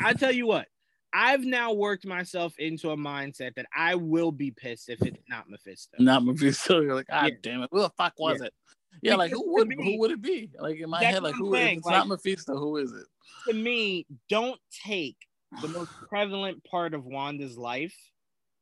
I 0.00 0.12
tell 0.14 0.32
you 0.32 0.46
what. 0.46 0.66
I've 1.12 1.44
now 1.44 1.72
worked 1.72 2.06
myself 2.06 2.54
into 2.58 2.90
a 2.90 2.96
mindset 2.96 3.54
that 3.56 3.66
I 3.76 3.96
will 3.96 4.30
be 4.30 4.52
pissed 4.52 4.88
if 4.88 5.02
it's 5.02 5.18
not 5.28 5.50
Mephisto. 5.50 5.96
Not 5.98 6.24
Mephisto. 6.24 6.80
You're 6.80 6.94
like, 6.94 7.06
ah, 7.10 7.26
Yeah. 7.26 7.34
damn 7.42 7.62
it. 7.62 7.68
Who 7.72 7.80
the 7.80 7.90
fuck 7.98 8.14
was 8.18 8.38
Yeah. 8.40 8.46
it? 8.46 8.54
Yeah, 9.02 9.14
like 9.16 9.32
who 9.32 9.52
would 9.54 9.66
me- 9.68 9.76
who 9.76 9.98
would 10.00 10.10
it 10.12 10.22
be? 10.22 10.50
Like 10.58 10.78
in 10.78 10.88
my 10.90 11.02
head, 11.02 11.22
like 11.22 11.34
I'm 11.34 11.52
if 11.54 11.78
it's 11.78 11.86
like- 11.86 11.94
not 11.96 12.08
Mephisto, 12.08 12.56
who 12.56 12.76
is 12.76 12.92
it? 12.92 13.06
To 13.48 13.54
me, 13.54 14.06
don't 14.28 14.60
take 14.84 15.16
the 15.62 15.68
most 15.68 15.90
prevalent 16.08 16.62
part 16.64 16.94
of 16.94 17.04
Wanda's 17.06 17.56
life 17.58 17.94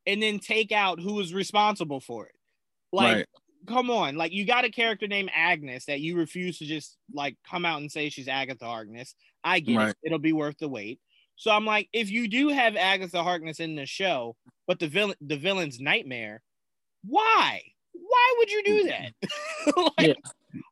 and 0.07 0.23
then 0.23 0.39
take 0.39 0.73
out 0.73 1.01
who 1.01 1.21
is 1.21 1.35
responsible 1.35 2.01
for 2.01 2.27
it. 2.27 2.35
Like, 2.93 3.17
right. 3.17 3.27
Come 3.69 3.91
on, 3.91 4.17
like 4.17 4.33
you 4.33 4.45
got 4.45 4.65
a 4.65 4.71
character 4.71 5.07
named 5.07 5.31
Agnes 5.35 5.85
that 5.87 6.01
you 6.01 6.17
refuse 6.17 6.59
to 6.59 6.65
just 6.65 6.97
like 7.13 7.37
come 7.49 7.65
out 7.65 7.81
and 7.81 7.91
say 7.91 8.09
she's 8.09 8.29
Agatha 8.29 8.65
Harkness. 8.65 9.15
I 9.45 9.61
get 9.61 9.77
Right. 9.77 9.89
it; 9.91 9.97
it'll 10.03 10.19
be 10.19 10.33
worth 10.33 10.59
the 10.59 10.69
wait. 10.69 11.01
So 11.37 11.53
I'm 11.53 11.65
like, 11.65 11.89
if 11.93 12.11
you 12.11 12.27
do 12.27 12.49
have 12.49 12.75
Agatha 12.75 13.23
Harkness 13.23 13.61
in 13.61 13.77
the 13.77 13.87
show, 13.87 14.37
but 14.67 14.79
the 14.79 14.89
villain, 14.89 15.17
the 15.21 15.37
villain's 15.37 15.79
nightmare, 15.79 16.43
why? 17.05 17.63
Why 17.93 18.35
would 18.39 18.51
you 18.51 18.63
do 18.65 18.85
mm-hmm. 18.85 18.89
that? 18.89 19.93
like, 19.99 20.17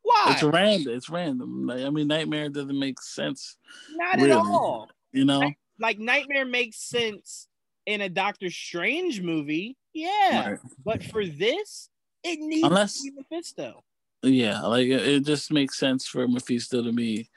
why? 0.02 0.24
It's 0.28 0.42
random. 0.42 0.94
It's 0.94 1.10
random. 1.10 1.66
Like, 1.66 1.84
I 1.84 1.90
mean, 1.90 2.08
Nightmare 2.08 2.48
doesn't 2.48 2.78
make 2.78 3.00
sense. 3.00 3.56
Not 3.92 4.16
really. 4.16 4.32
at 4.32 4.38
all. 4.38 4.88
You 5.12 5.24
know? 5.24 5.50
Like 5.78 5.98
Nightmare 5.98 6.46
makes 6.46 6.78
sense 6.78 7.48
in 7.86 8.00
a 8.00 8.08
Doctor 8.08 8.50
Strange 8.50 9.20
movie, 9.20 9.76
yeah, 9.92 10.50
Right. 10.50 10.58
but 10.84 11.04
for 11.04 11.24
this, 11.24 11.88
it 12.26 12.38
needs 12.40 12.66
Unless- 12.66 13.02
to 13.02 13.10
be 13.10 13.16
Mephisto. 13.16 13.82
Yeah, 14.22 14.62
like 14.62 14.86
it, 14.86 15.06
it 15.06 15.24
just 15.24 15.52
makes 15.52 15.78
sense 15.78 16.06
for 16.06 16.26
Mephisto 16.26 16.82
to 16.82 16.92
be. 16.92 17.28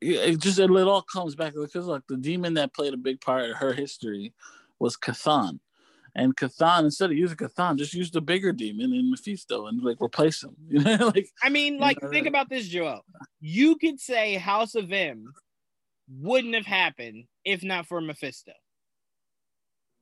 It 0.00 0.40
just 0.40 0.58
it, 0.58 0.68
all 0.70 1.02
comes 1.02 1.34
back 1.36 1.54
because 1.54 1.86
like 1.86 2.02
the 2.08 2.16
demon 2.16 2.54
that 2.54 2.74
played 2.74 2.92
a 2.92 2.96
big 2.96 3.20
part 3.20 3.48
of 3.48 3.56
her 3.56 3.72
history 3.72 4.32
was 4.80 4.96
Chthon, 4.96 5.60
and 6.16 6.36
Chthon 6.36 6.84
instead 6.84 7.12
of 7.12 7.16
using 7.16 7.36
Chthon, 7.36 7.78
just 7.78 7.94
use 7.94 8.10
the 8.10 8.20
bigger 8.20 8.52
demon 8.52 8.92
in 8.92 9.10
Mephisto 9.12 9.66
and 9.68 9.80
like 9.82 10.02
replace 10.02 10.42
him. 10.42 10.56
You 10.68 10.80
know, 10.80 10.96
like 11.14 11.28
I 11.42 11.48
mean, 11.50 11.78
like, 11.78 12.02
know, 12.02 12.10
think 12.10 12.26
about 12.26 12.50
this, 12.50 12.66
Joel. 12.66 13.04
You 13.40 13.76
could 13.76 14.00
say 14.00 14.34
House 14.34 14.74
of 14.74 14.92
M 14.92 15.32
wouldn't 16.10 16.54
have 16.56 16.66
happened 16.66 17.24
if 17.44 17.62
not 17.62 17.86
for 17.86 18.00
Mephisto. 18.00 18.52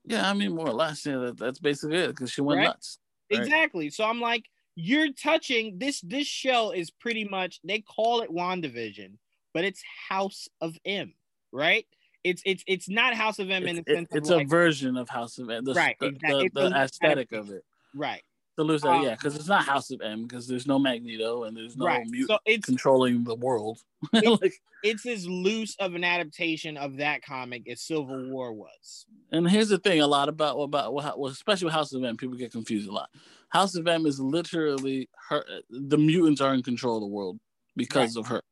yeah, 0.07 0.28
I 0.28 0.32
mean 0.32 0.55
more 0.55 0.69
or 0.69 0.73
less, 0.73 1.05
yeah, 1.05 1.19
that, 1.19 1.39
that's 1.39 1.59
basically 1.59 1.98
it 1.98 2.09
because 2.09 2.31
she 2.32 2.40
went 2.40 2.59
Right? 2.59 2.65
nuts. 2.69 2.98
Right. 3.31 3.40
Exactly. 3.40 3.90
So 3.90 4.05
I'm 4.05 4.20
like, 4.20 4.44
you're 4.77 5.12
touching 5.12 5.78
this. 5.78 6.01
This 6.01 6.27
show 6.27 6.70
is 6.73 6.90
pretty 6.90 7.24
much 7.24 7.61
they 7.65 7.81
call 7.81 8.23
it 8.23 8.31
WandaVision, 8.31 9.19
but 9.55 9.65
it's 9.65 9.82
House 10.09 10.48
of 10.61 10.77
M, 10.85 11.12
right? 11.52 11.86
It's 12.24 12.43
it's 12.44 12.62
it's 12.66 12.89
not 12.89 13.15
House 13.15 13.39
of 13.39 13.51
M 13.51 13.66
in 13.66 13.78
It's, 13.78 13.85
the 13.86 13.93
it- 13.93 13.97
sense 13.97 14.09
it's 14.12 14.28
of 14.31 14.35
a 14.35 14.39
like, 14.39 14.48
version 14.48 14.97
of 14.97 15.09
House 15.09 15.39
of 15.39 15.51
M, 15.51 15.65
the, 15.65 15.74
Right, 15.74 15.97
the, 16.01 16.07
exactly. 16.07 16.51
the, 16.55 16.66
It's 16.66 16.70
the 16.73 16.77
aesthetic 16.77 17.32
of 17.32 17.51
it. 17.51 17.62
right, 17.94 18.23
To 18.61 18.65
lose 18.65 18.82
that, 18.82 18.91
Um, 18.97 19.03
yeah, 19.05 19.15
because 19.15 19.37
it's 19.37 19.49
not 19.49 19.65
House 19.65 19.91
of 19.91 20.03
M 20.03 20.24
because 20.27 20.47
there's 20.47 20.66
no 20.66 20.78
Magneto 20.78 21.45
and 21.45 21.57
there's 21.57 21.78
no 21.78 21.87
right. 21.87 22.07
mute 22.07 22.27
So 22.28 22.39
it's 22.45 22.66
controlling 22.66 23.24
the 23.24 23.35
world. 23.37 23.78
It- 24.12 24.41
like, 24.43 24.53
it's 24.82 25.07
as 25.07 25.27
loose 25.27 25.77
of 25.78 25.95
an 25.95 26.05
adaptation 26.05 26.77
of 26.77 26.99
that 26.99 27.23
comic 27.23 27.66
as 27.70 27.81
Civil 27.81 28.28
War 28.31 28.53
was. 28.53 29.07
and 29.32 29.49
here's 29.49 29.70
the 29.70 29.78
thing: 29.78 30.01
a 30.03 30.07
lot 30.07 30.28
about 30.28 30.59
about 30.59 30.93
well, 30.95 31.27
especially 31.28 31.65
with 31.66 31.74
House 31.74 31.95
of 31.95 32.05
M, 32.05 32.19
people 32.19 32.37
get 32.37 32.53
confused 32.53 32.87
a 32.89 32.93
lot. 32.93 33.09
House 33.49 33.74
of 33.77 33.89
M 33.89 34.05
is 34.05 34.20
literally 34.20 35.09
her. 35.31 35.43
The 35.70 35.99
mutants 35.99 36.43
are 36.43 36.53
in 36.53 36.62
control 36.62 36.97
of 36.97 37.01
the 37.03 37.07
world 37.07 37.39
because 37.77 38.16
of 38.16 38.27
her. 38.27 38.43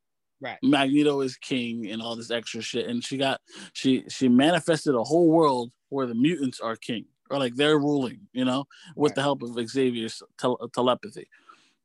Right. 0.41 0.57
Magneto 0.63 1.21
is 1.21 1.37
king 1.37 1.91
and 1.91 2.01
all 2.01 2.17
this 2.17 2.31
extra 2.31 2.63
shit, 2.63 2.87
and 2.87 3.05
she 3.05 3.19
got 3.19 3.41
she 3.75 4.05
she 4.09 4.29
manifested 4.29 4.95
a 4.95 5.03
whole 5.05 5.29
world 5.29 5.71
where 5.91 6.07
the 6.07 6.15
mutants 6.15 6.61
are 6.61 6.77
king 6.77 7.05
or 7.31 7.39
like 7.39 7.55
they're 7.57 7.79
ruling, 7.79 8.29
you 8.33 8.45
know, 8.45 8.65
with 8.97 9.11
Right. 9.11 9.17
the 9.17 9.23
help 9.23 9.43
of 9.43 9.69
Xavier's 9.69 10.23
tel- 10.39 10.69
telepathy. 10.75 11.29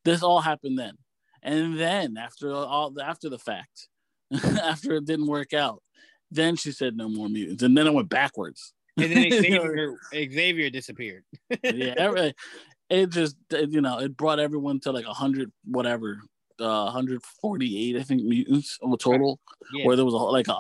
This 0.06 0.22
all 0.24 0.42
happened 0.42 0.78
then, 0.78 0.98
and 1.42 1.80
then 1.80 2.18
after 2.18 2.52
all 2.54 2.94
after 3.02 3.30
the 3.30 3.40
fact, 3.40 3.88
after 4.44 4.96
it 4.96 5.06
didn't 5.06 5.28
work 5.28 5.54
out, 5.54 5.82
then 6.32 6.56
she 6.56 6.72
said 6.72 6.98
no 6.98 7.08
more 7.10 7.30
mutants, 7.30 7.64
and 7.64 7.78
then 7.78 7.88
it 7.88 7.94
went 7.94 8.10
backwards. 8.10 8.74
And 8.98 9.12
then 9.12 9.32
Xavier, 9.32 9.96
Xavier 10.14 10.70
disappeared. 10.70 11.24
yeah, 11.64 12.32
it 12.90 13.10
just 13.10 13.36
you 13.52 13.82
know 13.82 14.00
it 14.00 14.16
brought 14.18 14.40
everyone 14.40 14.80
to 14.82 14.92
like 14.92 15.06
a 15.06 15.14
hundred 15.14 15.52
whatever, 15.66 16.20
uh, 16.64 16.86
148 16.86 17.96
I 17.98 18.04
think 18.04 18.24
mutants 18.24 18.80
of 18.82 18.92
a 18.94 18.98
total, 18.98 19.40
Yeah. 19.74 19.86
where 19.86 19.96
there 19.96 20.06
was 20.06 20.14
a, 20.14 20.18
like 20.18 20.48
an 20.48 20.56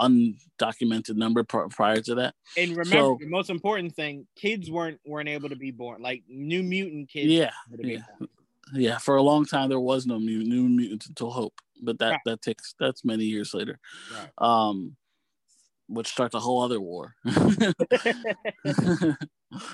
undocumented 0.59 1.15
number 1.15 1.43
pr- 1.43 1.67
prior 1.69 2.01
to 2.01 2.15
that. 2.15 2.35
And 2.57 2.71
remember, 2.71 2.91
So- 2.91 3.17
the 3.19 3.27
most 3.29 3.49
important 3.49 3.95
thing: 3.95 4.27
kids 4.35 4.69
weren't 4.69 4.99
weren't 5.05 5.29
able 5.29 5.49
to 5.49 5.55
be 5.55 5.71
born. 5.71 6.01
Like 6.01 6.23
New 6.27 6.61
Mutant 6.63 7.09
kids. 7.09 7.27
Yeah, 7.31 7.51
weren't 7.69 7.73
able 7.73 7.77
to 7.77 7.83
be 7.87 7.93
yeah. 7.93 8.03
born. 8.19 8.29
Yeah, 8.75 8.97
for 8.97 9.15
a 9.17 9.21
long 9.21 9.45
time 9.45 9.69
there 9.69 9.79
was 9.79 10.05
no 10.05 10.19
mu- 10.19 10.43
new 10.43 10.63
mutants 10.69 11.07
until 11.07 11.31
Hope, 11.31 11.59
but 11.81 11.99
that 11.99 12.09
Right. 12.09 12.19
that 12.25 12.41
takes 12.41 12.73
that's 12.79 13.03
many 13.05 13.23
years 13.25 13.53
later. 13.53 13.79
Right. 14.13 14.29
Um, 14.37 14.95
which 15.87 16.07
starts 16.07 16.33
a 16.33 16.39
whole 16.39 16.61
other 16.63 16.79
war. 16.81 17.13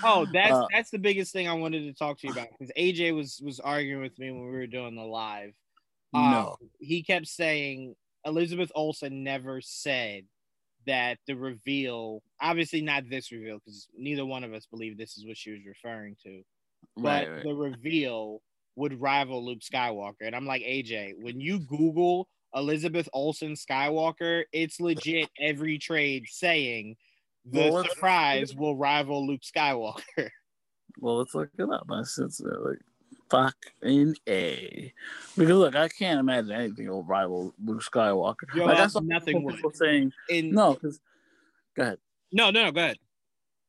Oh, 0.02 0.26
that's 0.30 0.52
Uh, 0.52 0.66
that's 0.70 0.90
the 0.90 0.98
biggest 0.98 1.32
thing 1.32 1.48
I 1.48 1.54
wanted 1.54 1.84
to 1.84 1.94
talk 1.94 2.18
to 2.20 2.26
you 2.26 2.32
about 2.34 2.48
because 2.50 2.70
AJ 2.76 3.14
was 3.14 3.40
was 3.42 3.60
arguing 3.60 4.02
with 4.02 4.18
me 4.18 4.30
when 4.30 4.42
we 4.44 4.50
were 4.50 4.66
doing 4.66 4.94
the 4.94 5.02
live. 5.02 5.54
Um, 6.12 6.30
no. 6.30 6.56
he 6.80 7.02
kept 7.02 7.26
saying 7.26 7.94
Elizabeth 8.24 8.72
Olsen 8.74 9.22
never 9.22 9.60
said 9.60 10.24
that 10.86 11.18
the 11.26 11.34
reveal, 11.36 12.22
obviously 12.40 12.80
not 12.82 13.08
this 13.08 13.30
reveal, 13.30 13.58
because 13.58 13.88
neither 13.96 14.26
one 14.26 14.44
of 14.44 14.52
us 14.52 14.66
believe 14.66 14.96
this 14.98 15.16
is 15.16 15.26
what 15.26 15.36
she 15.36 15.52
was 15.52 15.60
referring 15.66 16.16
to, 16.24 16.42
but 16.96 17.02
Right, 17.26 17.30
right. 17.30 17.42
the 17.44 17.54
reveal 17.54 18.42
would 18.76 19.00
rival 19.00 19.44
Luke 19.44 19.60
Skywalker. 19.60 20.22
And 20.22 20.34
I'm 20.34 20.46
like, 20.46 20.62
AJ, 20.62 21.14
when 21.20 21.40
you 21.40 21.60
Google 21.60 22.28
Elizabeth 22.54 23.08
Olsen 23.12 23.52
Skywalker, 23.52 24.44
it's 24.52 24.80
legit 24.80 25.28
every 25.38 25.78
trade 25.78 26.24
saying 26.28 26.96
the 27.44 27.70
Well, 27.70 27.84
surprise 27.84 28.54
will 28.54 28.76
rival 28.76 29.26
Luke 29.26 29.42
Skywalker. 29.42 30.30
Well, 30.98 31.18
let's 31.18 31.34
look 31.34 31.50
it 31.56 31.70
up. 31.70 31.86
I 31.90 32.02
said 32.02 32.30
like 32.40 32.80
fuck 33.30 33.56
in 33.82 34.14
a 34.28 34.92
because 35.36 35.56
look, 35.56 35.76
I 35.76 35.88
can't 35.88 36.20
imagine 36.20 36.50
anything 36.50 36.88
will 36.88 37.04
rival 37.04 37.54
Luke 37.64 37.82
Skywalker. 37.82 38.54
Yo, 38.54 38.66
like 38.66 38.90
saw 38.90 39.00
nothing 39.00 39.42
would. 39.44 39.56
people 39.56 39.70
saying 39.72 40.12
In, 40.28 40.52
no, 40.52 40.74
because 40.74 41.00
go 41.76 41.84
ahead. 41.84 41.98
no, 42.32 42.50
no, 42.50 42.64
no, 42.64 42.72
go 42.72 42.80
ahead. 42.80 42.98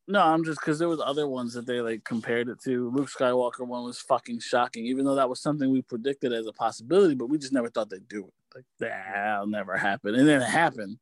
No, 0.07 0.21
I'm 0.21 0.43
just 0.43 0.59
because 0.59 0.79
there 0.79 0.89
was 0.89 0.99
other 0.99 1.27
ones 1.27 1.53
that 1.53 1.65
they 1.65 1.79
like 1.79 2.03
compared 2.03 2.49
it 2.49 2.59
to. 2.63 2.89
Luke 2.89 3.09
Skywalker 3.09 3.65
one 3.65 3.83
was 3.83 3.99
fucking 3.99 4.39
shocking, 4.39 4.85
even 4.85 5.05
though 5.05 5.15
that 5.15 5.29
was 5.29 5.39
something 5.39 5.71
we 5.71 5.83
predicted 5.83 6.33
as 6.33 6.47
a 6.47 6.53
possibility, 6.53 7.15
but 7.15 7.27
we 7.27 7.37
just 7.37 7.53
never 7.53 7.69
thought 7.69 7.89
they'd 7.89 8.07
do 8.09 8.25
it. 8.25 8.33
Like 8.55 8.65
that'll 8.79 9.47
never 9.47 9.77
happen, 9.77 10.15
and 10.15 10.27
then 10.27 10.41
it 10.41 10.49
happened, 10.49 10.97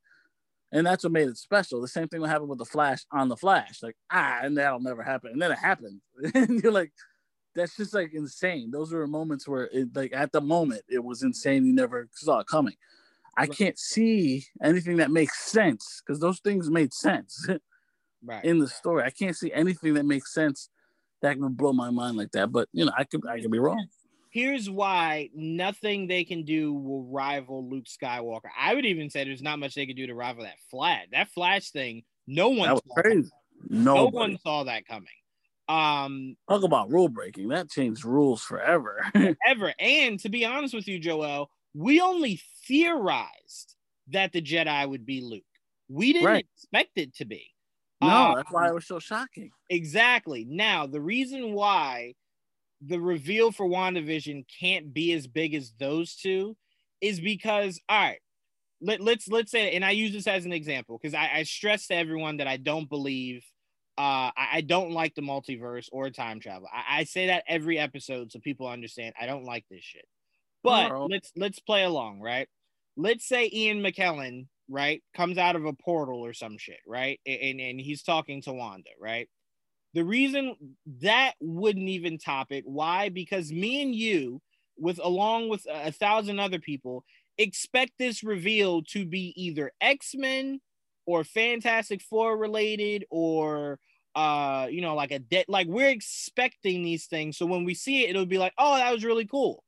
and 0.72 0.86
that's 0.86 1.04
what 1.04 1.14
made 1.14 1.30
it 1.30 1.38
special. 1.38 1.82
The 1.82 1.88
same 1.88 2.08
thing 2.08 2.22
will 2.22 2.28
happen 2.28 2.48
with 2.48 2.60
the 2.60 2.66
Flash 2.66 3.06
on 3.12 3.30
the 3.30 3.38
Flash, 3.38 3.82
like 3.82 3.96
ah, 4.12 4.42
and 4.44 4.58
that'll 4.58 4.82
never 4.82 5.02
happen, 5.02 5.32
and 5.32 5.42
then 5.42 5.52
it 5.52 5.58
happened, 5.58 6.02
and 6.36 6.62
you're 6.62 6.72
like, 6.72 6.92
that's 7.56 7.76
just 7.78 7.94
like 7.94 8.14
insane. 8.14 8.72
Those 8.72 8.92
were 8.94 9.08
moments 9.08 9.48
where 9.48 9.70
it 9.72 9.96
like 9.96 10.14
at 10.14 10.32
the 10.32 10.42
moment 10.42 10.84
it 10.90 11.04
was 11.04 11.24
insane. 11.24 11.66
You 11.66 11.74
never 11.74 12.08
saw 12.14 12.40
it 12.40 12.48
coming. 12.48 12.76
I 13.38 13.44
Right. 13.44 13.58
can't 13.58 13.80
see 13.80 14.46
anything 14.62 14.98
that 14.98 15.12
makes 15.12 15.40
sense 15.40 16.02
because 16.06 16.20
those 16.20 16.40
things 16.40 16.70
made 16.70 16.94
sense. 16.94 17.48
Right. 18.22 18.44
in 18.44 18.60
the 18.60 18.68
story. 18.68 19.04
I 19.04 19.12
can't 19.12 19.36
see 19.36 19.52
anything 19.54 19.94
that 19.94 20.06
makes 20.06 20.34
sense 20.34 20.70
that 21.22 21.36
can 21.36 21.54
blow 21.54 21.72
my 21.74 21.90
mind 21.90 22.18
like 22.18 22.32
that. 22.32 22.52
But 22.52 22.68
you 22.74 22.86
know, 22.86 22.92
I 22.98 23.06
could 23.06 23.26
I 23.28 23.40
could 23.40 23.52
be 23.52 23.60
wrong. 23.60 23.88
Here's 24.30 24.70
why 24.70 25.30
nothing 25.34 26.06
they 26.08 26.24
can 26.24 26.44
do 26.44 26.74
will 26.74 27.04
rival 27.04 27.68
Luke 27.68 27.86
Skywalker. 27.86 28.50
I 28.58 28.76
would 28.76 28.86
even 28.86 29.10
say 29.10 29.24
there's 29.24 29.42
not 29.42 29.58
much 29.58 29.74
they 29.74 29.88
could 29.88 29.96
do 29.96 30.06
to 30.06 30.14
rival 30.14 30.44
that 30.44 30.60
Flash. 30.70 31.08
That 31.12 31.30
Flash 31.30 31.72
thing, 31.72 32.04
no 32.28 32.50
one 32.50 32.68
That 32.68 32.74
was 32.74 32.84
crazy. 32.96 33.30
No 33.70 33.96
No, 33.96 34.06
one 34.08 34.38
saw 34.38 34.66
that 34.66 34.86
coming. 34.86 35.08
Um, 35.70 36.36
talk 36.50 36.64
about 36.64 36.92
rule 36.92 37.10
breaking. 37.10 37.50
That 37.50 37.70
changed 37.70 38.04
rules 38.04 38.42
forever. 38.42 39.06
ever. 39.46 39.74
And 39.80 40.20
to 40.22 40.30
be 40.30 40.44
honest 40.44 40.74
with 40.74 40.88
you, 40.88 40.98
Joel, 41.00 41.52
we 41.76 42.02
only 42.02 42.42
theorized 42.68 43.76
that 44.08 44.34
the 44.34 44.42
Jedi 44.42 44.90
would 44.90 45.06
be 45.06 45.22
Luke. 45.22 45.44
We 45.88 46.14
didn't 46.14 46.26
right. 46.26 46.48
expect 46.56 46.98
it 46.98 47.16
to 47.18 47.26
be. 47.26 47.54
No, 48.02 48.08
um, 48.08 48.36
that's 48.36 48.52
why 48.52 48.68
it 48.68 48.74
was 48.74 48.88
so 48.88 48.98
shocking. 48.98 49.52
Exactly. 49.70 50.46
Now, 50.50 50.88
the 50.88 51.02
reason 51.02 51.54
why 51.54 52.16
the 52.82 53.00
reveal 53.00 53.52
for 53.52 53.68
WandaVision 53.68 54.46
can't 54.60 54.92
be 54.92 55.14
as 55.14 55.28
big 55.28 55.54
as 55.54 55.74
those 55.78 56.16
two 56.16 56.58
is 57.02 57.20
because, 57.20 57.80
all 57.88 58.00
right, 58.00 58.20
let, 58.82 59.02
let's 59.02 59.28
let's 59.28 59.52
say, 59.52 59.72
and 59.76 59.86
I 59.86 59.92
use 59.92 60.14
this 60.14 60.28
as 60.28 60.46
an 60.46 60.54
example 60.54 60.98
because 61.00 61.14
I, 61.14 61.30
I 61.36 61.44
stress 61.44 61.88
to 61.88 61.96
everyone 61.96 62.38
that 62.38 62.48
I 62.48 62.58
don't 62.58 62.90
believe– 62.90 63.46
uh, 64.00 64.32
I, 64.38 64.48
I, 64.54 64.62
don't 64.62 64.92
like 64.92 65.14
the 65.14 65.22
multiverse 65.22 65.90
or 65.92 66.10
time 66.10 66.40
travel. 66.40 66.70
I, 66.74 67.00
I, 67.00 67.04
say 67.04 67.28
that 67.28 67.44
every 67.50 67.78
episode 67.78 68.32
so 68.32 68.40
people 68.40 68.66
understand 68.66 69.14
I 69.20 69.26
don't 69.26 69.44
like 69.44 69.66
this 69.70 69.84
shit. 69.84 70.06
But 70.64 71.10
let's 71.10 71.34
let's 71.36 71.60
play 71.60 71.84
along, 71.84 72.22
right? 72.22 72.48
Let's 72.96 73.28
say 73.28 73.50
Ian 73.52 73.82
McKellen, 73.82 74.48
right, 74.70 75.04
comes 75.14 75.38
out 75.38 75.58
of 75.58 75.66
a 75.66 75.74
portal 75.74 76.26
or 76.26 76.32
some 76.32 76.58
shit, 76.58 76.80
right? 76.88 77.20
And 77.26 77.60
and 77.60 77.78
he's 77.78 78.02
talking 78.02 78.42
to 78.44 78.54
Wanda, 78.54 78.92
right? 79.02 79.28
The 79.94 80.06
reason 80.06 80.56
that 81.02 81.34
wouldn't 81.42 81.90
even 81.90 82.20
top 82.20 82.54
it, 82.54 82.64
why? 82.66 83.10
Because 83.10 83.52
me 83.52 83.82
and 83.82 83.94
you, 83.94 84.42
with 84.78 85.02
along 85.04 85.50
with 85.50 85.66
a 85.70 85.92
thousand 85.92 86.40
other 86.40 86.60
people, 86.60 87.04
expect 87.38 87.92
this 88.00 88.24
reveal 88.24 88.82
to 88.94 89.06
be 89.06 89.34
either 89.36 89.74
X-Men 89.82 90.62
or 91.06 91.26
Fantastic 91.26 92.02
Four 92.02 92.38
related 92.38 93.04
or 93.10 93.78
uh 94.16 94.68
you 94.70 94.82
know 94.82 94.96
like 94.96 95.12
a 95.12 95.20
debt 95.20 95.46
like 95.48 95.68
we're 95.68 95.90
expecting 95.90 96.84
these 96.84 97.06
things. 97.06 97.38
So 97.38 97.46
when 97.46 97.64
we 97.64 97.74
see 97.74 98.04
it 98.04 98.12
it'll 98.12 98.26
be 98.26 98.38
like 98.38 98.54
oh 98.58 98.78
that 98.78 98.92
was 98.92 99.04
really 99.04 99.26
cool. 99.26 99.64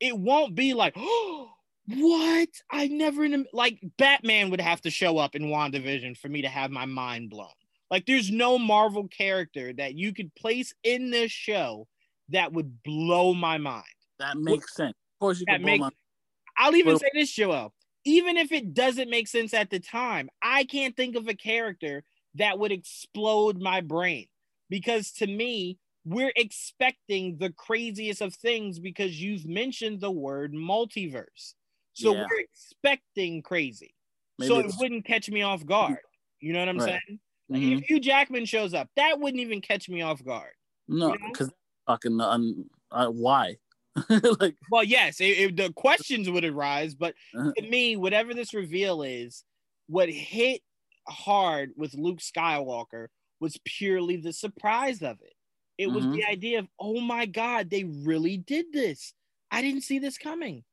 It 0.00 0.16
won't 0.16 0.54
be 0.54 0.74
like 0.74 0.94
oh 0.96 1.50
what? 1.86 2.48
I 2.70 2.88
never 2.88 3.24
in 3.24 3.46
like 3.52 3.80
batman 3.98 4.50
would 4.50 4.60
have 4.60 4.80
to 4.82 4.90
show 4.90 5.18
up 5.18 5.34
in 5.34 5.44
wandavision 5.44 6.16
for 6.16 6.28
me 6.28 6.42
to 6.42 6.48
have 6.48 6.70
my 6.70 6.86
mind 6.86 7.30
blown. 7.30 7.48
Like 7.90 8.06
there's 8.06 8.30
no 8.30 8.58
marvel 8.58 9.08
character 9.08 9.72
that 9.72 9.94
you 9.94 10.14
could 10.14 10.34
place 10.34 10.72
in 10.84 11.10
this 11.10 11.32
show 11.32 11.88
that 12.28 12.52
would 12.52 12.82
blow 12.84 13.34
my 13.34 13.58
mind. 13.58 13.84
That 14.20 14.36
makes 14.36 14.76
sense. 14.76 14.90
Of 14.90 15.20
course 15.20 15.40
you 15.40 15.46
that 15.48 15.60
makes, 15.60 15.80
my- 15.80 15.90
i'll 16.56 16.74
even 16.74 16.98
say 16.98 17.10
this 17.12 17.30
joel 17.30 17.74
even 18.04 18.36
if 18.36 18.52
it 18.52 18.72
doesn't 18.72 19.10
make 19.10 19.28
sense 19.28 19.52
at 19.52 19.70
the 19.70 19.78
time 19.78 20.30
i 20.42 20.64
can't 20.64 20.96
think 20.96 21.16
of 21.16 21.28
a 21.28 21.34
character 21.34 22.02
that 22.34 22.58
would 22.58 22.72
explode 22.72 23.60
my 23.60 23.80
brain 23.80 24.26
because 24.68 25.12
to 25.12 25.26
me 25.26 25.78
we're 26.04 26.32
expecting 26.36 27.36
the 27.38 27.50
craziest 27.50 28.22
of 28.22 28.34
things 28.34 28.78
because 28.78 29.20
you've 29.20 29.46
mentioned 29.46 30.00
the 30.00 30.10
word 30.10 30.54
multiverse 30.54 31.54
so 31.92 32.14
yeah. 32.14 32.26
we're 32.30 32.40
expecting 32.40 33.42
crazy 33.42 33.94
Maybe 34.38 34.48
so 34.48 34.58
it 34.60 34.72
wouldn't 34.78 35.04
catch 35.04 35.28
me 35.28 35.42
off 35.42 35.64
guard 35.66 35.98
you 36.40 36.52
know 36.52 36.60
what 36.60 36.68
i'm 36.68 36.78
right. 36.78 36.88
saying 36.88 37.18
mm-hmm. 37.52 37.78
if 37.78 37.84
Hugh 37.84 38.00
Jackman 38.00 38.46
shows 38.46 38.74
up 38.74 38.88
that 38.96 39.18
wouldn't 39.18 39.40
even 39.40 39.60
catch 39.60 39.88
me 39.88 40.02
off 40.02 40.24
guard 40.24 40.52
no 40.88 41.12
because 41.12 41.48
you 41.48 41.52
know? 41.88 41.94
fucking 41.94 42.20
um, 42.20 42.64
uh, 42.92 43.08
why 43.08 43.56
like 44.40 44.56
well 44.70 44.84
yes 44.84 45.20
it, 45.20 45.24
it, 45.24 45.56
the 45.56 45.72
questions 45.72 46.30
would 46.30 46.44
arise 46.44 46.94
but 46.94 47.14
uh-huh. 47.36 47.52
to 47.56 47.68
me 47.68 47.96
whatever 47.96 48.32
this 48.32 48.54
reveal 48.54 49.02
is 49.02 49.44
what 49.88 50.08
hit 50.08 50.62
hard 51.08 51.72
with 51.76 51.94
Luke 51.94 52.20
Skywalker 52.20 53.06
was 53.40 53.58
purely 53.64 54.16
the 54.16 54.32
surprise 54.32 55.02
of 55.02 55.18
it. 55.20 55.34
It 55.78 55.86
mm-hmm. 55.86 55.94
was 55.94 56.06
the 56.06 56.24
idea 56.24 56.58
of, 56.58 56.68
oh 56.78 57.00
my 57.00 57.26
God, 57.26 57.70
they 57.70 57.84
really 57.84 58.36
did 58.36 58.66
this. 58.72 59.14
I 59.50 59.62
didn't 59.62 59.82
see 59.82 59.98
this 59.98 60.18
coming. 60.18 60.64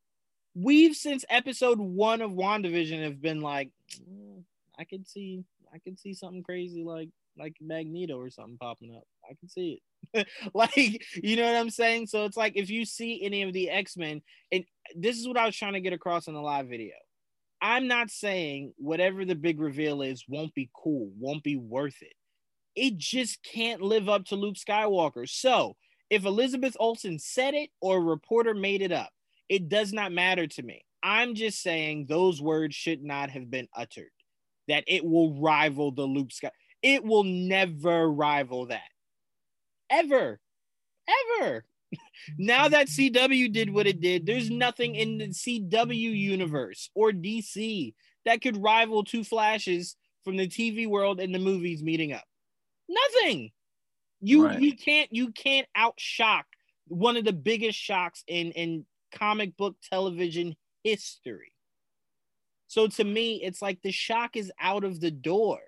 We've 0.54 0.96
since 0.96 1.24
episode 1.30 1.80
one 1.80 2.22
of 2.22 2.32
WandaVision 2.32 3.04
have 3.04 3.22
been 3.22 3.42
like, 3.42 3.70
mm, 4.02 4.44
I 4.78 4.84
can 4.84 5.06
see, 5.06 5.44
I 5.74 5.80
can 5.80 5.98
see 5.98 6.14
something 6.14 6.44
crazy 6.44 6.84
like 6.84 7.10
like 7.38 7.56
Magneto 7.62 8.18
or 8.20 8.30
something 8.30 8.58
popping 8.58 8.96
up. 8.96 9.04
I 9.24 9.36
can 9.40 9.48
see 9.48 9.80
it. 10.14 10.28
like, 10.54 11.04
you 11.24 11.36
know 11.36 11.46
what 11.46 11.56
I'm 11.56 11.70
saying? 11.70 12.08
So 12.08 12.26
it's 12.26 12.38
like 12.38 12.54
if 12.56 12.70
you 12.70 12.86
see 12.86 13.24
any 13.24 13.44
of 13.44 13.54
the 13.54 13.70
X-Men, 13.70 14.22
and 14.52 14.66
this 14.96 15.18
is 15.18 15.28
what 15.28 15.38
I 15.38 15.46
was 15.46 15.56
trying 15.56 15.74
to 15.74 15.82
get 15.82 15.94
across 15.94 16.28
in 16.28 16.34
the 16.34 16.42
live 16.42 16.68
video. 16.68 16.96
I'm 17.62 17.88
not 17.88 18.12
saying 18.12 18.74
whatever 18.78 19.26
the 19.26 19.36
big 19.36 19.60
reveal 19.60 20.02
is 20.02 20.26
won't 20.28 20.54
be 20.54 20.70
cool, 20.74 21.12
won't 21.18 21.44
be 21.44 21.56
worth 21.56 22.02
it. 22.02 22.14
It 22.76 22.98
just 22.98 23.44
can't 23.44 23.82
live 23.82 24.08
up 24.08 24.26
to 24.26 24.36
Luke 24.36 24.56
Skywalker. 24.56 25.28
So 25.28 25.76
if 26.10 26.26
Elizabeth 26.26 26.78
Olsen 26.80 27.18
said 27.20 27.54
it 27.54 27.70
or 27.82 27.98
a 27.98 28.02
reporter 28.02 28.54
made 28.54 28.82
it 28.82 28.92
up, 28.92 29.10
it 29.50 29.70
does 29.70 29.94
not 29.94 30.12
matter 30.12 30.46
to 30.46 30.64
me. 30.64 30.84
I'm 31.02 31.36
just 31.36 31.62
saying 31.62 32.06
those 32.08 32.42
words 32.42 32.76
should 32.76 33.04
not 33.04 33.30
have 33.32 33.50
been 33.50 33.68
uttered. 33.76 34.12
That 34.68 34.84
it 34.88 35.04
will 35.04 35.42
rival 35.42 35.92
the 35.92 36.04
Luke 36.04 36.32
Sky. 36.32 36.52
It 36.84 37.04
will 37.04 37.24
never 37.24 38.12
rival 38.12 38.68
that. 38.68 38.82
Ever. 39.90 40.40
Ever 41.42 41.66
now 42.38 42.68
that 42.68 42.88
CW 42.88 43.52
did 43.52 43.70
what 43.70 43.88
it 43.88 44.02
did, 44.02 44.26
there's 44.26 44.50
nothing 44.50 44.96
in 44.96 45.18
the 45.18 45.28
CW 45.28 45.94
universe 46.18 46.90
or 46.96 47.12
DC 47.12 47.94
that 48.26 48.42
could 48.42 48.62
rival 48.62 49.04
two 49.04 49.24
flashes 49.24 49.96
from 50.24 50.38
the 50.38 50.48
TV 50.48 50.88
world 50.88 51.20
and 51.20 51.34
the 51.34 51.40
movies 51.40 51.82
meeting 51.82 52.14
up. 52.14 52.26
Nothing. 52.90 53.52
You 54.20 54.46
right. 54.46 54.60
you 54.60 54.76
can't 54.76 55.14
you 55.14 55.32
can't 55.32 55.68
outshock 55.78 56.44
one 56.88 57.18
of 57.18 57.26
the 57.26 57.34
biggest 57.34 57.78
shocks 57.78 58.24
in 58.28 58.52
in 58.52 58.86
comic 59.14 59.56
book 59.58 59.76
television 59.90 60.56
history. 60.84 61.54
So 62.68 62.88
to 62.88 63.04
me, 63.04 63.42
it's 63.44 63.62
like 63.62 63.82
the 63.82 63.92
shock 63.92 64.36
is 64.36 64.52
out 64.60 64.84
of 64.84 65.00
the 65.00 65.12
door. 65.12 65.60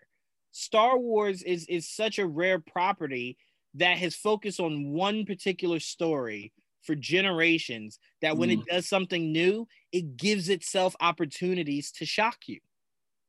Star 0.51 0.97
Wars 0.97 1.43
is 1.43 1.65
is 1.67 1.89
such 1.89 2.19
a 2.19 2.27
rare 2.27 2.59
property 2.59 3.37
that 3.79 3.97
has 3.97 4.15
focused 4.15 4.59
on 4.59 4.91
one 4.91 5.25
particular 5.25 5.79
story 5.79 6.53
for 6.83 6.95
generations 6.95 7.99
that 8.21 8.37
when 8.37 8.49
mm. 8.49 8.53
it 8.53 8.65
does 8.65 8.87
something 8.87 9.31
new, 9.31 9.67
it 9.91 10.17
gives 10.17 10.49
itself 10.49 10.95
opportunities 11.01 11.91
to 11.91 12.05
shock 12.05 12.37
you. 12.47 12.59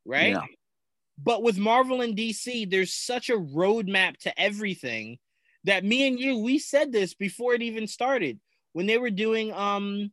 Right? 0.04 0.32
Yeah. 0.32 0.44
But 1.22 1.42
with 1.42 1.58
Marvel 1.58 2.00
and 2.00 2.16
DC, 2.16 2.70
there's 2.70 2.94
such 2.94 3.28
a 3.28 3.36
roadmap 3.36 4.16
to 4.18 4.40
everything 4.40 5.18
that 5.64 5.84
me 5.84 6.06
and 6.06 6.18
you, 6.18 6.38
we 6.38 6.58
said 6.58 6.92
this 6.92 7.14
before 7.14 7.54
it 7.54 7.62
even 7.62 7.86
started 7.86 8.40
when 8.72 8.86
they 8.86 8.98
were 8.98 9.10
doing 9.10 9.52
um 9.52 10.10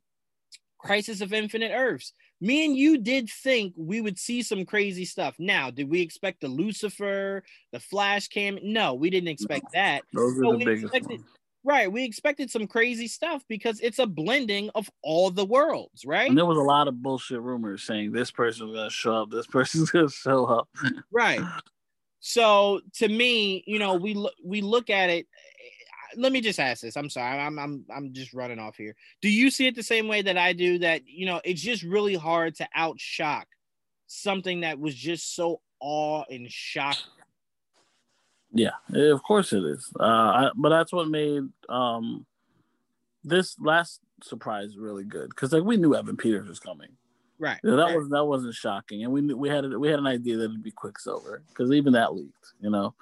Crisis 0.77 1.21
of 1.21 1.33
Infinite 1.33 1.71
Earths 1.73 2.13
me 2.39 2.65
and 2.65 2.75
you 2.75 2.97
did 2.97 3.29
think 3.29 3.73
we 3.75 4.01
would 4.01 4.19
see 4.19 4.41
some 4.41 4.65
crazy 4.65 5.05
stuff. 5.05 5.35
Now, 5.39 5.71
did 5.71 5.89
we 5.89 6.01
expect 6.01 6.41
the 6.41 6.47
Lucifer, 6.47 7.43
the 7.71 7.79
Flash 7.79 8.27
cam? 8.27 8.59
No, 8.61 8.93
we 8.93 9.09
didn't 9.09 9.29
expect 9.29 9.65
that. 9.73 10.03
Those 10.13 10.37
are 10.37 10.57
the 10.57 10.65
biggest 10.65 10.85
expected, 10.85 11.19
ones. 11.21 11.31
Right, 11.63 11.91
we 11.91 12.03
expected 12.03 12.49
some 12.49 12.67
crazy 12.67 13.07
stuff 13.07 13.43
because 13.49 13.79
it's 13.81 13.99
a 13.99 14.07
blending 14.07 14.69
of 14.75 14.89
all 15.03 15.31
the 15.31 15.45
worlds, 15.45 16.05
right? 16.05 16.29
And 16.29 16.37
there 16.37 16.45
was 16.45 16.57
a 16.57 16.61
lot 16.61 16.87
of 16.87 17.01
bullshit 17.01 17.41
rumors 17.41 17.83
saying 17.83 18.11
this 18.11 18.31
person's 18.31 18.73
gonna 18.73 18.89
show 18.89 19.23
up, 19.23 19.31
this 19.31 19.47
person's 19.51 19.89
gonna 19.89 20.09
show 20.09 20.45
up. 20.45 20.69
right. 21.11 21.41
So 22.19 22.81
to 22.95 23.07
me, 23.07 23.63
you 23.67 23.79
know, 23.79 23.95
we 23.95 24.27
we 24.43 24.61
look 24.61 24.89
at 24.89 25.09
it 25.09 25.27
let 26.15 26.31
me 26.31 26.41
just 26.41 26.59
ask 26.59 26.81
this. 26.81 26.97
I'm 26.97 27.09
sorry. 27.09 27.39
I'm 27.39 27.59
I'm 27.59 27.85
I'm 27.93 28.13
just 28.13 28.33
running 28.33 28.59
off 28.59 28.77
here. 28.77 28.95
Do 29.21 29.29
you 29.29 29.49
see 29.49 29.67
it 29.67 29.75
the 29.75 29.83
same 29.83 30.07
way 30.07 30.21
that 30.21 30.37
I 30.37 30.53
do? 30.53 30.79
That 30.79 31.01
you 31.05 31.25
know, 31.25 31.41
it's 31.43 31.61
just 31.61 31.83
really 31.83 32.15
hard 32.15 32.55
to 32.55 32.67
outshock 32.77 33.45
something 34.07 34.61
that 34.61 34.79
was 34.79 34.95
just 34.95 35.35
so 35.35 35.61
awe 35.79 36.23
and 36.29 36.51
shock. 36.51 36.97
Yeah, 38.51 38.71
of 38.93 39.21
course 39.23 39.53
it 39.53 39.63
is. 39.63 39.91
Uh, 39.99 40.03
I, 40.03 40.51
but 40.55 40.69
that's 40.69 40.93
what 40.93 41.07
made 41.07 41.43
um 41.69 42.25
this 43.23 43.55
last 43.59 43.99
surprise 44.23 44.77
really 44.77 45.03
good 45.03 45.29
because 45.29 45.51
like 45.51 45.63
we 45.63 45.77
knew 45.77 45.95
Evan 45.95 46.17
Peters 46.17 46.47
was 46.47 46.59
coming. 46.59 46.89
Right. 47.39 47.59
that 47.61 47.75
right. 47.75 47.95
was 47.95 48.09
that 48.09 48.25
wasn't 48.25 48.55
shocking, 48.55 49.03
and 49.03 49.13
we 49.13 49.21
knew, 49.21 49.37
we 49.37 49.47
had 49.47 49.63
a, 49.63 49.77
we 49.77 49.89
had 49.89 49.99
an 49.99 50.07
idea 50.07 50.37
that 50.37 50.45
it'd 50.45 50.63
be 50.63 50.71
Quicksilver 50.71 51.43
because 51.49 51.71
even 51.71 51.93
that 51.93 52.15
leaked, 52.15 52.53
you 52.59 52.71
know. 52.71 52.95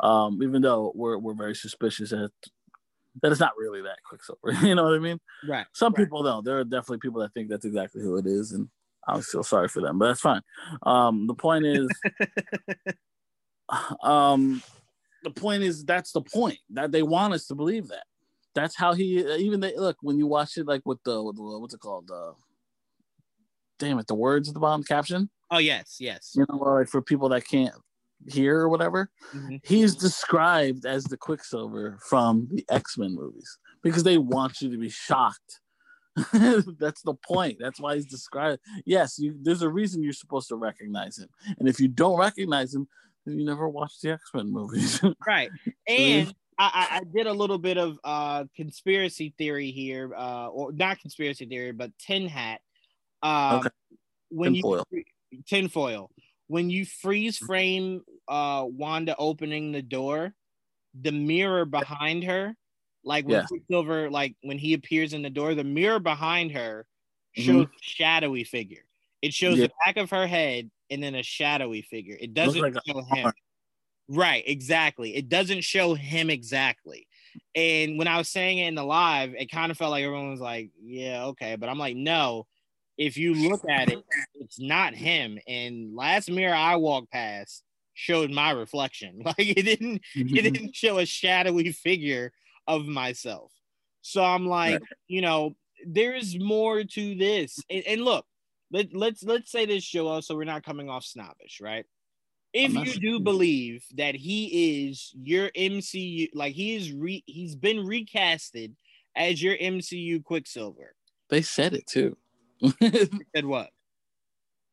Um, 0.00 0.42
even 0.42 0.62
though 0.62 0.92
we're 0.94 1.18
we're 1.18 1.34
very 1.34 1.54
suspicious 1.54 2.10
that 2.10 2.30
that 3.22 3.32
it's 3.32 3.40
not 3.40 3.52
really 3.58 3.82
that 3.82 3.98
Quicksilver, 4.04 4.52
you 4.66 4.74
know 4.74 4.84
what 4.84 4.94
I 4.94 4.98
mean? 4.98 5.20
Right. 5.46 5.66
Some 5.72 5.92
right. 5.92 6.04
people 6.04 6.22
though, 6.22 6.42
there 6.42 6.58
are 6.58 6.64
definitely 6.64 6.98
people 6.98 7.20
that 7.20 7.32
think 7.34 7.48
that's 7.48 7.64
exactly 7.64 8.02
who 8.02 8.16
it 8.16 8.26
is, 8.26 8.52
and 8.52 8.68
I'm 9.06 9.22
still 9.22 9.42
sorry 9.42 9.68
for 9.68 9.80
them, 9.80 9.98
but 9.98 10.08
that's 10.08 10.20
fine. 10.20 10.42
Um, 10.82 11.26
the 11.26 11.34
point 11.34 11.66
is, 11.66 11.88
um, 14.02 14.62
the 15.22 15.30
point 15.30 15.62
is 15.62 15.84
that's 15.84 16.12
the 16.12 16.22
point 16.22 16.58
that 16.70 16.92
they 16.92 17.02
want 17.02 17.34
us 17.34 17.46
to 17.46 17.54
believe 17.54 17.88
that. 17.88 18.04
That's 18.54 18.76
how 18.76 18.94
he 18.94 19.24
even 19.36 19.60
they 19.60 19.76
look 19.76 19.96
when 20.02 20.18
you 20.18 20.26
watch 20.26 20.56
it 20.56 20.66
like 20.66 20.82
with 20.84 20.98
the, 21.04 21.22
with 21.22 21.36
the 21.36 21.42
what's 21.42 21.74
it 21.74 21.80
called 21.80 22.10
uh 22.10 22.32
damn 23.78 23.98
it, 23.98 24.06
the 24.06 24.14
words 24.14 24.48
at 24.48 24.54
the 24.54 24.60
bottom 24.60 24.84
caption. 24.84 25.30
Oh 25.50 25.58
yes, 25.58 25.96
yes. 25.98 26.32
You 26.36 26.46
know, 26.48 26.56
like 26.56 26.88
for 26.88 27.02
people 27.02 27.28
that 27.30 27.46
can't 27.46 27.74
here 28.28 28.58
or 28.58 28.68
whatever, 28.68 29.10
Mm-hmm. 29.34 29.56
he's 29.62 29.94
described 29.94 30.86
as 30.86 31.04
the 31.04 31.16
Quicksilver 31.16 31.98
from 32.04 32.48
the 32.50 32.64
X 32.68 32.98
Men 32.98 33.14
movies 33.14 33.58
because 33.82 34.02
they 34.02 34.18
want 34.18 34.60
you 34.60 34.70
to 34.70 34.78
be 34.78 34.88
shocked. 34.88 35.60
That's 36.32 37.02
the 37.02 37.14
point. 37.24 37.58
That's 37.60 37.80
why 37.80 37.94
he's 37.94 38.06
described. 38.06 38.60
Yes, 38.84 39.18
you, 39.18 39.36
there's 39.40 39.62
a 39.62 39.68
reason 39.68 40.02
you're 40.02 40.12
supposed 40.12 40.48
to 40.48 40.56
recognize 40.56 41.18
him, 41.18 41.28
and 41.58 41.68
if 41.68 41.78
you 41.78 41.88
don't 41.88 42.18
recognize 42.18 42.74
him, 42.74 42.88
then 43.24 43.38
you 43.38 43.44
never 43.44 43.68
watched 43.68 44.02
the 44.02 44.10
X 44.10 44.22
Men 44.34 44.50
movies. 44.52 45.00
Right. 45.26 45.50
And 45.86 46.34
I, 46.58 47.00
I, 47.00 47.00
did 47.14 47.26
a 47.26 47.32
little 47.32 47.56
bit 47.58 47.78
of 47.78 47.98
uh 48.04 48.44
conspiracy 48.54 49.32
theory 49.38 49.70
here, 49.70 50.12
uh, 50.14 50.48
or 50.48 50.72
not 50.72 50.98
conspiracy 51.00 51.46
theory, 51.46 51.72
but 51.72 51.90
tin 51.98 52.26
hat. 52.26 52.60
Um, 53.22 53.60
Okay. 53.60 53.68
when 54.30 54.54
Tinfoil. 54.54 54.84
you 54.90 55.04
tinfoil, 55.46 56.10
when 56.50 56.68
you 56.68 56.84
freeze 56.84 57.38
frame 57.38 58.02
uh 58.26 58.66
Wanda 58.66 59.14
opening 59.16 59.70
the 59.70 59.82
door, 59.82 60.34
the 61.00 61.12
mirror 61.12 61.64
behind 61.64 62.24
her, 62.24 62.56
like 63.04 63.24
when 63.24 63.36
Yeah. 63.36 63.46
Quicksilver, 63.46 64.10
like 64.10 64.34
when 64.42 64.58
he 64.58 64.74
appears 64.74 65.12
in 65.12 65.22
the 65.22 65.30
door, 65.30 65.54
the 65.54 65.62
mirror 65.62 66.00
behind 66.00 66.50
her 66.50 66.88
Mhm. 67.38 67.42
shows 67.44 67.66
a 67.66 67.82
shadowy 67.82 68.42
figure. 68.42 68.84
It 69.22 69.32
shows 69.32 69.58
Yeah. 69.58 69.68
the 69.68 69.72
back 69.86 69.96
of 69.96 70.10
her 70.10 70.26
head 70.26 70.72
and 70.90 71.00
then 71.00 71.14
a 71.14 71.22
shadowy 71.22 71.82
figure. 71.82 72.16
It 72.20 72.34
doesn't 72.34 72.60
like 72.60 72.74
show 72.84 73.00
him. 73.00 73.32
Right, 74.08 74.42
exactly. 74.44 75.14
It 75.14 75.28
doesn't 75.28 75.62
show 75.62 75.94
him 75.94 76.30
exactly. 76.30 77.06
And 77.54 77.96
when 77.96 78.08
I 78.08 78.18
was 78.18 78.28
saying 78.28 78.58
it 78.58 78.66
in 78.66 78.74
the 78.74 78.82
live, 78.82 79.36
it 79.36 79.52
kind 79.52 79.70
of 79.70 79.78
felt 79.78 79.92
like 79.92 80.02
everyone 80.02 80.32
was 80.32 80.40
like, 80.40 80.72
yeah, 80.82 81.26
okay. 81.26 81.54
But 81.54 81.68
I'm 81.68 81.78
like, 81.78 81.94
no, 81.94 82.48
if 83.00 83.16
you 83.16 83.32
look 83.32 83.62
at 83.68 83.90
it, 83.90 84.04
it's 84.34 84.60
not 84.60 84.94
him. 84.94 85.38
And 85.48 85.96
last 85.96 86.30
mirror 86.30 86.54
I 86.54 86.76
walked 86.76 87.10
past 87.10 87.64
showed 87.94 88.30
my 88.30 88.50
reflection. 88.50 89.22
Like 89.24 89.38
it 89.38 89.62
didn't, 89.62 90.02
it 90.14 90.26
mm-hmm. 90.26 90.34
didn't 90.34 90.76
show 90.76 90.98
a 90.98 91.06
shadowy 91.06 91.72
figure 91.72 92.30
of 92.66 92.86
myself. 92.86 93.50
So 94.02 94.22
I'm 94.22 94.46
like, 94.46 94.82
you 95.08 95.22
know, 95.22 95.56
there's 95.86 96.38
more 96.38 96.84
to 96.84 97.14
this. 97.14 97.58
And, 97.70 97.82
and 97.86 98.02
look, 98.02 98.26
let, 98.70 98.94
let's 98.94 99.22
let's 99.22 99.50
say 99.50 99.64
this, 99.64 99.84
Joel, 99.84 100.20
so 100.20 100.36
we're 100.36 100.44
not 100.44 100.62
coming 100.62 100.90
off 100.90 101.04
snobbish, 101.04 101.60
right? 101.62 101.86
If 102.52 102.74
you 102.74 103.00
do 103.00 103.20
believe 103.20 103.82
that 103.96 104.14
he 104.14 104.82
is 104.82 105.14
your 105.22 105.50
MCU, 105.50 106.28
like 106.34 106.52
he 106.52 106.76
is 106.76 106.92
re, 106.92 107.22
he's 107.26 107.54
been 107.54 107.78
recasted 107.78 108.74
as 109.16 109.42
your 109.42 109.56
MCU 109.56 110.22
Quicksilver. 110.22 110.94
they 111.30 111.40
said 111.40 111.72
it 111.72 111.86
too. 111.86 112.16
Said 113.34 113.44
what? 113.44 113.70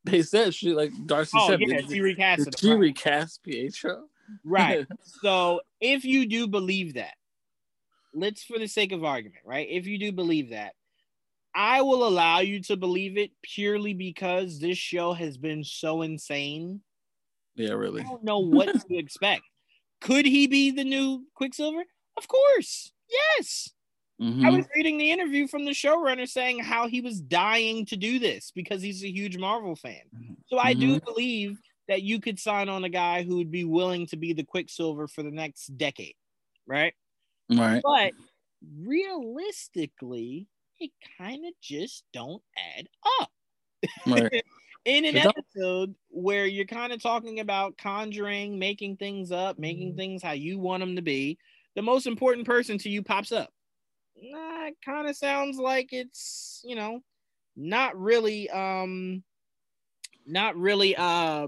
they 0.03 0.21
said 0.21 0.53
she 0.53 0.73
like 0.73 0.91
Darcy 1.05 1.37
Oh 1.39 1.49
said. 1.49 1.59
yeah, 1.61 1.81
she 1.81 1.99
recasted. 1.99 2.45
did 2.45 2.59
she 2.59 2.71
recast 2.73 3.43
Pietro? 3.43 4.03
Right. 4.43 4.85
So 5.21 5.61
if 5.81 6.05
you 6.05 6.27
do 6.27 6.47
believe 6.47 6.93
that, 6.95 7.13
let's 8.13 8.43
for 8.43 8.57
the 8.59 8.67
sake 8.67 8.91
of 8.91 9.03
argument, 9.03 9.41
right? 9.45 9.67
If 9.69 9.85
you 9.87 9.97
do 9.97 10.11
believe 10.11 10.49
that, 10.51 10.73
I 11.55 11.81
will 11.81 12.07
allow 12.07 12.39
you 12.39 12.61
to 12.63 12.77
believe 12.77 13.17
it 13.17 13.31
purely 13.41 13.93
because 13.93 14.59
this 14.59 14.77
show 14.77 15.13
has 15.13 15.37
been 15.37 15.63
so 15.63 16.01
insane. 16.03 16.81
yeah, 17.55 17.71
really. 17.73 18.01
I 18.01 18.05
don't 18.05 18.23
know 18.23 18.39
what 18.39 18.67
to 18.87 18.97
expect. 18.97 19.41
Could 20.01 20.25
he 20.25 20.45
be 20.47 20.71
the 20.71 20.83
new 20.83 21.25
Quicksilver? 21.33 21.83
Of 22.17 22.27
course. 22.27 22.91
Yes. 23.09 23.69
I 24.19 24.23
Mhm. 24.25 24.57
was 24.57 24.65
reading 24.75 24.97
the 24.97 25.11
interview 25.11 25.47
from 25.47 25.65
the 25.65 25.71
showrunner 25.71 26.27
saying 26.27 26.59
how 26.59 26.87
he 26.87 27.01
was 27.01 27.21
dying 27.21 27.85
to 27.85 27.95
do 27.95 28.17
this 28.19 28.51
because 28.51 28.81
he's 28.81 29.03
a 29.03 29.11
huge 29.11 29.37
Marvel 29.37 29.75
fan. 29.75 30.01
So 30.47 30.57
I 30.57 30.73
do 30.73 30.99
believe 31.01 31.59
that 31.87 32.01
you 32.01 32.19
could 32.19 32.39
sign 32.39 32.67
on 32.67 32.83
a 32.83 32.89
guy 32.89 33.23
who 33.23 33.37
would 33.37 33.51
be 33.51 33.63
willing 33.63 34.07
to 34.07 34.17
be 34.17 34.33
the 34.33 34.43
Quicksilver 34.43 35.07
for 35.07 35.23
the 35.23 35.31
next 35.31 35.67
decade, 35.77 36.15
right? 36.65 36.93
Right. 37.49 37.81
But 37.83 38.13
realistically, 38.75 40.47
it 40.79 40.91
kind 41.17 41.45
of 41.45 41.53
just 41.61 42.03
don't 42.13 42.41
add 42.77 42.87
up. 43.21 43.31
Right. 44.05 44.43
In 44.85 45.03
an 45.03 45.17
episode 45.17 45.93
where 46.09 46.45
you're 46.45 46.65
kind 46.65 46.93
of 46.93 47.01
talking 47.01 47.41
about 47.41 47.77
conjuring, 47.77 48.57
making 48.57 48.95
things 48.97 49.31
up, 49.33 49.59
making 49.59 49.89
Mm-hmm. 49.89 49.97
things 49.97 50.23
how 50.23 50.31
you 50.31 50.57
want 50.59 50.79
them 50.79 50.95
to 50.95 51.01
be, 51.01 51.37
the 51.75 51.81
most 51.81 52.07
important 52.07 52.45
person 52.47 52.77
to 52.79 52.89
you 52.89 53.03
pops 53.03 53.33
up. 53.33 53.53
Nah, 54.21 54.67
it 54.67 54.77
kind 54.83 55.07
of 55.07 55.15
sounds 55.15 55.57
like 55.57 55.93
it's, 55.93 56.61
you 56.65 56.75
know, 56.75 57.01
not 57.55 57.99
really 57.99 58.49
um 58.49 59.23
not 60.25 60.55
really 60.57 60.95
uh 60.95 61.47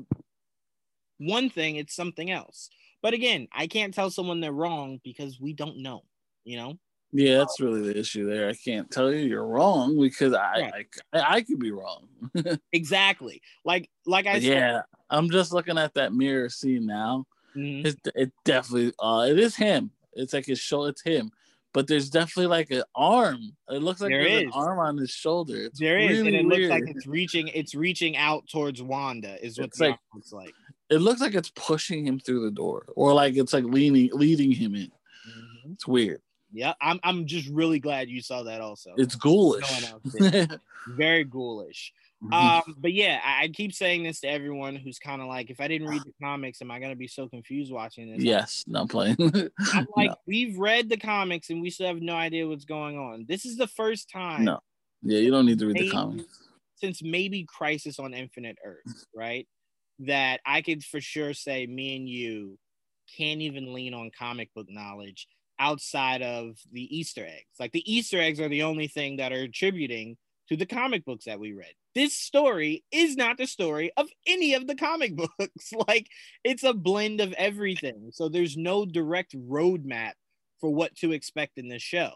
one 1.18 1.50
thing, 1.50 1.76
it's 1.76 1.96
something 1.96 2.32
else. 2.32 2.70
But 3.02 3.14
again, 3.14 3.48
I 3.52 3.68
can't 3.68 3.94
tell 3.94 4.10
someone 4.10 4.40
they're 4.40 4.52
wrong 4.52 5.00
because 5.04 5.40
we 5.40 5.54
don't 5.54 5.78
know, 5.78 6.04
you 6.44 6.58
know? 6.58 6.76
Yeah, 7.12 7.40
that's 7.40 7.60
really 7.60 7.82
the 7.82 7.98
issue 7.98 8.30
there. 8.30 8.50
I 8.50 8.54
can't 8.54 8.90
tell 8.92 9.12
you 9.12 9.26
you're 9.26 9.46
wrong 9.46 10.00
because 10.00 10.34
I 10.34 10.62
Right. 10.62 10.86
I, 11.12 11.36
I 11.38 11.42
could 11.42 11.60
be 11.60 11.72
wrong. 11.72 12.08
Exactly. 12.72 13.42
Like 13.66 13.90
like 14.06 14.28
I 14.28 14.34
But 14.34 14.44
said, 14.44 14.52
yeah, 14.54 14.82
I'm 15.10 15.30
just 15.32 15.52
looking 15.52 15.78
at 15.80 15.96
that 15.96 16.14
mirror 16.14 16.50
scene 16.50 16.86
now. 16.86 17.26
Mhm. 17.56 17.86
It's 17.86 17.98
it 18.16 18.32
definitely 18.46 18.94
uh 19.00 19.26
it 19.28 19.40
is 19.40 19.56
him. 19.56 19.92
It's 20.14 20.34
like 20.34 20.46
his 20.46 20.60
show 20.60 20.86
It's 20.86 21.02
him. 21.02 21.32
But 21.74 21.88
there's 21.88 22.10
definitely 22.10 22.48
like 22.48 22.72
an 22.72 22.84
arm. 22.96 23.52
It 23.70 23.84
looks 23.84 24.02
like 24.02 24.10
There 24.10 24.24
there's 24.24 24.42
is. 24.42 24.46
an 24.48 24.52
arm 24.54 24.80
on 24.80 24.98
his 24.98 25.12
shoulder. 25.12 25.56
It's 25.66 25.80
there 25.80 26.00
is, 26.00 26.10
really 26.20 26.28
and 26.30 26.36
it 26.38 26.46
looks 26.46 26.70
like 26.70 26.84
it's 26.88 27.06
reaching 27.06 27.48
it's 27.50 27.76
reaching 27.76 28.18
out 28.18 28.48
towards 28.48 28.82
Wanda, 28.82 29.38
is 29.46 29.58
what 29.60 29.68
It's 29.68 29.78
the 29.78 29.90
like- 29.90 30.00
looks 30.14 30.32
like. 30.34 30.54
it 30.90 30.98
looks 30.98 31.22
like 31.22 31.36
it's 31.36 31.52
pushing 31.56 32.06
him 32.08 32.20
through 32.20 32.44
the 32.46 32.52
door, 32.52 32.86
or 32.96 33.14
like 33.14 33.36
it's 33.38 33.54
like 33.54 33.66
leaning 33.66 34.10
leading 34.14 34.52
him 34.52 34.74
in. 34.74 34.92
Mhm. 35.28 35.74
It's 35.74 35.86
weird. 35.88 36.22
Yeah, 36.52 36.74
I'm 36.82 37.00
I'm 37.04 37.28
just 37.28 37.48
really 37.50 37.78
glad 37.80 38.10
you 38.10 38.22
saw 38.24 38.42
that 38.44 38.62
also. 38.62 38.96
It's 38.98 39.14
ghoulish. 39.16 39.70
No 39.84 39.92
one 39.92 40.34
else 40.36 40.58
Very 40.88 41.24
ghoulish. 41.24 41.94
Um, 42.32 42.76
but 42.78 42.92
yeah, 42.94 43.20
I, 43.24 43.44
I 43.44 43.48
keep 43.48 43.74
saying 43.74 44.04
this 44.04 44.20
to 44.22 44.28
everyone 44.28 44.76
who's 44.76 45.00
kind 45.00 45.22
of 45.22 45.28
like, 45.28 45.50
if 45.50 45.62
I 45.62 45.68
didn't 45.68 45.88
read 45.88 46.04
the 46.04 46.14
comics, 46.22 46.62
am 46.62 46.70
I 46.70 46.80
gonna 46.80 46.96
be 46.96 47.08
so 47.08 47.28
confused 47.30 47.72
watching 47.72 48.12
this? 48.12 48.22
yes, 48.24 48.64
not 48.68 48.90
playing. 48.90 49.16
I'm 49.74 49.88
like, 49.96 50.10
No. 50.10 50.16
we've 50.28 50.58
read 50.60 50.90
the 50.90 50.98
comics 50.98 51.50
and 51.50 51.62
we 51.62 51.70
still 51.70 51.88
have 51.88 52.02
no 52.02 52.16
idea 52.16 52.48
what's 52.48 52.66
going 52.66 52.98
on. 52.98 53.26
This 53.28 53.46
is 53.46 53.56
the 53.56 53.68
first 53.68 54.10
time 54.10 54.46
No. 54.46 54.60
Yeah, 55.02 55.20
you 55.20 55.32
don't 55.32 55.46
need 55.46 55.60
to 55.60 55.68
read 55.68 55.78
the 55.78 55.90
comics. 55.90 56.50
since 56.76 57.02
maybe 57.02 57.46
Crisis 57.48 58.00
on 58.00 58.14
Infinite 58.14 58.58
Earth, 58.66 59.06
right? 59.16 59.48
That 60.00 60.42
I 60.46 60.62
could 60.62 60.84
for 60.84 61.00
sure 61.00 61.34
say 61.34 61.66
me 61.68 61.96
and 61.96 62.08
you 62.10 62.58
can't 63.18 63.42
even 63.42 63.74
lean 63.74 63.94
on 63.94 64.12
comic 64.18 64.54
book 64.54 64.68
knowledge 64.70 65.28
outside 65.58 66.22
of 66.22 66.58
the 66.72 66.84
Easter 66.98 67.26
eggs. 67.26 67.56
Like 67.60 67.72
the 67.72 67.84
Easter 67.92 68.20
eggs 68.20 68.40
are 68.42 68.50
the 68.50 68.64
only 68.64 68.88
thing 68.88 69.18
that 69.18 69.32
are 69.32 69.44
attributing 69.44 70.18
to 70.50 70.58
the 70.58 70.66
comic 70.66 71.06
books 71.06 71.26
that 71.26 71.40
we 71.40 71.54
read. 71.54 71.74
This 71.96 72.16
story 72.16 72.84
is 72.92 73.16
not 73.16 73.38
the 73.38 73.48
story 73.48 73.92
of 73.98 74.08
any 74.28 74.54
of 74.54 74.68
the 74.68 74.76
comic 74.76 75.16
books. 75.40 75.72
like 75.88 76.08
it's 76.44 76.64
a 76.64 76.74
blend 76.74 77.22
of 77.22 77.34
everything. 77.34 78.10
So 78.12 78.30
there's 78.30 78.58
no 78.58 78.86
direct 78.86 79.36
roadmap 79.36 80.14
for 80.60 80.74
what 80.74 80.96
to 80.98 81.12
expect 81.14 81.58
in 81.58 81.70
this 81.70 81.82
show 81.82 82.12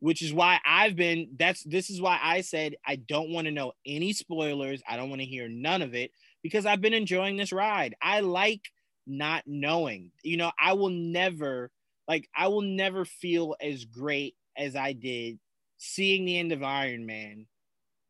which 0.00 0.22
is 0.22 0.32
why 0.32 0.58
I've 0.64 0.96
been 0.96 1.28
that's 1.38 1.62
this 1.62 1.90
is 1.90 2.00
why 2.00 2.18
I 2.20 2.40
said 2.40 2.74
I 2.84 2.96
don't 2.96 3.30
want 3.30 3.46
to 3.46 3.52
know 3.52 3.72
any 3.86 4.12
spoilers. 4.12 4.82
I 4.88 4.96
don't 4.96 5.10
want 5.10 5.20
to 5.20 5.26
hear 5.26 5.48
none 5.48 5.82
of 5.82 5.94
it 5.94 6.10
because 6.42 6.66
I've 6.66 6.80
been 6.80 6.94
enjoying 6.94 7.36
this 7.36 7.52
ride. 7.52 7.94
I 8.02 8.20
like 8.20 8.62
not 9.06 9.44
knowing. 9.46 10.10
You 10.22 10.38
know, 10.38 10.52
I 10.58 10.72
will 10.72 10.90
never 10.90 11.70
like 12.08 12.28
I 12.34 12.48
will 12.48 12.62
never 12.62 13.04
feel 13.04 13.54
as 13.60 13.84
great 13.84 14.34
as 14.56 14.74
I 14.74 14.94
did 14.94 15.38
seeing 15.76 16.24
the 16.24 16.38
end 16.38 16.52
of 16.52 16.62
Iron 16.62 17.06
Man 17.06 17.46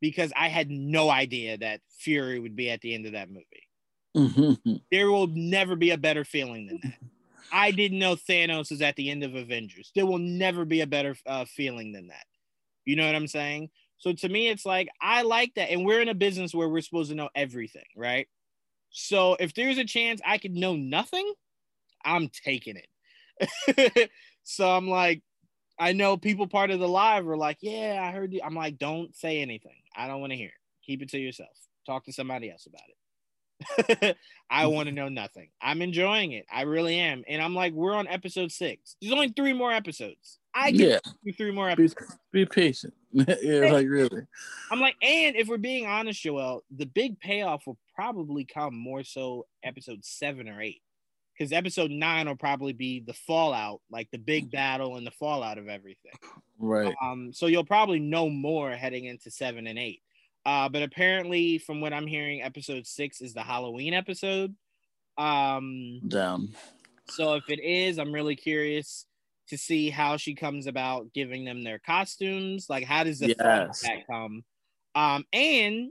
because 0.01 0.33
I 0.35 0.49
had 0.49 0.69
no 0.69 1.09
idea 1.09 1.57
that 1.59 1.81
Fury 1.99 2.39
would 2.39 2.55
be 2.55 2.69
at 2.69 2.81
the 2.81 2.93
end 2.93 3.05
of 3.05 3.13
that 3.13 3.29
movie. 3.29 3.67
Mhm. 4.15 4.81
There 4.91 5.09
will 5.09 5.27
never 5.27 5.75
be 5.75 5.91
a 5.91 5.97
better 5.97 6.25
feeling 6.25 6.67
than 6.67 6.79
that. 6.83 6.99
I 7.53 7.71
didn't 7.71 7.99
know 7.99 8.15
Thanos 8.15 8.71
is 8.71 8.81
at 8.81 8.95
the 8.95 9.09
end 9.09 9.23
of 9.23 9.35
Avengers. 9.35 9.91
There 9.95 10.05
will 10.05 10.17
never 10.17 10.65
be 10.65 10.81
a 10.81 10.87
better 10.87 11.15
uh, 11.25 11.45
feeling 11.45 11.91
than 11.91 12.07
that. 12.07 12.25
You 12.85 12.95
know 12.95 13.05
what 13.05 13.15
I'm 13.15 13.27
saying? 13.27 13.69
So 13.97 14.13
to 14.13 14.29
me, 14.29 14.47
it's 14.47 14.65
like 14.65 14.89
I 14.99 15.21
like 15.21 15.53
that, 15.55 15.69
and 15.71 15.85
we're 15.85 16.01
in 16.01 16.09
a 16.09 16.15
business 16.15 16.53
where 16.55 16.67
we're 16.69 16.81
supposed 16.81 17.09
to 17.11 17.15
know 17.15 17.29
everything, 17.35 17.85
right? 17.95 18.27
So 18.89 19.35
if 19.39 19.53
there's 19.53 19.77
a 19.77 19.85
chance 19.85 20.21
I 20.25 20.37
could 20.37 20.53
know 20.55 20.75
nothing, 20.75 21.31
I'm 22.03 22.29
taking 22.29 22.77
it. 22.77 24.11
so 24.43 24.69
I'm 24.69 24.87
like, 24.87 25.21
I 25.79 25.93
know 25.93 26.17
people 26.17 26.47
part 26.47 26.71
of 26.71 26.79
the 26.79 26.87
live 26.87 27.25
were 27.25 27.37
like, 27.37 27.57
"Yeah, 27.61 28.01
I 28.03 28.11
heard 28.11 28.33
you." 28.33 28.41
I'm 28.43 28.55
like, 28.55 28.77
"Don't 28.77 29.15
say 29.15 29.41
anything. 29.41 29.80
I 29.95 30.07
don't 30.07 30.21
want 30.21 30.31
to 30.31 30.37
hear 30.37 30.49
it. 30.49 30.85
Keep 30.85 31.03
it 31.03 31.09
to 31.09 31.19
yourself. 31.19 31.49
Talk 31.85 32.05
to 32.05 32.13
somebody 32.13 32.51
else 32.51 32.67
about 32.67 32.81
it." 32.87 32.95
I 34.49 34.67
want 34.67 34.89
to 34.89 34.95
know 34.95 35.09
nothing. 35.09 35.49
I'm 35.61 35.81
enjoying 35.81 36.31
it. 36.33 36.45
I 36.51 36.63
really 36.63 36.99
am. 36.99 37.23
And 37.27 37.41
I'm 37.41 37.55
like, 37.55 37.73
we're 37.73 37.93
on 37.93 38.07
episode 38.07 38.51
six. 38.51 38.95
There's 39.01 39.13
only 39.13 39.29
three 39.29 39.53
more 39.53 39.71
episodes. 39.71 40.39
I 40.53 40.71
can 40.71 40.79
yeah, 40.79 40.99
do 41.23 41.31
three 41.33 41.51
more 41.51 41.67
be, 41.67 41.83
episodes. 41.83 42.17
be 42.31 42.45
patient. 42.45 42.93
yeah, 43.11 43.71
like 43.71 43.87
really. 43.87 44.23
I'm 44.69 44.79
like, 44.79 44.95
and 45.01 45.35
if 45.35 45.47
we're 45.47 45.57
being 45.57 45.85
honest, 45.85 46.21
Joel, 46.21 46.63
the 46.75 46.85
big 46.85 47.19
payoff 47.19 47.65
will 47.65 47.77
probably 47.95 48.45
come 48.45 48.75
more 48.75 49.03
so 49.03 49.45
episode 49.63 50.03
seven 50.03 50.49
or 50.49 50.61
eight. 50.61 50.81
Because 51.37 51.51
episode 51.51 51.91
nine 51.91 52.27
will 52.27 52.35
probably 52.35 52.73
be 52.73 52.99
the 52.99 53.13
fallout, 53.13 53.81
like 53.89 54.09
the 54.11 54.17
big 54.17 54.51
battle 54.51 54.97
and 54.97 55.05
the 55.07 55.11
fallout 55.11 55.57
of 55.57 55.67
everything. 55.67 56.11
Right. 56.59 56.93
Um, 57.01 57.31
so 57.33 57.47
you'll 57.47 57.65
probably 57.65 57.99
know 57.99 58.29
more 58.29 58.71
heading 58.71 59.05
into 59.05 59.31
seven 59.31 59.65
and 59.67 59.79
eight. 59.79 60.01
Uh, 60.45 60.69
but 60.69 60.83
apparently, 60.83 61.57
from 61.57 61.81
what 61.81 61.93
I'm 61.93 62.07
hearing, 62.07 62.41
episode 62.41 62.85
six 62.87 63.21
is 63.21 63.33
the 63.33 63.41
Halloween 63.43 63.93
episode. 63.93 64.55
Um, 65.17 66.01
Down. 66.07 66.49
so 67.09 67.35
if 67.35 67.49
it 67.49 67.59
is, 67.59 67.97
I'm 67.99 68.13
really 68.13 68.35
curious 68.35 69.05
to 69.49 69.57
see 69.57 69.89
how 69.89 70.17
she 70.17 70.33
comes 70.33 70.65
about 70.67 71.13
giving 71.13 71.43
them 71.45 71.63
their 71.63 71.79
costumes. 71.79 72.67
Like, 72.69 72.85
how 72.85 73.03
does 73.03 73.19
the 73.19 73.33
thought 73.33 73.67
Yes. 73.67 73.81
that 73.81 74.07
come? 74.09 74.43
Um, 74.95 75.25
and 75.33 75.89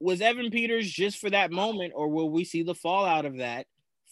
was 0.00 0.20
Evan 0.20 0.50
Peters 0.50 0.90
just 0.90 1.18
for 1.18 1.30
that 1.30 1.50
moment, 1.52 1.92
or 1.94 2.08
will 2.08 2.30
we 2.30 2.44
see 2.44 2.62
the 2.62 2.74
fallout 2.74 3.24
of 3.26 3.38
that 3.38 3.66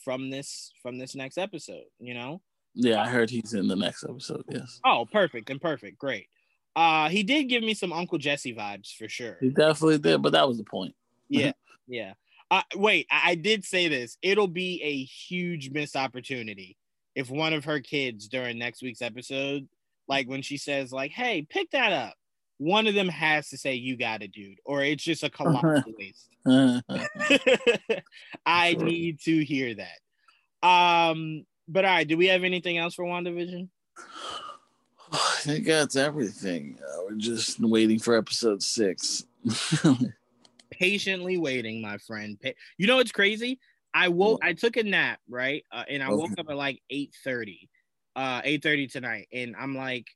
from 0.05 0.31
this 0.31 0.73
from 0.83 0.99
this 0.99 1.15
next 1.15 1.39
episode? 1.39 1.85
You 1.99 2.15
know. 2.15 2.41
Yeah, 2.75 3.03
I 3.03 3.09
heard 3.09 3.31
he's 3.31 3.53
in 3.53 3.67
the 3.67 3.75
next 3.75 4.05
episode. 4.05 4.45
Yes. 4.49 4.81
Oh, 4.85 5.05
perfect 5.11 5.51
and 5.51 5.61
perfect, 5.61 5.99
great. 5.99 6.29
Uh, 6.77 7.09
he 7.09 7.25
did 7.25 7.45
give 7.45 7.65
me 7.65 7.75
some 7.75 7.93
Uncle 7.93 8.17
Jesse 8.17 8.55
vibes 8.55 8.95
for 8.95 9.09
sure. 9.09 9.39
He 9.41 9.51
definitely 9.51 9.99
did, 9.99 10.23
but 10.23 10.33
that 10.33 10.47
was 10.47 10.59
the 10.59 10.65
point. 10.65 10.95
Yeah, 11.33 11.53
yeah. 11.87 12.15
Uh, 12.51 12.63
wait, 12.75 13.07
I, 13.09 13.31
I 13.31 13.35
did 13.37 13.65
say 13.65 13.87
this. 13.87 14.19
It'll 14.21 14.49
be 14.49 14.83
a 14.83 15.05
huge 15.05 15.71
missed 15.71 15.95
opportunity 15.95 16.77
if 17.15 17.31
one 17.31 17.53
of 17.53 17.65
her 17.67 17.79
kids 17.79 18.27
during 18.27 18.59
next 18.59 18.83
week's 18.83 19.01
episode, 19.01 19.69
like 20.09 20.29
when 20.29 20.43
she 20.43 20.57
says, 20.57 20.93
like, 20.93 21.13
"Hey, 21.13 21.47
pick 21.49 21.71
that 21.71 21.93
up," 21.93 22.15
one 22.61 22.87
of 22.87 22.93
them 22.95 23.09
has 23.09 23.49
to 23.49 23.57
say, 23.57 23.75
"You 23.75 23.97
got 23.97 24.23
it, 24.23 24.33
dude," 24.33 24.59
or 24.67 24.85
it's 24.85 25.03
just 25.03 25.25
a 25.25 25.31
colossal 25.31 25.83
waste. 25.99 26.29
I 28.47 28.73
Sure. 28.73 28.85
need 28.85 29.21
to 29.23 29.43
hear 29.45 29.75
that. 29.77 30.67
Um, 30.67 31.47
but 31.69 31.87
all 31.87 31.91
right, 31.91 32.07
do 32.07 32.19
we 32.19 32.27
have 32.27 32.45
anything 32.45 32.77
else 32.77 32.95
for 32.95 33.05
WandaVision? 33.07 33.69
I 35.13 35.37
think 35.41 35.67
that's 35.67 35.97
everything. 35.97 36.79
Uh, 36.87 36.99
we're 37.09 37.17
just 37.17 37.61
waiting 37.61 37.99
for 37.99 38.15
episode 38.17 38.63
six. 38.63 39.25
patiently 40.71 41.39
waiting, 41.39 41.81
my 41.81 41.99
friend. 41.99 42.39
You 42.79 42.87
know 42.87 42.97
what's 42.97 43.13
crazy? 43.13 43.59
I 43.95 44.09
woke. 44.09 44.41
I 44.43 44.53
took 44.53 44.77
a 44.77 44.83
nap, 44.85 45.19
right, 45.29 45.65
uh, 45.73 45.85
and 45.89 46.03
I 46.03 46.11
woke 46.11 46.31
up 46.39 46.47
at 46.49 46.57
like 46.57 46.81
eight 46.91 47.13
thirty, 47.25 47.69
uh, 48.15 48.41
eight 48.45 48.63
thirty 48.63 48.87
tonight, 48.87 49.29
and 49.33 49.57
I'm 49.59 49.77
like, 49.77 50.07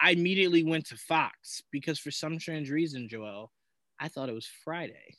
I 0.00 0.10
immediately 0.12 0.62
went 0.62 0.86
to 0.86 0.96
Fox 0.96 1.62
because 1.70 1.98
for 1.98 2.10
some 2.10 2.38
strange 2.38 2.70
reason, 2.70 3.08
Joel, 3.08 3.50
I 3.98 4.08
thought 4.08 4.28
it 4.28 4.34
was 4.34 4.48
Friday. 4.64 5.16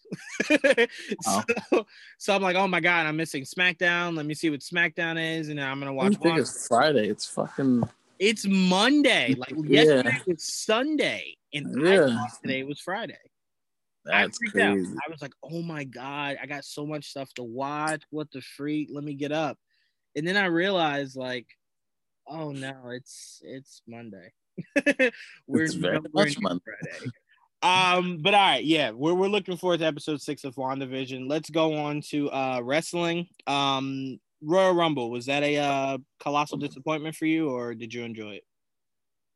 Oh. 1.25 1.43
so, 1.71 1.85
so 2.19 2.35
I'm 2.35 2.41
like, 2.41 2.55
oh 2.55 2.67
my 2.67 2.79
god, 2.79 3.05
I'm 3.07 3.17
missing 3.17 3.43
SmackDown. 3.43 4.15
Let 4.15 4.25
me 4.25 4.33
see 4.33 4.49
what 4.49 4.59
SmackDown 4.59 5.39
is, 5.39 5.49
and 5.49 5.59
I'm 5.59 5.79
gonna 5.79 5.93
watch. 5.93 6.15
I 6.15 6.19
think 6.19 6.37
it's 6.39 6.67
Friday. 6.67 7.07
It's 7.09 7.25
fucking 7.27 7.83
It's 8.19 8.45
Monday. 8.47 9.35
Like 9.37 9.53
Yeah. 9.63 9.81
yesterday 9.83 10.21
was 10.27 10.43
Sunday, 10.43 11.37
and 11.53 11.67
I 11.87 11.93
Yeah. 11.95 12.07
thought 12.07 12.41
today 12.41 12.63
was 12.63 12.79
Friday. 12.79 13.17
that's 14.05 14.37
I 14.37 14.39
freaked 14.39 14.53
crazy. 14.53 14.95
out. 14.95 15.03
I 15.07 15.11
was 15.11 15.21
like, 15.21 15.33
oh 15.43 15.61
my 15.61 15.83
God, 15.83 16.37
I 16.41 16.45
got 16.45 16.63
so 16.63 16.85
much 16.85 17.09
stuff 17.09 17.33
to 17.33 17.43
watch. 17.43 18.03
What 18.09 18.31
the 18.31 18.41
freak? 18.41 18.89
Let 18.91 19.03
me 19.03 19.15
get 19.15 19.31
up. 19.31 19.57
And 20.15 20.25
then 20.27 20.37
I 20.37 20.45
realized, 20.45 21.17
like, 21.17 21.47
oh 22.27 22.51
no, 22.51 22.89
it's 22.91 23.41
it's 23.43 23.81
Monday. 23.87 24.31
we're 25.47 25.63
It's 25.63 25.73
very 25.73 25.99
much 26.13 26.39
Monday. 26.39 26.63
Friday. 26.63 27.11
Um, 27.63 28.19
but 28.21 28.33
all 28.33 28.39
right, 28.39 28.63
yeah, 28.63 28.91
we're 28.91 29.13
we're 29.13 29.27
looking 29.27 29.57
forward 29.57 29.79
to 29.79 29.85
episode 29.85 30.21
six 30.21 30.43
of 30.43 30.55
WandaVision. 30.55 31.27
Let's 31.27 31.49
go 31.49 31.75
on 31.75 32.01
to 32.09 32.29
uh 32.29 32.61
wrestling. 32.63 33.27
Um 33.47 34.19
Royal 34.41 34.73
Rumble, 34.73 35.09
was 35.09 35.25
that 35.25 35.43
a 35.43 35.57
uh 35.57 35.97
colossal 36.19 36.57
disappointment 36.57 37.15
for 37.15 37.25
you 37.25 37.49
or 37.49 37.73
did 37.73 37.93
you 37.93 38.03
enjoy 38.03 38.33
it? 38.33 38.43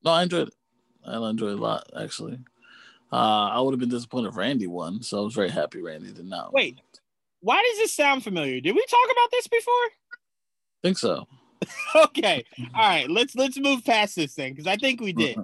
No, 0.04 0.12
I 0.12 0.24
enjoyed 0.24 0.50
it. 0.50 0.54
I 1.06 1.18
enjoyed 1.30 1.54
it 1.54 1.60
a 1.60 1.62
lot, 1.62 1.90
actually. 2.00 2.40
Uh, 3.12 3.50
I 3.50 3.60
would 3.60 3.74
have 3.74 3.80
been 3.80 3.90
disappointed 3.90 4.30
if 4.30 4.38
Randy 4.38 4.68
won, 4.68 5.02
so 5.02 5.20
I 5.20 5.24
was 5.24 5.34
very 5.34 5.50
happy 5.50 5.82
Randy 5.82 6.14
did 6.14 6.26
not. 6.26 6.54
Wait, 6.54 6.80
why 7.42 7.62
does 7.62 7.78
this 7.78 7.94
sound 7.94 8.24
familiar? 8.24 8.62
Did 8.62 8.76
we 8.76 8.86
talk 8.86 9.12
about 9.12 9.32
this 9.32 9.48
before? 9.48 9.74
think 10.82 10.98
so. 10.98 11.28
okay 11.96 12.44
all 12.76 12.88
right 12.88 13.10
let's 13.10 13.36
let's 13.36 13.58
move 13.60 13.84
past 13.86 14.16
this 14.16 14.34
thing 14.34 14.54
because 14.54 14.68
i 14.68 14.76
think 14.76 15.00
we 15.02 15.14
did 15.14 15.38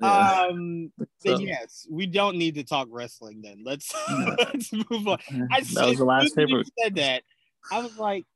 Yeah. 0.00 0.46
um 0.48 0.92
So, 0.98 1.30
then 1.36 1.40
yes 1.40 1.86
we 1.90 2.06
don't 2.06 2.36
need 2.36 2.56
to 2.56 2.64
talk 2.64 2.88
wrestling 2.90 3.40
then 3.42 3.62
let's 3.64 3.92
Yeah. 4.08 4.36
let's 4.38 4.72
move 4.72 5.08
on 5.08 5.18
I 5.50 5.60
that 5.60 5.86
was 5.86 5.98
the 5.98 6.04
last 6.04 6.36
paper. 6.36 6.62
said 6.82 6.96
that 6.96 7.22
i 7.72 7.78
was 7.80 7.96
like 7.96 8.26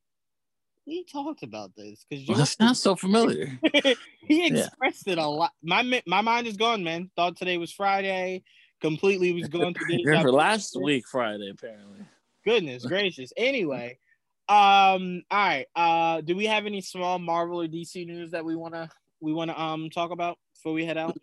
we 0.87 1.05
talked 1.05 1.43
about 1.43 1.73
this 1.77 2.07
because 2.09 2.27
That's 2.39 2.59
not 2.59 2.77
so 2.79 2.97
familiar. 2.97 3.61
he 4.23 4.47
expressed 4.47 5.07
it 5.07 5.19
a 5.19 5.27
lot 5.27 5.53
my 5.63 6.03
my 6.07 6.23
mind 6.23 6.47
is 6.47 6.57
gone 6.57 6.83
man 6.83 7.11
thought 7.15 7.37
today 7.37 7.59
was 7.59 7.71
friday 7.73 8.43
completely 8.81 9.33
was 9.33 9.49
going 9.49 9.75
through 9.75 9.99
Yeah, 10.05 10.23
for 10.23 10.33
last 10.33 10.81
week 10.81 11.07
Friday, 11.07 11.51
apparently. 11.51 12.01
goodness 12.45 12.87
gracious 12.87 13.33
anyway 13.37 13.99
um 14.49 15.23
all 15.31 15.39
right 15.39 15.66
uh 15.77 16.20
do 16.23 16.35
we 16.35 16.47
have 16.47 16.65
any 16.66 16.81
small 16.81 17.19
marvel 17.19 17.61
or 17.61 17.66
dc 17.66 18.07
news 18.07 18.31
that 18.31 18.45
we 18.45 18.57
want 18.57 18.73
to 18.75 18.89
we 19.20 19.33
want 19.33 19.51
to 19.51 19.61
um 19.61 19.91
talk 19.91 20.11
about 20.11 20.39
before 20.55 20.73
we 20.73 20.85
head 20.87 20.97
out 20.97 21.16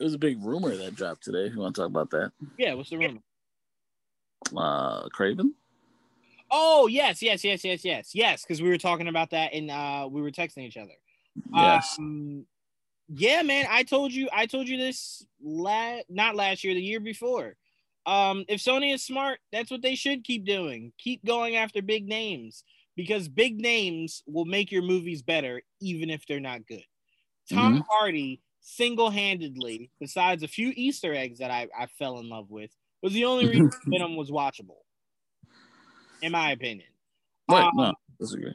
It 0.00 0.04
was 0.04 0.14
a 0.14 0.18
big 0.18 0.42
rumor 0.44 0.74
that 0.76 0.96
dropped 0.96 1.22
today. 1.22 1.46
If 1.46 1.52
you 1.54 1.60
want 1.60 1.76
to 1.76 1.82
talk 1.82 1.88
about 1.90 2.10
that, 2.10 2.32
yeah 2.58 2.74
what's 2.74 2.90
the 2.90 2.98
rumor 2.98 3.20
uh, 4.56 5.08
Kraven. 5.08 5.50
oh 6.50 6.86
yes 6.88 7.22
yes 7.22 7.44
yes 7.44 7.64
yes 7.64 7.84
yes 7.84 8.10
yes 8.14 8.42
because 8.42 8.60
we 8.60 8.68
were 8.68 8.78
talking 8.78 9.08
about 9.08 9.30
that 9.30 9.52
and 9.54 9.70
uh 9.70 10.08
we 10.10 10.20
were 10.20 10.30
texting 10.32 10.64
each 10.66 10.76
other 10.76 10.92
Yes. 11.54 11.96
um, 11.98 12.44
yeah 13.08 13.42
man 13.42 13.66
i 13.70 13.82
told 13.84 14.12
you 14.12 14.28
i 14.32 14.46
told 14.46 14.68
you 14.68 14.76
this 14.76 15.24
la- 15.42 16.00
not 16.08 16.34
last 16.34 16.64
year 16.64 16.74
the 16.74 16.82
year 16.82 17.00
before 17.00 17.56
um 18.06 18.44
if 18.48 18.60
sony 18.60 18.92
is 18.92 19.04
smart 19.04 19.38
that's 19.52 19.70
what 19.70 19.82
they 19.82 19.94
should 19.94 20.24
keep 20.24 20.44
doing 20.44 20.92
keep 20.98 21.24
going 21.24 21.56
after 21.56 21.80
big 21.82 22.06
names 22.08 22.64
because 22.96 23.28
big 23.28 23.60
names 23.60 24.22
will 24.26 24.44
make 24.44 24.72
your 24.72 24.82
movies 24.82 25.22
better 25.22 25.62
even 25.80 26.10
if 26.10 26.26
they're 26.26 26.40
not 26.40 26.66
good 26.66 26.84
tom 27.50 27.82
hardy 27.88 28.40
single-handedly 28.60 29.90
besides 30.00 30.42
a 30.42 30.48
few 30.48 30.72
easter 30.76 31.12
eggs 31.12 31.40
that 31.40 31.50
I, 31.50 31.68
I 31.76 31.86
fell 31.86 32.18
in 32.18 32.28
love 32.28 32.50
with 32.50 32.70
was 33.02 33.12
the 33.12 33.24
only 33.24 33.46
reason 33.46 33.70
venom 33.86 34.16
was 34.16 34.30
watchable 34.30 34.82
in 36.20 36.32
my 36.32 36.52
opinion 36.52 36.86
Right. 37.48 37.64
Um, 37.64 37.70
no, 37.74 37.92
disagree. 38.20 38.54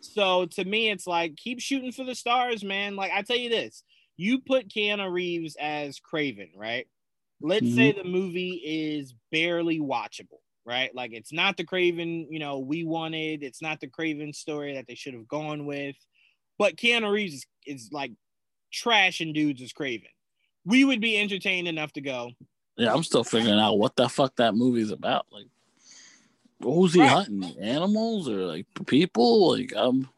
so 0.00 0.46
to 0.46 0.64
me, 0.64 0.90
it's 0.90 1.06
like 1.06 1.36
keep 1.36 1.60
shooting 1.60 1.92
for 1.92 2.04
the 2.04 2.14
stars, 2.14 2.64
man. 2.64 2.96
Like 2.96 3.12
I 3.12 3.22
tell 3.22 3.36
you 3.36 3.50
this, 3.50 3.82
you 4.16 4.40
put 4.40 4.68
Keanu 4.68 5.10
Reeves 5.10 5.56
as 5.60 6.00
Kraven, 6.00 6.50
right? 6.56 6.86
Let's 7.40 7.72
say 7.74 7.92
the 7.92 8.04
movie 8.04 8.60
is 8.64 9.14
barely 9.30 9.78
watchable, 9.78 10.40
right? 10.64 10.92
Like 10.94 11.12
it's 11.12 11.32
not 11.32 11.56
the 11.56 11.64
Kraven, 11.64 12.26
you 12.30 12.38
know, 12.38 12.58
we 12.58 12.84
wanted. 12.84 13.42
It's 13.42 13.62
not 13.62 13.80
the 13.80 13.86
Kraven 13.88 14.34
story 14.34 14.74
that 14.74 14.86
they 14.88 14.94
should 14.96 15.14
have 15.14 15.28
gone 15.28 15.64
with. 15.66 15.96
But 16.58 16.76
Keanu 16.76 17.12
Reeves 17.12 17.34
is, 17.34 17.46
is 17.66 17.88
like 17.92 18.12
trash 18.72 19.20
and 19.20 19.32
dudes 19.32 19.62
as 19.62 19.72
Kraven. 19.72 20.08
We 20.64 20.84
would 20.84 21.00
be 21.00 21.16
entertained 21.18 21.68
enough 21.68 21.92
to 21.92 22.00
go. 22.00 22.32
Yeah, 22.76 22.92
I'm 22.92 23.04
still 23.04 23.24
figuring 23.24 23.58
out 23.58 23.78
what 23.78 23.94
the 23.96 24.08
fuck 24.08 24.34
that 24.36 24.54
movie's 24.54 24.90
about. 24.90 25.26
Like, 25.30 25.46
who's 26.62 26.94
he 26.94 27.00
Right. 27.00 27.08
hunting? 27.08 27.56
Animals 27.60 28.28
or 28.28 28.44
like 28.46 28.66
people? 28.86 29.52
Like, 29.52 29.74
um, 29.76 30.08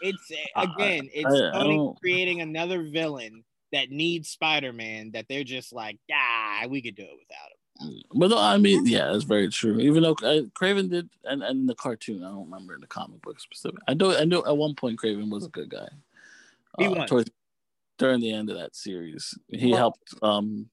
It's 0.00 0.30
again, 0.56 1.08
it's 1.12 1.26
I- 1.26 1.60
I 1.60 1.92
creating 2.00 2.40
another 2.40 2.82
villain 2.82 3.44
that 3.74 3.90
need 3.90 4.24
Spider-Man 4.24 5.10
that 5.12 5.26
they're 5.28 5.44
just 5.44 5.72
like, 5.72 5.98
ah, 6.10 6.64
we 6.68 6.80
could 6.80 6.94
do 6.96 7.02
it 7.02 7.18
without 7.18 7.90
him. 7.92 8.02
but 8.14 8.30
no, 8.30 8.38
I 8.38 8.56
mean, 8.56 8.86
yeah, 8.86 9.10
that's 9.12 9.24
very 9.24 9.48
true. 9.48 9.78
Even 9.80 10.02
though 10.04 10.12
uh, 10.22 10.42
Kraven 10.58 10.88
did, 10.88 11.10
and, 11.24 11.42
and 11.42 11.60
in 11.60 11.66
the 11.66 11.74
cartoon, 11.74 12.22
I 12.24 12.28
don't 12.28 12.44
remember 12.50 12.74
in 12.74 12.80
the 12.80 12.86
comic 12.86 13.20
book 13.22 13.38
specific. 13.40 13.78
I 13.86 13.94
know, 13.94 14.16
I 14.16 14.24
know, 14.24 14.44
at 14.46 14.56
one 14.56 14.74
point 14.74 14.98
Kraven 14.98 15.28
was 15.30 15.44
a 15.44 15.50
good 15.50 15.68
guy. 15.68 15.88
He 16.78 16.86
Uh, 16.86 16.90
was. 16.90 17.08
towards 17.10 17.30
during 17.98 18.20
the 18.20 18.32
end 18.32 18.48
of 18.50 18.56
that 18.56 18.74
series. 18.74 19.36
He 19.48 19.68
Well- 19.70 19.78
helped. 19.78 20.14
Um, 20.22 20.70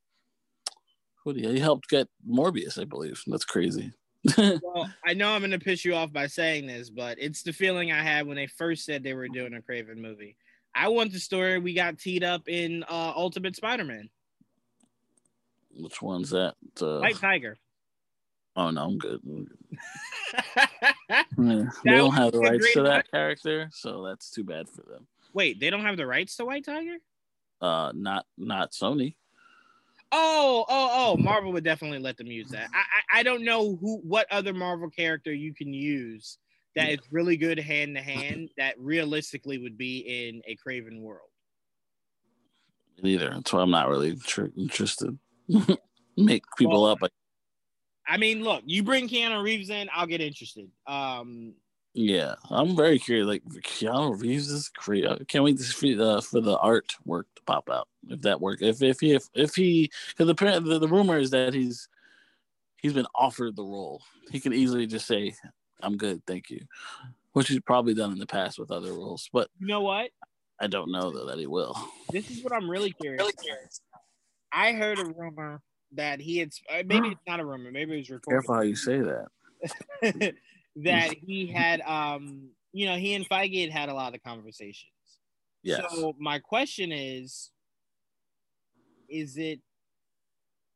who 1.24 1.34
did 1.34 1.46
he, 1.46 1.54
he 1.54 1.60
helped 1.60 1.88
get 1.90 2.08
Morbius? 2.28 2.80
I 2.80 2.86
believe 2.86 3.22
that's 3.28 3.46
crazy. 3.46 3.92
Well, 4.38 4.88
I 5.06 5.14
know 5.16 5.30
I'm 5.30 5.42
gonna 5.42 5.58
piss 5.60 5.84
you 5.84 5.96
off 5.96 6.14
by 6.14 6.28
saying 6.28 6.68
this, 6.68 6.90
but 6.92 7.18
it's 7.20 7.42
the 7.44 7.52
feeling 7.54 7.92
I 7.92 8.02
had 8.04 8.28
when 8.28 8.38
they 8.38 8.46
first 8.48 8.86
said 8.86 9.04
they 9.04 9.14
were 9.16 9.28
doing 9.28 9.56
a 9.56 9.62
Kraven 9.62 9.98
movie. 9.98 10.36
I 10.74 10.88
want 10.90 11.12
the 11.12 11.20
story 11.20 11.60
we 11.60 11.74
got 11.74 11.98
teed 12.00 12.24
up 12.24 12.48
in 12.48 12.84
uh, 12.84 13.14
Ultimate 13.16 13.56
Spider-Man, 13.56 14.10
Which 15.76 16.02
one's 16.02 16.30
that? 16.32 16.56
Uh, 16.82 17.00
White 17.00 17.18
Tiger. 17.18 17.58
oh 18.56 18.70
no, 18.72 18.84
I'm 18.84 18.98
good. 18.98 19.22
They 21.38 21.66
don't 21.86 22.14
have 22.14 22.32
the 22.32 22.40
would 22.40 22.42
be 22.42 22.48
a 22.48 22.52
rights 22.52 22.74
to 22.74 22.84
that 22.84 23.12
character, 23.12 23.70
so 23.74 24.04
that's 24.04 24.30
too 24.32 24.44
bad 24.44 24.70
for 24.70 24.84
them. 24.84 25.08
Wait, 25.34 25.60
they 25.60 25.70
don't 25.70 25.86
have 25.86 25.98
the 25.98 26.08
rights 26.08 26.36
to 26.38 26.46
White 26.46 26.66
Tiger? 26.66 26.98
Uh, 27.62 27.92
not 27.94 28.26
not 28.38 28.72
Sony. 28.72 29.16
Oh, 30.12 30.66
oh, 30.68 30.90
oh! 30.94 31.18
Marvel 31.18 31.54
would 31.54 31.64
definitely 31.64 32.00
let 32.00 32.18
them 32.18 32.28
use 32.28 32.50
that. 32.50 32.70
I, 32.74 32.80
I, 32.80 33.20
I 33.20 33.24
don't 33.24 33.44
know 33.46 33.78
who, 33.78 33.98
what 34.04 34.28
other 34.32 34.54
Marvel 34.54 34.90
character 34.90 35.34
you 35.34 35.54
can 35.54 35.74
use 35.74 36.38
that 36.76 36.88
Yeah. 36.88 36.94
is 36.94 37.00
really 37.12 37.38
good 37.38 37.60
hand 37.60 37.96
to 37.96 38.02
hand 38.02 38.50
that 38.58 38.80
realistically 38.80 39.58
would 39.58 39.78
be 39.78 40.00
in 40.00 40.42
a 40.48 40.56
Kraven 40.56 41.02
world. 41.02 41.30
Neither. 43.02 43.30
that's 43.32 43.52
why 43.52 43.62
I'm 43.62 43.72
not 43.72 43.90
really 43.90 44.16
tr- 44.16 44.46
interested. 44.56 45.18
Make 46.18 46.44
people 46.58 46.84
Well, 46.84 46.92
up. 46.92 47.02
Like, 47.02 47.12
I 48.08 48.18
mean, 48.18 48.44
look, 48.44 48.64
you 48.66 48.84
bring 48.84 49.08
Keanu 49.08 49.42
Reeves 49.44 49.70
in, 49.70 49.90
I'll 49.94 50.06
get 50.06 50.22
interested. 50.22 50.70
Um, 50.86 51.54
yeah, 51.94 52.36
I'm 52.50 52.76
very 52.76 53.00
curious. 53.00 53.26
Like 53.28 53.44
Keanu 53.64 54.20
Reeves 54.22 54.50
is 54.50 54.70
great. 54.70 55.06
I 55.08 55.18
can't 55.28 55.44
wait 55.44 55.58
to 55.58 55.64
see 55.64 56.00
uh, 56.00 56.22
for 56.22 56.42
the 56.42 56.58
artwork 56.58 57.24
to 57.36 57.42
pop 57.46 57.70
out. 57.70 57.88
If 58.08 58.22
that 58.22 58.40
work, 58.40 58.62
if 58.62 58.82
if 58.82 59.00
he 59.00 59.14
if, 59.14 59.28
if 59.34 59.56
he 59.56 59.92
because 60.10 60.30
apparently 60.30 60.74
the, 60.74 60.80
the 60.80 60.88
rumor 60.88 61.18
is 61.18 61.32
that 61.32 61.54
he's 61.54 61.90
he's 62.82 62.94
been 62.94 63.08
offered 63.16 63.56
the 63.56 63.64
role. 63.64 64.02
He 64.32 64.40
can 64.40 64.54
easily 64.54 64.88
just 64.88 65.06
say, 65.06 65.34
"I'm 65.84 65.98
good, 65.98 66.26
thank 66.26 66.50
you," 66.50 66.66
which 67.34 67.48
he's 67.50 67.60
probably 67.62 67.94
done 67.94 68.12
in 68.12 68.20
the 68.20 68.26
past 68.28 68.60
with 68.60 68.72
other 68.72 68.94
roles. 68.94 69.30
But 69.34 69.50
you 69.60 69.68
know 69.68 69.82
what? 69.82 70.12
I 70.60 70.68
don't 70.68 70.92
know 70.92 71.12
though 71.12 71.26
that 71.28 71.40
he 71.40 71.48
will. 71.48 71.76
This 72.12 72.30
is 72.30 72.44
what 72.44 72.54
I'm 72.54 72.70
really 72.70 72.92
curious. 73.02 73.22
about. 73.22 74.02
I 74.54 74.74
heard 74.74 75.00
a 75.00 75.06
rumor 75.06 75.62
that 75.94 76.20
he 76.20 76.38
had. 76.38 76.50
uh, 76.70 76.84
Maybe 76.86 77.10
it's 77.10 77.22
not 77.28 77.40
a 77.40 77.46
rumor. 77.46 77.72
Maybe 77.72 77.94
it 77.94 77.98
was 77.98 78.10
reported. 78.10 78.36
Careful 78.46 78.56
how 78.56 78.62
you 78.62 78.76
say 78.76 79.00
that. 79.00 79.28
that 80.78 81.14
he 81.26 81.48
had 81.48 81.82
um 81.82 82.50
you 82.74 82.86
know 82.86 82.96
he 82.96 83.14
and 83.14 83.28
Feige 83.28 83.62
had 83.62 83.72
had 83.72 83.90
a 83.90 83.94
lot 83.94 84.16
of 84.16 84.24
conversations. 84.24 84.92
Yes. 85.64 85.84
So 85.94 86.16
my 86.20 86.40
question 86.40 86.92
is 86.92 87.52
is 89.10 89.38
it 89.38 89.60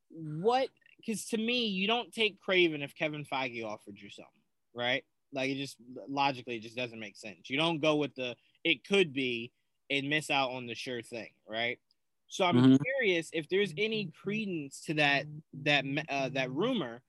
what 0.10 0.70
cuz 1.06 1.26
to 1.28 1.38
me 1.38 1.68
you 1.68 1.88
don't 1.88 2.14
take 2.14 2.38
Kraven 2.42 2.84
if 2.84 2.94
Kevin 2.96 3.26
Feige 3.26 3.64
offered 3.66 3.98
you 4.00 4.10
something, 4.10 4.32
right? 4.76 5.04
Like 5.34 5.50
it 5.50 5.56
just 5.56 5.78
logically 6.08 6.58
it 6.58 6.62
just 6.62 6.76
doesn't 6.78 7.00
make 7.00 7.16
sense. 7.18 7.50
You 7.50 7.58
don't 7.58 7.80
go 7.80 7.96
with 7.96 8.14
the 8.16 8.36
it 8.64 8.84
could 8.88 9.14
be 9.14 9.52
and 9.90 10.10
miss 10.10 10.30
out 10.30 10.52
on 10.52 10.66
the 10.68 10.76
sure 10.76 11.02
thing, 11.02 11.30
right? 11.48 11.80
So 12.28 12.44
I'm 12.46 12.56
Mhm. 12.56 12.80
curious 12.82 13.30
if 13.34 13.48
there's 13.50 13.74
any 13.78 14.12
credence 14.22 14.82
to 14.86 14.96
that 14.96 15.26
that 15.64 15.86
uh, 16.10 16.30
that 16.30 16.52
rumor. 16.52 17.02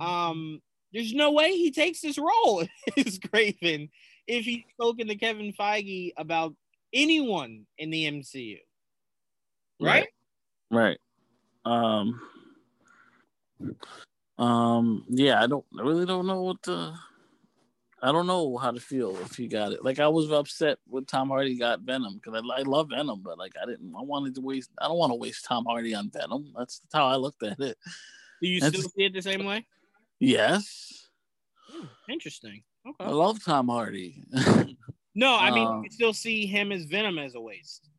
Um, 0.00 0.62
there's 0.92 1.14
no 1.14 1.30
way 1.32 1.56
he 1.56 1.70
takes 1.70 2.00
this 2.00 2.18
role 2.18 2.62
as 2.96 3.18
Kraven 3.18 3.90
if 4.26 4.44
he's 4.44 4.64
spoken 4.70 5.08
to 5.08 5.16
Kevin 5.16 5.52
Feige 5.52 6.12
about 6.16 6.54
anyone 6.92 7.66
in 7.78 7.90
the 7.90 8.06
MCU, 8.06 8.58
right? 9.80 10.08
Right. 10.70 10.98
Um. 11.64 12.20
Um. 14.38 15.04
Yeah, 15.08 15.42
I 15.42 15.46
don't. 15.46 15.64
I 15.78 15.82
really 15.82 16.06
don't 16.06 16.26
know 16.26 16.42
what 16.42 16.62
to. 16.64 16.94
I 18.02 18.10
don't 18.10 18.26
know 18.26 18.56
how 18.56 18.72
to 18.72 18.80
feel 18.80 19.16
if 19.22 19.36
he 19.36 19.46
got 19.46 19.72
it. 19.72 19.84
Like 19.84 20.00
I 20.00 20.08
was 20.08 20.30
upset 20.32 20.78
when 20.88 21.04
Tom 21.04 21.28
Hardy 21.28 21.56
got 21.56 21.80
Venom 21.82 22.14
because 22.22 22.34
I, 22.42 22.60
I 22.60 22.62
love 22.62 22.88
Venom, 22.90 23.20
but 23.22 23.38
like 23.38 23.52
I 23.62 23.66
didn't. 23.66 23.94
I 23.96 24.02
wanted 24.02 24.34
to 24.34 24.40
waste. 24.40 24.70
I 24.80 24.88
don't 24.88 24.98
want 24.98 25.12
to 25.12 25.16
waste 25.18 25.44
Tom 25.44 25.64
Hardy 25.66 25.94
on 25.94 26.10
Venom. 26.10 26.52
That's 26.56 26.80
how 26.92 27.06
I 27.06 27.14
looked 27.16 27.42
at 27.44 27.60
it. 27.60 27.78
Do 28.42 28.48
you 28.48 28.60
That's- 28.60 28.80
still 28.80 28.90
see 28.90 29.04
it 29.04 29.14
the 29.14 29.22
same 29.22 29.44
way? 29.44 29.64
Yes, 30.18 31.08
Hmm, 31.70 31.86
interesting. 32.08 32.62
Okay. 32.86 33.04
I 33.04 33.10
love 33.10 33.42
Tom 33.44 33.68
Hardy. 33.68 34.22
No, 35.14 35.36
I 35.36 35.50
mean, 35.50 35.66
Uh, 35.66 35.80
you 35.82 35.90
still 35.90 36.14
see 36.14 36.46
him 36.46 36.72
as 36.72 36.84
Venom 36.86 37.18
as 37.18 37.34
a 37.34 37.40
waste. 37.40 37.90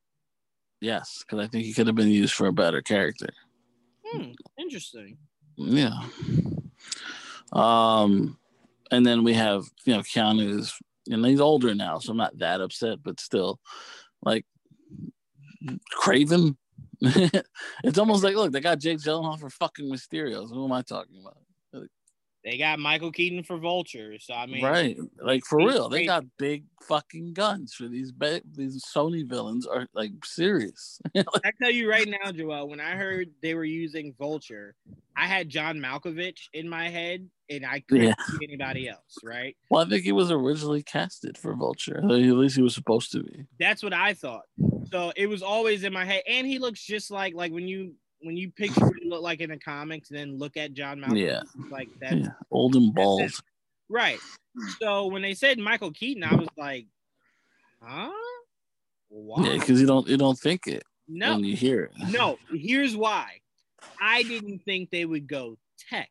yes, 0.82 1.20
because 1.24 1.46
I 1.46 1.48
think 1.48 1.64
he 1.66 1.72
could 1.72 1.86
have 1.86 1.96
been 1.96 2.08
used 2.10 2.34
for 2.34 2.48
a 2.48 2.52
better 2.52 2.82
character. 2.82 3.30
Hmm, 4.04 4.32
interesting. 4.58 5.18
Yeah. 5.56 5.94
Um, 7.52 8.38
and 8.94 9.06
then 9.06 9.24
we 9.24 9.34
have 9.34 9.66
you 9.86 9.94
know 9.94 10.02
Keanu 10.02 10.60
is 10.60 10.74
and 11.10 11.26
he's 11.26 11.42
older 11.42 11.76
now, 11.76 12.00
so 12.00 12.12
I'm 12.12 12.18
not 12.18 12.38
that 12.38 12.62
upset, 12.62 13.00
but 13.04 13.20
still, 13.20 13.60
like 14.22 14.46
Kraven. 15.94 16.56
it's 17.02 17.98
almost 17.98 18.24
like 18.24 18.36
look, 18.36 18.52
they 18.52 18.62
got 18.62 18.80
Jake 18.80 19.00
Gyllenhaal 19.00 19.40
for 19.40 19.50
fucking 19.50 19.92
Mysterio. 19.92 20.48
So 20.48 20.56
who 20.56 20.66
am 20.66 20.72
I 20.72 20.82
talking 20.82 21.20
about? 21.20 21.38
They 22.44 22.58
got 22.58 22.78
Michael 22.78 23.12
Keaton 23.12 23.44
for 23.44 23.58
Vulture, 23.58 24.16
so 24.20 24.34
I 24.34 24.46
mean, 24.48 24.64
right, 24.64 24.98
like 25.22 25.46
for 25.46 25.60
real, 25.60 25.88
they 25.88 26.06
got 26.06 26.26
big 26.38 26.66
fucking 26.82 27.32
guns 27.34 27.74
for 27.74 27.88
these 27.88 28.12
ba- 28.12 28.42
these 28.54 28.84
Sony 28.84 29.26
villains 29.28 29.66
are 29.66 29.88
like 29.94 30.12
serious. 30.26 31.00
I 31.16 31.52
tell 31.62 31.72
you 31.72 31.90
right 31.90 32.08
now, 32.08 32.34
Joel, 32.34 32.68
when 32.68 32.82
I 32.82 32.92
heard 32.98 33.30
they 33.42 33.54
were 33.56 33.64
using 33.64 34.14
Vulture, 34.20 34.76
I 35.16 35.26
had 35.26 35.48
John 35.48 35.78
Malkovich 35.78 36.50
in 36.52 36.68
my 36.68 36.90
head, 36.90 37.30
and 37.50 37.66
I 37.66 37.80
couldn't 37.88 38.08
Yeah. 38.08 38.26
see 38.28 38.46
anybody 38.50 38.90
else. 38.90 39.18
Right? 39.24 39.56
well, 39.70 39.86
I 39.86 39.88
think 39.90 40.04
he 40.04 40.12
was 40.12 40.30
originally 40.30 40.84
casted 40.84 41.38
for 41.38 41.56
Vulture. 41.56 42.00
At 42.00 42.04
least 42.10 42.58
he 42.58 42.62
was 42.62 42.76
supposed 42.76 43.14
to 43.14 43.24
be. 43.24 43.46
That's 43.58 43.82
what 43.84 43.94
I 43.94 44.14
thought. 44.16 44.44
So 44.92 45.14
it 45.16 45.28
was 45.28 45.42
always 45.42 45.86
in 45.86 45.94
my 45.94 46.04
head, 46.04 46.24
and 46.28 46.46
he 46.46 46.60
looks 46.60 46.84
just 46.84 47.10
like 47.10 47.36
like 47.36 47.54
when 47.54 47.70
you 47.70 47.94
when 48.24 48.36
you 48.38 48.50
picture 48.52 48.82
what 48.86 48.96
he 49.02 49.10
looked 49.10 49.24
like 49.24 49.42
in 49.42 49.50
the 49.50 49.58
comics, 49.58 50.10
and 50.10 50.18
then 50.18 50.38
look 50.38 50.58
at 50.58 50.74
John 50.74 51.00
Malkovich, 51.00 51.28
Yeah. 51.28 51.42
like 51.70 51.90
that. 52.02 52.18
Yeah, 52.18 52.28
old 52.52 52.76
and 52.76 52.94
bald. 52.94 53.30
Right. 53.90 54.20
So 54.82 55.08
when 55.08 55.22
they 55.22 55.34
said 55.34 55.60
Michael 55.60 55.92
Keaton, 55.92 56.24
I 56.24 56.36
was 56.36 56.48
like, 56.58 56.88
huh? 57.82 58.12
Why? 59.10 59.44
Yeah, 59.48 59.54
because 59.60 59.80
you 59.80 59.88
don't 59.88 60.08
you 60.08 60.18
don't 60.18 60.38
think 60.40 60.68
it 60.68 60.84
no, 61.08 61.36
when 61.36 61.44
you 61.44 61.56
hear 61.56 61.84
it. 61.84 61.92
no. 62.12 62.38
Here's 62.52 62.96
why. 62.96 63.40
I 64.02 64.24
didn't 64.24 64.60
think 64.60 64.90
they 64.90 65.06
would 65.06 65.28
go 65.28 65.58
tech. 65.90 66.10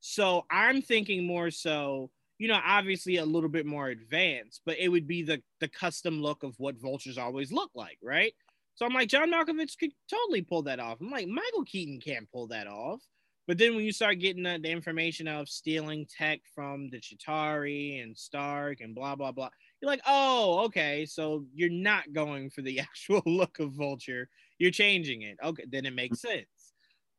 So 0.00 0.44
I'm 0.50 0.82
thinking 0.82 1.26
more 1.26 1.50
so, 1.50 2.10
you 2.38 2.48
know, 2.48 2.58
obviously 2.64 3.16
a 3.16 3.24
little 3.24 3.48
bit 3.50 3.66
more 3.66 3.88
advanced, 3.88 4.62
but 4.64 4.78
it 4.78 4.88
would 4.88 5.06
be 5.06 5.22
the 5.22 5.42
the 5.60 5.68
custom 5.68 6.20
look 6.22 6.42
of 6.42 6.54
what 6.58 6.80
vultures 6.80 7.18
always 7.18 7.52
look 7.52 7.70
like, 7.74 7.98
right? 8.02 8.32
So 8.76 8.84
I'm 8.84 8.92
like, 8.92 9.08
John 9.08 9.32
Malkovich 9.32 9.78
could 9.78 9.90
totally 10.08 10.42
pull 10.42 10.62
that 10.62 10.80
off. 10.80 10.98
I'm 11.00 11.10
like, 11.10 11.26
Michael 11.26 11.64
Keaton 11.64 11.98
can't 11.98 12.30
pull 12.30 12.46
that 12.48 12.66
off. 12.66 13.00
But 13.46 13.58
then 13.58 13.74
when 13.74 13.84
you 13.84 13.92
start 13.92 14.18
getting 14.18 14.42
the, 14.42 14.58
the 14.60 14.70
information 14.70 15.28
of 15.28 15.48
stealing 15.48 16.06
tech 16.06 16.40
from 16.54 16.90
the 16.90 16.98
Chitauri 16.98 18.02
and 18.02 18.16
Stark 18.16 18.80
and 18.80 18.94
blah 18.94 19.16
blah 19.16 19.32
blah, 19.32 19.50
you're 19.80 19.90
like, 19.90 20.02
oh, 20.06 20.64
okay. 20.66 21.06
So 21.06 21.46
you're 21.54 21.70
not 21.70 22.12
going 22.12 22.50
for 22.50 22.62
the 22.62 22.80
actual 22.80 23.22
look 23.24 23.58
of 23.58 23.72
Vulture. 23.72 24.28
You're 24.58 24.72
changing 24.72 25.22
it. 25.22 25.38
Okay, 25.42 25.64
then 25.70 25.86
it 25.86 25.94
makes 25.94 26.20
sense. 26.20 26.46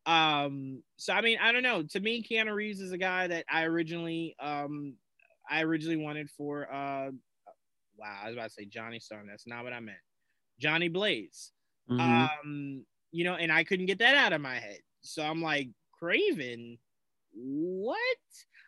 Um, 0.05 0.83
so 0.97 1.13
I 1.13 1.21
mean, 1.21 1.39
I 1.41 1.51
don't 1.51 1.63
know. 1.63 1.83
To 1.83 1.99
me, 1.99 2.23
Keanu 2.23 2.53
Reeves 2.53 2.81
is 2.81 2.91
a 2.91 2.97
guy 2.97 3.27
that 3.27 3.45
I 3.49 3.63
originally 3.63 4.35
um 4.39 4.95
I 5.49 5.63
originally 5.63 5.97
wanted 5.97 6.29
for 6.29 6.71
uh 6.71 7.09
wow, 7.97 8.19
I 8.21 8.27
was 8.27 8.35
about 8.35 8.49
to 8.49 8.53
say 8.53 8.65
Johnny 8.65 8.99
Storm. 8.99 9.27
That's 9.27 9.47
not 9.47 9.63
what 9.63 9.73
I 9.73 9.79
meant. 9.79 9.97
Johnny 10.59 10.87
Blaze. 10.89 11.51
Mhm. 11.89 12.29
Um, 12.43 12.85
you 13.11 13.23
know, 13.23 13.35
and 13.35 13.51
I 13.51 13.63
couldn't 13.63 13.85
get 13.85 13.99
that 13.99 14.15
out 14.15 14.33
of 14.33 14.41
my 14.41 14.55
head. 14.55 14.79
So 15.01 15.23
I'm 15.23 15.41
like, 15.41 15.69
Kraven, 16.01 16.77
what? 17.33 17.97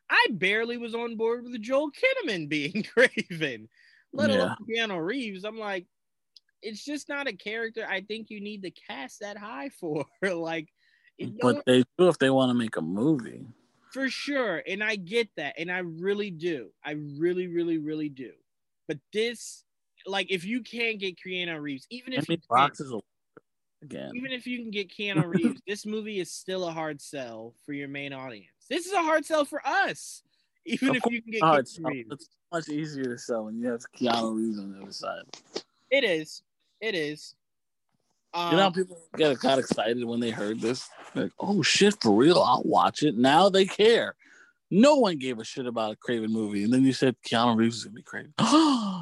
I 0.09 0.27
barely 0.31 0.77
was 0.77 0.95
on 0.95 1.17
board 1.17 1.43
with 1.43 1.61
Joel 1.61 1.91
Kinnaman 1.91 2.49
being 2.49 2.71
Kraven, 2.97 3.67
let 4.13 4.29
alone 4.31 4.55
Keanu 4.67 5.03
Reeves. 5.05 5.43
I'm 5.43 5.59
like, 5.59 5.85
it's 6.61 6.83
just 6.83 7.09
not 7.09 7.27
a 7.27 7.33
character 7.33 7.85
I 7.87 8.01
think 8.01 8.29
you 8.29 8.41
need 8.41 8.63
to 8.63 8.71
cast 8.71 9.19
that 9.19 9.37
high 9.37 9.69
for. 9.69 10.05
like, 10.21 10.69
but 11.41 11.63
they 11.65 11.83
do 11.97 12.07
if 12.07 12.17
they 12.17 12.29
want 12.29 12.49
to 12.49 12.53
make 12.53 12.77
a 12.77 12.81
movie. 12.81 13.45
for 13.91 14.09
sure. 14.09 14.63
And 14.67 14.83
I 14.83 14.95
get 14.95 15.29
that. 15.37 15.55
And 15.57 15.71
I 15.71 15.79
really 15.79 16.31
do. 16.31 16.69
I 16.83 16.91
really, 16.91 17.47
really, 17.47 17.77
really 17.77 18.09
do. 18.09 18.31
But 18.87 18.97
this, 19.13 19.63
like, 20.05 20.31
if 20.31 20.45
you 20.45 20.61
can't 20.61 20.99
get 20.99 21.15
Keanu 21.17 21.59
Reeves, 21.61 21.85
even 21.89 22.13
if 22.13 22.27
can't, 22.27 22.43
Fox 22.45 22.79
is 22.79 22.91
a 22.91 22.99
again. 23.83 24.11
even 24.15 24.31
if 24.31 24.45
you 24.47 24.59
can 24.59 24.71
get 24.71 24.89
Keanu 24.89 25.25
Reeves, 25.33 25.61
this 25.67 25.85
movie 25.85 26.19
is 26.19 26.31
still 26.31 26.67
a 26.67 26.71
hard 26.71 27.01
sell 27.01 27.53
for 27.65 27.73
your 27.73 27.87
main 27.87 28.13
audience. 28.13 28.47
This 28.69 28.85
is 28.85 28.93
a 28.93 29.01
hard 29.01 29.25
sell 29.25 29.45
for 29.45 29.61
us. 29.65 30.23
Even 30.65 30.95
if 30.95 31.03
you 31.09 31.21
can 31.21 31.31
get 31.31 31.41
Oh, 31.43 31.45
Keanu 31.47 31.59
it's, 31.59 31.79
Reeves. 31.79 32.11
it's 32.11 32.29
much 32.51 32.69
easier 32.69 33.05
to 33.05 33.17
sell 33.17 33.45
when 33.45 33.57
you 33.59 33.67
have 33.67 33.81
Keanu 33.99 34.35
Reeves 34.35 34.59
on 34.59 34.71
the 34.73 34.81
other 34.83 34.91
side. 34.91 35.23
It 35.89 36.03
is. 36.03 36.43
It 36.81 36.95
is. 36.95 37.33
Um, 38.33 38.51
You 38.51 38.57
know, 38.57 38.71
people 38.71 38.97
get 39.17 39.39
got 39.39 39.57
excited 39.57 40.03
when 40.05 40.19
they 40.19 40.29
heard 40.29 40.59
this. 40.61 40.87
Like, 41.15 41.31
oh 41.39 41.63
shit, 41.63 41.95
for 42.01 42.11
real? 42.15 42.39
I'll 42.39 42.61
watch 42.63 43.01
it. 43.03 43.17
Now 43.17 43.49
they 43.49 43.65
care. 43.65 44.15
No 44.69 44.97
one 44.97 45.17
gave 45.17 45.39
a 45.39 45.43
shit 45.43 45.65
about 45.65 45.93
a 45.93 45.95
Kraven 45.97 46.29
movie, 46.29 46.63
and 46.63 46.71
then 46.71 46.83
you 46.83 46.93
said 46.93 47.15
Keanu 47.25 47.57
Reeves 47.57 47.77
is 47.77 47.85
gonna 47.85 47.95
be 47.95 48.03
Kraven. 48.03 48.33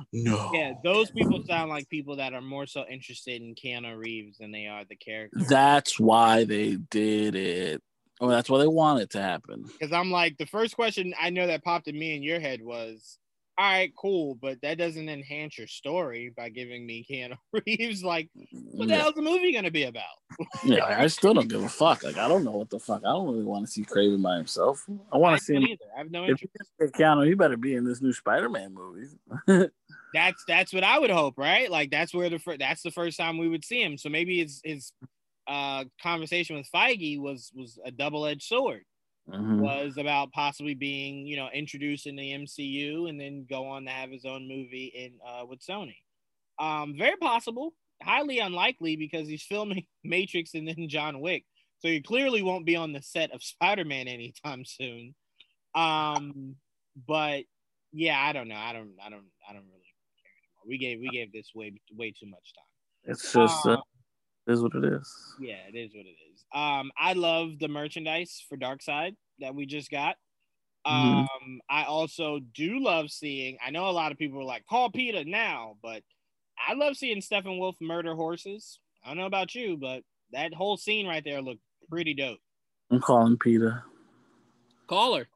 no. 0.14 0.52
yeah, 0.54 0.74
those 0.84 1.12
people 1.12 1.44
sound 1.48 1.70
like 1.70 1.90
people 1.90 2.16
that 2.18 2.34
are 2.34 2.42
more 2.42 2.66
so 2.66 2.86
interested 2.90 3.42
in 3.42 3.56
Keanu 3.56 3.98
Reeves 3.98 4.38
than 4.40 4.52
they 4.52 4.68
are 4.68 4.84
the 4.86 4.96
character. 4.96 5.40
That's 5.50 6.00
why 6.00 6.44
they 6.44 6.76
did 6.76 7.36
it. 7.36 7.82
Oh, 8.20 8.28
that's 8.30 8.50
why 8.50 8.58
they 8.60 8.68
want 8.68 9.02
it 9.02 9.12
to 9.12 9.22
happen. 9.22 9.64
Because 9.66 9.94
I'm 9.94 10.10
like, 10.12 10.38
the 10.38 10.48
first 10.48 10.76
question 10.76 11.14
I 11.22 11.30
know 11.30 11.48
that 11.48 11.64
popped 11.64 11.88
in 11.88 11.98
me 11.98 12.16
in 12.16 12.24
your 12.24 12.40
head 12.40 12.62
was, 12.64 13.20
all 13.60 13.66
right, 13.66 13.92
cool, 14.00 14.36
but 14.40 14.62
that 14.62 14.78
doesn't 14.78 15.10
enhance 15.10 15.58
your 15.58 15.66
story 15.68 16.32
by 16.38 16.50
giving 16.50 16.86
me 16.86 17.06
Keanu 17.10 17.38
Reeves. 17.66 18.04
Like, 18.04 18.30
what 18.52 18.88
the 18.88 18.94
Yeah. 18.94 19.02
hell's 19.02 19.16
the 19.16 19.22
movie 19.24 19.52
gonna 19.54 19.72
be 19.72 19.84
about? 19.84 20.04
Yeah, 20.64 20.86
I 20.86 21.08
still 21.08 21.34
don't 21.34 21.48
give 21.48 21.64
a 21.64 21.70
fuck. 21.70 22.04
Like, 22.04 22.18
I 22.18 22.28
don't 22.28 22.44
know 22.44 22.52
what 22.52 22.70
the 22.70 22.80
fuck. 22.80 23.02
I 23.06 23.10
don't 23.10 23.28
really 23.28 23.44
want 23.46 23.66
to 23.66 23.72
see 23.72 23.84
Kraven 23.84 24.22
by 24.22 24.36
himself. 24.38 24.86
I 25.12 25.18
want 25.18 25.38
to 25.38 25.44
see 25.44 25.56
him. 25.56 25.64
either. 25.64 25.86
I 25.96 26.00
have 26.00 26.12
no 26.12 26.24
If 26.26 26.30
interest. 26.42 26.72
get 26.80 26.92
Keanu, 26.94 27.26
he 27.28 27.34
better 27.36 27.58
be 27.58 27.76
in 27.76 27.86
this 27.86 28.02
new 28.02 28.14
Spider-Man 28.14 28.74
movie. 28.74 29.08
That's 30.14 30.44
that's 30.46 30.74
what 30.74 30.84
I 30.84 31.00
would 31.00 31.10
hope, 31.10 31.38
right? 31.38 31.70
Like 31.70 31.92
that's 31.92 32.14
where 32.14 32.30
the 32.30 32.40
fir- 32.40 32.58
that's 32.58 32.82
the 32.82 32.92
first 32.92 33.18
time 33.18 33.38
we 33.38 33.50
would 33.50 33.66
see 33.66 33.82
him. 33.82 33.98
So 33.98 34.10
maybe 34.10 34.40
his 34.40 34.62
his 34.64 34.94
uh 35.48 35.86
conversation 36.02 36.56
with 36.58 36.70
Feige 36.74 37.20
was 37.20 37.52
was 37.56 37.78
a 37.86 37.92
double 37.92 38.26
edged 38.26 38.44
sword. 38.44 38.84
Mhm. 39.30 39.60
Was 39.60 39.98
about 39.98 40.32
possibly 40.32 40.74
being 40.76 41.28
you 41.28 41.36
know 41.36 41.50
introduced 41.54 42.08
in 42.08 42.16
the 42.16 42.32
MCU 42.32 43.08
and 43.08 43.20
then 43.20 43.46
go 43.50 43.68
on 43.68 43.86
to 43.86 43.92
have 43.92 44.12
his 44.12 44.26
own 44.26 44.48
movie 44.48 44.88
in 44.96 45.20
uh 45.26 45.46
with 45.46 45.60
Sony. 45.62 45.98
Um, 46.60 46.96
very 46.98 47.18
possible, 47.18 47.74
highly 48.02 48.40
unlikely 48.40 48.96
because 48.96 49.28
he's 49.28 49.44
filming 49.44 49.86
Matrix 50.04 50.54
and 50.54 50.68
then 50.68 50.90
John 50.90 51.20
Wick, 51.22 51.46
so 51.80 51.88
he 51.90 52.02
clearly 52.02 52.42
won't 52.42 52.66
be 52.66 52.76
on 52.76 52.94
the 52.94 53.02
set 53.02 53.32
of 53.32 53.44
Spider 53.44 53.86
Man 53.86 54.08
anytime 54.08 54.66
soon. 54.66 55.16
Um, 55.76 56.56
but 57.08 57.44
yeah, 57.94 58.20
I 58.20 58.34
don't 58.34 58.48
know. 58.48 58.56
I 58.56 58.74
don't. 58.74 58.96
I 59.04 59.10
don't. 59.10 59.26
I 59.50 59.54
don't 59.54 59.66
really. 59.68 59.87
We 60.68 60.78
gave 60.78 61.00
we 61.00 61.10
gave 61.10 61.32
this 61.32 61.52
way 61.56 61.74
way 61.96 62.12
too 62.12 62.26
much 62.28 62.54
time. 62.54 63.12
It's 63.12 63.32
just 63.32 63.66
uh, 63.66 63.72
Um, 63.72 63.82
it 64.48 64.54
is 64.54 64.62
what 64.62 64.76
it 64.76 64.84
is. 64.84 65.36
yeah, 65.40 65.66
it 65.68 65.76
is 65.76 65.94
what 65.94 66.06
it 66.06 66.16
is. 66.34 66.46
Um, 66.54 66.92
I 66.98 67.14
love 67.14 67.60
the 67.60 67.68
merchandise 67.68 68.44
for 68.48 68.58
Darkseid 68.58 69.16
that 69.40 69.56
we 69.56 69.66
just 69.66 69.90
got. 69.90 70.18
Mhm. 70.86 71.28
Um, 71.44 71.62
I 71.70 71.84
also 71.84 72.40
do 72.40 72.80
love 72.80 73.12
seeing. 73.12 73.58
I 73.66 73.72
know 73.72 73.90
a 73.90 73.92
lot 73.92 74.12
of 74.12 74.18
people 74.18 74.40
are 74.40 74.44
like, 74.46 74.66
"Call 74.66 74.90
Peter 74.92 75.24
now," 75.26 75.78
but 75.82 76.04
I 76.58 76.74
love 76.74 76.96
seeing 76.98 77.22
Steppenwolf 77.22 77.76
murder 77.82 78.16
horses. 78.16 78.80
I 79.04 79.10
don't 79.10 79.18
know 79.18 79.26
about 79.26 79.54
you, 79.56 79.78
but 79.78 80.04
that 80.32 80.54
whole 80.54 80.76
scene 80.78 81.08
right 81.08 81.24
there 81.24 81.42
looked 81.42 81.62
pretty 81.90 82.14
dope. 82.14 82.40
I'm 82.90 83.02
calling 83.02 83.38
Peter. 83.38 83.84
Call 84.88 85.16
her. 85.16 85.28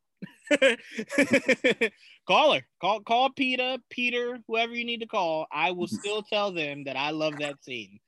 call 2.28 2.54
her. 2.54 2.62
Call 2.80 3.02
call 3.02 3.30
Peter, 3.32 3.78
Peter, 3.90 4.40
whoever 4.48 4.74
you 4.74 4.86
need 4.86 5.02
to 5.02 5.08
call. 5.08 5.48
I 5.52 5.72
will 5.72 5.88
still 5.88 6.24
tell 6.24 6.52
them 6.52 6.86
that 6.86 6.98
I 6.98 7.12
love 7.12 7.38
that 7.40 7.64
scene. 7.64 8.00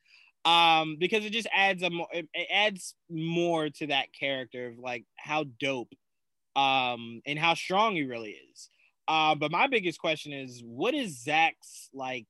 Um, 0.44 0.96
because 0.98 1.24
it 1.24 1.30
just 1.30 1.48
adds 1.54 1.82
a 1.82 1.90
more 1.90 2.08
it, 2.12 2.28
adds 2.52 2.94
more 3.10 3.70
to 3.70 3.86
that 3.88 4.06
character 4.18 4.68
of 4.68 4.78
like 4.78 5.04
how 5.16 5.44
dope 5.58 5.92
um 6.54 7.22
and 7.26 7.38
how 7.38 7.54
strong 7.54 7.94
he 7.94 8.04
really 8.04 8.38
is. 8.52 8.68
Uh, 9.06 9.34
but 9.34 9.50
my 9.50 9.66
biggest 9.66 9.98
question 9.98 10.32
is 10.32 10.62
what 10.64 10.94
is 10.94 11.22
Zack's 11.22 11.88
like 11.92 12.26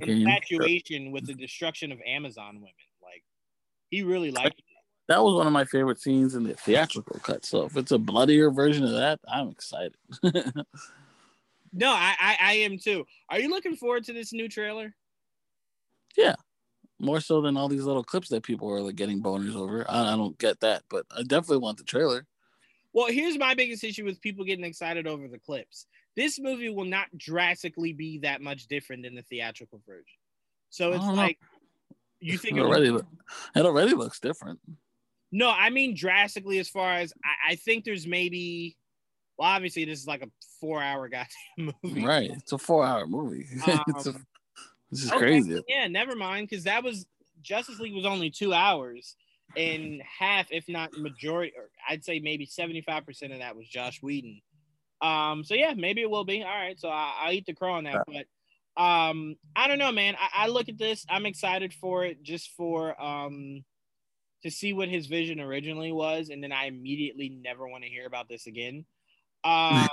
infatuation 0.00 1.12
with 1.12 1.26
the 1.26 1.34
destruction 1.34 1.92
of 1.92 1.98
Amazon 2.06 2.56
women? 2.56 2.72
Like 3.02 3.24
he 3.90 4.02
really 4.02 4.30
liked 4.30 4.58
it. 4.58 4.64
That 5.10 5.24
was 5.24 5.34
one 5.34 5.48
of 5.48 5.52
my 5.52 5.64
favorite 5.64 6.00
scenes 6.00 6.36
in 6.36 6.44
the 6.44 6.54
theatrical 6.54 7.18
cut. 7.18 7.44
So 7.44 7.64
if 7.64 7.76
it's 7.76 7.90
a 7.90 7.98
bloodier 7.98 8.48
version 8.52 8.84
of 8.84 8.92
that, 8.92 9.18
I'm 9.28 9.48
excited. 9.48 9.96
No, 11.72 11.90
I, 11.92 12.14
I 12.18 12.36
I 12.40 12.52
am 12.54 12.78
too. 12.78 13.06
Are 13.28 13.38
you 13.38 13.48
looking 13.48 13.76
forward 13.76 14.02
to 14.06 14.12
this 14.12 14.32
new 14.32 14.48
trailer? 14.48 14.92
Yeah, 16.16 16.34
more 16.98 17.20
so 17.20 17.40
than 17.40 17.56
all 17.56 17.68
these 17.68 17.84
little 17.84 18.02
clips 18.02 18.28
that 18.30 18.42
people 18.42 18.68
are 18.72 18.80
like 18.80 18.96
getting 18.96 19.22
boners 19.22 19.54
over. 19.54 19.88
I, 19.88 20.12
I 20.12 20.16
don't 20.16 20.36
get 20.36 20.58
that, 20.60 20.82
but 20.90 21.06
I 21.16 21.22
definitely 21.22 21.58
want 21.58 21.78
the 21.78 21.84
trailer. 21.84 22.26
Well, 22.92 23.06
here's 23.06 23.38
my 23.38 23.54
biggest 23.54 23.84
issue 23.84 24.04
with 24.04 24.20
people 24.20 24.44
getting 24.44 24.64
excited 24.64 25.06
over 25.06 25.28
the 25.28 25.38
clips. 25.38 25.86
This 26.16 26.40
movie 26.40 26.70
will 26.70 26.86
not 26.86 27.06
drastically 27.16 27.92
be 27.92 28.18
that 28.18 28.40
much 28.40 28.66
different 28.66 29.04
than 29.04 29.14
the 29.14 29.22
theatrical 29.22 29.80
version. 29.86 30.04
So 30.70 30.90
it's 30.90 31.04
don't 31.04 31.14
know. 31.14 31.22
like 31.22 31.38
you 32.18 32.36
think 32.36 32.56
it 32.56 32.62
already, 32.62 32.88
it 32.88 33.64
already 33.64 33.94
looks 33.94 34.18
different. 34.18 34.58
No, 35.32 35.50
I 35.50 35.70
mean 35.70 35.94
drastically 35.94 36.58
as 36.58 36.68
far 36.68 36.94
as 36.94 37.12
I, 37.24 37.52
I 37.52 37.54
think 37.56 37.84
there's 37.84 38.06
maybe 38.06 38.76
well, 39.38 39.48
obviously 39.48 39.84
this 39.84 40.00
is 40.00 40.06
like 40.06 40.22
a 40.22 40.28
four 40.60 40.82
hour 40.82 41.08
goddamn 41.58 41.74
movie. 41.82 42.04
Right. 42.04 42.30
It's 42.30 42.52
a 42.52 42.58
four 42.58 42.84
hour 42.84 43.06
movie. 43.06 43.46
it's 43.66 44.06
a, 44.06 44.10
Um, 44.10 44.26
this 44.90 45.04
is 45.04 45.10
Okay, 45.10 45.18
crazy. 45.18 45.62
Yeah, 45.68 45.86
never 45.86 46.16
mind, 46.16 46.48
because 46.48 46.64
that 46.64 46.82
was 46.82 47.06
Justice 47.42 47.78
League 47.78 47.94
was 47.94 48.04
only 48.04 48.28
two 48.28 48.52
hours, 48.52 49.16
and 49.56 50.02
half, 50.02 50.46
if 50.50 50.68
not 50.68 50.96
majority, 50.98 51.52
or 51.56 51.70
I'd 51.88 52.04
say 52.04 52.18
maybe 52.18 52.44
seventy 52.44 52.82
five 52.82 53.06
percent 53.06 53.32
of 53.32 53.38
that 53.38 53.56
was 53.56 53.68
Joss 53.68 54.02
Whedon. 54.02 54.40
Um, 55.00 55.44
so 55.44 55.54
yeah, 55.54 55.74
maybe 55.76 56.02
it 56.02 56.10
will 56.10 56.24
be. 56.24 56.42
All 56.42 56.48
right, 56.48 56.78
so 56.78 56.88
I, 56.88 57.14
I'll 57.22 57.32
eat 57.32 57.46
the 57.46 57.54
crow 57.54 57.74
on 57.74 57.84
that, 57.84 58.04
but 58.06 58.26
um, 58.82 59.36
I 59.56 59.68
don't 59.68 59.78
know, 59.78 59.92
man. 59.92 60.16
I, 60.18 60.44
I 60.44 60.46
look 60.48 60.68
at 60.68 60.78
this, 60.78 61.06
I'm 61.08 61.26
excited 61.26 61.72
for 61.72 62.04
it, 62.04 62.22
just 62.22 62.50
for 62.56 63.00
um, 63.00 63.64
to 64.42 64.50
see 64.50 64.72
what 64.72 64.88
his 64.88 65.06
vision 65.06 65.40
originally 65.40 65.92
was, 65.92 66.30
and 66.30 66.42
then 66.42 66.52
I 66.52 66.66
immediately 66.66 67.28
never 67.28 67.68
want 67.68 67.84
to 67.84 67.90
hear 67.90 68.06
about 68.06 68.28
this 68.28 68.46
again. 68.46 68.84
Um, 69.44 69.88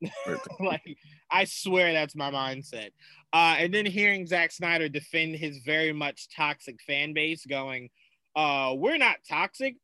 like 0.60 0.98
I 1.30 1.44
swear 1.44 1.92
that's 1.92 2.14
my 2.14 2.30
mindset. 2.30 2.90
Uh, 3.32 3.56
and 3.58 3.74
then 3.74 3.86
hearing 3.86 4.26
Zack 4.26 4.52
Snyder 4.52 4.88
defend 4.88 5.36
his 5.36 5.58
very 5.58 5.92
much 5.92 6.28
toxic 6.34 6.80
fan 6.82 7.12
base, 7.12 7.44
going, 7.44 7.90
uh, 8.36 8.74
"We're 8.76 8.98
not 8.98 9.16
toxic. 9.28 9.76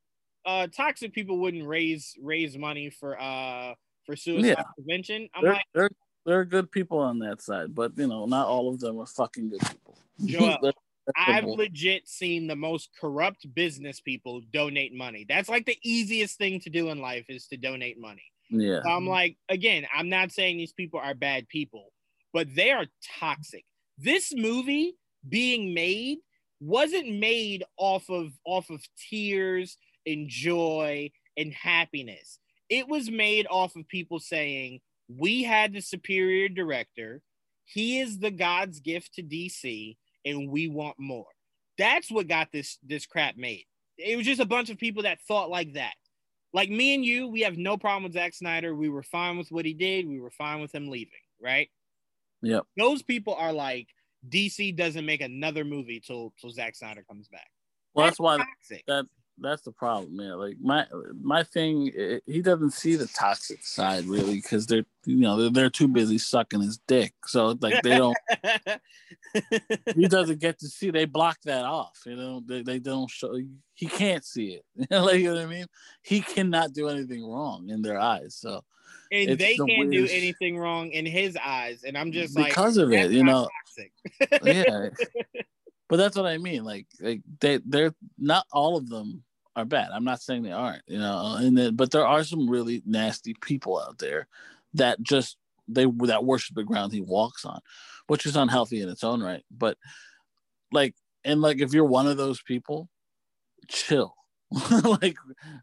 Uh, 0.47 0.69
toxic 0.69 1.12
people 1.12 1.39
wouldn't 1.39 1.66
raise 1.66 2.16
raise 2.20 2.57
money 2.57 2.91
for 2.91 3.20
uh 3.20 3.74
for 4.07 4.16
suicide 4.16 4.57
Yeah. 4.59 4.62
prevention." 4.77 5.28
I'm 5.35 5.43
There, 5.45 5.53
like, 5.53 5.65
there, 5.74 5.91
there 6.27 6.41
are 6.41 6.45
good 6.45 6.70
people 6.70 6.99
on 6.99 7.19
that 7.20 7.43
side, 7.43 7.74
but 7.74 7.93
you 7.97 8.07
know, 8.07 8.27
not 8.27 8.47
all 8.47 8.73
of 8.73 8.81
them 8.81 8.99
are 9.01 9.07
fucking 9.07 9.51
good 9.51 9.61
people. 9.61 9.99
Joel, 10.24 10.41
That's- 10.62 10.62
that's 10.62 10.77
the 10.77 10.90
I've 11.16 11.45
legit 11.45 12.09
seen 12.09 12.47
the 12.47 12.57
most 12.57 12.91
corrupt 13.01 13.47
business 13.55 14.01
people 14.01 14.41
donate 14.53 14.95
money. 14.95 15.27
That's 15.28 15.49
like 15.49 15.66
the 15.66 15.78
easiest 15.82 16.39
thing 16.39 16.61
to 16.61 16.70
do 16.70 16.91
in 16.91 17.01
life 17.01 17.27
is 17.28 17.47
to 17.49 17.57
donate 17.57 18.01
money. 18.01 18.24
yeah. 18.49 18.82
So 18.82 18.89
I'm 18.89 19.07
like, 19.07 19.37
again, 19.49 19.87
I'm 19.95 20.09
not 20.09 20.32
saying 20.32 20.59
these 20.59 20.73
people 20.73 21.01
are 21.01 21.15
bad 21.15 21.49
people, 21.49 21.93
but 22.32 22.55
they 22.55 22.70
are 22.70 22.87
toxic. 23.19 23.65
This 23.99 24.32
movie 24.35 24.95
being 25.28 25.74
made 25.74 26.19
wasn't 26.61 27.19
made 27.19 27.65
off 27.77 28.09
of 28.11 28.32
off 28.45 28.70
of 28.70 28.82
tears 29.11 29.77
and 30.07 30.28
joy 30.28 31.11
and 31.37 31.53
happiness. 31.53 32.39
It 32.69 32.89
was 32.89 33.11
made 33.11 33.47
off 33.51 33.77
of 33.77 33.89
people 33.89 34.20
saying, 34.20 34.81
"We 35.09 35.43
had 35.43 35.73
the 35.73 35.81
superior 35.81 36.49
director. 36.49 37.23
He 37.65 38.01
is 38.01 38.19
the 38.19 38.31
God's 38.31 38.81
gift 38.81 39.15
to 39.15 39.23
DC, 39.23 39.97
and 40.25 40.51
we 40.51 40.69
want 40.69 40.99
more." 40.99 41.27
That's 41.79 42.11
what 42.11 42.29
got 42.29 42.53
this 42.53 42.79
this 42.83 43.07
crap 43.07 43.37
made. 43.37 43.65
It 43.99 44.17
was 44.17 44.27
just 44.27 44.41
a 44.41 44.47
bunch 44.47 44.71
of 44.71 44.79
people 44.79 45.03
that 45.03 45.21
thought 45.23 45.51
like 45.51 45.75
that 45.75 45.95
like 46.53 46.71
me 46.71 46.95
and 46.95 47.05
you, 47.05 47.29
we 47.29 47.41
have 47.43 47.57
no 47.57 47.77
problem 47.77 48.05
with 48.05 48.13
Zack 48.13 48.35
Snyder. 48.35 48.75
We 48.75 48.89
were 48.89 49.03
fine 49.03 49.39
with 49.39 49.51
what 49.51 49.65
he 49.65 49.75
did. 49.75 50.09
We 50.09 50.21
were 50.21 50.31
fine 50.31 50.61
with 50.61 50.75
him 50.75 50.89
leaving, 50.89 51.13
right? 51.41 51.71
Yep. 52.43 52.65
Those 52.77 53.03
people 53.03 53.35
are 53.35 53.53
like, 53.53 53.89
DC 54.29 54.77
doesn't 54.77 55.07
make 55.07 55.21
another 55.21 55.65
movie 55.65 56.01
till 56.01 56.33
till 56.41 56.51
Zack 56.51 56.75
Snyder 56.75 57.05
comes 57.09 57.29
back. 57.29 57.47
Well, 57.95 58.07
that's 58.07 58.21
why 58.21 58.39
toxic. 58.39 58.85
that 58.87 59.07
that's 59.41 59.62
the 59.62 59.73
problem, 59.73 60.17
man. 60.17 60.39
Like 60.39 60.57
my 60.61 60.87
my 61.21 61.43
thing, 61.43 61.91
eh, 61.97 62.19
he 62.27 62.43
doesn't 62.43 62.73
see 62.73 62.97
the 62.97 63.07
toxic 63.07 63.65
side 63.65 64.05
really 64.05 64.37
because 64.37 64.67
they're 64.67 64.85
you 65.05 65.17
know 65.17 65.37
they're, 65.37 65.51
they're 65.51 65.71
too 65.71 65.89
busy 65.89 66.19
sucking 66.19 66.61
his 66.61 66.79
dick. 66.87 67.15
So 67.27 67.57
like 67.61 67.83
they 67.83 67.97
don't. 67.97 68.17
he 69.97 70.09
doesn't 70.09 70.41
get 70.41 70.59
to 70.61 70.69
see. 70.69 70.91
They 70.91 71.05
block 71.05 71.39
that 71.45 71.65
off. 71.65 72.03
You 72.07 72.17
know, 72.17 72.43
they, 72.45 72.62
they 72.62 72.79
don't 72.79 73.11
show. 73.11 73.39
He 73.75 73.87
can't 73.87 74.25
see 74.25 74.61
it. 74.61 74.65
like 74.91 75.19
you 75.19 75.33
know 75.33 75.35
what 75.35 75.45
I 75.45 75.47
mean. 75.47 75.67
He 76.03 76.21
cannot 76.21 76.73
do 76.73 76.89
anything 76.89 77.29
wrong 77.29 77.69
in 77.71 77.83
their 77.83 77.99
eyes. 77.99 78.37
So 78.37 78.65
and 79.12 79.39
they 79.39 79.57
the 79.57 79.67
can't 79.67 79.91
do 79.91 80.07
anything 80.11 80.57
wrong 80.57 80.91
in 80.91 81.05
his 81.07 81.37
eyes. 81.37 81.83
And 81.85 81.99
I'm 81.99 82.12
just 82.12 82.37
like, 82.37 82.49
because 82.49 82.77
of 82.77 82.93
it, 82.93 83.11
you 83.11 83.25
know. 83.25 83.49
yeah. 84.43 84.89
But 85.89 85.97
that's 85.97 86.17
what 86.17 86.27
I 86.27 86.39
mean. 86.39 86.62
Like, 86.62 86.87
like 87.01 87.21
they, 87.41 87.59
they're 87.67 87.93
not 88.17 88.47
all 88.53 88.77
of 88.77 88.89
them 88.89 89.25
are 89.61 89.65
bad. 89.65 89.91
I'm 89.93 90.05
not 90.05 90.23
saying 90.23 90.43
they 90.43 90.53
aren't, 90.53 90.82
you 90.87 90.99
know. 90.99 91.16
Uh, 91.16 91.39
and 91.39 91.57
then, 91.57 91.77
but 91.77 91.91
there 91.91 92.07
are 92.07 92.24
some 92.24 92.49
really 92.49 92.82
nasty 92.87 93.35
people 93.41 93.78
out 93.78 93.99
there 93.99 94.27
that 94.74 95.01
just 95.03 95.37
they 95.69 95.87
that 96.07 96.24
worship 96.24 96.57
the 96.57 96.65
ground 96.65 96.93
he 96.93 97.01
walks 97.01 97.45
on, 97.45 97.61
which 98.07 98.27
is 98.27 98.37
unhealthy 98.37 98.82
in 98.82 98.89
its 98.89 99.05
own 99.05 99.23
right. 99.23 99.45
But 99.51 99.78
like, 100.73 100.95
and 101.24 101.41
like, 101.41 101.61
if 101.61 101.73
you're 101.73 101.85
one 101.85 102.07
of 102.07 102.16
those 102.16 102.43
people, 102.43 102.89
chill. 103.69 104.15
like, 104.85 105.16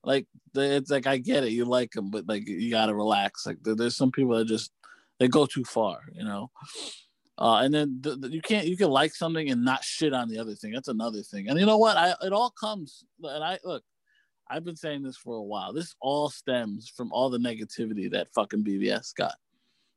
like 0.04 0.28
it's 0.56 0.90
like 0.90 1.08
I 1.08 1.18
get 1.18 1.44
it, 1.44 1.52
you 1.52 1.66
like 1.66 1.92
them, 1.92 2.10
but 2.10 2.28
like 2.28 2.48
you 2.48 2.72
gotta 2.72 2.96
relax. 2.96 3.46
Like 3.46 3.58
there, 3.64 3.76
there's 3.76 3.98
some 3.98 4.12
people 4.12 4.38
that 4.38 4.46
just 4.46 4.72
they 5.20 5.28
go 5.28 5.46
too 5.46 5.64
far, 5.64 6.00
you 6.14 6.24
know. 6.24 6.52
Uh, 7.40 7.58
and 7.64 7.74
then 7.74 7.98
the, 8.02 8.16
the- 8.16 8.30
you 8.32 8.42
can't 8.42 8.68
you 8.68 8.76
can 8.76 8.90
like 8.90 9.14
something 9.14 9.50
and 9.50 9.64
not 9.64 9.84
shit 9.84 10.14
on 10.14 10.28
the 10.28 10.40
other 10.40 10.56
thing. 10.56 10.72
That's 10.72 10.88
another 10.88 11.22
thing. 11.22 11.48
And 11.50 11.60
you 11.60 11.66
know 11.66 11.78
what? 11.78 11.98
I 11.98 12.14
it 12.24 12.34
all 12.34 12.50
comes. 12.52 13.04
And 13.24 13.44
I 13.44 13.60
look, 13.64 13.84
I've 14.50 14.64
been 14.64 14.76
saying 14.76 15.04
this 15.04 15.18
for 15.18 15.36
a 15.36 15.44
while. 15.44 15.74
This 15.74 15.96
all 16.02 16.30
stems 16.30 16.90
from 16.90 17.12
all 17.12 17.30
the 17.30 17.38
negativity 17.38 18.10
that 18.12 18.34
fucking 18.34 18.64
BVS 18.64 19.14
got. 19.14 19.36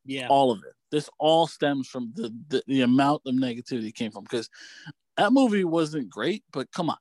Yeah. 0.04 0.28
All 0.28 0.50
of 0.50 0.58
it. 0.58 0.74
This 0.90 1.08
all 1.18 1.46
stems 1.46 1.88
from 1.88 2.12
the 2.14 2.34
the, 2.48 2.62
the 2.66 2.82
amount 2.82 3.22
of 3.26 3.34
negativity 3.34 3.94
came 3.94 4.10
from 4.10 4.24
because 4.24 4.50
that 5.16 5.32
movie 5.32 5.64
wasn't 5.64 6.10
great, 6.10 6.44
but 6.52 6.70
come 6.72 6.90
on. 6.90 6.96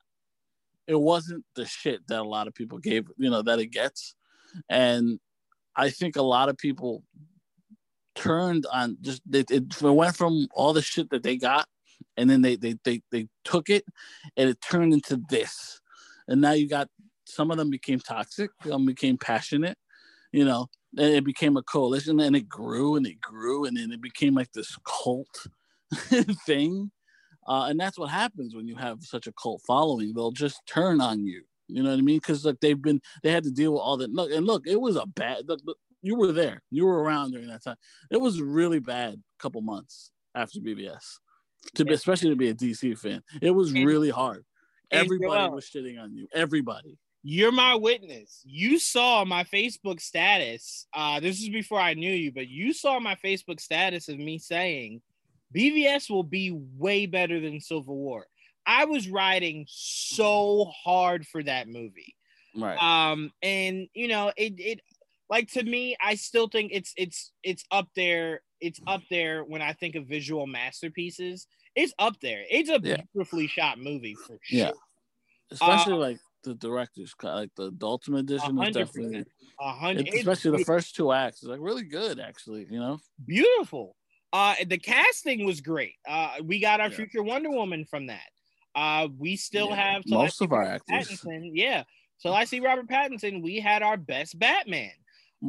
It 0.87 0.99
wasn't 0.99 1.45
the 1.55 1.65
shit 1.65 2.07
that 2.07 2.19
a 2.21 2.23
lot 2.23 2.47
of 2.47 2.55
people 2.55 2.79
gave, 2.79 3.07
you 3.17 3.29
know, 3.29 3.41
that 3.43 3.59
it 3.59 3.67
gets. 3.67 4.15
And 4.69 5.19
I 5.75 5.89
think 5.91 6.15
a 6.15 6.21
lot 6.21 6.49
of 6.49 6.57
people 6.57 7.03
turned 8.19 8.65
on 8.71 8.97
just 9.01 9.21
it, 9.31 9.49
it 9.51 9.81
went 9.81 10.15
from 10.15 10.47
all 10.53 10.73
the 10.73 10.81
shit 10.81 11.09
that 11.09 11.23
they 11.23 11.37
got 11.37 11.67
and 12.17 12.29
then 12.29 12.41
they 12.41 12.55
they 12.55 12.75
they 12.83 13.01
they 13.11 13.27
took 13.43 13.69
it 13.69 13.85
and 14.37 14.49
it 14.49 14.57
turned 14.61 14.93
into 14.93 15.21
this. 15.29 15.81
And 16.27 16.41
now 16.41 16.51
you 16.51 16.67
got 16.67 16.89
some 17.25 17.51
of 17.51 17.57
them 17.57 17.69
became 17.69 17.99
toxic 17.99 18.49
some 18.65 18.87
became 18.87 19.15
passionate 19.15 19.77
you 20.31 20.43
know 20.43 20.67
and 20.97 21.13
it 21.13 21.23
became 21.23 21.57
a 21.57 21.63
coalition 21.63 22.19
and 22.19 22.35
it 22.35 22.49
grew 22.49 22.95
and 22.95 23.05
it 23.05 23.21
grew 23.21 23.65
and 23.65 23.77
then 23.77 23.91
it 23.91 24.01
became 24.01 24.33
like 24.33 24.51
this 24.53 24.75
cult 24.83 25.47
thing. 26.45 26.91
Uh, 27.47 27.65
and 27.69 27.79
that's 27.79 27.97
what 27.97 28.09
happens 28.09 28.55
when 28.55 28.67
you 28.67 28.75
have 28.75 29.03
such 29.03 29.27
a 29.27 29.33
cult 29.33 29.61
following. 29.65 30.13
They'll 30.13 30.31
just 30.31 30.61
turn 30.67 31.01
on 31.01 31.25
you. 31.25 31.43
You 31.67 31.83
know 31.83 31.91
what 31.91 31.99
i 31.99 32.01
mean? 32.01 32.17
Because 32.17 32.45
like 32.45 32.59
they've 32.61 32.81
been 32.81 33.01
they 33.21 33.31
had 33.31 33.43
to 33.43 33.51
deal 33.51 33.73
with 33.73 33.81
all 33.81 33.97
that. 33.97 34.11
Look 34.11 34.31
and 34.31 34.45
look 34.45 34.65
it 34.65 34.81
was 34.81 34.95
a 34.95 35.05
bad 35.05 35.47
look, 35.47 35.61
look, 35.63 35.77
you 36.01 36.15
were 36.15 36.31
there 36.31 36.61
you 36.69 36.85
were 36.85 37.01
around 37.01 37.31
during 37.31 37.47
that 37.47 37.63
time 37.63 37.77
it 38.11 38.17
was 38.17 38.41
really 38.41 38.79
bad 38.79 39.21
couple 39.39 39.61
months 39.61 40.11
after 40.35 40.59
bvs 40.59 41.17
to 41.75 41.83
be, 41.83 41.93
especially 41.93 42.29
to 42.29 42.35
be 42.35 42.49
a 42.49 42.55
dc 42.55 42.97
fan 42.97 43.21
it 43.41 43.51
was 43.51 43.73
really 43.73 44.09
hard 44.09 44.45
everybody 44.91 45.49
was 45.49 45.69
shitting 45.69 46.01
on 46.01 46.13
you 46.13 46.27
everybody 46.33 46.97
you're 47.23 47.51
my 47.51 47.75
witness. 47.75 48.41
You 48.45 48.79
saw 48.79 49.25
my 49.25 49.43
Facebook 49.43 49.99
status. 49.99 50.87
Uh, 50.93 51.19
this 51.19 51.41
is 51.41 51.49
before 51.49 51.79
I 51.79 51.93
knew 51.93 52.11
you, 52.11 52.31
but 52.31 52.47
you 52.47 52.71
saw 52.71 52.99
my 52.99 53.15
Facebook 53.15 53.59
status 53.59 54.07
of 54.07 54.17
me 54.17 54.37
saying 54.37 55.01
BVS 55.55 56.09
will 56.09 56.23
be 56.23 56.51
way 56.77 57.05
better 57.05 57.39
than 57.39 57.59
Civil 57.59 57.97
War. 57.97 58.25
I 58.65 58.85
was 58.85 59.09
riding 59.09 59.65
so 59.67 60.71
hard 60.83 61.25
for 61.27 61.43
that 61.43 61.67
movie. 61.67 62.15
Right. 62.55 62.81
Um, 62.81 63.31
and 63.41 63.87
you 63.93 64.07
know, 64.07 64.31
it 64.37 64.53
it 64.57 64.81
like 65.29 65.51
to 65.51 65.63
me, 65.63 65.95
I 66.01 66.15
still 66.15 66.47
think 66.47 66.71
it's 66.73 66.93
it's 66.97 67.31
it's 67.43 67.63
up 67.71 67.89
there. 67.95 68.41
It's 68.61 68.79
up 68.87 69.01
there 69.09 69.43
when 69.43 69.61
I 69.61 69.73
think 69.73 69.95
of 69.95 70.05
visual 70.07 70.45
masterpieces. 70.47 71.47
It's 71.75 71.93
up 71.99 72.19
there. 72.21 72.43
It's 72.49 72.69
a 72.69 72.79
Yeah. 72.83 72.97
beautifully 73.13 73.47
shot 73.47 73.79
movie 73.79 74.15
for 74.15 74.37
sure. 74.41 74.59
Yeah. 74.59 74.71
especially 75.51 75.93
Uh, 75.93 75.97
like 75.97 76.19
the 76.43 76.55
director's 76.55 77.13
cut 77.13 77.35
like 77.35 77.49
the, 77.55 77.71
the 77.77 77.85
ultimate 77.85 78.19
edition 78.19 78.57
A 78.57 78.63
is 78.63 78.73
definitely. 78.73 79.25
A 79.59 79.71
hundred. 79.73 80.07
especially 80.13 80.51
the 80.51 80.63
first 80.63 80.95
two 80.95 81.11
acts 81.11 81.43
is 81.43 81.49
like 81.49 81.59
really 81.59 81.83
good 81.83 82.19
actually 82.19 82.65
you 82.69 82.79
know 82.79 82.97
beautiful. 83.25 83.95
Uh, 84.31 84.55
the 84.67 84.77
casting 84.77 85.43
was 85.45 85.59
great. 85.59 85.95
Uh, 86.07 86.35
we 86.43 86.59
got 86.59 86.79
our 86.79 86.89
Yeah. 86.89 86.95
future 86.95 87.23
Wonder 87.23 87.49
Woman 87.49 87.83
from 87.85 88.07
that. 88.07 88.29
Uh, 88.75 89.07
we 89.17 89.35
still 89.35 89.69
Yeah, 89.69 89.75
have 89.93 90.03
most 90.05 90.39
of 90.41 90.51
our 90.53 90.59
Robert 90.59 90.81
actors. 90.87 91.19
Pattinson. 91.21 91.49
Yeah, 91.53 91.83
So 92.17 92.33
I 92.33 92.43
see 92.45 92.59
Robert 92.59 92.87
Pattinson, 92.87 93.41
we 93.41 93.59
had 93.59 93.81
our 93.81 93.97
best 93.97 94.37
Batman. 94.37 94.91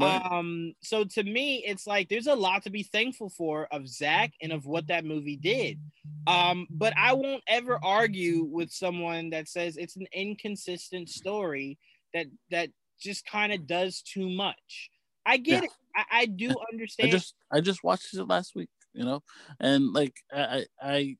Um, 0.00 0.74
so 0.82 1.04
to 1.04 1.24
me, 1.24 1.64
it's 1.66 1.86
like 1.86 2.08
there's 2.08 2.28
a 2.28 2.34
lot 2.34 2.62
to 2.64 2.70
be 2.70 2.84
thankful 2.84 3.28
for 3.28 3.66
of 3.72 3.88
Zack 3.88 4.32
and 4.40 4.52
of 4.52 4.64
what 4.66 4.86
that 4.86 5.04
movie 5.04 5.36
did. 5.36 5.80
Um, 6.26 6.68
but 6.70 6.92
I 6.96 7.12
won't 7.12 7.42
ever 7.48 7.78
argue 7.82 8.44
with 8.44 8.70
someone 8.70 9.30
that 9.30 9.48
says 9.48 9.76
it's 9.76 9.96
an 9.96 10.06
inconsistent 10.12 11.08
story 11.08 11.76
that 12.14 12.26
that 12.50 12.70
just 13.00 13.26
kind 13.26 13.52
of 13.52 13.66
does 13.66 14.02
too 14.02 14.28
much. 14.28 14.90
I 15.26 15.38
get 15.38 15.62
Yeah. 15.62 15.64
it. 15.64 15.70
I, 15.96 16.04
I 16.20 16.26
do 16.26 16.50
I 16.50 16.64
understand. 16.72 17.10
just 17.10 17.34
I 17.50 17.60
just 17.60 17.82
watched 17.82 18.14
it 18.14 18.22
last 18.24 18.54
week, 18.54 18.68
you 18.92 19.04
know, 19.04 19.22
and 19.58 19.92
like 19.92 20.14
I 20.32 20.40
I 20.40 20.66
I- 20.82 21.16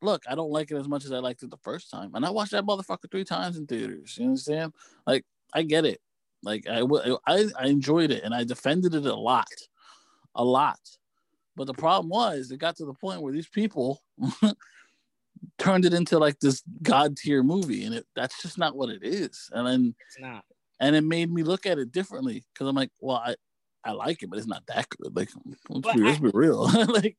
look, 0.00 0.22
I 0.28 0.34
don't 0.34 0.50
like 0.50 0.70
it 0.70 0.76
as 0.76 0.88
much 0.88 1.04
as 1.04 1.12
I 1.12 1.18
liked 1.18 1.42
it 1.42 1.50
the 1.50 1.56
first 1.58 1.90
time, 1.90 2.14
and 2.14 2.24
I 2.24 2.30
watched 2.30 2.52
that 2.52 2.64
motherfucker 2.64 3.10
three 3.10 3.24
times 3.24 3.56
in 3.58 3.66
theaters. 3.66 4.16
You 4.18 4.26
understand? 4.28 4.72
Like 5.06 5.24
I 5.52 5.62
get 5.62 5.84
it. 5.84 6.00
Like 6.44 6.66
I 6.68 6.82
I 7.26 7.66
enjoyed 7.66 8.10
it 8.10 8.22
and 8.22 8.34
I 8.34 8.44
defended 8.44 8.94
it 8.94 9.06
a 9.06 9.14
lot, 9.14 9.48
a 10.34 10.44
lot. 10.44 10.80
But 11.56 11.66
the 11.66 11.74
problem 11.74 12.08
was 12.08 12.50
it 12.50 12.58
got 12.58 12.76
to 12.76 12.84
the 12.84 12.94
point 12.94 13.22
where 13.22 13.32
these 13.32 13.48
people 13.48 14.02
turned 15.58 15.84
it 15.84 15.94
into 15.94 16.18
like 16.18 16.38
this 16.40 16.62
god 16.82 17.16
tier 17.16 17.42
movie, 17.42 17.84
and 17.84 17.94
it 17.94 18.06
that's 18.14 18.42
just 18.42 18.58
not 18.58 18.76
what 18.76 18.90
it 18.90 19.02
is. 19.02 19.48
And 19.52 19.66
then 19.66 19.94
it's 20.06 20.20
not. 20.20 20.44
and 20.80 20.96
it 20.96 21.02
made 21.02 21.32
me 21.32 21.42
look 21.42 21.66
at 21.66 21.78
it 21.78 21.92
differently 21.92 22.44
because 22.52 22.68
I'm 22.68 22.76
like, 22.76 22.90
well, 23.00 23.22
I, 23.24 23.36
I 23.84 23.92
like 23.92 24.22
it, 24.22 24.30
but 24.30 24.38
it's 24.38 24.48
not 24.48 24.66
that 24.66 24.88
good. 24.88 25.14
Like, 25.14 25.30
let's, 25.68 25.94
be, 25.94 26.02
let's 26.02 26.18
be 26.18 26.30
real. 26.34 26.68
like, 26.88 27.16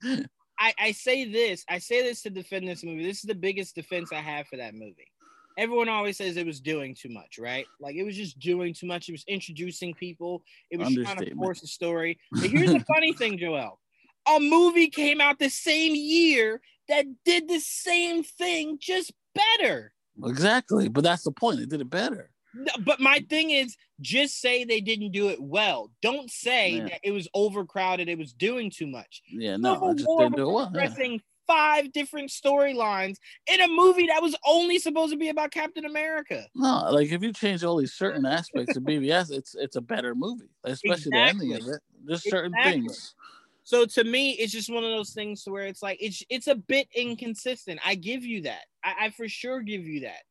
I, 0.60 0.74
I 0.80 0.92
say 0.92 1.26
this, 1.26 1.64
I 1.70 1.80
say 1.80 2.02
this 2.02 2.22
to 2.24 2.30
defend 2.30 2.68
this 2.68 2.84
movie. 2.84 3.06
This 3.06 3.18
is 3.18 3.28
the 3.28 3.36
biggest 3.36 3.76
defense 3.76 4.12
I 4.12 4.22
have 4.22 4.48
for 4.48 4.58
that 4.58 4.74
movie. 4.74 5.12
Everyone 5.58 5.88
always 5.90 6.18
says 6.18 6.36
it 6.38 6.46
was 6.46 6.60
doing 6.60 6.94
too 6.96 7.10
much, 7.10 7.40
right? 7.40 7.66
Like 7.80 7.96
it 7.96 8.04
was 8.04 8.16
just 8.16 8.40
doing 8.40 8.74
too 8.74 8.88
much. 8.88 9.08
It 9.08 9.14
was 9.14 9.24
introducing 9.28 9.94
people. 9.94 10.44
It 10.70 10.78
was 10.78 10.94
trying 10.94 11.18
to 11.18 11.36
force 11.36 11.64
a 11.64 11.68
story. 11.68 12.20
But 12.32 12.50
here's 12.50 12.74
the 12.74 12.82
funny 12.82 13.14
thing, 13.14 13.38
Joel. 13.38 13.80
A 14.28 14.40
movie 14.40 14.90
came 14.90 15.22
out 15.22 15.40
the 15.40 15.50
same 15.50 15.94
year 15.96 16.60
that 16.90 17.06
did 17.24 17.48
the 17.48 17.60
same 17.60 18.24
thing, 18.24 18.78
just 18.82 19.14
better. 19.60 19.94
exactly. 20.26 20.88
But 20.90 21.04
that's 21.04 21.24
the 21.24 21.32
point. 21.32 21.60
It 21.60 21.70
did 21.70 21.82
it 21.82 21.90
better. 21.90 22.32
No, 22.54 22.72
But 22.86 23.00
my 23.00 23.20
thing 23.30 23.52
is, 23.52 23.76
just 24.02 24.40
say 24.42 24.64
they 24.64 24.82
didn't 24.82 25.12
do 25.12 25.30
it 25.30 25.42
well. 25.42 25.92
Don't 26.02 26.30
say 26.32 26.72
Yeah. 26.78 26.84
that 26.86 27.00
it 27.04 27.12
was 27.12 27.28
overcrowded. 27.34 28.08
It 28.10 28.18
was 28.18 28.34
doing 28.34 28.70
too 28.70 28.88
much. 28.88 29.22
Yeah, 29.30 29.58
no, 29.58 29.74
Civil 29.76 29.90
I 29.90 29.94
just 29.94 30.08
War 30.08 30.20
didn't 30.24 30.36
do 30.38 30.50
it 30.50 30.54
well. 30.54 30.66
Addressing 30.68 31.22
five 31.48 31.92
different 31.92 32.30
storylines 32.30 33.18
in 33.48 33.62
a 33.62 33.68
movie 33.68 34.08
that 34.08 34.22
was 34.22 34.36
only 34.46 34.80
supposed 34.80 35.12
to 35.12 35.18
be 35.18 35.30
about 35.30 35.52
Captain 35.52 35.86
America. 35.86 36.48
No, 36.56 36.90
like 36.92 37.12
if 37.12 37.22
you 37.22 37.34
change 37.34 37.64
all 37.64 37.78
these 37.78 37.94
certain 37.94 38.26
aspects 38.26 38.76
of 38.76 38.84
BVS, 38.84 39.32
it's 39.32 39.56
it's 39.56 39.76
a 39.76 39.82
better 39.82 40.16
movie, 40.16 40.50
especially 40.64 41.12
the 41.12 41.20
ending 41.20 41.54
of 41.54 41.68
it. 41.68 41.82
Just 42.08 42.30
certain 42.30 42.54
Exactly. 42.54 42.82
things. 42.82 43.16
So 43.64 43.86
to 43.86 44.04
me, 44.04 44.34
it's 44.34 44.54
just 44.54 44.72
one 44.72 44.84
of 44.84 44.92
those 44.92 45.12
things 45.12 45.44
where 45.48 45.66
it's 45.66 45.82
like 45.82 45.98
it's 46.00 46.24
it's 46.30 46.48
a 46.48 46.56
bit 46.56 46.88
inconsistent. 46.96 47.80
I 47.84 47.96
give 47.96 48.24
you 48.24 48.44
that. 48.44 48.66
I, 48.84 49.06
I 49.06 49.10
for 49.10 49.28
sure 49.28 49.62
give 49.62 49.86
you 49.86 50.02
that. 50.02 50.22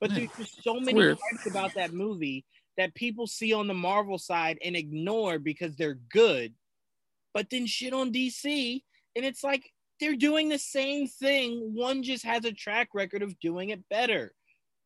But 0.00 0.10
Yeah. 0.10 0.16
there's 0.16 0.30
just 0.38 0.62
so 0.62 0.74
many 0.74 0.94
weird. 0.94 1.18
parts 1.18 1.46
about 1.46 1.74
that 1.74 1.92
movie 1.92 2.44
that 2.76 2.94
people 2.94 3.26
see 3.26 3.52
on 3.52 3.66
the 3.66 3.74
Marvel 3.74 4.18
side 4.18 4.58
and 4.64 4.76
ignore 4.76 5.38
because 5.38 5.76
they're 5.76 5.98
good, 6.08 6.54
but 7.32 7.50
then 7.50 7.66
shit 7.66 7.92
on 7.92 8.12
DC, 8.12 8.82
and 9.16 9.24
it's 9.24 9.42
like 9.44 9.72
they're 10.04 10.16
doing 10.16 10.50
the 10.50 10.58
same 10.58 11.06
thing. 11.06 11.72
One 11.74 12.02
just 12.02 12.26
has 12.26 12.44
a 12.44 12.52
track 12.52 12.88
record 12.92 13.22
of 13.22 13.38
doing 13.40 13.70
it 13.70 13.88
better, 13.88 14.34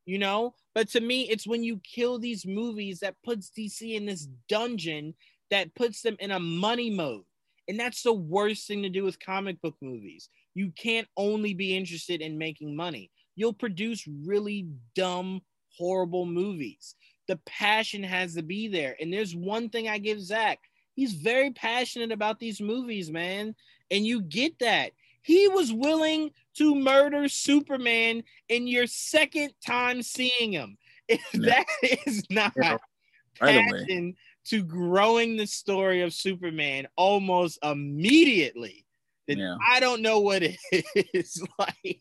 you 0.07 0.17
know. 0.17 0.55
But 0.77 0.89
to 0.91 1.01
me, 1.01 1.23
it's 1.23 1.45
when 1.45 1.65
you 1.65 1.81
kill 1.83 2.21
these 2.21 2.47
movies 2.47 3.01
that 3.01 3.17
puts 3.25 3.51
DC 3.51 3.97
in 3.97 4.07
this 4.07 4.29
dungeon 4.49 5.15
that 5.51 5.75
puts 5.75 6.03
them 6.03 6.17
in 6.21 6.31
a 6.31 6.39
money 6.39 6.89
mode. 6.89 7.25
And 7.67 7.81
that's 7.81 8.03
the 8.03 8.13
worst 8.13 8.69
thing 8.69 8.83
to 8.83 8.89
do 8.89 9.03
with 9.03 9.19
comic 9.19 9.61
book 9.61 9.75
movies. 9.83 10.29
You 10.55 10.71
can't 10.79 11.09
only 11.17 11.53
be 11.53 11.77
interested 11.77 12.21
in 12.21 12.39
making 12.39 12.77
money. 12.77 13.11
You'll 13.35 13.53
produce 13.53 14.07
really 14.25 14.69
dumb, 14.95 15.41
horrible 15.77 16.27
movies. 16.27 16.95
The 17.27 17.41
passion 17.45 18.05
has 18.05 18.35
to 18.35 18.43
be 18.43 18.69
there. 18.69 18.95
And 19.01 19.13
there's 19.13 19.35
one 19.35 19.69
thing 19.69 19.89
I 19.89 19.99
give 19.99 20.21
Zack. 20.21 20.61
He's 20.95 21.15
very 21.15 21.51
passionate 21.51 22.13
about 22.13 22.39
these 22.39 22.61
movies, 22.61 23.11
man. 23.11 23.57
And 23.91 24.07
you 24.07 24.23
get 24.23 24.61
that. 24.61 24.93
He 25.29 25.47
was 25.49 25.71
willing 25.71 26.31
to 26.57 26.75
murder 26.75 27.29
Superman 27.29 28.23
in 28.49 28.67
your 28.67 28.87
second 28.87 29.53
time 29.65 30.01
seeing 30.03 30.53
him. 30.53 30.79
If 31.09 31.21
Yeah. 31.35 31.41
that 31.81 31.99
is 32.07 32.23
not 32.31 32.53
away. 32.57 32.79
passion 33.39 34.15
to 34.47 34.63
growing 34.63 35.37
the 35.37 35.47
story 35.47 36.01
of 36.01 36.15
Superman 36.15 36.89
almost 36.97 37.59
immediately, 37.63 38.87
then 39.27 39.37
Yeah. 39.39 39.57
I 39.67 39.81
don't 39.81 40.01
know 40.01 40.21
what 40.21 40.43
it 40.43 40.57
is 41.13 41.43
like. 41.59 42.01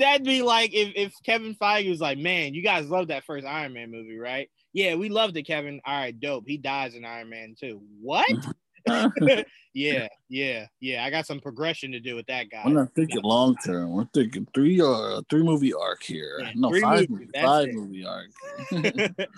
That'd 0.00 0.26
be 0.26 0.42
like 0.42 0.74
if, 0.74 0.92
if 0.96 1.12
Kevin 1.24 1.54
Feige 1.54 1.88
was 1.88 2.00
like, 2.00 2.18
man, 2.18 2.52
you 2.54 2.62
guys 2.62 2.88
love 2.90 3.08
that 3.08 3.24
first 3.24 3.46
Iron 3.46 3.72
Man 3.74 3.92
movie, 3.92 4.18
right? 4.18 4.50
Yeah, 4.72 4.96
we 4.96 5.08
loved 5.08 5.36
it, 5.36 5.44
Kevin. 5.44 5.80
All 5.84 5.96
right, 5.96 6.18
dope. 6.18 6.44
He 6.48 6.56
dies 6.56 6.94
in 6.96 7.04
Iron 7.04 7.30
Man 7.30 7.54
too. 7.58 7.80
What? 8.00 8.28
Mm-hmm. 8.28 8.50
yeah, 9.74 10.08
yeah, 10.28 10.66
yeah. 10.80 11.04
I 11.04 11.10
got 11.10 11.26
some 11.26 11.40
progression 11.40 11.92
to 11.92 12.00
do 12.00 12.14
with 12.16 12.26
that 12.26 12.50
guy. 12.50 12.62
I'm 12.64 12.74
not 12.74 12.94
thinking 12.94 13.20
long 13.22 13.56
term. 13.64 13.92
We're 13.92 14.06
thinking 14.12 14.46
three 14.54 14.80
or 14.80 15.22
three 15.30 15.42
movie 15.42 15.72
arc 15.72 16.02
here. 16.02 16.40
Yeah, 16.40 16.52
no, 16.54 16.70
five 16.80 17.08
movies, 17.10 17.28
movie, 17.32 17.46
five 17.46 17.68
it. 17.68 17.74
movie 17.74 18.04
arc. 18.04 18.30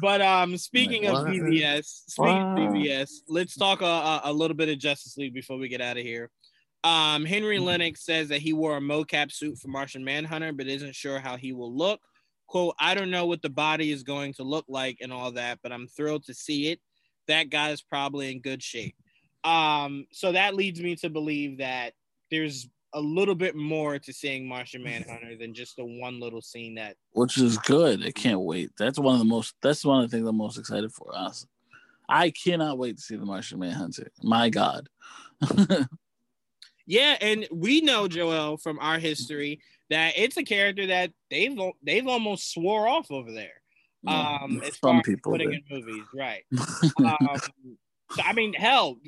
but 0.00 0.20
um, 0.20 0.56
speaking 0.56 1.04
Like, 1.04 1.12
of 1.14 1.24
what? 1.24 1.32
BVS, 1.32 1.84
speaking 2.08 2.42
of 2.42 2.48
Wow. 2.48 2.56
BVS, 2.56 3.10
let's 3.28 3.56
talk 3.56 3.82
a, 3.82 3.84
a, 3.84 4.20
a 4.24 4.32
little 4.32 4.56
bit 4.56 4.68
of 4.68 4.78
Justice 4.78 5.16
League 5.16 5.34
before 5.34 5.58
we 5.58 5.68
get 5.68 5.80
out 5.80 5.96
of 5.96 6.02
here. 6.02 6.30
Um, 6.82 7.24
Henry 7.24 7.58
Mhm. 7.58 7.64
Lennix 7.64 7.98
says 7.98 8.28
that 8.28 8.40
he 8.40 8.52
wore 8.52 8.76
a 8.76 8.80
mocap 8.80 9.32
suit 9.32 9.58
for 9.58 9.68
Martian 9.68 10.02
Manhunter, 10.04 10.52
but 10.52 10.66
isn't 10.66 10.94
sure 10.94 11.18
how 11.18 11.36
he 11.36 11.52
will 11.52 11.74
look. 11.76 12.00
"Quote: 12.46 12.74
I 12.80 12.94
don't 12.94 13.10
know 13.10 13.26
what 13.26 13.42
the 13.42 13.50
body 13.50 13.90
is 13.92 14.02
going 14.02 14.32
to 14.34 14.44
look 14.44 14.64
like 14.68 14.98
and 15.02 15.12
all 15.12 15.32
that, 15.32 15.58
but 15.62 15.72
I'm 15.72 15.86
thrilled 15.88 16.24
to 16.24 16.34
see 16.34 16.68
it. 16.68 16.80
That 17.30 17.50
guy 17.50 17.70
is 17.70 17.82
probably 17.82 18.30
in 18.30 18.40
good 18.40 18.62
shape." 18.62 18.94
Um, 19.42 20.06
so 20.12 20.32
that 20.32 20.54
leads 20.54 20.80
me 20.80 20.96
to 20.96 21.08
believe 21.08 21.58
that 21.58 21.94
there's 22.30 22.68
a 22.92 23.00
little 23.00 23.34
bit 23.34 23.54
more 23.54 23.98
to 23.98 24.12
seeing 24.12 24.46
Martian 24.46 24.82
Manhunter 24.82 25.36
than 25.36 25.54
just 25.54 25.76
the 25.76 25.84
one 25.84 26.20
little 26.20 26.42
scene 26.42 26.74
that 26.74 26.96
which 27.12 27.38
is 27.38 27.56
good. 27.58 28.04
I 28.04 28.10
can't 28.10 28.40
wait. 28.40 28.70
That's 28.78 28.98
one 28.98 29.14
of 29.14 29.20
the 29.20 29.24
most 29.24 29.54
that's 29.62 29.84
one 29.84 30.02
of 30.02 30.10
the 30.10 30.16
things 30.16 30.28
I'm 30.28 30.36
most 30.36 30.58
excited 30.58 30.92
for, 30.92 31.10
honestly. 31.14 31.48
I 32.08 32.30
cannot 32.30 32.78
wait 32.78 32.96
to 32.96 33.02
see 33.02 33.16
the 33.16 33.24
Martian 33.24 33.60
Manhunter. 33.60 34.10
My 34.22 34.50
God. 34.50 34.88
yeah, 36.86 37.16
and 37.20 37.46
we 37.52 37.80
know 37.80 38.08
Joel 38.08 38.56
from 38.56 38.78
our 38.80 38.98
history 38.98 39.60
that 39.90 40.14
it's 40.16 40.36
a 40.36 40.42
character 40.42 40.86
that 40.88 41.12
they've 41.30 41.56
they've 41.82 42.06
almost 42.06 42.52
swore 42.52 42.88
off 42.88 43.10
over 43.10 43.30
there. 43.30 43.59
Um, 44.06 44.62
as 44.64 44.76
far 44.76 44.98
as 44.98 45.16
putting 45.22 45.52
in 45.52 45.62
movies, 45.70 46.04
right? 46.14 46.44
um, 47.04 47.16
so, 47.36 48.22
I 48.24 48.32
mean, 48.32 48.52
hell, 48.52 48.98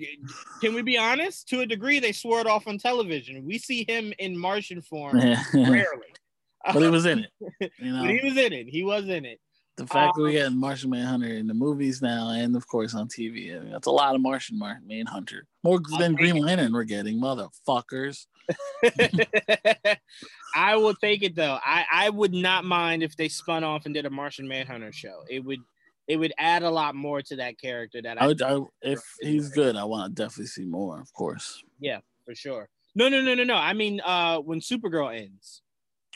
can 0.60 0.74
we 0.74 0.82
be 0.82 0.98
honest? 0.98 1.48
To 1.48 1.60
a 1.60 1.66
degree, 1.66 1.98
they 1.98 2.12
swore 2.12 2.40
it 2.40 2.46
off 2.46 2.66
on 2.66 2.78
television. 2.78 3.44
We 3.44 3.58
see 3.58 3.84
him 3.88 4.12
in 4.18 4.38
Martian 4.38 4.80
form 4.80 5.16
rarely, 5.18 6.12
but 6.72 6.82
he 6.82 6.88
was 6.88 7.06
in 7.06 7.20
it. 7.20 7.72
You 7.78 7.92
know, 7.92 8.02
but 8.02 8.10
he 8.10 8.20
was 8.22 8.36
in 8.36 8.52
it. 8.52 8.68
He 8.68 8.84
was 8.84 9.08
in 9.08 9.24
it. 9.24 9.40
The 9.76 9.86
fact 9.86 10.16
um, 10.16 10.22
that 10.22 10.30
we 10.30 10.40
um, 10.40 10.52
get 10.52 10.58
Martian 10.58 10.90
Manhunter 10.90 11.34
in 11.34 11.46
the 11.46 11.54
movies 11.54 12.02
now, 12.02 12.30
and 12.30 12.54
of 12.54 12.68
course 12.68 12.94
on 12.94 13.08
TV, 13.08 13.56
I 13.56 13.60
mean, 13.60 13.72
that's 13.72 13.86
a 13.86 13.90
lot 13.90 14.14
of 14.14 14.20
Martian 14.20 14.60
Manhunter. 14.86 15.46
More 15.64 15.80
than 15.98 16.14
Green 16.14 16.36
Lantern 16.36 16.72
we're 16.72 16.84
getting, 16.84 17.18
motherfuckers. 17.20 18.26
I 20.54 20.76
will 20.76 20.94
take 20.94 21.22
it 21.22 21.34
though. 21.34 21.58
I, 21.64 21.84
I 21.92 22.10
would 22.10 22.32
not 22.32 22.64
mind 22.64 23.02
if 23.02 23.16
they 23.16 23.28
spun 23.28 23.64
off 23.64 23.86
and 23.86 23.94
did 23.94 24.06
a 24.06 24.10
Martian 24.10 24.48
Manhunter 24.48 24.92
show. 24.92 25.22
It 25.28 25.44
would 25.44 25.60
it 26.08 26.16
would 26.16 26.32
add 26.38 26.62
a 26.62 26.70
lot 26.70 26.94
more 26.94 27.22
to 27.22 27.36
that 27.36 27.58
character. 27.58 28.02
That 28.02 28.20
I, 28.20 28.26
would, 28.26 28.42
I 28.42 28.58
if 28.82 29.00
he's 29.20 29.50
good, 29.50 29.76
I 29.76 29.84
want 29.84 30.16
to 30.16 30.22
definitely 30.22 30.46
see 30.46 30.64
more. 30.64 31.00
Of 31.00 31.12
course. 31.12 31.62
Yeah, 31.80 32.00
for 32.24 32.34
sure. 32.34 32.68
No, 32.94 33.08
no, 33.08 33.22
no, 33.22 33.34
no, 33.34 33.44
no. 33.44 33.54
I 33.54 33.72
mean, 33.72 34.00
uh, 34.04 34.38
when 34.38 34.60
Supergirl 34.60 35.16
ends. 35.16 35.62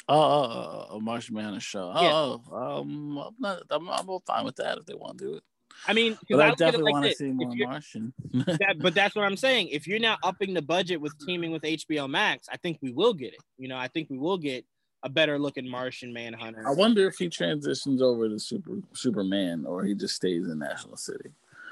Oh, 0.09 0.15
oh, 0.15 0.87
oh, 0.91 0.97
a 0.97 1.01
Martian 1.01 1.35
Manhunter 1.35 1.61
show. 1.61 1.93
Oh, 1.95 2.03
yeah. 2.03 2.57
oh 2.57 2.81
um, 2.81 3.19
I'm 3.19 3.35
not. 3.41 3.63
I'm, 3.71 3.89
I'm 3.89 4.07
fine 4.27 4.45
with 4.45 4.57
that 4.57 4.79
if 4.79 4.87
they 4.87 4.95
want 4.95 5.19
to 5.19 5.25
do 5.25 5.35
it. 5.37 5.43
I 5.87 5.93
mean, 5.93 6.19
but 6.29 6.41
I, 6.41 6.49
I 6.49 6.55
definitely 6.55 6.93
like 6.93 6.93
want 6.93 7.07
to 7.07 7.15
see 7.15 7.31
more 7.33 7.53
Martian. 7.55 8.13
that, 8.33 8.77
but 8.81 8.95
that's 8.95 9.15
what 9.15 9.25
I'm 9.25 9.37
saying. 9.37 9.69
If 9.69 9.87
you're 9.87 9.99
now 9.99 10.17
upping 10.23 10.55
the 10.55 10.63
budget 10.63 11.01
with 11.01 11.13
teaming 11.25 11.53
with 11.53 11.63
HBO 11.63 12.09
Max, 12.09 12.49
I 12.51 12.57
think 12.57 12.79
we 12.81 12.93
will 12.93 13.15
get 13.15 13.35
it. 13.35 13.41
You 13.59 13.69
know, 13.69 13.77
I 13.77 13.89
think 13.89 14.11
we 14.11 14.19
will 14.19 14.39
get 14.39 14.65
a 15.03 15.09
better 15.09 15.39
looking 15.39 15.69
Martian 15.69 16.13
Manhunter. 16.13 16.67
I 16.67 16.73
wonder 16.73 17.07
if 17.07 17.17
he 17.17 17.29
transitions 17.29 18.03
over 18.03 18.29
to 18.29 18.39
Super 18.39 18.79
Superman 18.95 19.65
or 19.67 19.85
he 19.85 19.95
just 19.95 20.17
stays 20.17 20.49
in 20.49 20.59
National 20.59 20.97
City. 20.97 21.31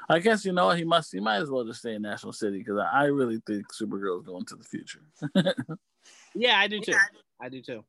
I 0.08 0.18
guess 0.18 0.44
you 0.44 0.52
know 0.52 0.70
he 0.70 0.84
must. 0.84 1.12
He 1.12 1.20
might 1.20 1.38
as 1.38 1.50
well 1.50 1.64
just 1.64 1.80
stay 1.80 1.94
in 1.94 2.02
National 2.02 2.32
City 2.32 2.58
because 2.58 2.78
I 2.92 3.04
really 3.04 3.40
think 3.46 3.64
Supergirl 3.72 4.20
is 4.20 4.26
going 4.26 4.44
to 4.46 4.56
the 4.56 4.64
future. 4.64 5.00
yeah, 6.34 6.58
I 6.58 6.68
do 6.68 6.80
too. 6.80 6.94
I 7.40 7.48
do 7.48 7.62
too. 7.62 7.84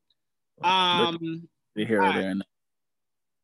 Um, 0.62 1.48
the 1.74 1.84
hero 1.84 2.00
right. 2.00 2.20
there. 2.22 2.34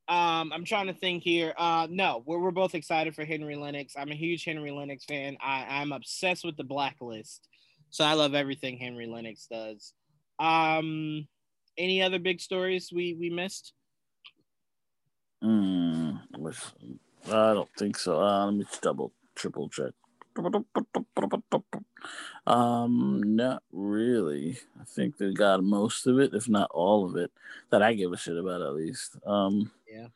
Um, 0.08 0.52
I'm 0.52 0.64
trying 0.64 0.88
to 0.88 0.94
think 0.94 1.22
here. 1.22 1.54
Uh, 1.56 1.86
no, 1.88 2.22
we're, 2.26 2.38
we're 2.38 2.50
both 2.50 2.74
excited 2.74 3.14
for 3.14 3.24
Henry 3.24 3.54
Lennix. 3.54 3.92
I'm 3.96 4.10
a 4.10 4.16
huge 4.16 4.44
Henry 4.44 4.70
Lennix 4.70 5.04
fan. 5.04 5.36
I, 5.40 5.64
I'm 5.68 5.92
obsessed 5.92 6.44
with 6.44 6.56
the 6.56 6.64
Blacklist, 6.64 7.48
so 7.90 8.04
I 8.04 8.14
love 8.14 8.34
everything 8.34 8.76
Henry 8.78 9.06
Lennix 9.06 9.48
does. 9.48 9.94
Um, 10.38 11.28
any 11.78 12.02
other 12.02 12.18
big 12.18 12.40
stories 12.40 12.90
we 12.92 13.16
we 13.18 13.30
missed? 13.30 13.72
Mm, 15.42 16.20
I 17.26 17.54
don't 17.54 17.68
think 17.78 17.96
so. 17.96 18.20
Uh, 18.20 18.46
let 18.46 18.54
me 18.54 18.66
double 18.80 19.12
triple 19.34 19.68
check. 19.68 19.92
Um, 22.46 23.22
not 23.24 23.62
really. 23.72 24.58
I 24.80 24.84
think 24.84 25.16
they 25.16 25.32
got 25.32 25.62
most 25.62 26.06
of 26.06 26.18
it, 26.18 26.34
if 26.34 26.48
not 26.48 26.70
all 26.72 27.06
of 27.06 27.16
it, 27.16 27.30
that 27.70 27.82
I 27.82 27.94
give 27.94 28.12
a 28.12 28.16
shit 28.16 28.36
about 28.36 28.62
at 28.62 28.74
least. 28.74 29.16
Um, 29.26 29.70
yeah, 29.88 30.08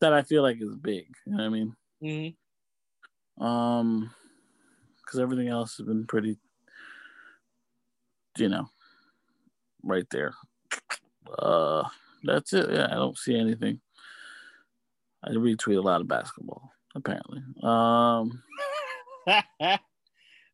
that 0.00 0.12
I 0.12 0.22
feel 0.22 0.42
like 0.42 0.60
is 0.60 0.74
big. 0.74 1.06
You 1.26 1.32
know 1.32 1.38
what 1.38 1.44
I 1.44 1.48
mean? 1.48 1.76
Mm-hmm. 2.02 3.44
Um, 3.44 4.10
because 4.96 5.20
everything 5.20 5.48
else 5.48 5.76
has 5.76 5.86
been 5.86 6.06
pretty, 6.06 6.36
you 8.36 8.48
know, 8.48 8.68
right 9.82 10.06
there. 10.10 10.34
Uh, 11.38 11.84
that's 12.24 12.52
it. 12.52 12.70
Yeah, 12.70 12.88
I 12.90 12.94
don't 12.94 13.16
see 13.16 13.38
anything. 13.38 13.80
I 15.22 15.30
retweet 15.30 15.78
a 15.78 15.80
lot 15.80 16.00
of 16.00 16.08
basketball, 16.08 16.72
apparently. 16.94 17.42
Um. 17.62 18.42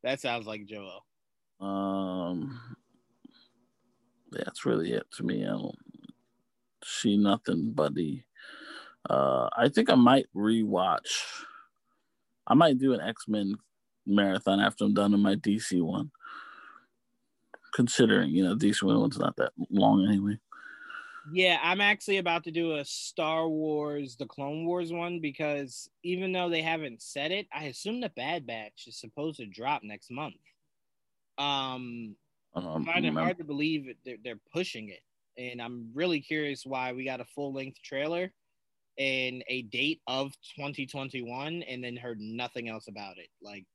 that 0.03 0.19
sounds 0.19 0.45
like 0.45 0.65
Joel. 0.65 1.03
Um, 1.59 2.59
that's 4.31 4.65
really 4.65 4.93
it 4.93 5.05
to 5.17 5.23
me. 5.23 5.45
I 5.45 5.49
don't 5.49 5.75
see 6.83 7.17
nothing 7.17 7.73
the. 7.89 8.21
Uh, 9.09 9.49
I 9.55 9.69
think 9.69 9.89
I 9.89 9.95
might 9.95 10.27
rewatch. 10.35 11.21
I 12.47 12.53
might 12.53 12.77
do 12.77 12.93
an 12.93 13.01
X 13.01 13.27
Men 13.27 13.55
marathon 14.05 14.59
after 14.59 14.85
I'm 14.85 14.93
done 14.93 15.11
with 15.11 15.21
my 15.21 15.35
DC 15.35 15.81
one. 15.81 16.11
Considering 17.73 18.31
you 18.31 18.43
know 18.43 18.55
DC 18.55 18.83
one 18.83 18.99
one's 18.99 19.19
not 19.19 19.35
that 19.37 19.51
long 19.69 20.05
anyway. 20.07 20.37
Yeah, 21.33 21.59
I'm 21.63 21.81
actually 21.81 22.17
about 22.17 22.43
to 22.43 22.51
do 22.51 22.75
a 22.75 22.85
Star 22.85 23.47
Wars, 23.47 24.15
the 24.15 24.27
Clone 24.27 24.65
Wars 24.65 24.91
one 24.91 25.19
because 25.19 25.89
even 26.03 26.31
though 26.31 26.49
they 26.49 26.61
haven't 26.61 27.01
said 27.01 27.31
it, 27.31 27.47
I 27.53 27.65
assume 27.65 28.01
the 28.01 28.11
Bad 28.15 28.45
Batch 28.45 28.85
is 28.87 28.99
supposed 28.99 29.39
to 29.39 29.45
drop 29.45 29.81
next 29.83 30.11
month. 30.11 30.35
Um, 31.37 32.15
um 32.53 32.85
I 32.87 32.93
find 32.93 33.05
it 33.05 33.13
hard 33.13 33.37
to 33.39 33.43
believe 33.43 33.87
they're, 34.05 34.17
they're 34.23 34.39
pushing 34.53 34.89
it, 34.89 35.01
and 35.41 35.61
I'm 35.61 35.89
really 35.93 36.21
curious 36.21 36.65
why 36.65 36.93
we 36.93 37.05
got 37.05 37.21
a 37.21 37.25
full 37.25 37.53
length 37.53 37.81
trailer 37.83 38.31
and 38.97 39.43
a 39.49 39.63
date 39.63 40.01
of 40.07 40.31
2021, 40.57 41.63
and 41.63 41.83
then 41.83 41.97
heard 41.97 42.19
nothing 42.19 42.69
else 42.69 42.87
about 42.87 43.17
it. 43.17 43.27
Like, 43.41 43.65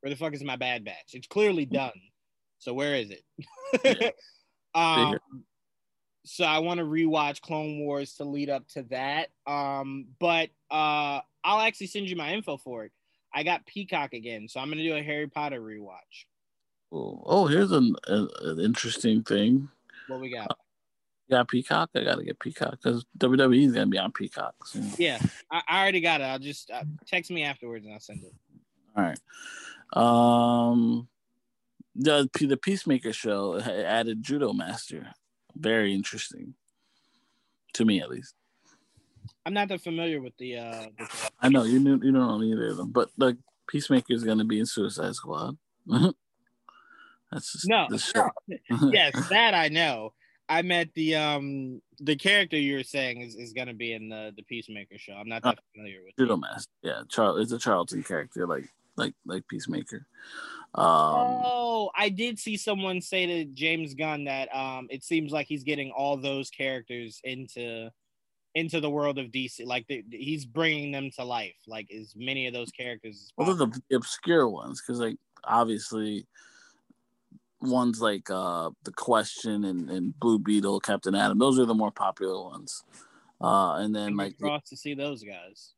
where 0.00 0.10
the 0.10 0.16
fuck 0.16 0.34
is 0.34 0.44
my 0.44 0.56
Bad 0.56 0.84
Batch? 0.84 1.14
It's 1.14 1.26
clearly 1.26 1.64
done. 1.64 1.92
So 2.58 2.74
where 2.74 2.94
is 2.94 3.10
it? 3.10 4.14
um, 4.74 5.18
so 6.28 6.44
I 6.44 6.58
want 6.58 6.78
to 6.78 6.84
rewatch 6.84 7.40
Clone 7.40 7.80
Wars 7.80 8.14
to 8.14 8.24
lead 8.24 8.50
up 8.50 8.68
to 8.68 8.82
that. 8.84 9.28
Um, 9.46 10.06
but 10.18 10.50
uh, 10.70 11.20
I'll 11.42 11.60
actually 11.60 11.86
send 11.86 12.08
you 12.08 12.16
my 12.16 12.34
info 12.34 12.58
for 12.58 12.84
it. 12.84 12.92
I 13.32 13.42
got 13.42 13.66
Peacock 13.66 14.12
again, 14.12 14.48
so 14.48 14.60
I'm 14.60 14.68
gonna 14.68 14.82
do 14.82 14.94
a 14.94 15.02
Harry 15.02 15.26
Potter 15.26 15.60
rewatch. 15.60 16.26
Oh, 16.92 17.22
oh 17.24 17.46
here's 17.46 17.72
an, 17.72 17.94
an 18.06 18.60
interesting 18.60 19.22
thing. 19.22 19.68
What 20.06 20.20
we 20.20 20.30
got? 20.30 20.50
Uh, 20.50 20.54
got 21.30 21.48
Peacock. 21.48 21.90
I 21.94 22.04
gotta 22.04 22.24
get 22.24 22.38
Peacock 22.38 22.78
because 22.82 23.04
WWE 23.18 23.66
is 23.66 23.72
gonna 23.72 23.86
be 23.86 23.98
on 23.98 24.12
Peacock. 24.12 24.54
So. 24.66 24.80
Yeah, 24.98 25.18
I, 25.50 25.62
I, 25.68 25.82
already 25.82 26.00
got 26.00 26.20
it. 26.20 26.24
I'll 26.24 26.38
just 26.38 26.70
uh, 26.70 26.84
text 27.06 27.30
me 27.30 27.42
afterwards 27.42 27.84
and 27.84 27.94
I'll 27.94 28.00
send 28.00 28.22
it. 28.22 28.32
All 28.96 29.04
right. 29.04 29.18
Um, 29.92 31.08
the 31.94 32.28
the 32.38 32.56
Peacemaker 32.56 33.12
show 33.12 33.58
added 33.60 34.22
Judo 34.22 34.52
Master 34.52 35.14
very 35.56 35.94
interesting 35.94 36.54
to 37.74 37.84
me 37.84 38.00
at 38.00 38.10
least. 38.10 38.34
I'm 39.46 39.54
not 39.54 39.68
that 39.68 39.80
familiar 39.80 40.20
with 40.20 40.36
the. 40.38 40.58
uh 40.58 40.86
the... 40.98 41.30
I 41.40 41.48
know 41.48 41.64
you 41.64 41.78
you 41.78 42.12
don't 42.12 42.14
know 42.14 42.42
either 42.42 42.68
of 42.68 42.76
them, 42.76 42.90
but 42.90 43.10
the 43.16 43.36
Peacemaker 43.66 44.12
is 44.12 44.24
going 44.24 44.38
to 44.38 44.44
be 44.44 44.58
in 44.58 44.66
Suicide 44.66 45.14
Squad. 45.14 45.56
That's 47.30 47.52
just 47.52 47.68
no, 47.68 47.86
no. 47.90 48.30
yes, 48.92 49.28
that 49.30 49.54
I 49.54 49.68
know. 49.68 50.14
I 50.48 50.62
meant 50.62 50.94
the 50.94 51.16
um 51.16 51.82
the 52.00 52.16
character 52.16 52.56
you 52.56 52.76
were 52.76 52.82
saying 52.82 53.20
is, 53.20 53.36
is 53.36 53.52
gonna 53.52 53.74
be 53.74 53.92
in 53.92 54.08
the 54.08 54.32
the 54.34 54.42
Peacemaker 54.42 54.96
show. 54.96 55.12
I'm 55.12 55.28
not 55.28 55.42
that 55.42 55.58
uh, 55.58 55.60
familiar 55.74 56.00
with. 56.04 56.16
Judo 56.18 56.40
yeah, 56.82 57.02
Charles. 57.08 57.40
It's 57.40 57.52
a 57.52 57.58
Charlton 57.58 58.02
character, 58.02 58.46
like 58.46 58.64
like 58.96 59.12
like 59.26 59.46
Peacemaker. 59.48 60.06
Um, 60.74 60.84
oh, 60.84 61.90
I 61.96 62.08
did 62.08 62.38
see 62.38 62.56
someone 62.56 63.00
say 63.00 63.26
to 63.26 63.44
James 63.46 63.94
Gunn 63.94 64.24
that 64.24 64.54
um, 64.54 64.86
it 64.90 65.02
seems 65.02 65.32
like 65.32 65.46
he's 65.46 65.64
getting 65.64 65.90
all 65.90 66.16
those 66.16 66.50
characters 66.50 67.20
into 67.24 67.90
into 68.54 68.80
the 68.80 68.90
world 68.90 69.18
of 69.18 69.26
DC. 69.26 69.64
Like 69.64 69.86
the, 69.88 70.04
he's 70.10 70.44
bringing 70.44 70.92
them 70.92 71.10
to 71.16 71.24
life, 71.24 71.56
like 71.66 71.90
as 71.90 72.14
many 72.16 72.46
of 72.46 72.52
those 72.52 72.70
characters. 72.70 73.32
Well, 73.36 73.54
they're 73.54 73.66
the 73.66 73.96
obscure 73.96 74.48
ones, 74.48 74.82
because 74.82 75.00
like 75.00 75.16
obviously 75.44 76.26
ones 77.60 78.00
like 78.00 78.30
uh 78.30 78.70
the 78.84 78.92
Question 78.92 79.64
and, 79.64 79.90
and 79.90 80.18
Blue 80.20 80.38
Beetle, 80.38 80.80
Captain 80.80 81.14
Atom. 81.14 81.38
Those 81.38 81.58
are 81.58 81.66
the 81.66 81.74
more 81.74 81.90
popular 81.90 82.42
ones. 82.42 82.84
Uh, 83.40 83.76
and 83.76 83.94
then 83.94 84.16
like 84.16 84.38
cross 84.38 84.68
to 84.68 84.76
see 84.76 84.94
those 84.94 85.22
guys. 85.22 85.72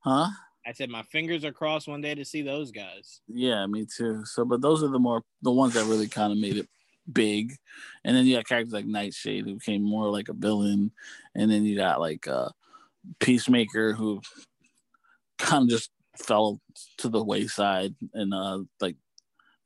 Huh? 0.00 0.28
I 0.66 0.72
said 0.72 0.90
my 0.90 1.02
fingers 1.02 1.44
are 1.44 1.52
crossed 1.52 1.88
one 1.88 2.00
day 2.00 2.14
to 2.14 2.24
see 2.24 2.42
those 2.42 2.70
guys. 2.70 3.20
Yeah, 3.28 3.66
me 3.66 3.86
too. 3.86 4.24
So, 4.24 4.44
but 4.44 4.62
those 4.62 4.82
are 4.82 4.88
the 4.88 4.98
more 4.98 5.22
the 5.42 5.50
ones 5.50 5.74
that 5.74 5.84
really 5.84 6.08
kind 6.08 6.32
of 6.32 6.38
made 6.38 6.56
it 6.56 6.68
big. 7.12 7.54
And 8.04 8.16
then 8.16 8.24
you 8.24 8.36
got 8.36 8.46
characters 8.46 8.72
like 8.72 8.86
Nightshade 8.86 9.44
who 9.44 9.54
became 9.54 9.82
more 9.82 10.10
like 10.10 10.28
a 10.28 10.34
villain, 10.34 10.90
and 11.34 11.50
then 11.50 11.64
you 11.64 11.76
got 11.76 12.00
like 12.00 12.26
uh 12.26 12.48
Peacemaker 13.20 13.92
who 13.92 14.20
kind 15.38 15.64
of 15.64 15.68
just 15.68 15.90
fell 16.16 16.60
to 16.98 17.08
the 17.08 17.22
wayside, 17.22 17.94
and 18.14 18.32
uh, 18.32 18.60
like 18.80 18.96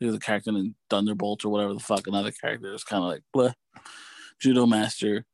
there's 0.01 0.15
a 0.15 0.21
character 0.21 0.51
in 0.51 0.75
Thunderbolt 0.91 1.45
or 1.45 1.51
whatever 1.51 1.75
the 1.75 1.81
fuck. 1.81 2.07
Another 2.07 2.33
character 2.33 2.75
is 2.75 2.85
kind 2.85 3.03
of 3.03 3.11
like 3.11 3.23
blah. 3.33 3.53
Judo 4.41 4.67
Master, 4.67 5.25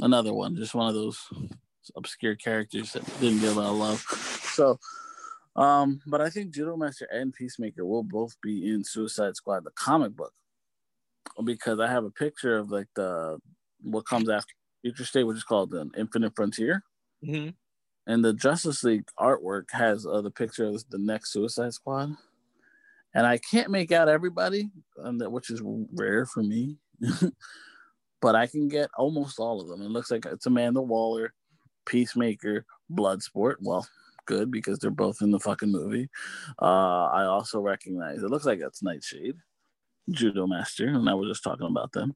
another 0.00 0.32
one, 0.32 0.54
just 0.54 0.74
one 0.74 0.88
of 0.88 0.94
those 0.94 1.18
obscure 1.96 2.36
characters 2.36 2.92
that 2.92 3.04
didn't 3.20 3.40
get 3.40 3.56
a 3.56 3.60
lot 3.60 3.70
of 3.70 3.76
love. 3.76 4.00
So, 4.54 4.78
um, 5.56 6.00
but 6.06 6.20
I 6.20 6.30
think 6.30 6.54
Judo 6.54 6.76
Master 6.76 7.06
and 7.10 7.32
Peacemaker 7.32 7.84
will 7.84 8.02
both 8.02 8.36
be 8.42 8.70
in 8.70 8.84
Suicide 8.84 9.36
Squad, 9.36 9.64
the 9.64 9.70
comic 9.72 10.16
book, 10.16 10.32
because 11.44 11.78
I 11.78 11.88
have 11.88 12.04
a 12.04 12.10
picture 12.10 12.56
of 12.56 12.70
like 12.70 12.88
the 12.94 13.38
what 13.82 14.06
comes 14.06 14.28
after 14.28 14.54
Future 14.82 15.04
State, 15.04 15.24
which 15.24 15.36
is 15.36 15.44
called 15.44 15.70
the 15.70 15.90
Infinite 15.96 16.34
Frontier. 16.34 16.82
Mm-hmm. 17.24 17.50
And 18.06 18.24
the 18.24 18.32
Justice 18.32 18.82
League 18.82 19.04
artwork 19.18 19.70
has 19.70 20.06
uh, 20.06 20.20
the 20.22 20.30
picture 20.30 20.64
of 20.64 20.84
the 20.90 20.98
next 20.98 21.32
Suicide 21.32 21.72
Squad. 21.72 22.16
And 23.14 23.26
I 23.26 23.38
can't 23.38 23.70
make 23.70 23.92
out 23.92 24.08
everybody, 24.08 24.70
um, 25.02 25.18
which 25.18 25.50
is 25.50 25.62
rare 25.94 26.26
for 26.26 26.42
me. 26.42 26.78
but 28.20 28.34
I 28.34 28.46
can 28.46 28.68
get 28.68 28.88
almost 28.96 29.38
all 29.38 29.60
of 29.60 29.68
them. 29.68 29.82
It 29.82 29.90
looks 29.90 30.10
like 30.10 30.24
it's 30.26 30.46
Amanda 30.46 30.80
Waller, 30.80 31.34
Peacemaker, 31.84 32.64
Bloodsport. 32.90 33.56
Well, 33.60 33.86
good 34.26 34.50
because 34.50 34.78
they're 34.78 34.90
both 34.90 35.22
in 35.22 35.30
the 35.30 35.40
fucking 35.40 35.70
movie. 35.70 36.08
Uh, 36.60 37.04
I 37.06 37.24
also 37.24 37.60
recognize 37.60 38.22
it 38.22 38.30
looks 38.30 38.46
like 38.46 38.60
it's 38.60 38.82
Nightshade, 38.82 39.36
Judo 40.10 40.46
Master, 40.46 40.88
and 40.88 41.08
I 41.08 41.14
was 41.14 41.28
just 41.28 41.44
talking 41.44 41.66
about 41.66 41.92
them. 41.92 42.14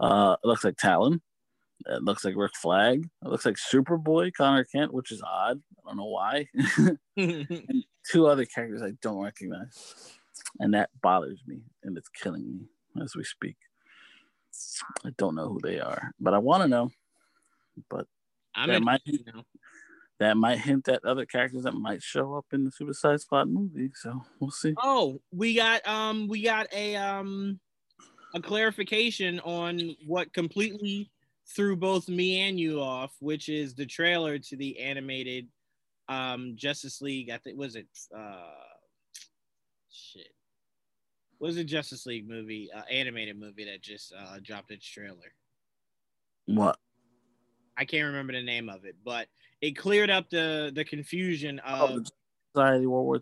Uh, 0.00 0.36
it 0.42 0.46
looks 0.46 0.64
like 0.64 0.76
Talon. 0.76 1.20
It 1.86 2.02
looks 2.02 2.24
like 2.24 2.36
Rick 2.36 2.56
Flag. 2.56 3.04
It 3.24 3.28
looks 3.28 3.44
like 3.44 3.56
Superboy, 3.56 4.32
Connor 4.34 4.64
Kent, 4.64 4.94
which 4.94 5.10
is 5.10 5.22
odd. 5.22 5.60
I 5.84 5.90
don't 5.90 5.96
know 5.96 6.04
why. 6.04 6.48
and 7.16 7.84
two 8.10 8.26
other 8.26 8.44
characters 8.44 8.82
I 8.82 8.92
don't 9.02 9.22
recognize. 9.22 10.16
And 10.60 10.74
that 10.74 10.90
bothers 11.02 11.40
me 11.46 11.62
and 11.82 11.96
it's 11.98 12.08
killing 12.08 12.46
me 12.94 13.02
as 13.02 13.16
we 13.16 13.24
speak. 13.24 13.56
I 15.04 15.10
don't 15.18 15.34
know 15.34 15.48
who 15.48 15.60
they 15.60 15.80
are, 15.80 16.12
but 16.20 16.32
I 16.32 16.38
want 16.38 16.62
to 16.62 16.68
know. 16.68 16.90
But 17.90 18.06
I'm 18.54 18.70
in, 18.70 18.84
might 18.84 19.00
you 19.04 19.18
know. 19.26 19.42
That 20.20 20.36
might 20.36 20.58
hint 20.58 20.88
at 20.88 21.04
other 21.04 21.26
characters 21.26 21.64
that 21.64 21.74
might 21.74 22.02
show 22.02 22.34
up 22.34 22.46
in 22.52 22.64
the 22.64 22.70
Suicide 22.70 23.20
Squad 23.20 23.48
movie. 23.48 23.90
So 23.94 24.22
we'll 24.40 24.50
see. 24.50 24.74
Oh, 24.82 25.20
we 25.32 25.54
got 25.54 25.86
um 25.86 26.28
we 26.28 26.42
got 26.42 26.66
a 26.72 26.96
um 26.96 27.58
a 28.34 28.40
clarification 28.40 29.40
on 29.40 29.96
what 30.06 30.32
completely 30.32 31.10
threw 31.54 31.76
both 31.76 32.08
me 32.08 32.40
and 32.40 32.58
you 32.58 32.80
off, 32.80 33.14
which 33.20 33.48
is 33.48 33.74
the 33.74 33.86
trailer 33.86 34.38
to 34.38 34.56
the 34.56 34.78
animated 34.78 35.48
um 36.08 36.54
Justice 36.56 37.00
League. 37.00 37.30
I 37.30 37.38
think 37.38 37.58
was 37.58 37.76
it 37.76 37.88
uh 38.16 38.52
shit. 39.90 40.28
Was 41.40 41.56
the 41.56 41.64
Justice 41.64 42.06
League 42.06 42.28
movie, 42.28 42.70
uh, 42.74 42.82
animated 42.90 43.38
movie 43.38 43.64
that 43.64 43.82
just 43.82 44.14
uh, 44.16 44.38
dropped 44.42 44.70
its 44.70 44.86
trailer? 44.86 45.34
What? 46.46 46.78
I 47.76 47.84
can't 47.84 48.06
remember 48.06 48.32
the 48.32 48.42
name 48.42 48.68
of 48.68 48.84
it, 48.84 48.96
but 49.04 49.28
it 49.60 49.72
cleared 49.72 50.10
up 50.10 50.30
the 50.30 50.70
the 50.74 50.84
confusion 50.84 51.60
Oh, 51.66 51.86
of 51.96 52.04
the 52.04 52.10
Society 52.54 52.86
World 52.86 53.06
War 53.06 53.16
II. 53.16 53.20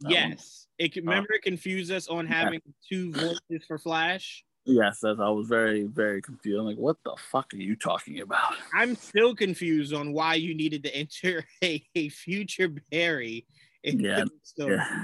That 0.00 0.04
one? 0.04 0.12
yes. 0.12 0.66
It 0.78 0.96
remember 0.96 1.34
it 1.34 1.42
confused 1.42 1.90
us 1.92 2.08
on 2.08 2.26
Yeah. 2.26 2.34
having 2.34 2.60
two 2.88 3.12
voices 3.12 3.66
for 3.66 3.78
Flash. 3.78 4.44
Yes, 4.66 5.00
that's, 5.00 5.18
I 5.18 5.28
was 5.30 5.48
very, 5.48 5.84
very 5.84 6.20
confused. 6.22 6.58
I'm 6.60 6.66
like, 6.66 6.76
what 6.76 6.96
the 7.04 7.16
fuck 7.30 7.52
are 7.54 7.56
you 7.56 7.76
talking 7.76 8.20
about? 8.20 8.54
I'm 8.74 8.94
still 8.94 9.34
confused 9.34 9.92
on 9.94 10.12
why 10.12 10.34
you 10.34 10.54
needed 10.54 10.82
to 10.84 10.94
enter 10.94 11.44
a, 11.64 11.82
a 11.94 12.08
future 12.10 12.68
Barry 12.90 13.46
in 13.82 14.00
Yeah, 14.00 14.24
the 14.24 14.30
story. 14.42 14.76
Yeah, 14.76 15.02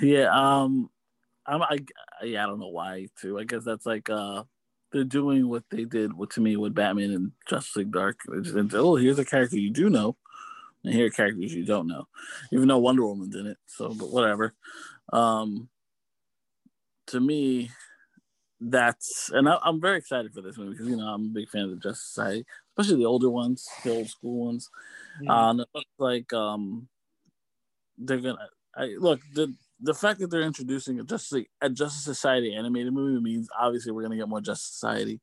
yeah. 0.00 0.30
Um, 0.62 0.90
I'm, 1.46 1.62
I, 1.62 1.78
yeah, 2.24 2.44
I 2.44 2.46
don't 2.46 2.60
know 2.60 2.68
why 2.68 3.08
too. 3.20 3.38
I 3.38 3.44
guess 3.44 3.64
that's 3.64 3.86
like, 3.86 4.10
uh, 4.10 4.44
they're 4.92 5.04
doing 5.04 5.48
what 5.48 5.64
they 5.70 5.84
did 5.84 6.16
with 6.16 6.30
to 6.30 6.40
me 6.40 6.56
with 6.56 6.74
Batman 6.74 7.12
and 7.12 7.32
Justice 7.48 7.76
League 7.76 7.92
Dark. 7.92 8.18
Just 8.42 8.74
oh, 8.74 8.96
here's 8.96 9.18
a 9.18 9.24
character 9.24 9.58
you 9.58 9.70
do 9.70 9.88
know, 9.90 10.16
and 10.84 10.94
here 10.94 11.06
are 11.06 11.10
characters 11.10 11.54
you 11.54 11.64
don't 11.64 11.86
know, 11.86 12.08
even 12.52 12.68
though 12.68 12.78
Wonder 12.78 13.06
Woman 13.06 13.30
didn't. 13.30 13.58
So, 13.66 13.88
but 13.88 14.10
whatever. 14.10 14.54
Um, 15.12 15.68
to 17.08 17.20
me, 17.20 17.70
that's 18.60 19.30
and 19.32 19.48
I, 19.48 19.58
I'm 19.62 19.80
very 19.80 19.98
excited 19.98 20.32
for 20.32 20.42
this 20.42 20.56
movie 20.56 20.72
because 20.72 20.88
you 20.88 20.96
know 20.96 21.06
I'm 21.06 21.26
a 21.26 21.28
big 21.28 21.48
fan 21.48 21.62
of 21.62 21.70
the 21.70 21.76
Justice 21.76 22.08
Society, 22.08 22.44
especially 22.70 23.02
the 23.02 23.08
older 23.08 23.30
ones, 23.30 23.66
the 23.84 23.90
old 23.90 24.08
school 24.08 24.46
ones. 24.46 24.70
Uh, 25.28 25.50
and 25.50 25.60
it 25.60 25.68
looks 25.74 25.90
like 25.98 26.32
um, 26.32 26.88
they're 27.98 28.18
gonna. 28.18 28.48
I, 28.74 28.94
look 28.98 29.20
the 29.34 29.54
the 29.82 29.94
fact 29.94 30.20
that 30.20 30.30
they're 30.30 30.42
introducing 30.42 31.00
a 31.00 31.04
Justice 31.04 31.44
a 31.60 31.68
Justice 31.68 32.04
Society 32.04 32.54
animated 32.54 32.92
movie 32.92 33.20
means 33.20 33.48
obviously 33.58 33.90
we're 33.90 34.02
gonna 34.02 34.16
get 34.16 34.28
more 34.28 34.40
Justice 34.40 34.72
Society 34.72 35.20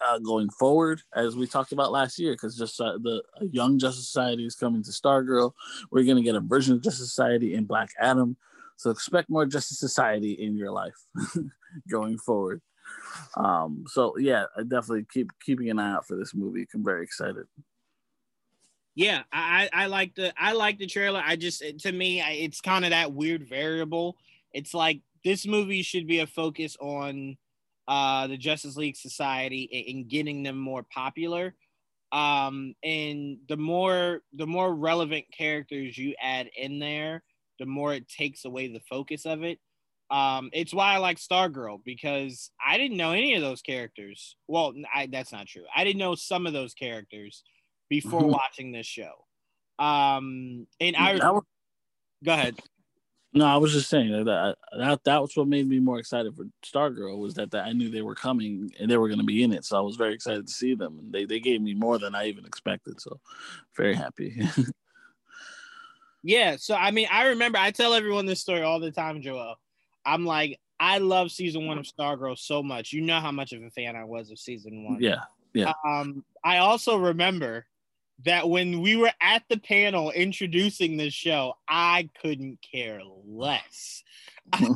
uh, 0.00 0.18
going 0.20 0.48
forward, 0.50 1.02
as 1.14 1.36
we 1.36 1.46
talked 1.46 1.72
about 1.72 1.90
last 1.90 2.18
year. 2.18 2.32
Because 2.32 2.56
just 2.56 2.80
uh, 2.80 2.98
the 3.02 3.22
young 3.50 3.78
Justice 3.78 4.06
Society 4.06 4.46
is 4.46 4.54
coming 4.54 4.82
to 4.84 4.90
Stargirl. 4.90 5.52
We're 5.90 6.04
gonna 6.04 6.22
get 6.22 6.36
a 6.36 6.40
version 6.40 6.74
of 6.74 6.82
Justice 6.82 7.10
Society 7.10 7.54
in 7.54 7.64
Black 7.64 7.90
Adam. 8.00 8.36
So 8.76 8.90
expect 8.90 9.28
more 9.28 9.46
Justice 9.46 9.80
Society 9.80 10.32
in 10.32 10.56
your 10.56 10.70
life 10.70 10.96
going 11.90 12.18
forward. 12.18 12.62
Um, 13.36 13.84
so 13.88 14.16
yeah, 14.16 14.44
I 14.56 14.62
definitely 14.62 15.06
keep 15.12 15.30
keeping 15.44 15.70
an 15.70 15.80
eye 15.80 15.94
out 15.94 16.06
for 16.06 16.16
this 16.16 16.34
movie. 16.34 16.66
I'm 16.72 16.84
very 16.84 17.02
excited. 17.02 17.46
Yeah, 18.94 19.22
I, 19.32 19.70
I 19.72 19.86
like 19.86 20.14
the 20.14 20.34
I 20.38 20.52
like 20.52 20.78
the 20.78 20.86
trailer. 20.86 21.22
I 21.24 21.36
just 21.36 21.62
to 21.80 21.92
me 21.92 22.20
it's 22.20 22.60
kind 22.60 22.84
of 22.84 22.90
that 22.90 23.12
weird 23.12 23.48
variable. 23.48 24.16
It's 24.52 24.74
like 24.74 25.00
this 25.24 25.46
movie 25.46 25.82
should 25.82 26.06
be 26.06 26.18
a 26.20 26.26
focus 26.26 26.76
on 26.78 27.38
uh 27.88 28.26
the 28.26 28.36
Justice 28.36 28.76
League 28.76 28.96
Society 28.96 29.68
and, 29.72 29.96
and 29.96 30.08
getting 30.10 30.42
them 30.42 30.58
more 30.58 30.82
popular. 30.82 31.54
Um 32.12 32.74
and 32.84 33.38
the 33.48 33.56
more 33.56 34.20
the 34.34 34.46
more 34.46 34.74
relevant 34.74 35.24
characters 35.36 35.96
you 35.96 36.14
add 36.20 36.50
in 36.54 36.78
there, 36.78 37.22
the 37.58 37.66
more 37.66 37.94
it 37.94 38.08
takes 38.08 38.44
away 38.44 38.68
the 38.68 38.82
focus 38.90 39.24
of 39.24 39.42
it. 39.42 39.58
Um, 40.10 40.50
it's 40.52 40.74
why 40.74 40.92
I 40.92 40.98
like 40.98 41.16
Stargirl 41.16 41.78
because 41.86 42.50
I 42.64 42.76
didn't 42.76 42.98
know 42.98 43.12
any 43.12 43.34
of 43.34 43.40
those 43.40 43.62
characters. 43.62 44.36
Well, 44.46 44.74
I, 44.94 45.06
that's 45.06 45.32
not 45.32 45.46
true. 45.46 45.64
I 45.74 45.84
didn't 45.84 46.00
know 46.00 46.14
some 46.14 46.46
of 46.46 46.52
those 46.52 46.74
characters 46.74 47.42
before 47.92 48.22
Mhm. 48.22 48.30
watching 48.30 48.72
this 48.72 48.86
show. 48.86 49.26
Um, 49.78 50.66
and 50.80 50.96
I 50.96 51.12
was- 51.12 51.44
go 52.24 52.32
ahead. 52.32 52.58
No, 53.34 53.44
I 53.44 53.58
was 53.58 53.72
just 53.72 53.90
saying 53.90 54.12
that 54.12 54.24
that, 54.24 54.58
that 54.78 55.04
that 55.04 55.20
was 55.20 55.36
what 55.36 55.46
made 55.46 55.68
me 55.68 55.78
more 55.78 55.98
excited 55.98 56.34
for 56.34 56.44
Stargirl 56.62 57.18
was 57.18 57.34
that, 57.34 57.50
that 57.50 57.66
I 57.66 57.72
knew 57.72 57.90
they 57.90 58.00
were 58.00 58.14
coming 58.14 58.70
and 58.78 58.90
they 58.90 58.96
were 58.96 59.08
going 59.08 59.20
to 59.20 59.24
be 59.26 59.42
in 59.42 59.52
it, 59.52 59.66
so 59.66 59.76
I 59.76 59.80
was 59.80 59.96
very 59.96 60.14
excited 60.14 60.46
to 60.46 60.52
see 60.52 60.74
them. 60.74 60.98
And 60.98 61.12
they 61.12 61.26
they 61.26 61.38
gave 61.40 61.60
me 61.60 61.74
more 61.74 61.98
than 61.98 62.14
I 62.14 62.28
even 62.28 62.46
expected, 62.46 62.98
so 63.00 63.20
very 63.76 63.94
happy. 63.94 64.36
Yeah, 66.24 66.54
so 66.56 66.76
I 66.76 66.92
mean, 66.92 67.08
I 67.10 67.24
remember 67.28 67.58
I 67.58 67.72
tell 67.72 67.94
everyone 67.94 68.26
this 68.26 68.40
story 68.40 68.62
all 68.62 68.78
the 68.78 68.92
time, 68.92 69.20
Joel. 69.22 69.56
I'm 70.06 70.24
like, 70.24 70.60
I 70.78 70.98
love 70.98 71.32
season 71.32 71.66
one 71.66 71.78
of 71.78 71.84
Stargirl 71.84 72.38
so 72.38 72.62
much. 72.62 72.92
You 72.92 73.00
know 73.00 73.18
how 73.18 73.32
much 73.32 73.52
of 73.52 73.60
a 73.62 73.70
fan 73.70 73.96
I 73.96 74.04
was 74.04 74.30
of 74.30 74.38
season 74.38 74.84
one. 74.84 75.00
Yeah, 75.00 75.22
yeah, 75.52 75.72
Um, 75.84 76.24
I 76.44 76.58
also 76.58 76.96
remember 76.96 77.66
that 78.24 78.48
when 78.48 78.80
we 78.80 78.96
were 78.96 79.12
at 79.20 79.42
the 79.48 79.58
panel 79.58 80.10
introducing 80.10 80.96
this 80.96 81.14
show, 81.14 81.54
I 81.68 82.08
couldn't 82.20 82.58
care 82.62 83.00
less. 83.26 84.02
I 84.52 84.68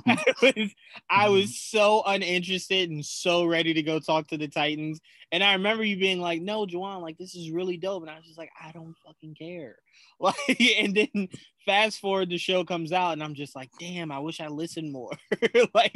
was, 0.43 0.75
I 1.11 1.25
mm-hmm. 1.25 1.33
was 1.33 1.61
so 1.61 2.03
uninterested 2.07 2.91
and 2.91 3.05
so 3.05 3.45
ready 3.45 3.75
to 3.75 3.83
go 3.83 3.99
talk 3.99 4.29
to 4.29 4.39
the 4.39 4.49
Titans. 4.49 5.01
And 5.33 5.43
I 5.43 5.55
remember 5.55 5.85
you 5.85 5.97
being 5.97 6.21
like, 6.21 6.41
"No, 6.41 6.67
Juwaan, 6.67 7.03
like 7.03 7.19
this 7.19 7.35
is 7.35 7.51
really 7.51 7.77
dope." 7.77 8.03
And 8.03 8.11
I 8.11 8.17
was 8.17 8.25
just 8.25 8.39
like, 8.39 8.51
"I 8.63 8.71
don't 8.73 8.95
fucking 9.07 9.35
care." 9.35 9.77
Like, 10.19 10.37
and 10.79 10.95
then 10.95 11.29
fast 11.67 12.01
forward, 12.01 12.31
the 12.31 12.39
show 12.39 12.65
comes 12.65 12.91
out, 12.91 13.13
and 13.13 13.23
I'm 13.23 13.35
just 13.35 13.55
like, 13.55 13.69
"Damn, 13.79 14.11
I 14.11 14.19
wish 14.19 14.41
I 14.41 14.49
listened 14.49 14.91
more." 14.91 15.11
like, 15.75 15.93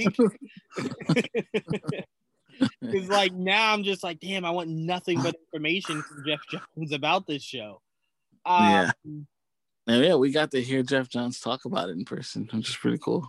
because 2.81 3.09
like 3.09 3.33
now 3.33 3.73
I'm 3.73 3.83
just 3.85 4.03
like, 4.03 4.21
"Damn, 4.21 4.45
I 4.45 4.51
want 4.51 4.69
nothing 4.69 5.23
but 5.23 5.37
information 5.47 6.03
from 6.03 6.25
Jeff 6.27 6.41
Johns 6.51 6.93
about 6.93 7.27
this 7.27 7.43
show." 7.43 7.81
Um, 8.45 8.67
Yeah. 8.67 8.91
and 9.87 10.05
yeah, 10.05 10.15
we 10.15 10.31
got 10.31 10.51
to 10.53 10.63
hear 10.63 10.83
Jeff 10.83 11.09
Johns 11.09 11.41
talk 11.41 11.65
about 11.65 11.89
it 11.89 11.93
in 11.93 12.05
person, 12.05 12.49
which 12.53 12.69
is 12.71 12.77
pretty 12.77 12.99
cool. 12.99 13.29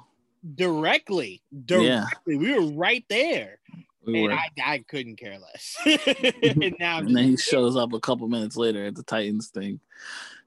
directly, 0.56 1.41
Yeah. 1.52 2.06
directly, 2.06 2.38
we 2.38 2.53
were 2.53 2.72
right 2.74 3.06
there. 3.10 3.60
We 4.06 4.26
and 4.26 4.34
I, 4.34 4.49
I 4.64 4.78
couldn't 4.80 5.18
care 5.18 5.38
less. 5.38 5.76
and 6.44 6.76
now 6.80 6.98
and 6.99 7.16
then 7.16 7.24
he 7.24 7.38
shows 7.38 7.76
up 7.76 7.94
a 7.94 7.99
couple 7.99 8.28
minutes 8.28 8.58
later 8.58 8.86
at 8.86 8.95
the 8.95 9.03
Titans 9.03 9.49
thing. 9.49 9.80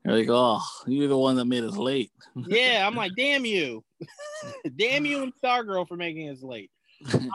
You're 0.05 0.19
like, 0.19 0.28
oh, 0.28 0.61
you're 0.86 1.09
the 1.09 1.16
one 1.16 1.36
that 1.36 1.44
made 1.47 1.65
us 1.65 1.77
late. 1.77 2.11
yeah, 2.35 2.86
I'm 2.86 2.94
like, 2.97 3.12
damn 3.16 3.44
you, 3.47 3.85
damn 4.77 5.06
you 5.06 5.23
and 5.23 5.32
Stargirl 5.43 5.86
for 5.89 5.97
making 5.97 6.28
us 6.31 6.43
late. 6.43 6.70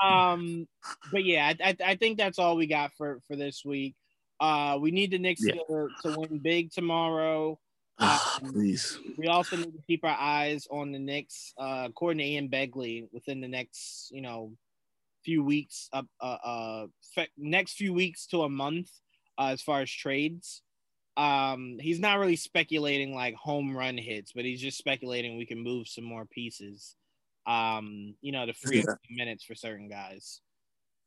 Um, 0.03 0.67
but 1.11 1.23
yeah, 1.23 1.53
I, 1.59 1.69
I, 1.69 1.77
I 1.91 1.95
think 1.95 2.17
that's 2.17 2.39
all 2.39 2.55
we 2.55 2.67
got 2.67 2.91
for 2.97 3.19
for 3.27 3.35
this 3.35 3.63
week. 3.65 3.95
Uh, 4.39 4.77
we 4.79 4.91
need 4.91 5.11
the 5.11 5.19
Knicks 5.19 5.41
Yeah. 5.43 5.55
to, 5.67 5.89
to 6.03 6.17
win 6.17 6.39
big 6.39 6.71
tomorrow. 6.71 7.59
Um, 7.97 8.19
Please. 8.53 8.97
We 9.17 9.27
also 9.27 9.57
need 9.57 9.73
to 9.73 9.83
keep 9.85 10.05
our 10.05 10.17
eyes 10.17 10.65
on 10.71 10.93
the 10.93 10.99
Knicks. 10.99 11.53
Uh, 11.57 11.87
according 11.89 12.19
to 12.19 12.23
Ian 12.23 12.47
Begley, 12.49 13.07
within 13.11 13.41
the 13.41 13.49
next, 13.49 14.09
you 14.11 14.21
know, 14.21 14.53
few 15.25 15.43
weeks, 15.43 15.89
up, 15.91 16.05
uh, 16.21 16.37
uh, 16.43 16.87
fe- 17.13 17.27
next 17.37 17.73
few 17.73 17.93
weeks 17.93 18.25
to 18.27 18.43
a 18.43 18.49
month, 18.49 18.89
uh, 19.37 19.47
as 19.47 19.61
far 19.61 19.81
as 19.81 19.91
trades, 19.91 20.61
um, 21.17 21.77
he's 21.81 21.99
not 21.99 22.19
really 22.19 22.37
speculating 22.37 23.13
like 23.13 23.35
home 23.35 23.75
run 23.75 23.97
hits, 23.97 24.31
but 24.31 24.45
he's 24.45 24.61
just 24.61 24.77
speculating 24.77 25.37
we 25.37 25.45
can 25.45 25.59
move 25.59 25.89
some 25.89 26.05
more 26.05 26.23
pieces. 26.25 26.95
Um, 27.49 28.15
you 28.21 28.31
know, 28.31 28.45
to 28.45 28.53
free 28.53 28.77
Yeah. 28.87 28.93
minutes 29.09 29.43
for 29.43 29.55
certain 29.55 29.89
guys. 29.89 30.41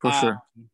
For 0.00 0.10
sure. 0.12 0.42
Um, 0.56 0.68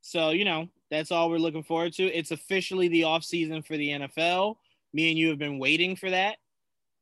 so, 0.00 0.30
you 0.30 0.44
know, 0.46 0.68
that's 0.90 1.10
all 1.12 1.28
we're 1.28 1.36
looking 1.38 1.62
forward 1.62 1.92
to. 1.94 2.04
It's 2.04 2.30
officially 2.30 2.88
the 2.88 3.04
off 3.04 3.22
season 3.22 3.62
for 3.62 3.76
the 3.76 3.90
NFL. 3.90 4.56
Me 4.94 5.10
and 5.10 5.18
you 5.18 5.28
have 5.28 5.38
been 5.38 5.58
waiting 5.58 5.96
for 5.96 6.08
that. 6.10 6.38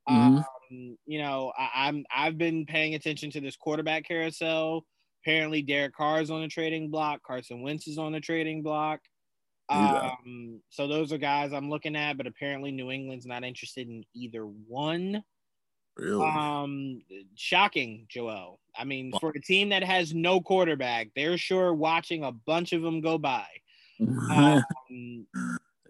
Mhm. 0.08 0.44
Um, 0.70 0.98
you 1.06 1.18
know, 1.20 1.52
I, 1.56 1.88
I'm 1.88 2.04
I've 2.14 2.36
been 2.36 2.66
paying 2.66 2.94
attention 2.94 3.30
to 3.32 3.40
this 3.40 3.56
quarterback 3.56 4.06
carousel. 4.06 4.84
Apparently, 5.22 5.62
Derek 5.62 5.94
Carr 5.94 6.20
is 6.20 6.30
on 6.30 6.40
the 6.42 6.48
trading 6.48 6.90
block. 6.90 7.22
Carson 7.22 7.62
Wentz 7.62 7.86
is 7.86 7.98
on 7.98 8.12
the 8.12 8.20
trading 8.20 8.62
block. 8.62 9.00
Yeah. 9.70 10.14
Um, 10.26 10.60
so 10.70 10.88
those 10.88 11.12
are 11.12 11.18
guys 11.18 11.52
I'm 11.52 11.70
looking 11.70 11.94
at, 11.94 12.16
but 12.16 12.26
apparently 12.26 12.72
New 12.72 12.90
England's 12.90 13.26
not 13.26 13.44
interested 13.44 13.86
in 13.88 14.04
either 14.14 14.44
one. 14.44 15.22
Really. 15.96 16.24
Um, 16.26 17.02
shocking, 17.34 18.06
Joel. 18.08 18.58
I 18.76 18.84
mean, 18.84 19.12
for 19.20 19.30
a 19.30 19.40
team 19.40 19.70
that 19.70 19.82
has 19.82 20.14
no 20.14 20.40
quarterback, 20.40 21.08
they're 21.14 21.36
sure 21.36 21.74
watching 21.74 22.24
a 22.24 22.32
bunch 22.32 22.72
of 22.72 22.82
them 22.82 23.00
go 23.00 23.18
by. 23.18 23.46
Um, 24.30 25.26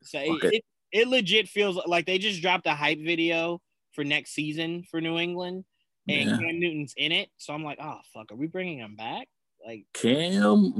so 0.02 0.18
it, 0.18 0.30
Okay. 0.30 0.48
it, 0.56 0.64
it 0.92 1.08
legit 1.08 1.46
feels 1.48 1.78
like 1.86 2.06
they 2.06 2.18
just 2.18 2.42
dropped 2.42 2.66
a 2.66 2.74
hype 2.74 2.98
video 2.98 3.60
for 3.92 4.02
next 4.02 4.32
season 4.32 4.82
for 4.90 5.00
New 5.00 5.18
England, 5.18 5.64
and 6.08 6.30
Yeah. 6.30 6.36
Cam 6.38 6.58
Newton's 6.58 6.94
in 6.96 7.12
it. 7.12 7.28
So 7.36 7.52
I'm 7.52 7.62
like, 7.62 7.78
oh 7.80 7.98
fuck, 8.12 8.32
are 8.32 8.36
we 8.36 8.46
bringing 8.48 8.78
him 8.78 8.96
back? 8.96 9.28
Like, 9.64 9.84
Cam. 9.92 10.74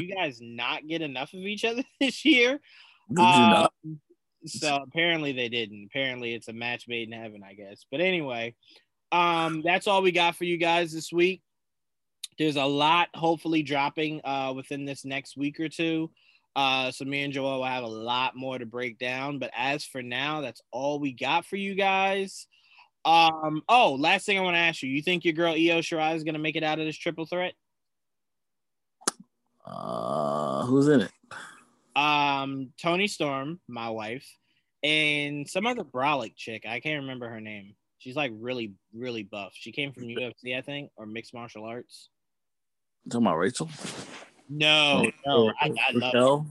you 0.00 0.14
guys 0.14 0.38
not 0.40 0.86
get 0.88 1.02
enough 1.02 1.32
of 1.34 1.40
each 1.40 1.64
other 1.64 1.84
this 2.00 2.24
year? 2.24 2.60
Did 3.08 3.18
you 3.18 3.46
not? 3.46 3.72
Um, 3.84 4.00
so 4.46 4.76
apparently 4.82 5.32
they 5.32 5.48
didn't. 5.48 5.84
Apparently 5.84 6.34
it's 6.34 6.48
a 6.48 6.52
match 6.52 6.88
made 6.88 7.08
in 7.08 7.18
heaven, 7.18 7.42
I 7.44 7.54
guess. 7.54 7.84
But 7.90 8.00
anyway, 8.00 8.54
um, 9.10 9.62
that's 9.62 9.86
all 9.86 10.02
we 10.02 10.12
got 10.12 10.36
for 10.36 10.44
you 10.44 10.56
guys 10.56 10.92
this 10.92 11.12
week. 11.12 11.42
There's 12.38 12.56
a 12.56 12.64
lot 12.64 13.08
hopefully 13.14 13.62
dropping 13.62 14.20
uh 14.24 14.52
within 14.56 14.84
this 14.84 15.04
next 15.04 15.36
week 15.36 15.60
or 15.60 15.68
two. 15.68 16.10
Uh, 16.54 16.90
so 16.90 17.04
me 17.04 17.22
and 17.22 17.32
Joel 17.32 17.58
will 17.58 17.64
have 17.64 17.84
a 17.84 17.88
lot 17.88 18.36
more 18.36 18.58
to 18.58 18.66
break 18.66 18.98
down. 18.98 19.38
But 19.38 19.50
as 19.56 19.84
for 19.84 20.02
now, 20.02 20.42
that's 20.42 20.60
all 20.70 20.98
we 20.98 21.12
got 21.12 21.46
for 21.46 21.56
you 21.56 21.74
guys. 21.74 22.46
Um, 23.04 23.62
oh, 23.68 23.96
last 23.98 24.26
thing 24.26 24.38
I 24.38 24.42
want 24.42 24.54
to 24.54 24.60
ask 24.60 24.82
you: 24.82 24.90
You 24.90 25.02
think 25.02 25.24
your 25.24 25.34
girl 25.34 25.54
Io 25.54 25.80
Shirai 25.80 26.14
is 26.14 26.24
gonna 26.24 26.38
make 26.38 26.56
it 26.56 26.62
out 26.62 26.78
of 26.78 26.86
this 26.86 26.96
triple 26.96 27.26
threat? 27.26 27.54
Uh, 29.64 30.64
who's 30.66 30.88
in 30.88 31.02
it? 31.02 31.10
Um 31.96 32.70
Toni 32.80 33.06
Storm, 33.06 33.60
my 33.68 33.90
wife, 33.90 34.26
and 34.82 35.48
some 35.48 35.66
other 35.66 35.84
brolic 35.84 36.34
chick. 36.36 36.64
I 36.66 36.80
can't 36.80 37.02
remember 37.02 37.28
her 37.28 37.40
name. 37.40 37.74
She's 37.98 38.16
like 38.16 38.32
really, 38.34 38.72
really 38.92 39.22
buff. 39.22 39.52
She 39.54 39.70
came 39.70 39.92
from 39.92 40.04
UFC, 40.04 40.56
I 40.56 40.60
think, 40.60 40.90
or 40.96 41.06
mixed 41.06 41.34
martial 41.34 41.64
arts. 41.64 42.08
talking 43.08 43.26
about 43.26 43.38
Rachel? 43.38 43.70
No, 44.48 45.08
no, 45.24 45.52
I, 45.60 45.66
I 45.66 45.92
love, 45.92 46.12
Raquel? 46.12 46.46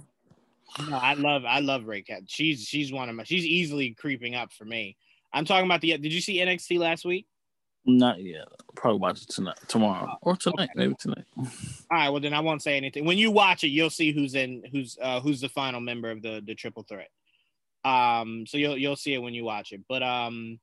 no, 0.89 0.97
I 0.97 1.13
love, 1.15 1.43
I 1.45 1.59
love 1.59 1.85
Ray 1.85 2.03
Cat. 2.03 2.23
She's 2.27 2.63
she's 2.63 2.93
one 2.93 3.09
of 3.09 3.15
my. 3.15 3.23
She's 3.23 3.45
easily 3.45 3.93
creeping 3.93 4.33
up 4.33 4.53
for 4.53 4.63
me. 4.63 4.95
I'm 5.33 5.45
talking 5.45 5.65
about 5.65 5.81
the. 5.81 5.97
Did 5.97 6.13
you 6.13 6.21
see 6.21 6.37
NXT 6.39 6.79
last 6.79 7.03
week? 7.03 7.27
Not 7.85 8.21
yet. 8.21 8.47
Probably 8.75 8.99
watch 8.99 9.23
it 9.23 9.29
tonight, 9.29 9.57
tomorrow, 9.67 10.17
or 10.21 10.35
tonight, 10.35 10.69
Okay. 10.71 10.71
maybe 10.75 10.95
tonight. 10.99 11.25
All 11.37 11.47
right, 11.91 12.09
well 12.09 12.19
then 12.21 12.33
I 12.33 12.39
won't 12.39 12.61
say 12.61 12.77
anything. 12.77 13.05
When 13.05 13.17
you 13.17 13.31
watch 13.31 13.63
it, 13.63 13.69
you'll 13.69 13.89
see 13.89 14.11
who's 14.11 14.35
in, 14.35 14.63
who's 14.71 14.97
uh, 15.01 15.19
who's 15.19 15.41
the 15.41 15.49
final 15.49 15.81
member 15.81 16.11
of 16.11 16.21
the 16.21 16.41
the 16.45 16.53
triple 16.55 16.83
threat. 16.83 17.09
Um, 17.83 18.45
so 18.47 18.57
you'll 18.57 18.77
you'll 18.77 18.95
see 18.95 19.13
it 19.13 19.17
when 19.21 19.33
you 19.33 19.43
watch 19.43 19.71
it. 19.71 19.81
But 19.89 20.03
um, 20.03 20.59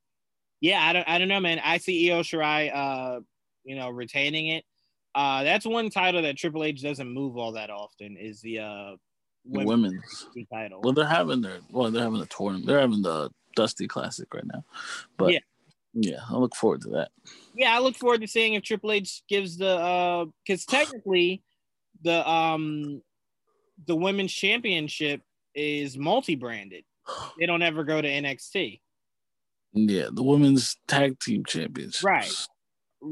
yeah, 0.60 0.80
I 0.80 0.92
don't 0.92 1.08
I 1.08 1.18
don't 1.18 1.28
know, 1.28 1.40
man. 1.40 1.60
I 1.64 1.78
see 1.78 2.10
Io 2.10 2.20
Shirai, 2.22 2.74
uh, 2.74 3.20
you 3.64 3.74
know, 3.76 3.90
retaining 3.90 4.48
it. 4.48 4.64
Uh, 5.14 5.42
that's 5.42 5.66
one 5.66 5.90
title 5.90 6.22
that 6.22 6.36
Triple 6.36 6.62
H 6.64 6.80
doesn't 6.82 7.08
move 7.12 7.36
all 7.36 7.52
that 7.52 7.70
often. 7.70 8.16
Is 8.16 8.40
the 8.40 8.60
uh 8.60 8.90
The 9.50 9.64
women's. 9.64 10.28
title? 10.52 10.80
Well, 10.82 10.92
they're 10.92 11.04
having 11.06 11.40
their 11.42 11.58
well, 11.72 11.90
they're 11.90 12.04
having 12.04 12.20
a 12.22 12.26
tournament. 12.26 12.66
They're 12.66 12.80
having 12.80 13.02
the 13.02 13.30
Dusty 13.56 13.88
Classic 13.88 14.32
right 14.32 14.46
now, 14.46 14.62
but 15.16 15.32
Yeah. 15.32 15.40
Yeah, 15.94 16.20
I 16.28 16.36
look 16.36 16.54
forward 16.54 16.82
to 16.82 16.90
that. 16.90 17.10
yeah, 17.54 17.74
I 17.74 17.80
look 17.80 17.96
forward 17.96 18.20
to 18.20 18.28
seeing 18.28 18.54
if 18.54 18.62
Triple 18.62 18.92
H 18.92 19.22
gives 19.28 19.56
the 19.56 19.76
uh 19.76 20.26
because 20.46 20.64
technically 20.64 21.42
the 22.02 22.28
um 22.28 23.02
the 23.86 23.96
women's 23.96 24.32
championship 24.32 25.22
is 25.54 25.96
multi-branded. 25.96 26.84
They 27.38 27.46
don't 27.46 27.62
ever 27.62 27.84
go 27.84 28.00
to 28.02 28.08
NXT. 28.08 28.80
Yeah, 29.72 30.08
the 30.12 30.22
women's 30.22 30.76
tag 30.88 31.18
team 31.20 31.44
champions. 31.44 32.02
Right. 32.02 32.30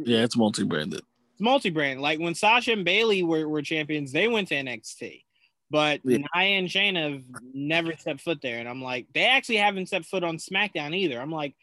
Yeah, 0.05 0.23
it's 0.25 0.37
multi-branded. 0.37 1.01
It's 1.33 1.41
multi-brand. 1.41 2.01
Like 2.01 2.19
when 2.19 2.35
Sasha 2.35 2.73
and 2.73 2.85
Bayley 2.85 3.23
were, 3.23 3.49
were 3.49 3.63
champions, 3.63 4.13
they 4.13 4.29
went 4.29 4.49
to 4.49 4.55
NXT. 4.55 5.23
But 5.71 6.01
Yeah. 6.05 6.19
Nia 6.35 6.59
and 6.59 6.69
Shayna 6.69 7.13
have 7.13 7.23
never 7.55 7.95
stepped 7.97 8.21
foot 8.21 8.41
there. 8.43 8.59
And 8.59 8.69
I'm 8.69 8.83
like, 8.83 9.07
they 9.15 9.25
actually 9.27 9.57
haven't 9.57 9.87
stepped 9.87 10.07
foot 10.07 10.25
on 10.25 10.37
SmackDown 10.39 10.95
either. 10.95 11.21
I'm 11.21 11.33
like, 11.33 11.55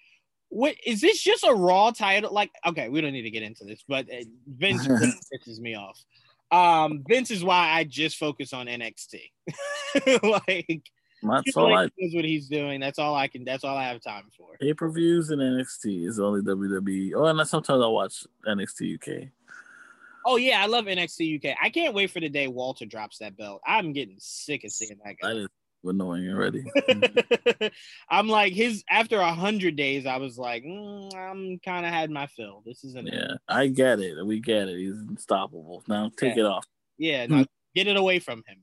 what 0.54 0.76
is 0.86 1.02
this 1.02 1.20
just 1.20 1.44
a 1.44 1.54
raw 1.54 1.90
title? 1.90 2.32
Like, 2.32 2.52
okay, 2.68 2.88
we 2.88 3.02
don't 3.02 3.12
need 3.12 3.24
to 3.24 3.32
get 3.32 3.42
into 3.42 3.66
this, 3.66 3.84
but 3.88 4.06
uh, 4.10 4.24
Vince 4.48 4.88
really 4.88 5.12
pisses 5.34 5.60
me 5.60 5.76
off. 5.76 6.00
Um, 6.52 7.04
Vince 7.08 7.32
is 7.32 7.44
why 7.44 7.72
I 7.72 7.84
just 7.84 8.18
focus 8.18 8.54
on 8.54 8.68
NXT. 8.68 9.32
like 10.24 10.84
That's 11.24 11.58
all 11.58 11.76
I 11.76 11.86
H 11.86 11.92
knows 11.98 12.14
what 12.14 12.26
he's 12.26 12.48
doing. 12.48 12.80
That's 12.80 13.00
all 13.00 13.16
I 13.16 13.28
can 13.28 13.44
that's 13.44 13.64
all 13.64 13.76
I 13.76 13.86
have 13.86 14.02
time 14.04 14.26
for. 14.38 14.56
pay 14.62 14.76
per 14.76 14.92
views 14.92 15.32
and 15.32 15.42
NXT 15.42 16.08
is 16.08 16.20
only 16.20 16.42
WWE. 16.42 17.14
Oh, 17.16 17.26
and 17.26 17.48
sometimes 17.48 17.82
I 17.82 17.88
watch 17.88 18.24
NXT 18.48 18.96
UK. 18.96 19.30
Oh 20.26 20.38
yeah, 20.38 20.62
I 20.62 20.68
love 20.68 20.86
NXT 20.86 21.44
UK. 21.44 21.58
I 21.62 21.70
can't 21.72 21.96
wait 21.96 22.12
for 22.12 22.20
the 22.20 22.30
day 22.30 22.48
Walter 22.48 22.86
drops 22.86 23.18
that 23.18 23.36
belt. 23.36 23.62
I'm 23.66 23.92
getting 23.92 24.18
sick 24.20 24.64
of 24.64 24.72
seeing 24.72 25.00
that 25.04 25.16
guy. 25.20 25.30
That 25.30 25.38
is 25.38 25.48
annoying 25.84 26.30
already. 26.30 26.64
I'm 28.10 28.28
like 28.28 28.54
his 28.54 28.84
after 28.90 29.20
a 29.20 29.34
hundred 29.34 29.76
days. 29.76 30.06
I 30.06 30.18
was 30.18 30.38
like, 30.38 30.64
mm, 30.64 31.14
I'm 31.16 31.60
kind 31.60 31.86
of 31.86 31.92
had 31.92 32.10
my 32.10 32.28
fill. 32.28 32.64
This 32.66 32.84
isn't. 32.84 33.08
yeah, 33.08 33.36
I 33.48 33.68
get 33.68 34.00
it. 34.00 34.26
We 34.26 34.40
get 34.40 34.68
it. 34.70 34.78
He's 34.78 34.98
unstoppable. 34.98 35.84
Now 35.88 36.10
take 36.18 36.36
Yeah. 36.36 36.44
it 36.44 36.46
off. 36.46 36.66
Yeah, 36.98 37.26
no, 37.26 37.46
get 37.76 37.88
it 37.88 37.98
away 37.98 38.20
from 38.20 38.44
him. 38.48 38.60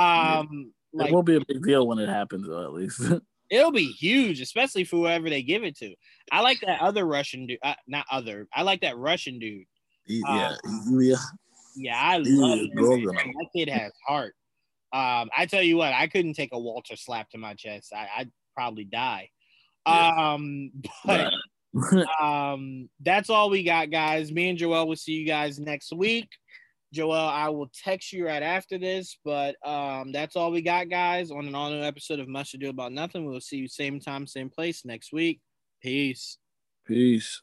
Um, 0.00 0.72
it 0.92 0.98
like 0.98 1.12
won't 1.12 1.26
be 1.26 1.36
a 1.36 1.44
big 1.46 1.62
deal 1.64 1.86
when 1.86 1.98
it 1.98 2.08
happens, 2.08 2.46
though. 2.46 2.64
At 2.64 2.72
least. 2.72 3.00
it'll 3.50 3.72
be 3.72 3.86
huge, 3.92 4.40
especially 4.40 4.84
for 4.84 4.96
whoever 4.96 5.28
they 5.28 5.42
give 5.42 5.64
it 5.64 5.76
to. 5.78 5.94
I 6.32 6.40
like 6.40 6.60
that 6.60 6.80
other 6.80 7.04
Russian 7.04 7.46
dude. 7.46 7.58
Uh, 7.62 7.74
not 7.86 8.06
other. 8.10 8.46
I 8.54 8.62
like 8.62 8.80
that 8.82 8.96
Russian 8.96 9.38
dude. 9.38 9.66
yeah, 10.06 10.54
yeah. 10.90 11.16
Yeah, 11.76 11.96
I 12.00 12.18
Yeah, 12.18 12.24
love 12.74 12.98
him. 13.00 13.04
That 13.06 13.46
kid 13.54 13.68
has 13.68 13.92
heart. 14.06 14.34
Um, 14.94 15.28
I 15.36 15.46
tell 15.46 15.62
you 15.62 15.76
what, 15.76 15.92
I 15.92 16.06
couldn't 16.06 16.34
take 16.34 16.50
a 16.52 16.58
Walter 16.58 16.94
slap 16.94 17.28
to 17.30 17.38
my 17.38 17.54
chest. 17.54 17.92
I, 17.92 18.06
I'd 18.16 18.30
probably 18.56 18.84
die. 18.84 19.30
Yeah. 19.86 20.34
Um, 20.34 20.70
but 21.04 21.32
um, 22.22 22.88
that's 23.00 23.28
all 23.28 23.50
we 23.50 23.64
got, 23.64 23.90
guys. 23.90 24.30
Me 24.30 24.48
and 24.48 24.58
Joel 24.58 24.86
will 24.86 24.94
see 24.94 25.12
you 25.12 25.26
guys 25.26 25.58
next 25.58 25.92
week. 25.92 26.28
Joel, 26.92 27.12
I 27.12 27.48
will 27.48 27.68
text 27.84 28.12
you 28.12 28.24
right 28.24 28.42
after 28.42 28.78
this, 28.78 29.18
but 29.24 29.56
um, 29.66 30.12
that's 30.12 30.36
all 30.36 30.52
we 30.52 30.62
got, 30.62 30.88
guys, 30.88 31.32
on 31.32 31.48
an 31.48 31.54
all 31.56 31.70
new 31.70 31.82
episode 31.82 32.20
of 32.20 32.28
Much 32.28 32.54
Ado 32.54 32.68
About 32.68 32.92
Nothing. 32.92 33.26
We'll 33.26 33.40
see 33.40 33.56
you 33.56 33.66
same 33.66 33.98
time, 33.98 34.28
same 34.28 34.48
place 34.48 34.84
next 34.84 35.12
week. 35.12 35.40
Peace. 35.82 36.38
Peace. 36.86 37.42